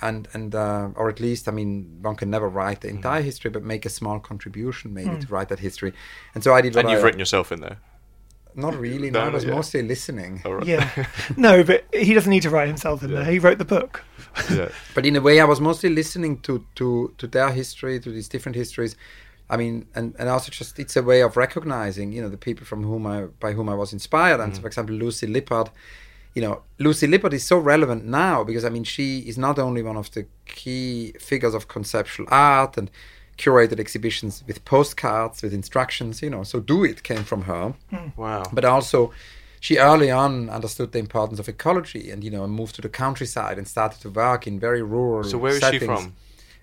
And, 0.00 0.26
and 0.32 0.54
uh, 0.54 0.88
or 0.96 1.08
at 1.08 1.20
least, 1.20 1.48
I 1.48 1.52
mean, 1.52 1.98
one 2.02 2.16
can 2.16 2.28
never 2.28 2.48
write 2.48 2.80
the 2.80 2.88
mm. 2.88 2.96
entire 2.96 3.22
history, 3.22 3.50
but 3.50 3.62
make 3.62 3.86
a 3.86 3.90
small 3.90 4.18
contribution 4.18 4.92
maybe 4.92 5.10
to 5.10 5.26
mm. 5.26 5.30
write 5.30 5.48
that 5.50 5.60
history. 5.60 5.92
And 6.34 6.42
so 6.42 6.52
I 6.52 6.60
did 6.60 6.76
and 6.76 6.90
you've 6.90 7.00
I- 7.00 7.04
written 7.04 7.20
yourself 7.20 7.52
in 7.52 7.60
there. 7.60 7.78
Not 8.54 8.78
really, 8.78 9.10
No, 9.10 9.20
no, 9.20 9.26
I 9.26 9.28
was 9.30 9.44
yeah. 9.44 9.54
mostly 9.54 9.82
listening. 9.82 10.42
All 10.44 10.54
right. 10.56 10.66
Yeah. 10.66 11.06
no, 11.36 11.64
but 11.64 11.84
he 11.92 12.14
doesn't 12.14 12.30
need 12.30 12.42
to 12.42 12.50
write 12.50 12.68
himself 12.68 13.02
in 13.02 13.12
there. 13.12 13.24
He 13.24 13.38
wrote 13.38 13.58
the 13.58 13.64
book. 13.64 14.04
yeah. 14.50 14.68
but 14.94 15.04
in 15.04 15.16
a 15.16 15.20
way 15.20 15.40
i 15.40 15.44
was 15.44 15.60
mostly 15.60 15.90
listening 15.90 16.38
to 16.40 16.64
to 16.74 17.12
to 17.18 17.26
their 17.26 17.50
history 17.50 18.00
to 18.00 18.10
these 18.10 18.28
different 18.28 18.56
histories 18.56 18.96
i 19.50 19.56
mean 19.56 19.86
and 19.94 20.14
and 20.18 20.28
also 20.28 20.50
just 20.50 20.78
it's 20.78 20.96
a 20.96 21.02
way 21.02 21.20
of 21.22 21.36
recognizing 21.36 22.12
you 22.12 22.22
know 22.22 22.28
the 22.28 22.36
people 22.36 22.64
from 22.64 22.82
whom 22.82 23.06
i 23.06 23.22
by 23.40 23.52
whom 23.52 23.68
i 23.68 23.74
was 23.74 23.92
inspired 23.92 24.40
and 24.40 24.52
mm. 24.52 24.60
for 24.60 24.66
example 24.66 24.94
lucy 24.94 25.26
lippard 25.26 25.68
you 26.34 26.40
know 26.40 26.62
lucy 26.78 27.06
lippard 27.06 27.32
is 27.32 27.44
so 27.44 27.58
relevant 27.58 28.04
now 28.04 28.42
because 28.42 28.64
i 28.64 28.70
mean 28.70 28.84
she 28.84 29.18
is 29.20 29.36
not 29.36 29.58
only 29.58 29.82
one 29.82 29.96
of 29.96 30.10
the 30.12 30.26
key 30.46 31.12
figures 31.18 31.54
of 31.54 31.68
conceptual 31.68 32.26
art 32.30 32.78
and 32.78 32.90
curated 33.38 33.80
exhibitions 33.80 34.42
with 34.46 34.64
postcards 34.64 35.42
with 35.42 35.52
instructions 35.54 36.22
you 36.22 36.30
know 36.30 36.42
so 36.44 36.60
do 36.60 36.84
it 36.84 37.02
came 37.02 37.24
from 37.24 37.42
her 37.42 37.74
Wow. 38.16 38.44
but 38.52 38.64
also 38.64 39.12
she 39.60 39.78
early 39.78 40.10
on 40.10 40.50
understood 40.50 40.92
the 40.92 40.98
importance 40.98 41.38
of 41.40 41.48
ecology 41.48 42.10
and 42.10 42.22
you 42.24 42.30
know 42.30 42.46
moved 42.46 42.74
to 42.74 42.82
the 42.82 42.88
countryside 42.88 43.58
and 43.58 43.66
started 43.66 44.00
to 44.02 44.10
work 44.10 44.46
in 44.46 44.58
very 44.60 44.82
rural 44.82 45.24
So 45.24 45.38
where 45.38 45.52
is 45.52 45.60
settings. 45.60 45.82
she 45.82 45.86
from? 45.86 46.14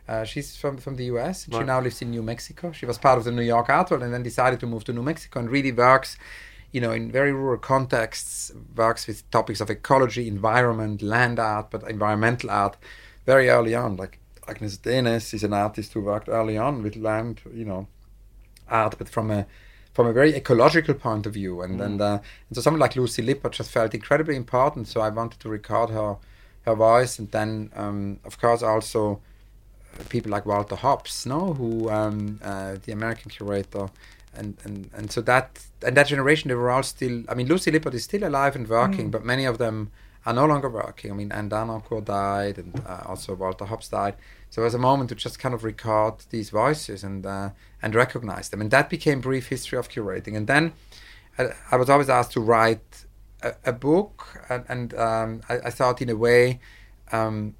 Uh, 0.08 0.24
she's 0.24 0.58
from 0.58 0.78
from 0.78 0.96
the 0.96 1.06
US. 1.06 1.46
and 1.46 1.54
She 1.56 1.64
now 1.64 1.80
lives 1.82 2.02
in 2.02 2.10
New 2.12 2.24
Mexico. 2.24 2.72
She 2.72 2.86
was 2.88 2.98
part 2.98 3.18
of 3.20 3.24
the 3.26 3.32
New 3.32 3.44
York 3.44 3.70
Art 3.70 3.90
World 3.92 4.04
and 4.04 4.12
then 4.14 4.24
decided 4.24 4.60
to 4.60 4.66
move 4.68 4.84
to 4.86 4.94
New 4.94 5.04
Mexico 5.04 5.40
and 5.40 5.50
really 5.52 5.72
works, 5.72 6.18
you 6.72 6.82
know, 6.82 6.92
in 6.92 7.12
very 7.12 7.32
rural 7.32 7.60
contexts. 7.60 8.52
Works 8.76 9.08
with 9.08 9.30
topics 9.32 9.62
of 9.62 9.70
ecology, 9.70 10.28
environment, 10.28 11.02
land 11.02 11.40
art, 11.40 11.70
but 11.72 11.90
environmental 11.90 12.50
art 12.50 12.76
very 13.26 13.50
early 13.50 13.76
on. 13.76 13.96
Like 13.98 14.19
Agnes 14.50 14.78
Denes 14.78 15.34
is 15.34 15.44
an 15.44 15.54
artist 15.54 15.94
who 15.94 16.02
worked 16.02 16.28
early 16.28 16.58
on 16.58 16.84
with 16.84 16.96
land, 16.96 17.42
you 17.54 17.66
know, 17.66 17.88
art, 18.70 18.96
but 18.98 19.10
from 19.10 19.32
a 19.32 19.46
from 19.94 20.08
a 20.08 20.14
very 20.14 20.36
ecological 20.36 20.94
point 20.94 21.26
of 21.26 21.34
view. 21.34 21.62
And 21.62 21.82
and, 21.82 22.02
uh, 22.02 22.20
and 22.48 22.56
so 22.56 22.62
someone 22.62 22.80
like 22.80 22.96
Lucy 22.96 23.22
Lippard 23.22 23.52
just 23.52 23.72
felt 23.72 23.94
incredibly 23.94 24.36
important. 24.36 24.88
So 24.88 25.02
I 25.02 25.10
wanted 25.10 25.40
to 25.42 25.50
record 25.50 25.90
her 25.90 26.18
her 26.66 26.76
voice, 26.76 27.20
and 27.20 27.32
then 27.32 27.72
um, 27.76 28.20
of 28.26 28.40
course 28.40 28.62
also 28.64 29.22
uh, 30.00 30.04
people 30.10 30.32
like 30.32 30.46
Walter 30.46 30.76
Hopps, 30.76 31.26
no, 31.26 31.54
who 31.54 31.90
um, 31.90 32.40
uh, 32.44 32.76
the 32.86 32.92
American 32.92 33.30
curator. 33.32 33.90
And, 34.36 34.58
and 34.64 34.90
and 34.94 35.12
so 35.12 35.22
that 35.22 35.66
and 35.84 35.98
that 35.98 36.08
generation 36.08 36.50
they 36.50 36.54
were 36.54 36.70
all 36.70 36.84
still 36.84 37.24
I 37.28 37.34
mean 37.34 37.48
Lucy 37.48 37.72
Lippard 37.72 37.96
is 37.96 38.04
still 38.04 38.24
alive 38.24 38.56
and 38.56 38.70
working 38.70 39.10
but 39.10 39.26
many 39.26 39.44
of 39.46 39.58
them 39.58 39.90
are 40.24 40.34
no 40.34 40.46
longer 40.46 40.70
working 40.70 41.12
I 41.12 41.16
mean 41.16 41.32
Anne 41.32 41.50
d'Harnoncourt 41.50 42.06
died 42.06 42.60
and 42.60 42.80
uh, 42.86 43.02
also 43.08 43.34
Walter 43.34 43.66
Hopps 43.66 43.90
died 43.90 44.14
so 44.50 44.62
it 44.62 44.66
was 44.66 44.74
a 44.74 44.80
moment 44.80 45.10
to 45.10 45.16
just 45.16 45.40
kind 45.40 45.54
of 45.54 45.64
record 45.64 46.16
these 46.32 46.50
voices 46.50 47.04
and 47.04 47.26
uh, 47.26 47.50
and 47.82 47.96
recognize 47.96 48.50
them. 48.50 48.62
And 48.62 48.72
that 48.72 48.90
became 48.90 49.22
brief 49.22 49.48
history 49.48 49.78
of 49.78 49.90
curating. 49.90 50.36
And 50.36 50.48
then 50.48 50.74
I, 51.38 51.50
I 51.72 51.76
was 51.76 51.90
always 51.90 52.10
asked 52.10 52.32
to 52.34 52.42
write 52.42 53.06
a, 53.42 53.54
a 53.66 53.74
book. 53.74 54.46
And, 54.50 54.66
and 54.68 54.94
um, 54.96 55.42
I, 55.50 55.60
I 55.66 55.70
thought 55.70 56.02
in 56.02 56.10
a 56.10 56.16
way 56.16 56.60
um, 57.12 57.56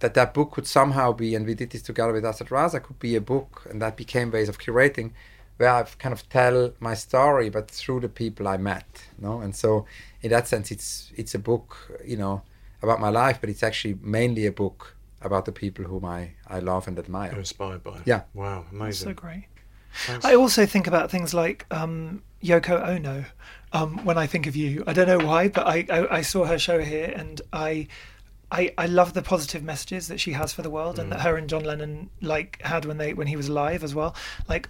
that 0.00 0.14
that 0.14 0.34
book 0.34 0.52
could 0.52 0.66
somehow 0.66 1.12
be, 1.12 1.34
and 1.34 1.46
we 1.46 1.54
did 1.54 1.70
this 1.70 1.82
together 1.82 2.12
with 2.12 2.24
Asad 2.24 2.48
Raza, 2.48 2.82
could 2.82 2.98
be 2.98 3.16
a 3.16 3.20
book, 3.20 3.66
and 3.70 3.80
that 3.80 3.96
became 3.96 4.30
Ways 4.30 4.48
of 4.48 4.58
Curating, 4.58 5.12
where 5.56 5.70
I 5.70 5.84
kind 5.98 6.12
of 6.12 6.28
tell 6.28 6.72
my 6.80 6.94
story, 6.94 7.48
but 7.48 7.70
through 7.70 8.00
the 8.00 8.08
people 8.08 8.46
I 8.46 8.58
met, 8.58 9.08
no? 9.18 9.40
And 9.40 9.56
so, 9.56 9.86
in 10.20 10.30
that 10.30 10.46
sense, 10.48 10.70
it's 10.70 11.12
it's 11.16 11.34
a 11.34 11.38
book, 11.38 12.00
you 12.04 12.16
know, 12.18 12.42
about 12.82 13.00
my 13.00 13.08
life, 13.08 13.38
but 13.40 13.48
it's 13.48 13.62
actually 13.62 13.98
mainly 14.02 14.44
a 14.44 14.52
book 14.52 14.95
about 15.22 15.44
the 15.44 15.52
people 15.52 15.84
whom 15.84 16.04
I, 16.04 16.32
I 16.46 16.58
love 16.60 16.88
and 16.88 16.98
admire. 16.98 17.30
You're 17.30 17.40
inspired 17.40 17.82
by. 17.82 18.00
Yeah. 18.04 18.22
Wow. 18.34 18.66
Amazing. 18.70 19.08
So 19.08 19.14
great. 19.14 19.46
Thanks. 20.04 20.24
I 20.24 20.34
also 20.34 20.66
think 20.66 20.86
about 20.86 21.10
things 21.10 21.32
like 21.32 21.66
um, 21.70 22.22
Yoko 22.42 22.86
Ono 22.86 23.24
um, 23.72 24.04
when 24.04 24.18
I 24.18 24.26
think 24.26 24.46
of 24.46 24.54
you. 24.54 24.84
I 24.86 24.92
don't 24.92 25.08
know 25.08 25.26
why, 25.26 25.48
but 25.48 25.66
I, 25.66 25.86
I, 25.90 26.16
I 26.18 26.22
saw 26.22 26.44
her 26.44 26.58
show 26.58 26.80
here 26.80 27.12
and 27.14 27.40
I. 27.52 27.88
I, 28.48 28.72
I 28.78 28.86
love 28.86 29.12
the 29.12 29.22
positive 29.22 29.64
messages 29.64 30.06
that 30.06 30.20
she 30.20 30.30
has 30.30 30.52
for 30.52 30.62
the 30.62 30.70
world 30.70 31.00
and 31.00 31.10
that 31.10 31.22
her 31.22 31.36
and 31.36 31.50
John 31.50 31.64
Lennon 31.64 32.10
like 32.22 32.62
had 32.62 32.84
when 32.84 32.96
they 32.96 33.12
when 33.12 33.26
he 33.26 33.34
was 33.34 33.48
alive 33.48 33.82
as 33.82 33.92
well. 33.92 34.14
Like 34.48 34.68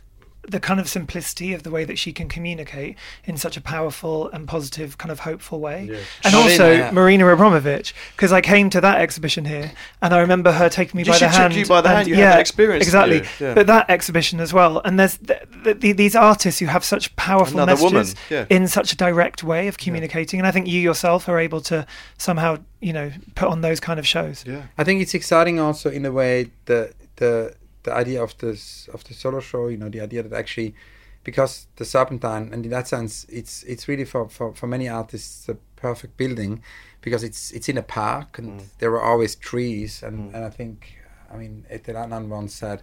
the 0.49 0.61
kind 0.61 0.79
of 0.81 0.89
simplicity 0.89 1.53
of 1.53 1.63
the 1.63 1.71
way 1.71 1.85
that 1.85 1.99
she 1.99 2.13
can 2.13 2.29
communicate 2.29 2.97
in 3.25 3.37
such 3.37 3.57
a 3.57 3.61
powerful 3.61 4.29
and 4.31 4.47
positive 4.47 4.97
kind 4.99 5.11
of 5.11 5.21
hopeful 5.21 5.61
way. 5.61 5.81
And 6.25 6.33
Marina, 6.35 6.39
also 6.51 6.71
yeah. 6.73 6.91
Marina 6.93 7.25
Abramovic 7.25 7.93
because 8.17 8.33
I 8.33 8.41
came 8.41 8.71
to 8.71 8.81
that 8.81 9.01
exhibition 9.01 9.45
here 9.45 9.73
and 10.01 10.15
I 10.15 10.21
remember 10.21 10.53
her 10.53 10.69
taking 10.69 10.99
me 10.99 11.05
Yeah, 11.05 11.13
by 11.13 11.19
she 11.19 11.25
the 11.25 11.29
hand. 11.31 11.55
you 11.55 11.67
by 11.67 11.81
the 11.81 11.89
and- 11.89 11.97
hand, 11.99 12.09
you 12.09 12.15
had 12.17 12.39
experience, 12.41 12.85
Exactly. 12.85 13.19
you? 13.19 13.25
Yeah. 13.41 13.55
But 13.55 13.67
that 13.67 13.91
exhibition 13.91 14.41
as 14.41 14.53
well. 14.53 14.81
And 14.85 14.99
there's 15.01 15.19
th- 15.19 15.41
th- 15.65 15.81
th- 15.81 15.97
these 15.97 16.15
artists 16.17 16.61
who 16.61 16.67
have 16.67 16.85
such 16.85 17.15
powerful 17.17 17.61
Another 17.61 17.73
messages 17.83 18.15
yeah. 18.31 18.47
in 18.51 18.69
such 18.69 18.93
a 18.93 18.97
direct 18.97 19.43
way 19.43 19.69
of 19.69 19.79
communicating. 19.79 20.39
And 20.41 20.47
I 20.47 20.51
think 20.53 20.67
you 20.67 20.81
yourself 20.81 21.29
are 21.29 21.39
able 21.39 21.61
to 21.63 21.87
somehow, 22.19 22.59
you 22.81 22.93
know, 22.93 23.11
put 23.35 23.49
on 23.49 23.61
those 23.63 23.81
kind 23.81 23.99
of 23.99 24.07
shows. 24.07 24.45
Yeah. 24.47 24.63
I 24.79 24.85
think 24.85 25.01
it's 25.03 25.15
exciting 25.15 25.59
also 25.59 25.91
in 25.91 26.03
the 26.03 26.13
way 26.13 26.51
the 26.67 26.93
the 27.17 27.55
the 27.87 27.95
idea 27.95 28.23
of 28.23 28.37
this 28.39 28.89
of 28.95 29.03
the 29.05 29.15
solo 29.15 29.41
show. 29.41 29.69
You 29.69 29.79
know, 29.79 29.89
the 29.89 30.03
idea 30.03 30.23
that 30.23 30.33
actually 30.33 30.75
because 31.25 31.67
the 31.77 31.85
Serpentine, 31.85 32.53
and 32.53 32.65
in 32.65 32.71
that 32.71 32.87
sense, 32.87 33.27
it's 33.29 33.63
it's 33.65 33.89
really 33.89 34.05
for, 34.05 34.29
for, 34.29 34.55
for 34.55 34.67
many 34.67 34.89
artists 34.89 35.47
the 35.47 35.57
perfect 35.77 36.17
building 36.17 36.63
because 37.01 37.23
it's 37.25 37.51
it's 37.53 37.69
in 37.69 37.79
a 37.79 37.83
park 37.83 38.39
and 38.39 38.63
there 38.79 38.93
are 38.93 39.03
always 39.03 39.35
trees 39.35 40.03
and, 40.03 40.35
and 40.35 40.45
I 40.45 40.51
think 40.51 40.77
I 41.33 41.37
mean 41.37 41.67
Etel 41.71 41.97
Adnan 41.97 42.29
once 42.29 42.55
said 42.55 42.83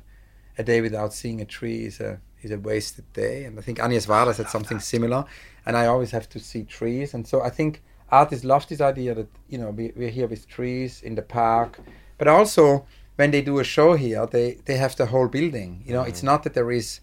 a 0.57 0.63
day 0.63 0.81
without 0.81 1.13
seeing 1.13 1.41
a 1.41 1.45
tree 1.45 1.85
is 1.85 1.99
a 1.99 2.19
is 2.43 2.51
a 2.51 2.59
wasted 2.59 3.05
day. 3.13 3.45
And 3.45 3.57
I 3.57 3.61
think 3.61 3.79
Agnes 3.79 4.05
Varda 4.05 4.33
said 4.33 4.49
something 4.49 4.79
similar. 4.79 5.25
And 5.65 5.77
I 5.77 5.85
always 5.85 6.11
have 6.11 6.27
to 6.29 6.39
see 6.39 6.63
trees. 6.63 7.13
And 7.13 7.27
so 7.27 7.41
I 7.41 7.49
think 7.49 7.81
artists 8.11 8.45
love 8.45 8.67
this 8.67 8.81
idea 8.81 9.15
that 9.15 9.29
you 9.49 9.57
know 9.57 9.71
we, 9.71 9.93
we're 9.95 10.09
here 10.09 10.27
with 10.27 10.47
trees 10.47 11.01
in 11.01 11.15
the 11.15 11.21
park. 11.21 11.79
But 12.17 12.27
also 12.27 12.85
when 13.15 13.31
they 13.31 13.41
do 13.41 13.59
a 13.59 13.63
show 13.63 13.93
here 13.95 14.25
they 14.25 14.57
they 14.65 14.77
have 14.77 14.95
the 14.95 15.05
whole 15.07 15.27
building 15.27 15.83
you 15.85 15.93
know 15.93 16.03
it's 16.03 16.23
not 16.23 16.43
that 16.43 16.53
there 16.53 16.71
is 16.71 16.99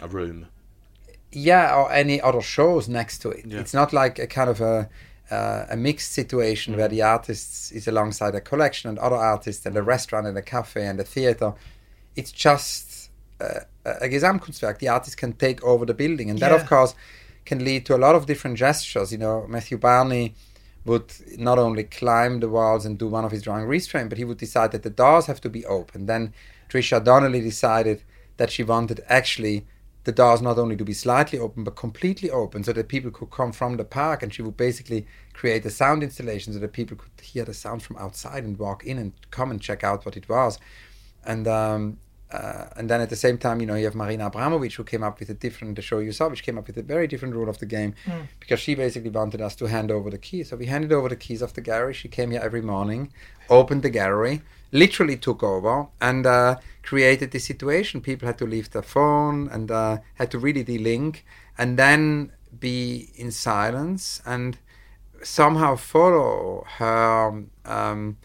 A 0.00 0.08
room. 0.08 0.46
yeah 1.32 1.74
or 1.76 1.92
any 1.92 2.20
other 2.20 2.40
shows 2.42 2.88
next 2.88 3.18
to 3.22 3.30
it 3.30 3.44
Yeah. 3.46 3.60
it's 3.60 3.74
not 3.74 3.92
like 3.92 4.18
a 4.18 4.26
kind 4.26 4.50
of 4.50 4.60
a 4.60 4.88
uh, 5.30 5.64
a 5.70 5.76
mixed 5.76 6.12
situation 6.12 6.76
where 6.76 6.88
the 6.88 7.00
artist 7.02 7.72
is 7.72 7.88
alongside 7.88 8.34
a 8.34 8.40
collection 8.40 8.90
and 8.90 8.98
other 8.98 9.16
artists 9.16 9.64
and 9.66 9.74
a 9.76 9.82
restaurant 9.82 10.26
and 10.26 10.36
a 10.36 10.42
cafe 10.42 10.86
and 10.86 11.00
a 11.00 11.04
theater. 11.04 11.54
It's 12.14 12.30
just 12.30 13.10
uh, 13.40 13.60
a 13.86 14.06
Gesamtkunstwerk. 14.08 14.78
The 14.78 14.88
artist 14.88 15.16
can 15.16 15.32
take 15.32 15.64
over 15.64 15.86
the 15.86 15.94
building, 15.94 16.28
and 16.28 16.38
that, 16.40 16.52
of 16.52 16.66
course, 16.68 16.94
can 17.46 17.64
lead 17.64 17.86
to 17.86 17.96
a 17.96 18.00
lot 18.06 18.14
of 18.14 18.26
different 18.26 18.58
gestures. 18.58 19.12
You 19.12 19.18
know, 19.18 19.46
Matthew 19.48 19.78
Barney 19.78 20.34
would 20.84 21.12
not 21.38 21.58
only 21.58 21.84
climb 21.84 22.40
the 22.40 22.48
walls 22.48 22.84
and 22.84 22.98
do 22.98 23.08
one 23.08 23.24
of 23.24 23.32
his 23.32 23.42
drawing 23.42 23.66
restraint, 23.66 24.08
but 24.10 24.18
he 24.18 24.24
would 24.24 24.38
decide 24.38 24.72
that 24.72 24.82
the 24.82 24.90
doors 24.90 25.26
have 25.26 25.40
to 25.40 25.48
be 25.48 25.64
open. 25.64 26.06
Then 26.06 26.34
Trisha 26.68 27.02
Donnelly 27.02 27.40
decided 27.40 28.02
that 28.36 28.50
she 28.50 28.62
wanted 28.62 29.02
actually 29.08 29.66
the 30.04 30.12
doors 30.12 30.42
not 30.42 30.58
only 30.58 30.76
to 30.76 30.84
be 30.84 30.92
slightly 30.92 31.38
open 31.38 31.64
but 31.64 31.76
completely 31.76 32.30
open 32.30 32.62
so 32.62 32.72
that 32.72 32.88
people 32.88 33.10
could 33.10 33.30
come 33.30 33.52
from 33.52 33.76
the 33.76 33.84
park 33.84 34.22
and 34.22 34.32
she 34.32 34.42
would 34.42 34.56
basically 34.56 35.06
create 35.32 35.64
a 35.64 35.70
sound 35.70 36.02
installation 36.02 36.52
so 36.52 36.58
that 36.58 36.72
people 36.72 36.96
could 36.96 37.24
hear 37.24 37.44
the 37.44 37.54
sound 37.54 37.82
from 37.82 37.96
outside 37.96 38.44
and 38.44 38.58
walk 38.58 38.84
in 38.84 38.98
and 38.98 39.12
come 39.30 39.50
and 39.50 39.62
check 39.62 39.82
out 39.82 40.04
what 40.04 40.16
it 40.16 40.28
was 40.28 40.58
and 41.24 41.48
um, 41.48 41.98
uh, 42.32 42.66
and 42.76 42.90
then 42.90 43.00
at 43.00 43.10
the 43.10 43.16
same 43.16 43.38
time, 43.38 43.60
you 43.60 43.66
know, 43.66 43.74
you 43.74 43.84
have 43.84 43.94
Marina 43.94 44.28
Abramovic 44.30 44.74
who 44.74 44.84
came 44.84 45.02
up 45.02 45.20
with 45.20 45.30
a 45.30 45.34
different, 45.34 45.76
the 45.76 45.82
show 45.82 45.98
you 46.00 46.10
saw, 46.10 46.28
which 46.28 46.42
came 46.42 46.58
up 46.58 46.66
with 46.66 46.76
a 46.76 46.82
very 46.82 47.06
different 47.06 47.34
rule 47.34 47.48
of 47.48 47.58
the 47.58 47.66
game 47.66 47.94
because 48.40 48.58
she 48.58 48.74
basically 48.74 49.10
wanted 49.10 49.40
us 49.40 49.54
to 49.56 49.66
hand 49.66 49.90
over 49.90 50.10
the 50.10 50.18
keys. 50.18 50.50
So 50.50 50.56
we 50.56 50.66
handed 50.66 50.92
over 50.92 51.08
the 51.08 51.16
keys 51.16 51.42
of 51.42 51.54
the 51.54 51.60
gallery. 51.60 51.94
She 51.94 52.08
came 52.08 52.30
here 52.30 52.40
every 52.42 52.62
morning, 52.62 53.12
opened 53.48 53.82
the 53.82 53.90
gallery, 53.90 54.42
literally 54.72 55.16
took 55.16 55.42
over 55.42 55.86
and 56.00 56.26
uh, 56.26 56.56
created 56.82 57.30
this 57.30 57.44
situation. 57.44 58.00
People 58.00 58.26
had 58.26 58.38
to 58.38 58.46
leave 58.46 58.70
their 58.70 58.82
phone 58.82 59.48
and 59.48 59.70
uh, 59.70 59.98
had 60.14 60.30
to 60.32 60.38
really 60.38 60.64
de-link 60.64 61.24
and 61.56 61.78
then 61.78 62.32
be 62.58 63.10
in 63.14 63.30
silence 63.30 64.20
and 64.26 64.58
somehow 65.22 65.76
follow 65.76 66.64
her 66.78 67.44
um, 67.64 68.16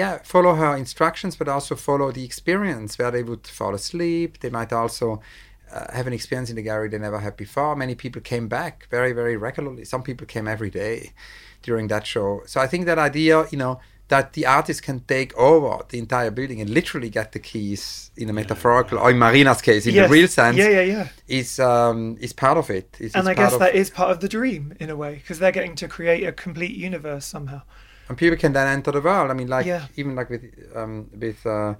yeah 0.00 0.12
follow 0.34 0.52
her 0.62 0.72
instructions 0.84 1.32
but 1.40 1.48
also 1.56 1.74
follow 1.88 2.08
the 2.18 2.24
experience 2.30 2.90
where 2.98 3.12
they 3.16 3.24
would 3.30 3.44
fall 3.58 3.74
asleep 3.82 4.30
they 4.42 4.52
might 4.58 4.72
also 4.82 5.06
uh, 5.76 5.86
have 5.98 6.06
an 6.10 6.14
experience 6.18 6.48
in 6.52 6.56
the 6.60 6.66
gallery 6.70 6.88
they 6.92 6.98
never 7.08 7.20
had 7.26 7.34
before 7.46 7.72
many 7.84 7.94
people 8.04 8.20
came 8.32 8.46
back 8.58 8.74
very 8.96 9.12
very 9.20 9.36
regularly 9.48 9.84
some 9.94 10.02
people 10.08 10.26
came 10.34 10.46
every 10.56 10.70
day 10.82 10.96
during 11.68 11.86
that 11.92 12.04
show 12.14 12.28
so 12.52 12.56
i 12.64 12.66
think 12.70 12.82
that 12.90 12.98
idea 13.10 13.34
you 13.52 13.58
know 13.64 13.74
that 14.14 14.26
the 14.36 14.44
artist 14.58 14.80
can 14.88 14.98
take 15.14 15.30
over 15.50 15.72
the 15.90 15.98
entire 16.04 16.32
building 16.38 16.58
and 16.62 16.68
literally 16.78 17.10
get 17.18 17.28
the 17.36 17.38
keys 17.50 18.10
in 18.22 18.26
a 18.28 18.32
metaphorical 18.42 18.96
or 19.02 19.08
in 19.14 19.18
marina's 19.26 19.62
case 19.68 19.82
in 19.88 19.94
Yes. 19.94 20.08
the 20.08 20.12
real 20.16 20.28
sense 20.40 20.56
Yeah, 20.62 20.70
yeah, 20.78 20.86
yeah. 20.96 21.06
is 21.40 21.50
um 21.72 22.00
is 22.26 22.32
part 22.44 22.58
of 22.62 22.66
it 22.78 22.88
Is- 22.98 23.14
and 23.16 23.22
is 23.24 23.28
I 23.32 23.34
guess 23.40 23.52
of- 23.54 23.60
that 23.64 23.74
is 23.82 23.88
part 24.00 24.10
of 24.14 24.18
the 24.24 24.28
dream 24.36 24.64
in 24.82 24.88
a 24.90 24.96
way 25.02 25.12
because 25.20 25.38
they're 25.40 25.56
getting 25.60 25.76
to 25.82 25.86
create 25.96 26.22
a 26.26 26.32
complete 26.46 26.74
universe 26.88 27.24
somehow. 27.36 27.60
And 28.10 28.18
people 28.18 28.36
can 28.36 28.52
then 28.52 28.66
enter 28.66 28.90
the 28.92 29.00
world. 29.00 29.30
I 29.30 29.34
mean, 29.34 29.48
like 29.48 29.66
Yeah. 29.66 29.86
even 29.96 30.16
like 30.16 30.28
with 30.30 30.42
um, 30.74 31.08
with 31.20 31.46
uh, 31.46 31.74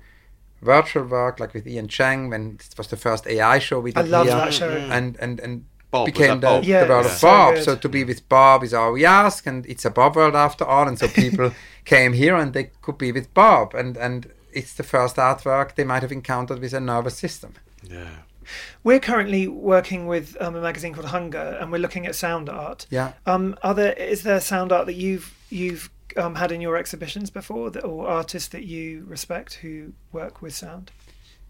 virtual 0.63 1.05
work, 1.05 1.41
like 1.41 1.53
with 1.55 1.67
Ian 1.67 1.89
Cheng, 1.89 2.31
when 2.31 2.57
it 2.61 2.75
was 2.79 2.87
the 2.87 2.97
first 2.97 3.27
AI 3.27 3.59
show 3.59 3.81
we 3.81 3.91
I 3.97 4.03
did 4.03 4.11
love 4.11 4.27
here, 4.27 4.37
that 4.37 4.55
show. 4.55 4.71
and 4.71 5.17
and 5.21 5.41
and 5.41 5.65
Bob, 5.91 6.07
became 6.07 6.41
the, 6.41 6.47
Bob? 6.47 6.65
Yeah, 6.65 6.85
the 6.85 6.89
world 6.93 7.07
it's 7.07 7.17
of 7.17 7.23
Bob. 7.23 7.55
good. 7.55 7.65
So 7.65 7.77
to 7.77 7.89
be 7.89 8.05
with 8.05 8.29
Bob 8.29 8.63
is 8.63 8.73
all 8.73 8.93
we 8.93 9.05
ask, 9.05 9.47
and 9.47 9.67
it's 9.67 9.85
a 9.85 9.91
Bob 9.91 10.15
world 10.17 10.37
after 10.37 10.65
all. 10.65 10.87
And 10.89 10.99
so 10.99 11.09
people 11.25 11.51
came 11.85 12.13
here 12.13 12.37
and 12.37 12.53
they 12.53 12.71
could 12.83 12.97
be 12.99 13.13
with 13.13 13.35
Bob, 13.35 13.75
and 13.75 13.97
and 13.97 14.27
it's 14.53 14.75
the 14.75 14.85
first 14.85 15.17
artwork 15.17 15.75
they 15.75 15.85
might 15.85 16.03
have 16.03 16.13
encountered 16.13 16.61
with 16.61 16.73
a 16.75 16.81
nervous 16.81 17.17
system. 17.19 17.55
Yeah. 17.83 18.09
We're 18.85 19.01
currently 19.01 19.47
working 19.49 20.07
with 20.09 20.37
um, 20.41 20.57
a 20.57 20.61
magazine 20.61 20.93
called 20.95 21.07
Hunger, 21.09 21.59
and 21.61 21.71
we're 21.73 21.79
looking 21.83 22.07
at 22.07 22.15
sound 22.15 22.49
art. 22.49 22.87
Yeah. 22.91 23.13
Um, 23.27 23.57
are 23.63 23.75
there 23.75 23.93
is 23.95 24.23
there 24.23 24.41
sound 24.41 24.71
art 24.73 24.87
that 24.87 24.95
you've 24.97 25.35
you've 25.51 25.91
um, 26.17 26.37
had 26.37 26.53
in 26.53 26.61
your 26.61 26.77
exhibitions 26.77 27.31
before, 27.31 27.71
that, 27.71 27.85
or 27.85 28.09
artists 28.09 28.49
that 28.49 28.65
you 28.65 29.05
respect 29.07 29.55
who 29.55 29.93
work 30.13 30.43
with 30.43 30.55
sound? 30.55 30.91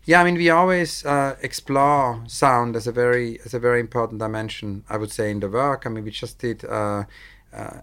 Yeah, 0.04 0.20
I 0.20 0.24
mean, 0.24 0.34
we 0.34 0.48
always 0.48 1.04
uh, 1.04 1.36
explore 1.42 2.22
sound 2.26 2.74
as 2.74 2.86
a 2.86 2.92
very 2.92 3.38
as 3.44 3.52
a 3.52 3.58
very 3.58 3.80
important 3.80 4.18
dimension. 4.18 4.82
I 4.88 4.96
would 4.96 5.12
say 5.12 5.30
in 5.30 5.40
the 5.40 5.48
work. 5.48 5.86
I 5.86 5.90
mean, 5.90 6.04
we 6.04 6.10
just 6.10 6.38
did 6.38 6.64
uh, 6.64 7.04
uh, 7.52 7.80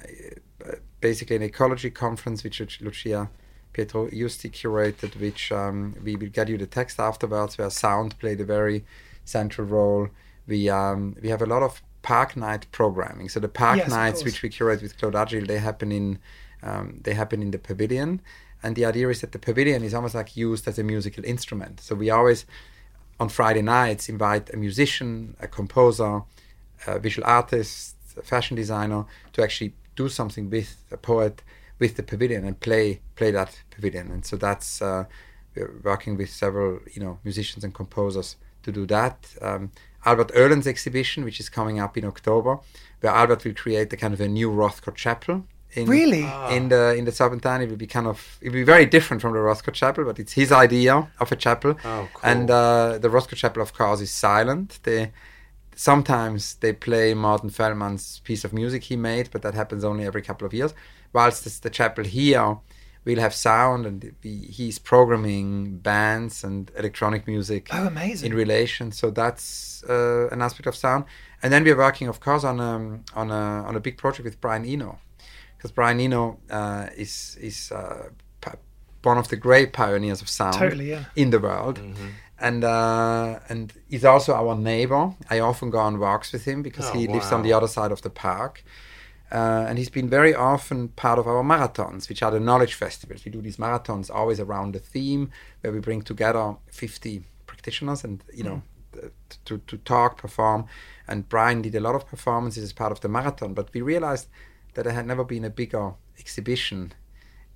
basically 0.99 1.35
an 1.35 1.43
ecology 1.43 1.91
conference, 1.91 2.43
which 2.43 2.81
Lucia 2.81 3.29
Pietroiusti 3.73 4.51
curated, 4.51 5.19
which 5.19 5.51
um, 5.51 5.95
we 6.03 6.15
will 6.15 6.29
get 6.29 6.49
you 6.49 6.57
the 6.57 6.65
text 6.65 6.99
afterwards, 6.99 7.57
where 7.57 7.69
sound 7.69 8.17
played 8.19 8.41
a 8.41 8.45
very 8.45 8.83
central 9.23 9.67
role. 9.67 10.09
We 10.47 10.69
um, 10.69 11.15
we 11.21 11.29
have 11.29 11.41
a 11.41 11.45
lot 11.45 11.61
of 11.61 11.81
park 12.01 12.35
night 12.35 12.65
programming. 12.71 13.29
So 13.29 13.39
the 13.39 13.49
park 13.49 13.77
Yes, 13.77 13.89
nights, 13.89 14.23
which 14.23 14.41
we 14.41 14.49
curate 14.49 14.81
with 14.81 14.97
Claude 14.97 15.13
Adjil, 15.13 15.45
they 15.45 15.59
happen 15.59 15.91
in 15.91 16.19
um, 16.63 16.99
they 17.03 17.13
happen 17.13 17.41
in 17.41 17.51
the 17.51 17.59
pavilion. 17.59 18.21
And 18.63 18.75
the 18.75 18.85
idea 18.85 19.09
is 19.09 19.21
that 19.21 19.31
the 19.31 19.39
pavilion 19.39 19.83
is 19.83 19.93
almost 19.93 20.15
like 20.15 20.35
used 20.35 20.67
as 20.67 20.79
a 20.79 20.83
musical 20.83 21.23
instrument. 21.23 21.79
So 21.79 21.95
we 21.95 22.09
always, 22.09 22.45
on 23.19 23.29
Friday 23.29 23.61
nights, 23.61 24.09
invite 24.09 24.53
a 24.53 24.57
musician, 24.57 25.35
a 25.39 25.47
composer, 25.47 26.23
a 26.87 26.99
visual 26.99 27.27
artist, 27.27 27.95
a 28.17 28.23
fashion 28.23 28.55
designer 28.55 29.05
to 29.33 29.43
actually 29.43 29.73
do 29.95 30.09
something 30.09 30.49
with 30.49 30.83
a 30.91 30.97
poet 30.97 31.43
with 31.79 31.95
the 31.95 32.03
pavilion 32.03 32.43
and 32.45 32.59
play 32.59 33.01
play 33.15 33.31
that 33.31 33.61
pavilion. 33.69 34.11
And 34.11 34.25
so 34.25 34.35
that's 34.35 34.81
uh, 34.81 35.05
we're 35.55 35.79
working 35.83 36.17
with 36.17 36.29
several 36.29 36.79
you 36.93 37.01
know 37.01 37.19
musicians 37.23 37.63
and 37.63 37.73
composers 37.73 38.37
to 38.63 38.71
do 38.71 38.85
that. 38.87 39.35
Um, 39.41 39.71
Albert 40.05 40.31
Oehlen's 40.35 40.67
exhibition, 40.67 41.23
which 41.23 41.39
is 41.39 41.49
coming 41.49 41.79
up 41.79 41.97
in 41.97 42.05
October, 42.05 42.59
where 43.01 43.13
Albert 43.13 43.43
will 43.43 43.53
create 43.53 43.91
a 43.93 43.97
kind 43.97 44.13
of 44.13 44.21
a 44.21 44.27
new 44.27 44.49
Rothko 44.49 44.95
chapel. 44.95 45.45
In, 45.73 45.85
Really? 45.87 46.23
in 46.49 46.69
the 46.69 46.95
in 46.97 47.05
the 47.05 47.11
Serpentine, 47.11 47.61
it 47.61 47.69
will 47.69 47.75
be 47.77 47.87
kind 47.87 48.07
of 48.07 48.37
it 48.41 48.47
will 48.47 48.53
be 48.53 48.63
very 48.63 48.85
different 48.85 49.21
from 49.21 49.33
the 49.33 49.39
Rothko 49.39 49.71
chapel, 49.73 50.05
but 50.05 50.17
it's 50.19 50.33
his 50.33 50.51
idea 50.51 51.07
of 51.19 51.31
a 51.31 51.35
chapel. 51.35 51.75
Oh, 51.83 52.07
cool. 52.13 52.29
And 52.31 52.49
uh, 52.49 52.97
the 52.99 53.09
Rothko 53.09 53.35
chapel, 53.35 53.61
of 53.61 53.73
course, 53.73 54.01
is 54.01 54.09
silent. 54.11 54.79
They 54.83 55.11
sometimes 55.75 56.55
they 56.55 56.73
play 56.73 57.13
Morton 57.13 57.49
Feldman's 57.49 58.19
piece 58.23 58.43
of 58.43 58.53
music 58.53 58.83
he 58.85 58.95
made, 58.95 59.29
but 59.31 59.41
that 59.43 59.53
happens 59.53 59.83
only 59.83 60.05
every 60.05 60.21
couple 60.21 60.47
of 60.47 60.53
years. 60.53 60.73
Whilst 61.13 61.43
this, 61.43 61.59
the 61.59 61.69
chapel 61.69 62.03
here 62.03 62.57
will 63.05 63.19
have 63.19 63.33
sound, 63.33 63.85
and 63.85 64.13
we, 64.23 64.31
he's 64.37 64.79
programming 64.79 65.77
bands 65.77 66.43
and 66.43 66.71
electronic 66.75 67.27
music 67.27 67.69
Oh, 67.71 67.87
amazing! 67.87 68.31
in 68.31 68.37
relation. 68.37 68.91
So 68.91 69.11
that's 69.11 69.83
uh, 69.87 70.27
an 70.31 70.41
aspect 70.41 70.67
of 70.67 70.75
sound. 70.75 71.05
And 71.41 71.53
then 71.53 71.63
we're 71.63 71.77
working, 71.77 72.07
of 72.07 72.19
course, 72.19 72.43
on 72.43 72.59
a 72.59 72.99
on 73.15 73.31
a 73.31 73.63
on 73.67 73.75
a 73.75 73.79
big 73.79 73.97
project 73.97 74.25
with 74.25 74.41
Brian 74.41 74.65
Eno, 74.65 74.97
because 75.57 75.71
Brian 75.71 75.99
Eno 75.99 76.39
uh, 76.49 76.87
is 76.95 77.37
is 77.41 77.71
uh, 77.71 78.09
one 79.03 79.17
of 79.17 79.27
the 79.27 79.35
great 79.37 79.73
pioneers 79.73 80.21
of 80.21 80.29
sound 80.29 80.53
Totally, 80.53 80.89
yeah. 80.89 81.05
in 81.15 81.29
the 81.29 81.39
world. 81.39 81.79
And 82.39 82.63
uh, 82.63 83.39
and 83.49 83.73
he's 83.89 84.05
also 84.05 84.33
our 84.33 84.55
neighbor. 84.55 85.15
I 85.29 85.39
often 85.39 85.69
go 85.71 85.79
on 85.79 85.97
walks 85.99 86.31
with 86.31 86.45
him 86.45 86.61
because 86.61 86.89
Oh, 86.89 86.93
he 86.93 87.07
lives 87.07 87.31
on 87.31 87.41
the 87.43 87.53
other 87.53 87.67
side 87.67 87.91
of 87.91 88.01
the 88.01 88.09
park. 88.09 88.63
Uh, 89.29 89.65
and 89.67 89.77
he's 89.77 89.89
been 89.89 90.07
very 90.09 90.33
often 90.33 90.87
part 90.89 91.19
of 91.19 91.27
our 91.27 91.43
marathons, 91.43 92.07
which 92.07 92.23
are 92.23 92.31
the 92.31 92.39
knowledge 92.39 92.75
festivals. 92.75 93.25
We 93.25 93.31
do 93.31 93.41
these 93.41 93.57
marathons 93.57 94.09
always 94.09 94.39
around 94.39 94.75
a 94.75 94.79
theme 94.79 95.31
where 95.61 95.73
we 95.73 95.79
bring 95.79 96.01
together 96.01 96.55
50 96.71 97.23
practitioners 97.45 98.05
and, 98.05 98.23
you 98.33 98.43
know, 98.45 98.61
th- 98.93 99.11
to, 99.45 99.57
to 99.57 99.77
talk, 99.79 100.17
perform. 100.17 100.65
And 101.09 101.27
Brian 101.27 101.61
did 101.61 101.75
a 101.75 101.81
lot 101.81 101.95
of 101.95 102.07
performances 102.07 102.63
as 102.63 102.71
part 102.71 102.93
of 102.93 103.01
the 103.01 103.09
marathon. 103.09 103.53
But 103.53 103.73
we 103.73 103.81
realized 103.81 104.27
that 104.77 104.83
there 104.83 104.93
had 104.93 105.07
never 105.07 105.23
been 105.23 105.43
a 105.43 105.49
bigger 105.49 105.95
exhibition 106.19 106.93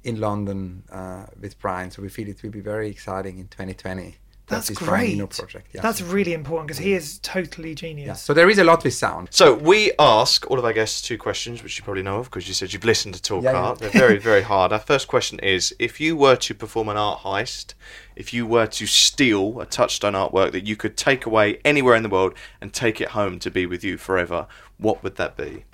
in 0.04 0.20
London 0.20 0.82
uh, 0.92 1.28
with 1.40 1.58
Brian. 1.60 1.92
So 1.92 2.02
we 2.02 2.10
feel 2.10 2.28
it 2.28 2.42
will 2.42 2.50
be 2.50 2.62
very 2.62 2.90
exciting 2.90 3.38
in 3.38 3.48
2020. 3.48 4.16
That's 4.48 4.70
this 4.70 4.80
Brian 4.80 5.06
great. 5.06 5.14
Eno 5.14 5.28
project. 5.28 5.68
Yeah. 5.72 5.82
That's 5.82 6.02
really 6.02 6.34
important 6.34 6.70
because 6.70 6.80
he 6.80 6.94
is 6.94 7.20
totally 7.20 7.76
genius. 7.76 8.08
yeah. 8.08 8.14
So 8.14 8.34
there 8.34 8.50
is 8.50 8.58
a 8.58 8.64
lot 8.64 8.84
with 8.84 8.96
sound. 8.96 9.28
So 9.30 9.54
we 9.54 9.92
ask 10.00 10.50
all 10.50 10.58
of 10.58 10.66
our 10.66 10.74
guests 10.74 11.00
two 11.00 11.20
questions, 11.20 11.62
which 11.62 11.78
you 11.78 11.84
probably 11.84 12.02
know 12.02 12.18
of 12.18 12.26
because 12.26 12.48
you 12.48 12.56
said 12.56 12.74
you've 12.74 12.84
listened 12.84 13.14
to 13.14 13.22
Talk 13.22 13.44
Yeah, 13.44 13.52
yeah. 13.52 13.60
Art. 13.60 13.78
They're 13.78 13.92
very, 13.92 14.18
very 14.18 14.42
hard. 14.42 14.74
Our 14.74 14.80
first 14.80 15.08
question 15.08 15.38
is: 15.42 15.76
If 15.78 16.02
you 16.02 16.18
were 16.18 16.36
to 16.38 16.56
perform 16.56 16.90
an 16.90 16.98
art 16.98 17.20
heist, 17.20 17.76
if 18.16 18.34
you 18.34 18.48
were 18.48 18.66
to 18.66 18.88
steal 18.88 19.62
a 19.62 19.68
touchstone 19.68 20.14
artwork 20.14 20.54
that 20.54 20.66
you 20.66 20.76
could 20.76 20.98
take 20.98 21.28
away 21.28 21.60
anywhere 21.64 21.96
in 21.96 22.02
the 22.02 22.10
world 22.10 22.34
and 22.60 22.74
take 22.74 23.00
it 23.00 23.10
home 23.10 23.38
to 23.40 23.52
be 23.52 23.68
with 23.68 23.84
you 23.84 23.98
forever, 23.98 24.48
what 24.80 25.04
would 25.04 25.18
that 25.18 25.38
be? 25.38 25.66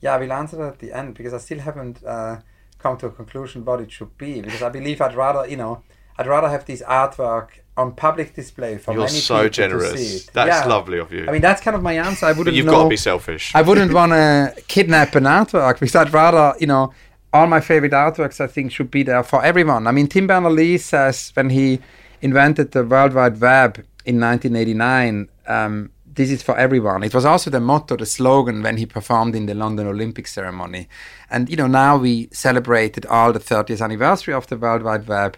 Yeah, 0.00 0.16
we'll 0.18 0.32
answer 0.32 0.56
that 0.56 0.74
at 0.74 0.78
the 0.78 0.92
end 0.92 1.14
because 1.14 1.34
I 1.34 1.38
still 1.38 1.58
haven't 1.58 2.04
uh, 2.04 2.40
come 2.78 2.96
to 2.98 3.06
a 3.06 3.10
conclusion 3.10 3.64
what 3.64 3.80
it 3.80 3.90
should 3.90 4.16
be. 4.18 4.40
Because 4.40 4.62
I 4.62 4.68
believe 4.68 5.00
I'd 5.00 5.14
rather, 5.14 5.46
you 5.48 5.56
know, 5.56 5.82
I'd 6.16 6.26
rather 6.26 6.48
have 6.48 6.64
this 6.66 6.82
artwork 6.82 7.48
on 7.76 7.92
public 7.92 8.34
display 8.34 8.76
for 8.78 8.92
You're 8.92 9.02
many 9.04 9.12
so 9.18 9.36
people 9.36 9.50
generous. 9.50 9.92
to 9.92 9.98
see 9.98 10.16
it. 10.16 10.30
That's 10.32 10.48
Yeah. 10.48 10.66
lovely 10.66 10.98
of 10.98 11.12
you. 11.12 11.26
I 11.28 11.32
mean, 11.32 11.40
that's 11.42 11.60
kind 11.60 11.76
of 11.76 11.82
my 11.82 11.92
answer. 11.94 12.26
I 12.26 12.32
wouldn't 12.32 12.56
you've 12.56 12.66
know. 12.66 12.72
got 12.72 12.82
to 12.84 12.88
be 12.88 12.96
selfish. 12.96 13.52
I 13.54 13.62
wouldn't 13.62 13.92
want 13.92 14.12
to 14.12 14.54
kidnap 14.66 15.14
an 15.14 15.24
artwork 15.24 15.74
because 15.80 15.94
I'd 15.94 16.12
rather, 16.12 16.54
you 16.58 16.66
know, 16.66 16.92
all 17.32 17.46
my 17.46 17.60
favorite 17.60 17.92
artworks 17.92 18.40
I 18.40 18.46
think 18.48 18.72
should 18.72 18.90
be 18.90 19.02
there 19.04 19.22
for 19.22 19.44
everyone. 19.44 19.86
I 19.86 19.92
mean, 19.92 20.06
Tim 20.08 20.26
Berners-Lee 20.26 20.78
says 20.78 21.30
when 21.34 21.50
he 21.50 21.80
invented 22.22 22.72
the 22.72 22.84
World 22.84 23.12
Wide 23.14 23.40
Web 23.40 23.84
in 24.04 24.18
1989, 24.18 25.28
um, 25.46 25.90
this 26.18 26.30
is 26.32 26.42
for 26.42 26.58
everyone. 26.58 27.04
It 27.04 27.14
was 27.14 27.24
also 27.24 27.48
the 27.48 27.60
motto, 27.60 27.96
the 27.96 28.04
slogan 28.04 28.60
when 28.62 28.76
he 28.76 28.86
performed 28.86 29.36
in 29.36 29.46
the 29.46 29.54
London 29.54 29.86
Olympic 29.86 30.26
ceremony. 30.26 30.88
And 31.30 31.48
you 31.48 31.56
know, 31.56 31.68
now 31.68 31.96
we 31.96 32.28
celebrated 32.32 33.06
all 33.06 33.32
the 33.32 33.38
30th 33.38 33.80
anniversary 33.80 34.34
of 34.34 34.48
the 34.48 34.56
World 34.56 34.82
Wide 34.82 35.06
Web 35.06 35.36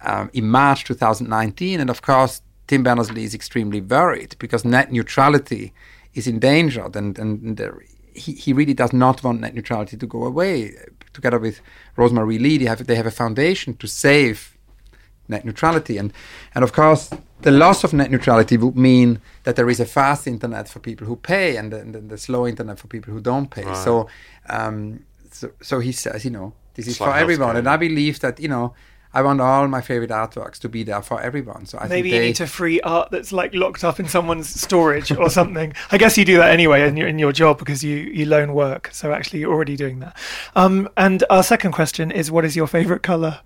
um, 0.00 0.28
in 0.32 0.48
March 0.48 0.84
2019, 0.84 1.80
and 1.80 1.88
of 1.88 2.02
course, 2.02 2.42
Tim 2.66 2.82
Berners 2.82 3.12
Lee 3.12 3.22
is 3.22 3.34
extremely 3.34 3.80
worried 3.80 4.34
because 4.40 4.64
net 4.64 4.90
neutrality 4.90 5.72
is 6.14 6.26
endangered, 6.26 6.96
and 6.96 7.16
and 7.18 7.56
the, 7.56 7.72
he 8.12 8.32
he 8.32 8.52
really 8.52 8.74
does 8.74 8.92
not 8.92 9.22
want 9.22 9.40
net 9.40 9.54
neutrality 9.54 9.96
to 9.96 10.06
go 10.06 10.24
away. 10.24 10.74
Together 11.12 11.38
with 11.38 11.60
Rosemary 11.96 12.38
Leith, 12.38 12.60
they 12.60 12.66
have 12.66 12.84
they 12.86 12.96
have 12.96 13.06
a 13.06 13.20
foundation 13.22 13.76
to 13.76 13.86
save 13.86 14.56
net 15.28 15.44
neutrality. 15.44 15.98
And, 15.98 16.12
and 16.54 16.64
of 16.64 16.72
course, 16.72 17.10
the 17.42 17.50
loss 17.50 17.84
of 17.84 17.92
net 17.92 18.10
neutrality 18.10 18.56
would 18.56 18.76
mean 18.76 19.20
that 19.44 19.56
there 19.56 19.68
is 19.68 19.80
a 19.80 19.84
fast 19.84 20.26
internet 20.26 20.68
for 20.68 20.78
people 20.80 21.06
who 21.06 21.16
pay 21.16 21.56
and 21.56 21.72
the, 21.72 21.78
the, 21.78 22.00
the 22.00 22.18
slow 22.18 22.46
internet 22.46 22.78
for 22.78 22.86
people 22.88 23.12
who 23.12 23.20
don't 23.20 23.50
pay. 23.50 23.64
Right. 23.64 23.76
So, 23.76 24.08
um, 24.48 25.04
so, 25.30 25.50
so 25.60 25.80
he 25.80 25.92
says, 25.92 26.24
you 26.24 26.30
know, 26.30 26.54
this 26.74 26.86
is 26.86 26.92
It's 26.92 26.98
for 26.98 27.14
everyone. 27.14 27.54
healthcare. 27.54 27.58
And 27.58 27.68
I 27.68 27.76
believe 27.76 28.20
that, 28.20 28.40
you 28.40 28.48
know, 28.48 28.74
I 29.14 29.22
want 29.22 29.40
all 29.40 29.66
my 29.68 29.80
favorite 29.80 30.10
artworks 30.10 30.58
to 30.58 30.68
be 30.68 30.82
there 30.82 31.00
for 31.00 31.20
everyone. 31.20 31.64
So 31.64 31.78
I 31.78 31.88
Maybe 31.88 32.10
think 32.10 32.20
you 32.20 32.26
need 32.28 32.36
to 32.36 32.46
free 32.46 32.80
art 32.82 33.10
that's 33.10 33.32
like 33.32 33.54
locked 33.54 33.82
up 33.82 33.98
in 33.98 34.08
someone's 34.08 34.48
storage 34.48 35.10
or 35.10 35.30
something. 35.30 35.72
I 35.90 35.96
guess 35.96 36.18
you 36.18 36.24
do 36.26 36.36
that 36.36 36.50
anyway 36.50 36.86
in 36.86 36.98
your 36.98 37.08
in 37.08 37.18
your 37.18 37.32
job 37.32 37.58
because 37.58 37.82
you 37.82 37.96
you 37.96 38.26
loan 38.26 38.52
work. 38.52 38.90
So 38.92 39.12
actually, 39.12 39.40
you're 39.40 39.52
already 39.52 39.74
doing 39.74 40.00
that. 40.00 40.16
Um, 40.54 40.88
and 40.98 41.24
our 41.30 41.42
second 41.42 41.72
question 41.72 42.10
is, 42.10 42.30
what 42.30 42.44
is 42.44 42.56
your 42.56 42.66
favorite 42.66 43.02
color? 43.02 43.40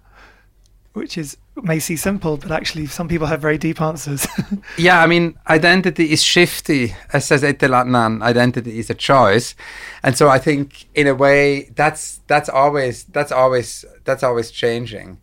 Which 0.92 1.16
is 1.16 1.36
may 1.62 1.78
seem 1.78 1.96
simple, 1.98 2.36
but 2.36 2.50
actually, 2.50 2.86
some 2.86 3.06
people 3.06 3.26
have 3.28 3.40
very 3.40 3.58
deep 3.58 3.80
answers. 3.80 4.26
Yeah, 4.76 5.00
I 5.02 5.06
mean, 5.06 5.38
identity 5.48 6.10
is 6.10 6.22
shifty. 6.22 6.94
As 7.12 7.24
says 7.26 7.42
Etel 7.42 7.70
Adnan, 7.70 8.22
identity 8.22 8.78
is 8.78 8.90
a 8.90 8.94
choice, 8.94 9.54
and 10.02 10.16
so 10.16 10.28
I 10.28 10.38
think, 10.38 10.86
in 10.94 11.06
a 11.06 11.14
way, 11.14 11.70
that's 11.76 12.20
that's 12.26 12.48
always 12.48 13.04
that's 13.04 13.30
always 13.30 13.84
that's 14.04 14.22
always 14.24 14.50
changing. 14.50 15.18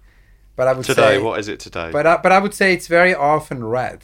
But 0.56 0.68
I 0.70 0.74
would 0.74 0.86
Today, 0.86 1.16
say, 1.16 1.18
what 1.20 1.40
is 1.40 1.48
it 1.50 1.60
today? 1.60 1.92
But 1.92 2.08
I, 2.08 2.18
but 2.18 2.32
I 2.32 2.40
would 2.40 2.54
say 2.54 2.74
it's 2.74 2.88
very 2.88 3.14
often 3.14 3.64
red. 3.64 4.04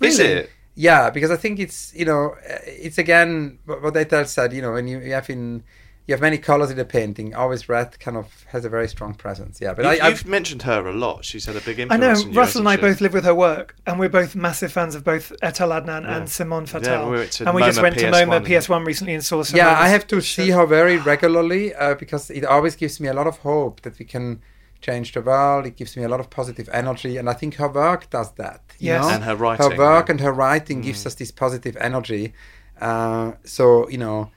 Is 0.00 0.18
Really? 0.18 0.30
it? 0.32 0.50
Yeah, 0.76 1.10
because 1.10 1.30
I 1.30 1.36
think 1.36 1.58
it's 1.58 1.92
you 1.94 2.04
know 2.04 2.36
uh, 2.48 2.58
it's 2.66 2.98
again 2.98 3.58
what 3.66 3.82
what 3.82 3.94
Etel 3.94 4.26
said. 4.26 4.52
You 4.52 4.62
know, 4.62 4.72
when 4.72 4.86
you, 4.88 5.00
you 5.00 5.12
have 5.12 5.28
in 5.28 5.62
you 6.06 6.14
have 6.14 6.20
many 6.20 6.38
colors 6.38 6.70
in 6.70 6.76
the 6.76 6.84
painting, 6.84 7.34
always 7.34 7.68
red 7.68 7.98
kind 8.00 8.16
of 8.16 8.44
has 8.48 8.64
a 8.64 8.68
very 8.68 8.88
strong 8.88 9.14
presence. 9.14 9.60
Yeah, 9.60 9.74
but 9.74 9.84
you, 9.84 9.90
I, 9.92 9.96
have 9.96 10.04
I've, 10.20 10.26
mentioned 10.26 10.62
her 10.62 10.86
a 10.88 10.92
lot. 10.92 11.24
She's 11.24 11.44
had 11.46 11.54
a 11.56 11.60
big 11.60 11.78
impact. 11.78 12.02
I 12.02 12.06
know 12.06 12.12
on 12.20 12.32
you, 12.32 12.38
Russell 12.38 12.62
and 12.62 12.68
I 12.68 12.76
she? 12.76 12.80
both 12.82 13.00
live 13.00 13.12
with 13.12 13.24
her 13.24 13.34
work, 13.34 13.76
and 13.86 13.98
we're 14.00 14.08
both 14.08 14.34
massive 14.34 14.72
fans 14.72 14.94
of 14.94 15.04
both 15.04 15.32
Etel 15.42 15.68
Adnan 15.70 16.02
Yeah. 16.02 16.16
and 16.16 16.28
Simone 16.28 16.64
Yeah, 16.66 16.72
Fattal. 16.80 17.10
we 17.10 17.16
went 17.18 17.32
to 17.32 17.46
and 17.46 17.54
we 17.54 17.62
just 17.62 17.80
went 17.82 17.98
to 17.98 18.06
PS1 18.06 18.26
MoMA 18.26 18.46
PS1 18.46 18.86
recently 18.86 19.14
and 19.14 19.24
saw 19.24 19.42
some. 19.44 19.56
yeah, 19.56 19.78
I 19.78 19.88
have 19.88 20.06
to 20.08 20.20
sh- 20.20 20.34
see 20.36 20.50
her 20.50 20.66
very 20.66 20.96
regularly 20.96 21.74
uh, 21.74 21.94
because 21.94 22.30
it 22.30 22.44
always 22.44 22.74
gives 22.76 22.98
me 22.98 23.08
a 23.08 23.14
lot 23.14 23.26
of 23.28 23.38
hope 23.38 23.82
that 23.82 23.98
we 23.98 24.04
can 24.04 24.40
change 24.80 25.12
the 25.12 25.20
world. 25.20 25.66
It 25.66 25.76
gives 25.76 25.96
me 25.96 26.02
a 26.04 26.08
lot 26.08 26.20
of 26.20 26.30
positive 26.30 26.68
energy, 26.72 27.18
and 27.18 27.28
I 27.28 27.34
think 27.34 27.54
her 27.56 27.68
work 27.68 28.10
does 28.10 28.32
that. 28.32 28.62
you 28.78 28.88
Yes. 28.88 29.04
know? 29.04 29.10
And 29.10 29.24
her 29.24 29.36
writing, 29.36 29.70
her 29.70 29.76
work 29.76 30.08
yeah. 30.08 30.12
and 30.12 30.20
her 30.22 30.32
writing 30.32 30.80
gives 30.80 31.06
us 31.06 31.14
this 31.14 31.30
positive 31.30 31.76
energy. 31.76 32.32
Uh, 32.80 33.32
so 33.44 33.88
you 33.90 33.98
know, 33.98 34.24
to 34.24 34.30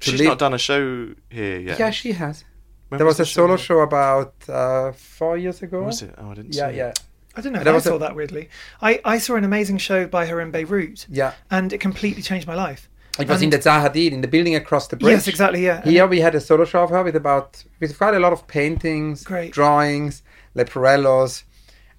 She's 0.00 0.20
live- 0.20 0.28
not 0.28 0.38
done 0.38 0.54
a 0.54 0.58
show 0.58 1.08
here 1.30 1.58
yet. 1.58 1.78
Yeah, 1.78 1.90
she 1.90 2.12
has. 2.12 2.44
When 2.88 2.98
there 2.98 3.06
was, 3.06 3.18
the 3.18 3.24
a 3.24 3.26
solo 3.26 3.48
here? 3.56 3.58
show 3.58 3.78
about 3.80 4.34
uh, 4.48 4.92
four 4.92 5.36
years 5.36 5.62
ago. 5.62 5.82
Was 5.82 6.02
it? 6.02 6.14
Oh, 6.18 6.30
I 6.30 6.34
didn't 6.34 6.54
Yeah, 6.54 6.70
see 6.70 6.76
yeah. 6.78 6.88
it. 6.88 7.00
I 7.36 7.40
don't 7.40 7.52
know. 7.52 7.58
If 7.58 7.64
There 7.64 7.72
I 7.74 7.76
was 7.76 7.86
a- 7.86 7.90
saw 7.90 7.98
that 7.98 8.14
weirdly. 8.16 8.48
I, 8.80 9.00
I 9.04 9.18
saw 9.18 9.34
an 9.36 9.44
amazing 9.44 9.78
show 9.78 10.06
by 10.06 10.26
her 10.26 10.40
in 10.40 10.50
Beirut. 10.50 11.06
Yeah. 11.10 11.32
and 11.50 11.72
it 11.72 11.78
completely 11.78 12.22
changed 12.22 12.46
my 12.46 12.54
life. 12.54 12.88
It 13.20 13.28
was 13.28 13.42
in 13.42 13.50
the 13.50 13.58
Zaha 13.58 13.90
Hadid, 13.92 14.12
in 14.12 14.20
the 14.20 14.28
building 14.28 14.54
across 14.54 14.86
the 14.86 14.94
bridge. 14.96 15.10
Yes, 15.10 15.26
exactly. 15.28 15.64
Yeah. 15.64 15.82
Here 15.82 16.06
we 16.06 16.20
had 16.20 16.36
a 16.36 16.40
solo 16.40 16.64
show 16.64 16.84
of 16.84 16.90
her 16.90 17.02
with 17.02 17.16
about 17.16 17.64
with 17.80 17.98
quite 17.98 18.14
a 18.14 18.20
lot 18.20 18.32
of 18.32 18.46
paintings, 18.46 19.24
Great. 19.24 19.52
drawings, 19.52 20.22
leporellos, 20.54 21.42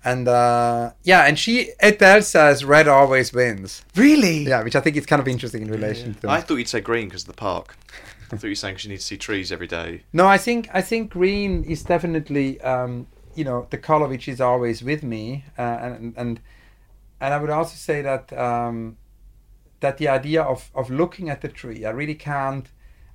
and 0.03 0.27
uh, 0.27 0.91
yeah, 1.03 1.25
and 1.25 1.37
she 1.37 1.71
Etel 1.83 2.23
says 2.23 2.63
red 2.63 2.87
always 2.87 3.33
wins. 3.33 3.83
really? 3.95 4.43
Yeah, 4.43 4.63
which 4.63 4.75
I 4.75 4.79
think 4.79 4.95
is 4.95 5.05
kind 5.05 5.21
of 5.21 5.27
interesting 5.27 5.61
in 5.63 5.71
relation 5.71 6.13
to. 6.15 6.29
I 6.29 6.41
thought 6.41 6.55
you'd 6.55 6.69
say 6.69 6.81
green 6.81 7.07
because 7.07 7.23
of 7.23 7.27
the 7.27 7.33
park. 7.33 7.75
I 8.31 8.37
thought 8.37 8.43
you 8.43 8.51
were 8.51 8.55
saying 8.55 8.75
because 8.75 8.85
you 8.85 8.91
need 8.91 8.99
to 8.99 9.03
see 9.05 9.17
trees 9.17 9.51
every 9.51 9.67
day. 9.67 10.03
No, 10.13 10.27
I 10.27 10.37
think 10.37 10.69
I 10.73 10.81
think 10.81 11.11
green 11.11 11.63
is 11.63 11.83
definitely 11.83 12.61
um, 12.61 13.07
you 13.35 13.43
know 13.43 13.67
the 13.69 13.77
color 13.77 14.07
which 14.07 14.27
is 14.27 14.39
always 14.39 14.83
with 14.83 15.03
me, 15.03 15.45
uh, 15.57 15.61
and 15.61 16.13
and 16.15 16.39
and 17.19 17.33
I 17.33 17.37
would 17.37 17.49
also 17.49 17.75
say 17.75 18.01
that 18.01 18.31
um, 18.37 18.97
that 19.79 19.97
the 19.97 20.07
idea 20.07 20.41
of 20.43 20.69
of 20.73 20.89
looking 20.89 21.29
at 21.29 21.41
the 21.41 21.49
tree, 21.49 21.85
I 21.85 21.89
really 21.89 22.15
can't 22.15 22.67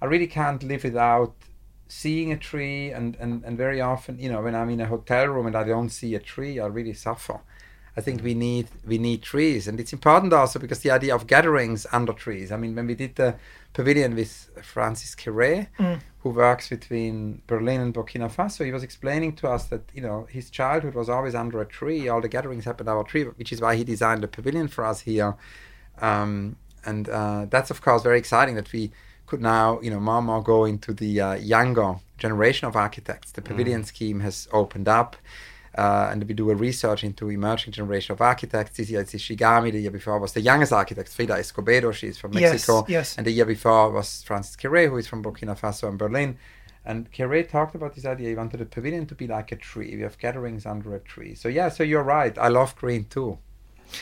I 0.02 0.06
really 0.06 0.26
can't 0.26 0.62
live 0.62 0.84
without 0.84 1.34
seeing 1.88 2.32
a 2.32 2.36
tree, 2.36 2.90
and 2.90 3.16
and 3.20 3.44
and 3.44 3.56
very 3.56 3.80
often 3.80 4.18
you 4.18 4.30
know 4.30 4.42
when 4.42 4.54
I'm 4.54 4.70
in 4.70 4.80
a 4.80 4.86
hotel 4.86 5.26
room 5.28 5.46
and 5.46 5.56
I 5.56 5.64
don't 5.64 5.90
see 5.90 6.14
a 6.14 6.20
tree, 6.20 6.58
I 6.58 6.66
really 6.66 6.94
suffer. 6.94 7.40
I 7.96 8.00
think 8.00 8.24
we 8.24 8.34
need 8.34 8.68
we 8.84 8.98
need 8.98 9.22
trees, 9.22 9.68
and 9.68 9.78
it's 9.78 9.92
important 9.92 10.32
also 10.32 10.58
because 10.58 10.80
the 10.80 10.90
idea 10.90 11.14
of 11.14 11.26
gatherings 11.26 11.86
under 11.92 12.12
trees. 12.12 12.50
I 12.50 12.56
mean, 12.56 12.74
when 12.74 12.86
we 12.86 12.94
did 12.94 13.14
the 13.14 13.36
pavilion 13.72 14.16
with 14.16 14.50
Francis 14.62 15.14
Kéré, 15.14 15.68
who 16.18 16.30
works 16.30 16.70
between 16.70 17.42
Berlin 17.46 17.80
and 17.80 17.94
Burkina 17.94 18.32
Faso, 18.32 18.64
he 18.64 18.72
was 18.72 18.82
explaining 18.82 19.36
to 19.36 19.48
us 19.48 19.66
that 19.66 19.82
you 19.94 20.02
know 20.02 20.26
his 20.28 20.50
childhood 20.50 20.94
was 20.94 21.08
always 21.08 21.34
under 21.36 21.60
a 21.60 21.66
tree. 21.66 22.08
All 22.08 22.20
the 22.20 22.28
gatherings 22.28 22.64
happened 22.64 22.88
under 22.88 23.02
a 23.02 23.04
tree, 23.04 23.24
which 23.24 23.52
is 23.52 23.60
why 23.60 23.76
he 23.76 23.84
designed 23.84 24.22
the 24.22 24.28
pavilion 24.28 24.66
for 24.66 24.84
us 24.84 25.00
here. 25.00 25.36
Um, 26.00 26.56
and 26.84 27.08
uh, 27.08 27.46
that's 27.48 27.70
of 27.70 27.80
course 27.80 28.02
very 28.02 28.18
exciting 28.18 28.56
that 28.56 28.72
we 28.72 28.90
could 29.26 29.40
now 29.40 29.80
you 29.80 29.90
know 29.90 30.00
more 30.00 30.18
and 30.18 30.26
more 30.26 30.42
go 30.42 30.64
into 30.64 30.92
the 30.92 31.20
uh, 31.20 31.34
younger 31.34 31.96
generation 32.18 32.68
of 32.68 32.76
architects. 32.76 33.32
The 33.32 33.42
pavilion 33.42 33.84
scheme 33.84 34.20
has 34.20 34.48
opened 34.52 34.88
up. 34.88 35.16
Uh, 35.76 36.08
and 36.12 36.22
we 36.28 36.34
do 36.34 36.50
a 36.50 36.54
research 36.54 37.02
into 37.02 37.28
emerging 37.30 37.72
generation 37.72 38.12
of 38.12 38.20
architects. 38.20 38.76
This 38.76 38.90
year 38.90 39.00
it's 39.00 39.12
Ishigami. 39.12 39.72
The 39.72 39.80
year 39.80 39.90
before 39.90 40.20
was 40.20 40.32
the 40.32 40.40
youngest 40.40 40.72
architect, 40.72 41.08
Frida 41.08 41.34
Escobedo. 41.34 41.92
She's 41.92 42.16
from 42.16 42.30
Mexico. 42.30 42.84
yes. 42.88 43.18
And 43.18 43.26
the 43.26 43.32
year 43.32 43.44
before 43.44 43.90
was 43.90 44.22
Francis 44.22 44.54
Kere, 44.54 44.88
who 44.88 44.96
is 44.98 45.08
from 45.08 45.22
Burkina 45.24 45.58
Faso 45.58 45.88
and 45.88 45.98
Berlin. 45.98 46.38
And 46.84 47.10
Kere 47.10 47.42
talked 47.42 47.74
about 47.74 47.94
this 47.94 48.04
idea. 48.04 48.28
He 48.28 48.34
wanted 48.36 48.58
the 48.58 48.66
pavilion 48.66 49.06
to 49.06 49.14
be 49.16 49.26
like 49.26 49.50
a 49.50 49.56
tree. 49.56 49.96
We 49.96 50.02
have 50.02 50.16
gatherings 50.18 50.64
under 50.64 50.94
a 50.94 51.00
tree. 51.00 51.34
So 51.34 51.48
yeah, 51.48 51.70
so 51.70 51.82
you're 51.82 52.04
right. 52.04 52.36
I 52.38 52.48
love 52.48 52.76
green 52.76 53.06
too. 53.06 53.38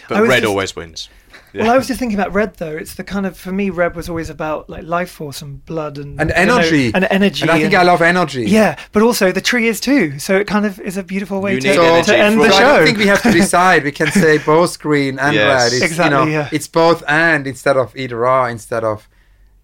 But 0.09 0.23
red 0.23 0.41
just- 0.43 0.47
always 0.47 0.77
wins. 0.77 1.09
Well, 1.55 1.71
I 1.71 1.77
was 1.77 1.87
just 1.87 1.99
thinking 2.01 2.19
about 2.19 2.33
red 2.33 2.55
though. 2.55 2.75
It's 2.79 2.95
the 2.95 3.05
kind 3.05 3.27
of 3.27 3.37
for 3.37 3.53
me, 3.53 3.69
red 3.69 3.95
was 3.95 4.09
always 4.09 4.31
about 4.31 4.71
like 4.71 4.85
life 4.85 5.11
force 5.11 5.43
and 5.43 5.63
blood 5.67 5.99
and 5.99 6.19
And 6.19 6.31
you 6.31 6.47
know, 6.47 6.57
energy. 6.57 6.91
and 6.95 7.07
energy. 7.11 7.43
And 7.43 7.51
I 7.51 7.61
think 7.61 7.75
I 7.75 7.83
love 7.83 8.01
energy. 8.01 8.45
Yeah, 8.47 8.79
but 8.93 9.03
also 9.03 9.33
the 9.33 9.43
tree 9.43 9.69
is 9.69 9.79
too. 9.79 10.19
So 10.19 10.39
it 10.39 10.47
kind 10.47 10.65
of 10.65 10.81
is 10.81 10.97
a 10.97 11.03
beautiful 11.03 11.43
way 11.43 11.57
You 11.57 11.61
to, 11.61 11.75
So- 11.75 12.03
to 12.05 12.17
end 12.17 12.41
the 12.41 12.51
show. 12.51 12.57
I 12.57 12.61
don't 12.79 12.87
think 12.87 12.97
we 12.97 13.07
have 13.07 13.21
to 13.23 13.33
decide. 13.33 13.85
We 13.85 13.93
can 13.93 14.11
say 14.23 14.39
both 14.39 14.79
green 14.79 15.19
and 15.19 15.35
Yes. 15.35 15.63
red. 15.65 15.73
It's, 15.75 15.85
Exactly, 15.85 16.19
You 16.19 16.25
know, 16.25 16.31
yeah. 16.31 16.49
It's 16.53 16.69
both 16.69 17.03
and 17.07 17.47
instead 17.47 17.77
of 17.77 17.95
either 17.97 18.27
or. 18.27 18.49
Instead 18.49 18.83
of 18.83 19.07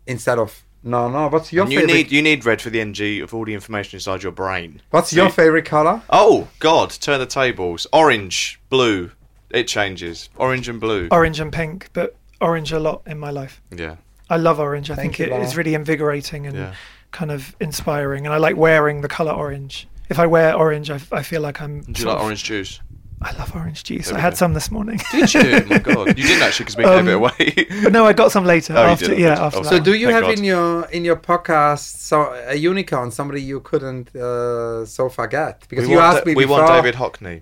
instead 0.06 0.38
of 0.38 0.62
no 0.82 1.08
no. 1.08 1.28
What's 1.28 1.54
your 1.54 1.64
And 1.64 1.72
you 1.72 1.80
favorite? 1.80 1.94
need 1.94 2.12
you 2.12 2.20
need 2.20 2.44
red 2.44 2.60
for 2.60 2.68
the 2.68 2.80
NG 2.82 3.20
of 3.22 3.32
all 3.32 3.46
the 3.46 3.54
information 3.54 3.96
inside 3.96 4.22
your 4.22 4.32
brain. 4.32 4.82
what's 4.90 5.08
So 5.10 5.16
your 5.16 5.26
you- 5.26 5.32
favorite 5.32 5.64
color? 5.64 6.02
Oh 6.10 6.48
God! 6.58 6.90
Turn 6.90 7.18
the 7.18 7.24
tables. 7.26 7.86
Orange, 7.94 8.60
blue. 8.68 9.12
It 9.50 9.66
changes. 9.68 10.28
Orange 10.36 10.68
and 10.68 10.80
blue. 10.80 11.08
orange 11.10 11.40
and 11.40 11.52
pink, 11.52 11.88
but 11.92 12.14
orange 12.40 12.72
a 12.72 12.78
lot 12.78 13.02
in 13.06 13.18
my 13.18 13.30
life. 13.30 13.60
yeah. 13.76 13.96
I 14.30 14.36
love 14.36 14.60
orange. 14.60 14.90
I 14.90 14.94
Thank 14.94 15.16
think 15.16 15.30
you, 15.30 15.34
it 15.34 15.40
is 15.40 15.48
Lara. 15.52 15.56
really 15.56 15.74
invigorating 15.74 16.46
and 16.46 16.54
Yeah. 16.56 16.74
kind 17.12 17.30
of 17.30 17.56
inspiring. 17.60 18.26
And 18.26 18.34
I 18.34 18.36
like 18.36 18.56
wearing 18.56 19.00
the 19.00 19.08
color 19.08 19.32
orange. 19.32 19.88
If 20.10 20.18
I 20.18 20.26
wear 20.26 20.54
orange, 20.54 20.90
I 20.90 20.98
feel 21.22 21.40
like 21.40 21.62
I'm. 21.62 21.80
Do 21.80 21.88
you 21.88 21.94
sort 21.94 22.08
like 22.08 22.16
of- 22.18 22.24
orange 22.24 22.44
juice? 22.44 22.80
I 23.22 23.32
love 23.38 23.52
orange 23.56 23.82
juice. 23.84 24.12
I 24.12 24.20
had 24.20 24.34
go. 24.34 24.36
some 24.36 24.52
this 24.54 24.70
morning. 24.70 25.00
Did 25.12 25.32
you? 25.34 25.40
oh 25.40 25.64
my 25.66 25.78
God! 25.78 26.08
You 26.18 26.24
didn't 26.28 26.42
actually 26.42 26.66
because 26.66 26.76
we 26.76 26.84
Um, 26.84 27.06
gave 27.06 27.14
it 27.14 27.16
away. 27.16 27.66
but 27.82 27.92
no, 27.98 28.04
I 28.06 28.12
got 28.12 28.30
some 28.32 28.44
later. 28.44 28.74
Oh, 28.76 28.84
you 28.84 28.88
after, 28.92 29.14
yeah, 29.14 29.36
Oh, 29.40 29.46
after 29.46 29.64
so 29.64 29.70
that. 29.70 29.70
So 29.70 29.80
do 29.80 29.94
you 29.94 30.06
Thank 30.06 30.14
have 30.14 30.22
God. 30.24 30.38
in 30.38 30.44
your 30.44 30.84
in 30.92 31.04
your 31.04 31.16
podcast 31.16 31.98
so 32.00 32.32
a 32.48 32.54
unicorn, 32.54 33.10
somebody 33.10 33.40
you 33.42 33.58
couldn't 33.60 34.14
uh, 34.14 34.84
so 34.84 35.08
far 35.08 35.26
get? 35.26 35.66
Because 35.70 35.86
we 35.88 35.94
you 35.94 35.98
asked 36.00 36.24
Da- 36.24 36.30
me 36.30 36.34
we 36.36 36.44
before. 36.44 36.60
want 36.60 36.72
David 36.84 36.94
Hockney. 36.96 37.40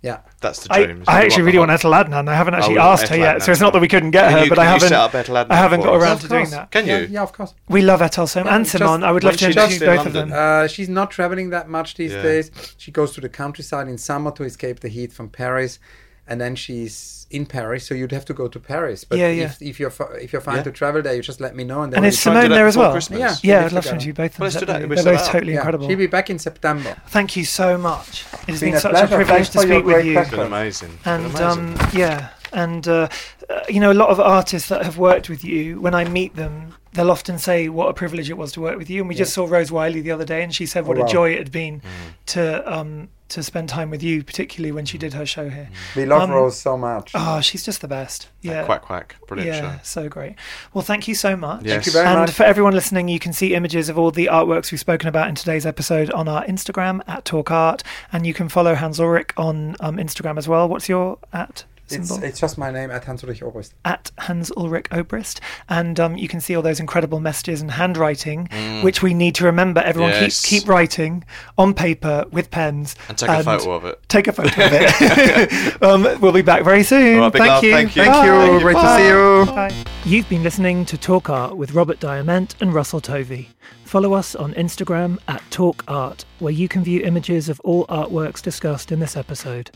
Yeah. 0.00 0.20
That's 0.40 0.60
the 0.64 0.72
I, 0.72 0.84
dream. 0.84 1.02
I 1.08 1.24
actually 1.24 1.42
really 1.42 1.58
want 1.58 1.72
Etel 1.72 1.92
Adnan. 1.92 2.28
I 2.28 2.34
haven't 2.36 2.54
actually 2.54 2.74
we 2.74 2.78
want 2.78 3.00
asked 3.00 3.08
her 3.08 3.16
Etel 3.16 3.18
yet, 3.18 3.42
so 3.42 3.50
it's 3.50 3.60
not 3.60 3.72
that 3.72 3.80
we 3.80 3.88
couldn't 3.88 4.12
get 4.12 4.28
Can 4.28 4.38
her, 4.38 4.44
you- 4.44 4.48
but 4.50 4.58
I 4.60 4.64
haven't. 4.64 4.88
set 4.88 4.92
up 4.92 5.14
I 5.50 5.56
haven't 5.56 5.80
got 5.80 5.96
around 5.96 6.18
to 6.20 6.28
doing 6.28 6.50
that. 6.50 6.70
Can 6.70 6.86
you? 6.86 7.08
yeah, 7.10 7.22
of 7.22 7.32
course. 7.32 7.54
We 7.68 7.82
love 7.82 8.00
Etel 8.00 8.28
so 8.28 8.44
and 8.44 8.66
Simon. 8.66 9.02
I 9.02 9.10
would 9.10 9.24
love 9.24 9.32
to 9.34 9.38
she's 9.38 9.48
introduce 9.56 9.78
just 9.80 9.82
in 9.82 9.96
both 9.96 10.06
of 10.06 10.12
them. 10.12 10.32
Uh, 10.32 10.66
she's 10.68 10.88
not 10.88 11.10
traveling 11.10 11.50
that 11.50 11.68
much 11.68 11.96
these 11.96 12.12
Yeah. 12.12 12.22
days. 12.22 12.50
She 12.76 12.92
goes 12.92 13.12
to 13.14 13.20
the 13.20 13.28
countryside 13.28 13.88
in 13.88 13.98
summer 13.98 14.30
to 14.32 14.44
escape 14.44 14.80
the 14.80 14.88
heat 14.88 15.12
from 15.12 15.30
Paris, 15.30 15.80
and 16.28 16.40
then 16.40 16.54
she's 16.56 17.26
in 17.30 17.44
Paris. 17.44 17.86
So 17.86 17.94
you'd 17.94 18.12
have 18.12 18.24
to 18.26 18.32
go 18.34 18.48
to 18.48 18.58
Paris. 18.58 19.04
But 19.04 19.18
Yeah, 19.18 19.28
yeah. 19.28 19.44
If, 19.44 19.60
if 19.62 19.80
you're 19.80 19.90
fi- 19.90 20.14
if 20.20 20.32
you're 20.32 20.40
fine 20.40 20.56
Yeah. 20.56 20.62
to 20.64 20.72
travel 20.72 21.02
there, 21.02 21.14
you 21.14 21.22
just 21.22 21.40
let 21.40 21.54
me 21.54 21.64
know. 21.64 21.82
And, 21.82 21.92
then 21.92 21.98
And 21.98 22.06
is 22.06 22.20
try 22.22 22.32
and 22.32 22.40
do 22.40 22.44
Simone 22.46 22.56
there 22.58 22.66
as 22.66 22.76
well? 22.76 22.92
Christmas. 22.92 23.18
Yeah. 23.20 23.34
Yeah, 23.42 23.58
I'd 23.66 23.72
love 23.72 23.84
to 23.84 23.90
together. 23.90 23.94
interview 23.96 24.12
both 24.14 24.32
of. 24.34 24.38
Well, 24.40 24.46
let's 24.46 24.60
do 24.60 24.66
that. 24.66 24.88
They're 24.88 25.04
both 25.16 25.26
totally 25.28 25.52
Yeah, 25.52 25.58
incredible. 25.58 25.88
She'll 25.88 25.98
be 25.98 26.06
back 26.06 26.30
in 26.30 26.38
September. 26.38 26.96
Thank 27.08 27.36
you 27.36 27.44
so 27.44 27.76
much. 27.76 28.24
It 28.46 28.50
has 28.50 28.60
been 28.60 28.68
been 28.70 28.74
a 28.76 28.80
such 28.80 28.92
pleasure. 28.92 29.04
a 29.04 29.08
privilege 29.08 29.28
Thanks 29.28 29.50
to 29.50 29.58
speak 29.60 29.84
with 29.84 30.06
you. 30.06 30.18
It's 30.18 30.30
Been 30.30 30.40
amazing. 30.40 30.88
Been 31.04 31.12
And 31.14 31.26
amazing. 31.36 31.44
um, 31.44 31.88
yeah, 31.92 32.28
And 32.52 32.86
uh, 32.88 33.08
uh, 33.50 33.60
you 33.68 33.80
know, 33.80 33.92
a 33.92 33.94
lot 33.94 34.08
of 34.10 34.20
artists 34.20 34.68
that 34.68 34.84
have 34.84 34.98
worked 34.98 35.28
with 35.28 35.44
you, 35.44 35.80
when 35.80 35.94
I 35.94 36.04
meet 36.04 36.36
them, 36.36 36.74
they'll 36.92 37.10
often 37.10 37.38
say 37.38 37.68
what 37.68 37.88
a 37.88 37.92
privilege 37.94 38.30
it 38.30 38.36
was 38.38 38.52
to 38.52 38.60
work 38.60 38.78
with 38.78 38.88
you. 38.90 39.00
And 39.00 39.08
we 39.08 39.14
just 39.14 39.32
saw 39.32 39.46
Rose 39.46 39.70
Wiley 39.70 40.00
the 40.00 40.10
other 40.10 40.24
day, 40.24 40.42
and 40.42 40.54
she 40.54 40.66
said 40.66 40.86
what 40.86 40.96
Oh, 40.98 41.00
wow. 41.02 41.06
a 41.06 41.10
joy 41.10 41.30
it 41.32 41.38
had 41.38 41.52
been 41.52 41.82
to 42.26 42.72
um, 42.72 43.08
to 43.28 43.42
spend 43.42 43.68
time 43.68 43.90
with 43.90 44.02
you, 44.02 44.24
particularly 44.24 44.72
when 44.72 44.86
she 44.86 44.96
did 44.96 45.12
her 45.12 45.26
show 45.26 45.50
here. 45.50 45.68
We 45.94 46.06
love 46.06 46.22
Um, 46.22 46.30
Rose 46.30 46.58
so 46.58 46.78
much. 46.78 47.12
Oh, 47.14 47.42
she's 47.42 47.62
just 47.62 47.82
the 47.82 47.88
best. 47.88 48.28
Yeah. 48.40 48.64
Quack 48.64 48.80
quack, 48.80 49.16
brilliant 49.26 49.54
yeah, 49.54 49.74
show. 49.76 49.80
so 49.82 50.08
great. 50.08 50.34
Well, 50.72 50.80
thank 50.82 51.06
you 51.06 51.14
so 51.14 51.36
much. 51.36 51.62
Yes. 51.64 51.72
Thank 51.74 51.86
you 51.86 51.92
very 51.92 52.06
and 52.06 52.20
much. 52.20 52.28
And 52.30 52.36
for 52.36 52.44
everyone 52.44 52.72
listening, 52.72 53.08
you 53.08 53.18
can 53.18 53.34
see 53.34 53.54
images 53.54 53.90
of 53.90 53.98
all 53.98 54.10
the 54.10 54.26
artworks 54.32 54.72
we've 54.72 54.80
spoken 54.80 55.08
about 55.08 55.28
in 55.28 55.34
today's 55.34 55.66
episode 55.66 56.10
on 56.12 56.26
our 56.26 56.42
Instagram 56.46 57.02
at 57.06 57.26
Talk 57.26 57.50
Art, 57.50 57.82
and 58.12 58.26
you 58.26 58.32
can 58.32 58.48
follow 58.48 58.74
Hans 58.74 58.98
Ulrich 58.98 59.30
on 59.36 59.76
um, 59.80 59.98
Instagram 59.98 60.38
as 60.38 60.48
well. 60.48 60.66
What's 60.66 60.88
your 60.88 61.18
at 61.30 61.64
It's, 61.92 62.08
symbol? 62.08 62.24
it's 62.24 62.38
just 62.40 62.58
my 62.58 62.70
name 62.70 62.90
at 62.90 63.04
Hans 63.04 63.22
Ulrich 63.24 63.40
Obrist. 63.40 63.72
at 63.84 64.10
Hans 64.18 64.50
Ulrich 64.56 64.86
Obrist, 64.90 65.40
and 65.68 65.98
um, 65.98 66.16
you 66.16 66.28
can 66.28 66.40
see 66.40 66.54
all 66.54 66.62
those 66.62 66.80
incredible 66.80 67.20
messages 67.20 67.60
and 67.60 67.70
handwriting, 67.72 68.48
Mm. 68.48 68.82
which 68.82 69.02
we 69.02 69.14
need 69.14 69.34
to 69.36 69.44
remember. 69.44 69.80
Everyone 69.80 70.10
Yes. 70.10 70.44
keep 70.44 70.60
keep 70.62 70.68
writing 70.68 71.24
on 71.56 71.74
paper 71.74 72.24
with 72.30 72.50
pens 72.50 72.94
And 73.08 73.16
take 73.16 73.28
a 73.30 73.42
photo 73.42 73.72
of 73.72 73.84
it. 73.84 74.00
Take 74.08 74.26
a 74.28 74.32
photo 74.32 74.48
of 74.64 74.72
it. 74.72 75.82
um, 75.82 76.20
we'll 76.20 76.32
be 76.32 76.42
back 76.42 76.64
very 76.64 76.82
soon. 76.82 77.16
All 77.18 77.22
right, 77.24 77.32
big 77.32 77.40
thank, 77.42 77.50
love, 77.50 77.64
you. 77.64 77.72
thank 77.72 77.96
you. 77.96 78.02
Thank 78.04 78.14
Bye. 78.14 78.50
you. 78.52 78.60
Great 78.60 78.74
to 78.74 78.82
Bye. 78.82 78.96
see 78.98 79.06
you. 79.08 79.46
Bye. 79.46 79.84
You've 80.04 80.28
been 80.28 80.42
listening 80.42 80.84
to 80.86 80.96
Talk 80.98 81.28
Art 81.30 81.56
with 81.56 81.72
Robert 81.72 82.00
Diament 82.00 82.54
and 82.60 82.72
Russell 82.74 83.00
Tovey. 83.00 83.48
Follow 83.84 84.12
us 84.14 84.34
on 84.34 84.52
Instagram 84.54 85.18
at 85.28 85.42
Talk 85.50 85.84
Art, 85.88 86.24
where 86.40 86.52
you 86.52 86.68
can 86.68 86.82
view 86.84 87.00
images 87.02 87.48
of 87.48 87.60
all 87.60 87.86
artworks 87.86 88.42
discussed 88.42 88.90
in 88.92 89.00
this 89.00 89.16
episode. 89.16 89.70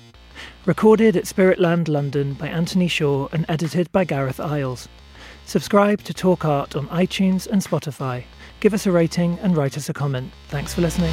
Recorded 0.66 1.16
at 1.16 1.24
Spiritland 1.24 1.88
London 1.88 2.34
by 2.34 2.48
Anthony 2.48 2.88
Shaw 2.88 3.28
and 3.32 3.44
edited 3.48 3.90
by 3.92 4.04
Gareth 4.04 4.40
Isles. 4.40 4.88
Subscribe 5.44 6.02
to 6.02 6.14
Talk 6.14 6.44
Art 6.44 6.76
on 6.76 6.88
iTunes 6.88 7.46
and 7.46 7.62
Spotify. 7.62 8.24
Give 8.60 8.74
us 8.74 8.86
a 8.86 8.92
rating 8.92 9.38
and 9.40 9.56
write 9.56 9.76
us 9.76 9.88
a 9.88 9.92
comment. 9.92 10.32
Thanks 10.48 10.72
for 10.72 10.80
listening. 10.80 11.12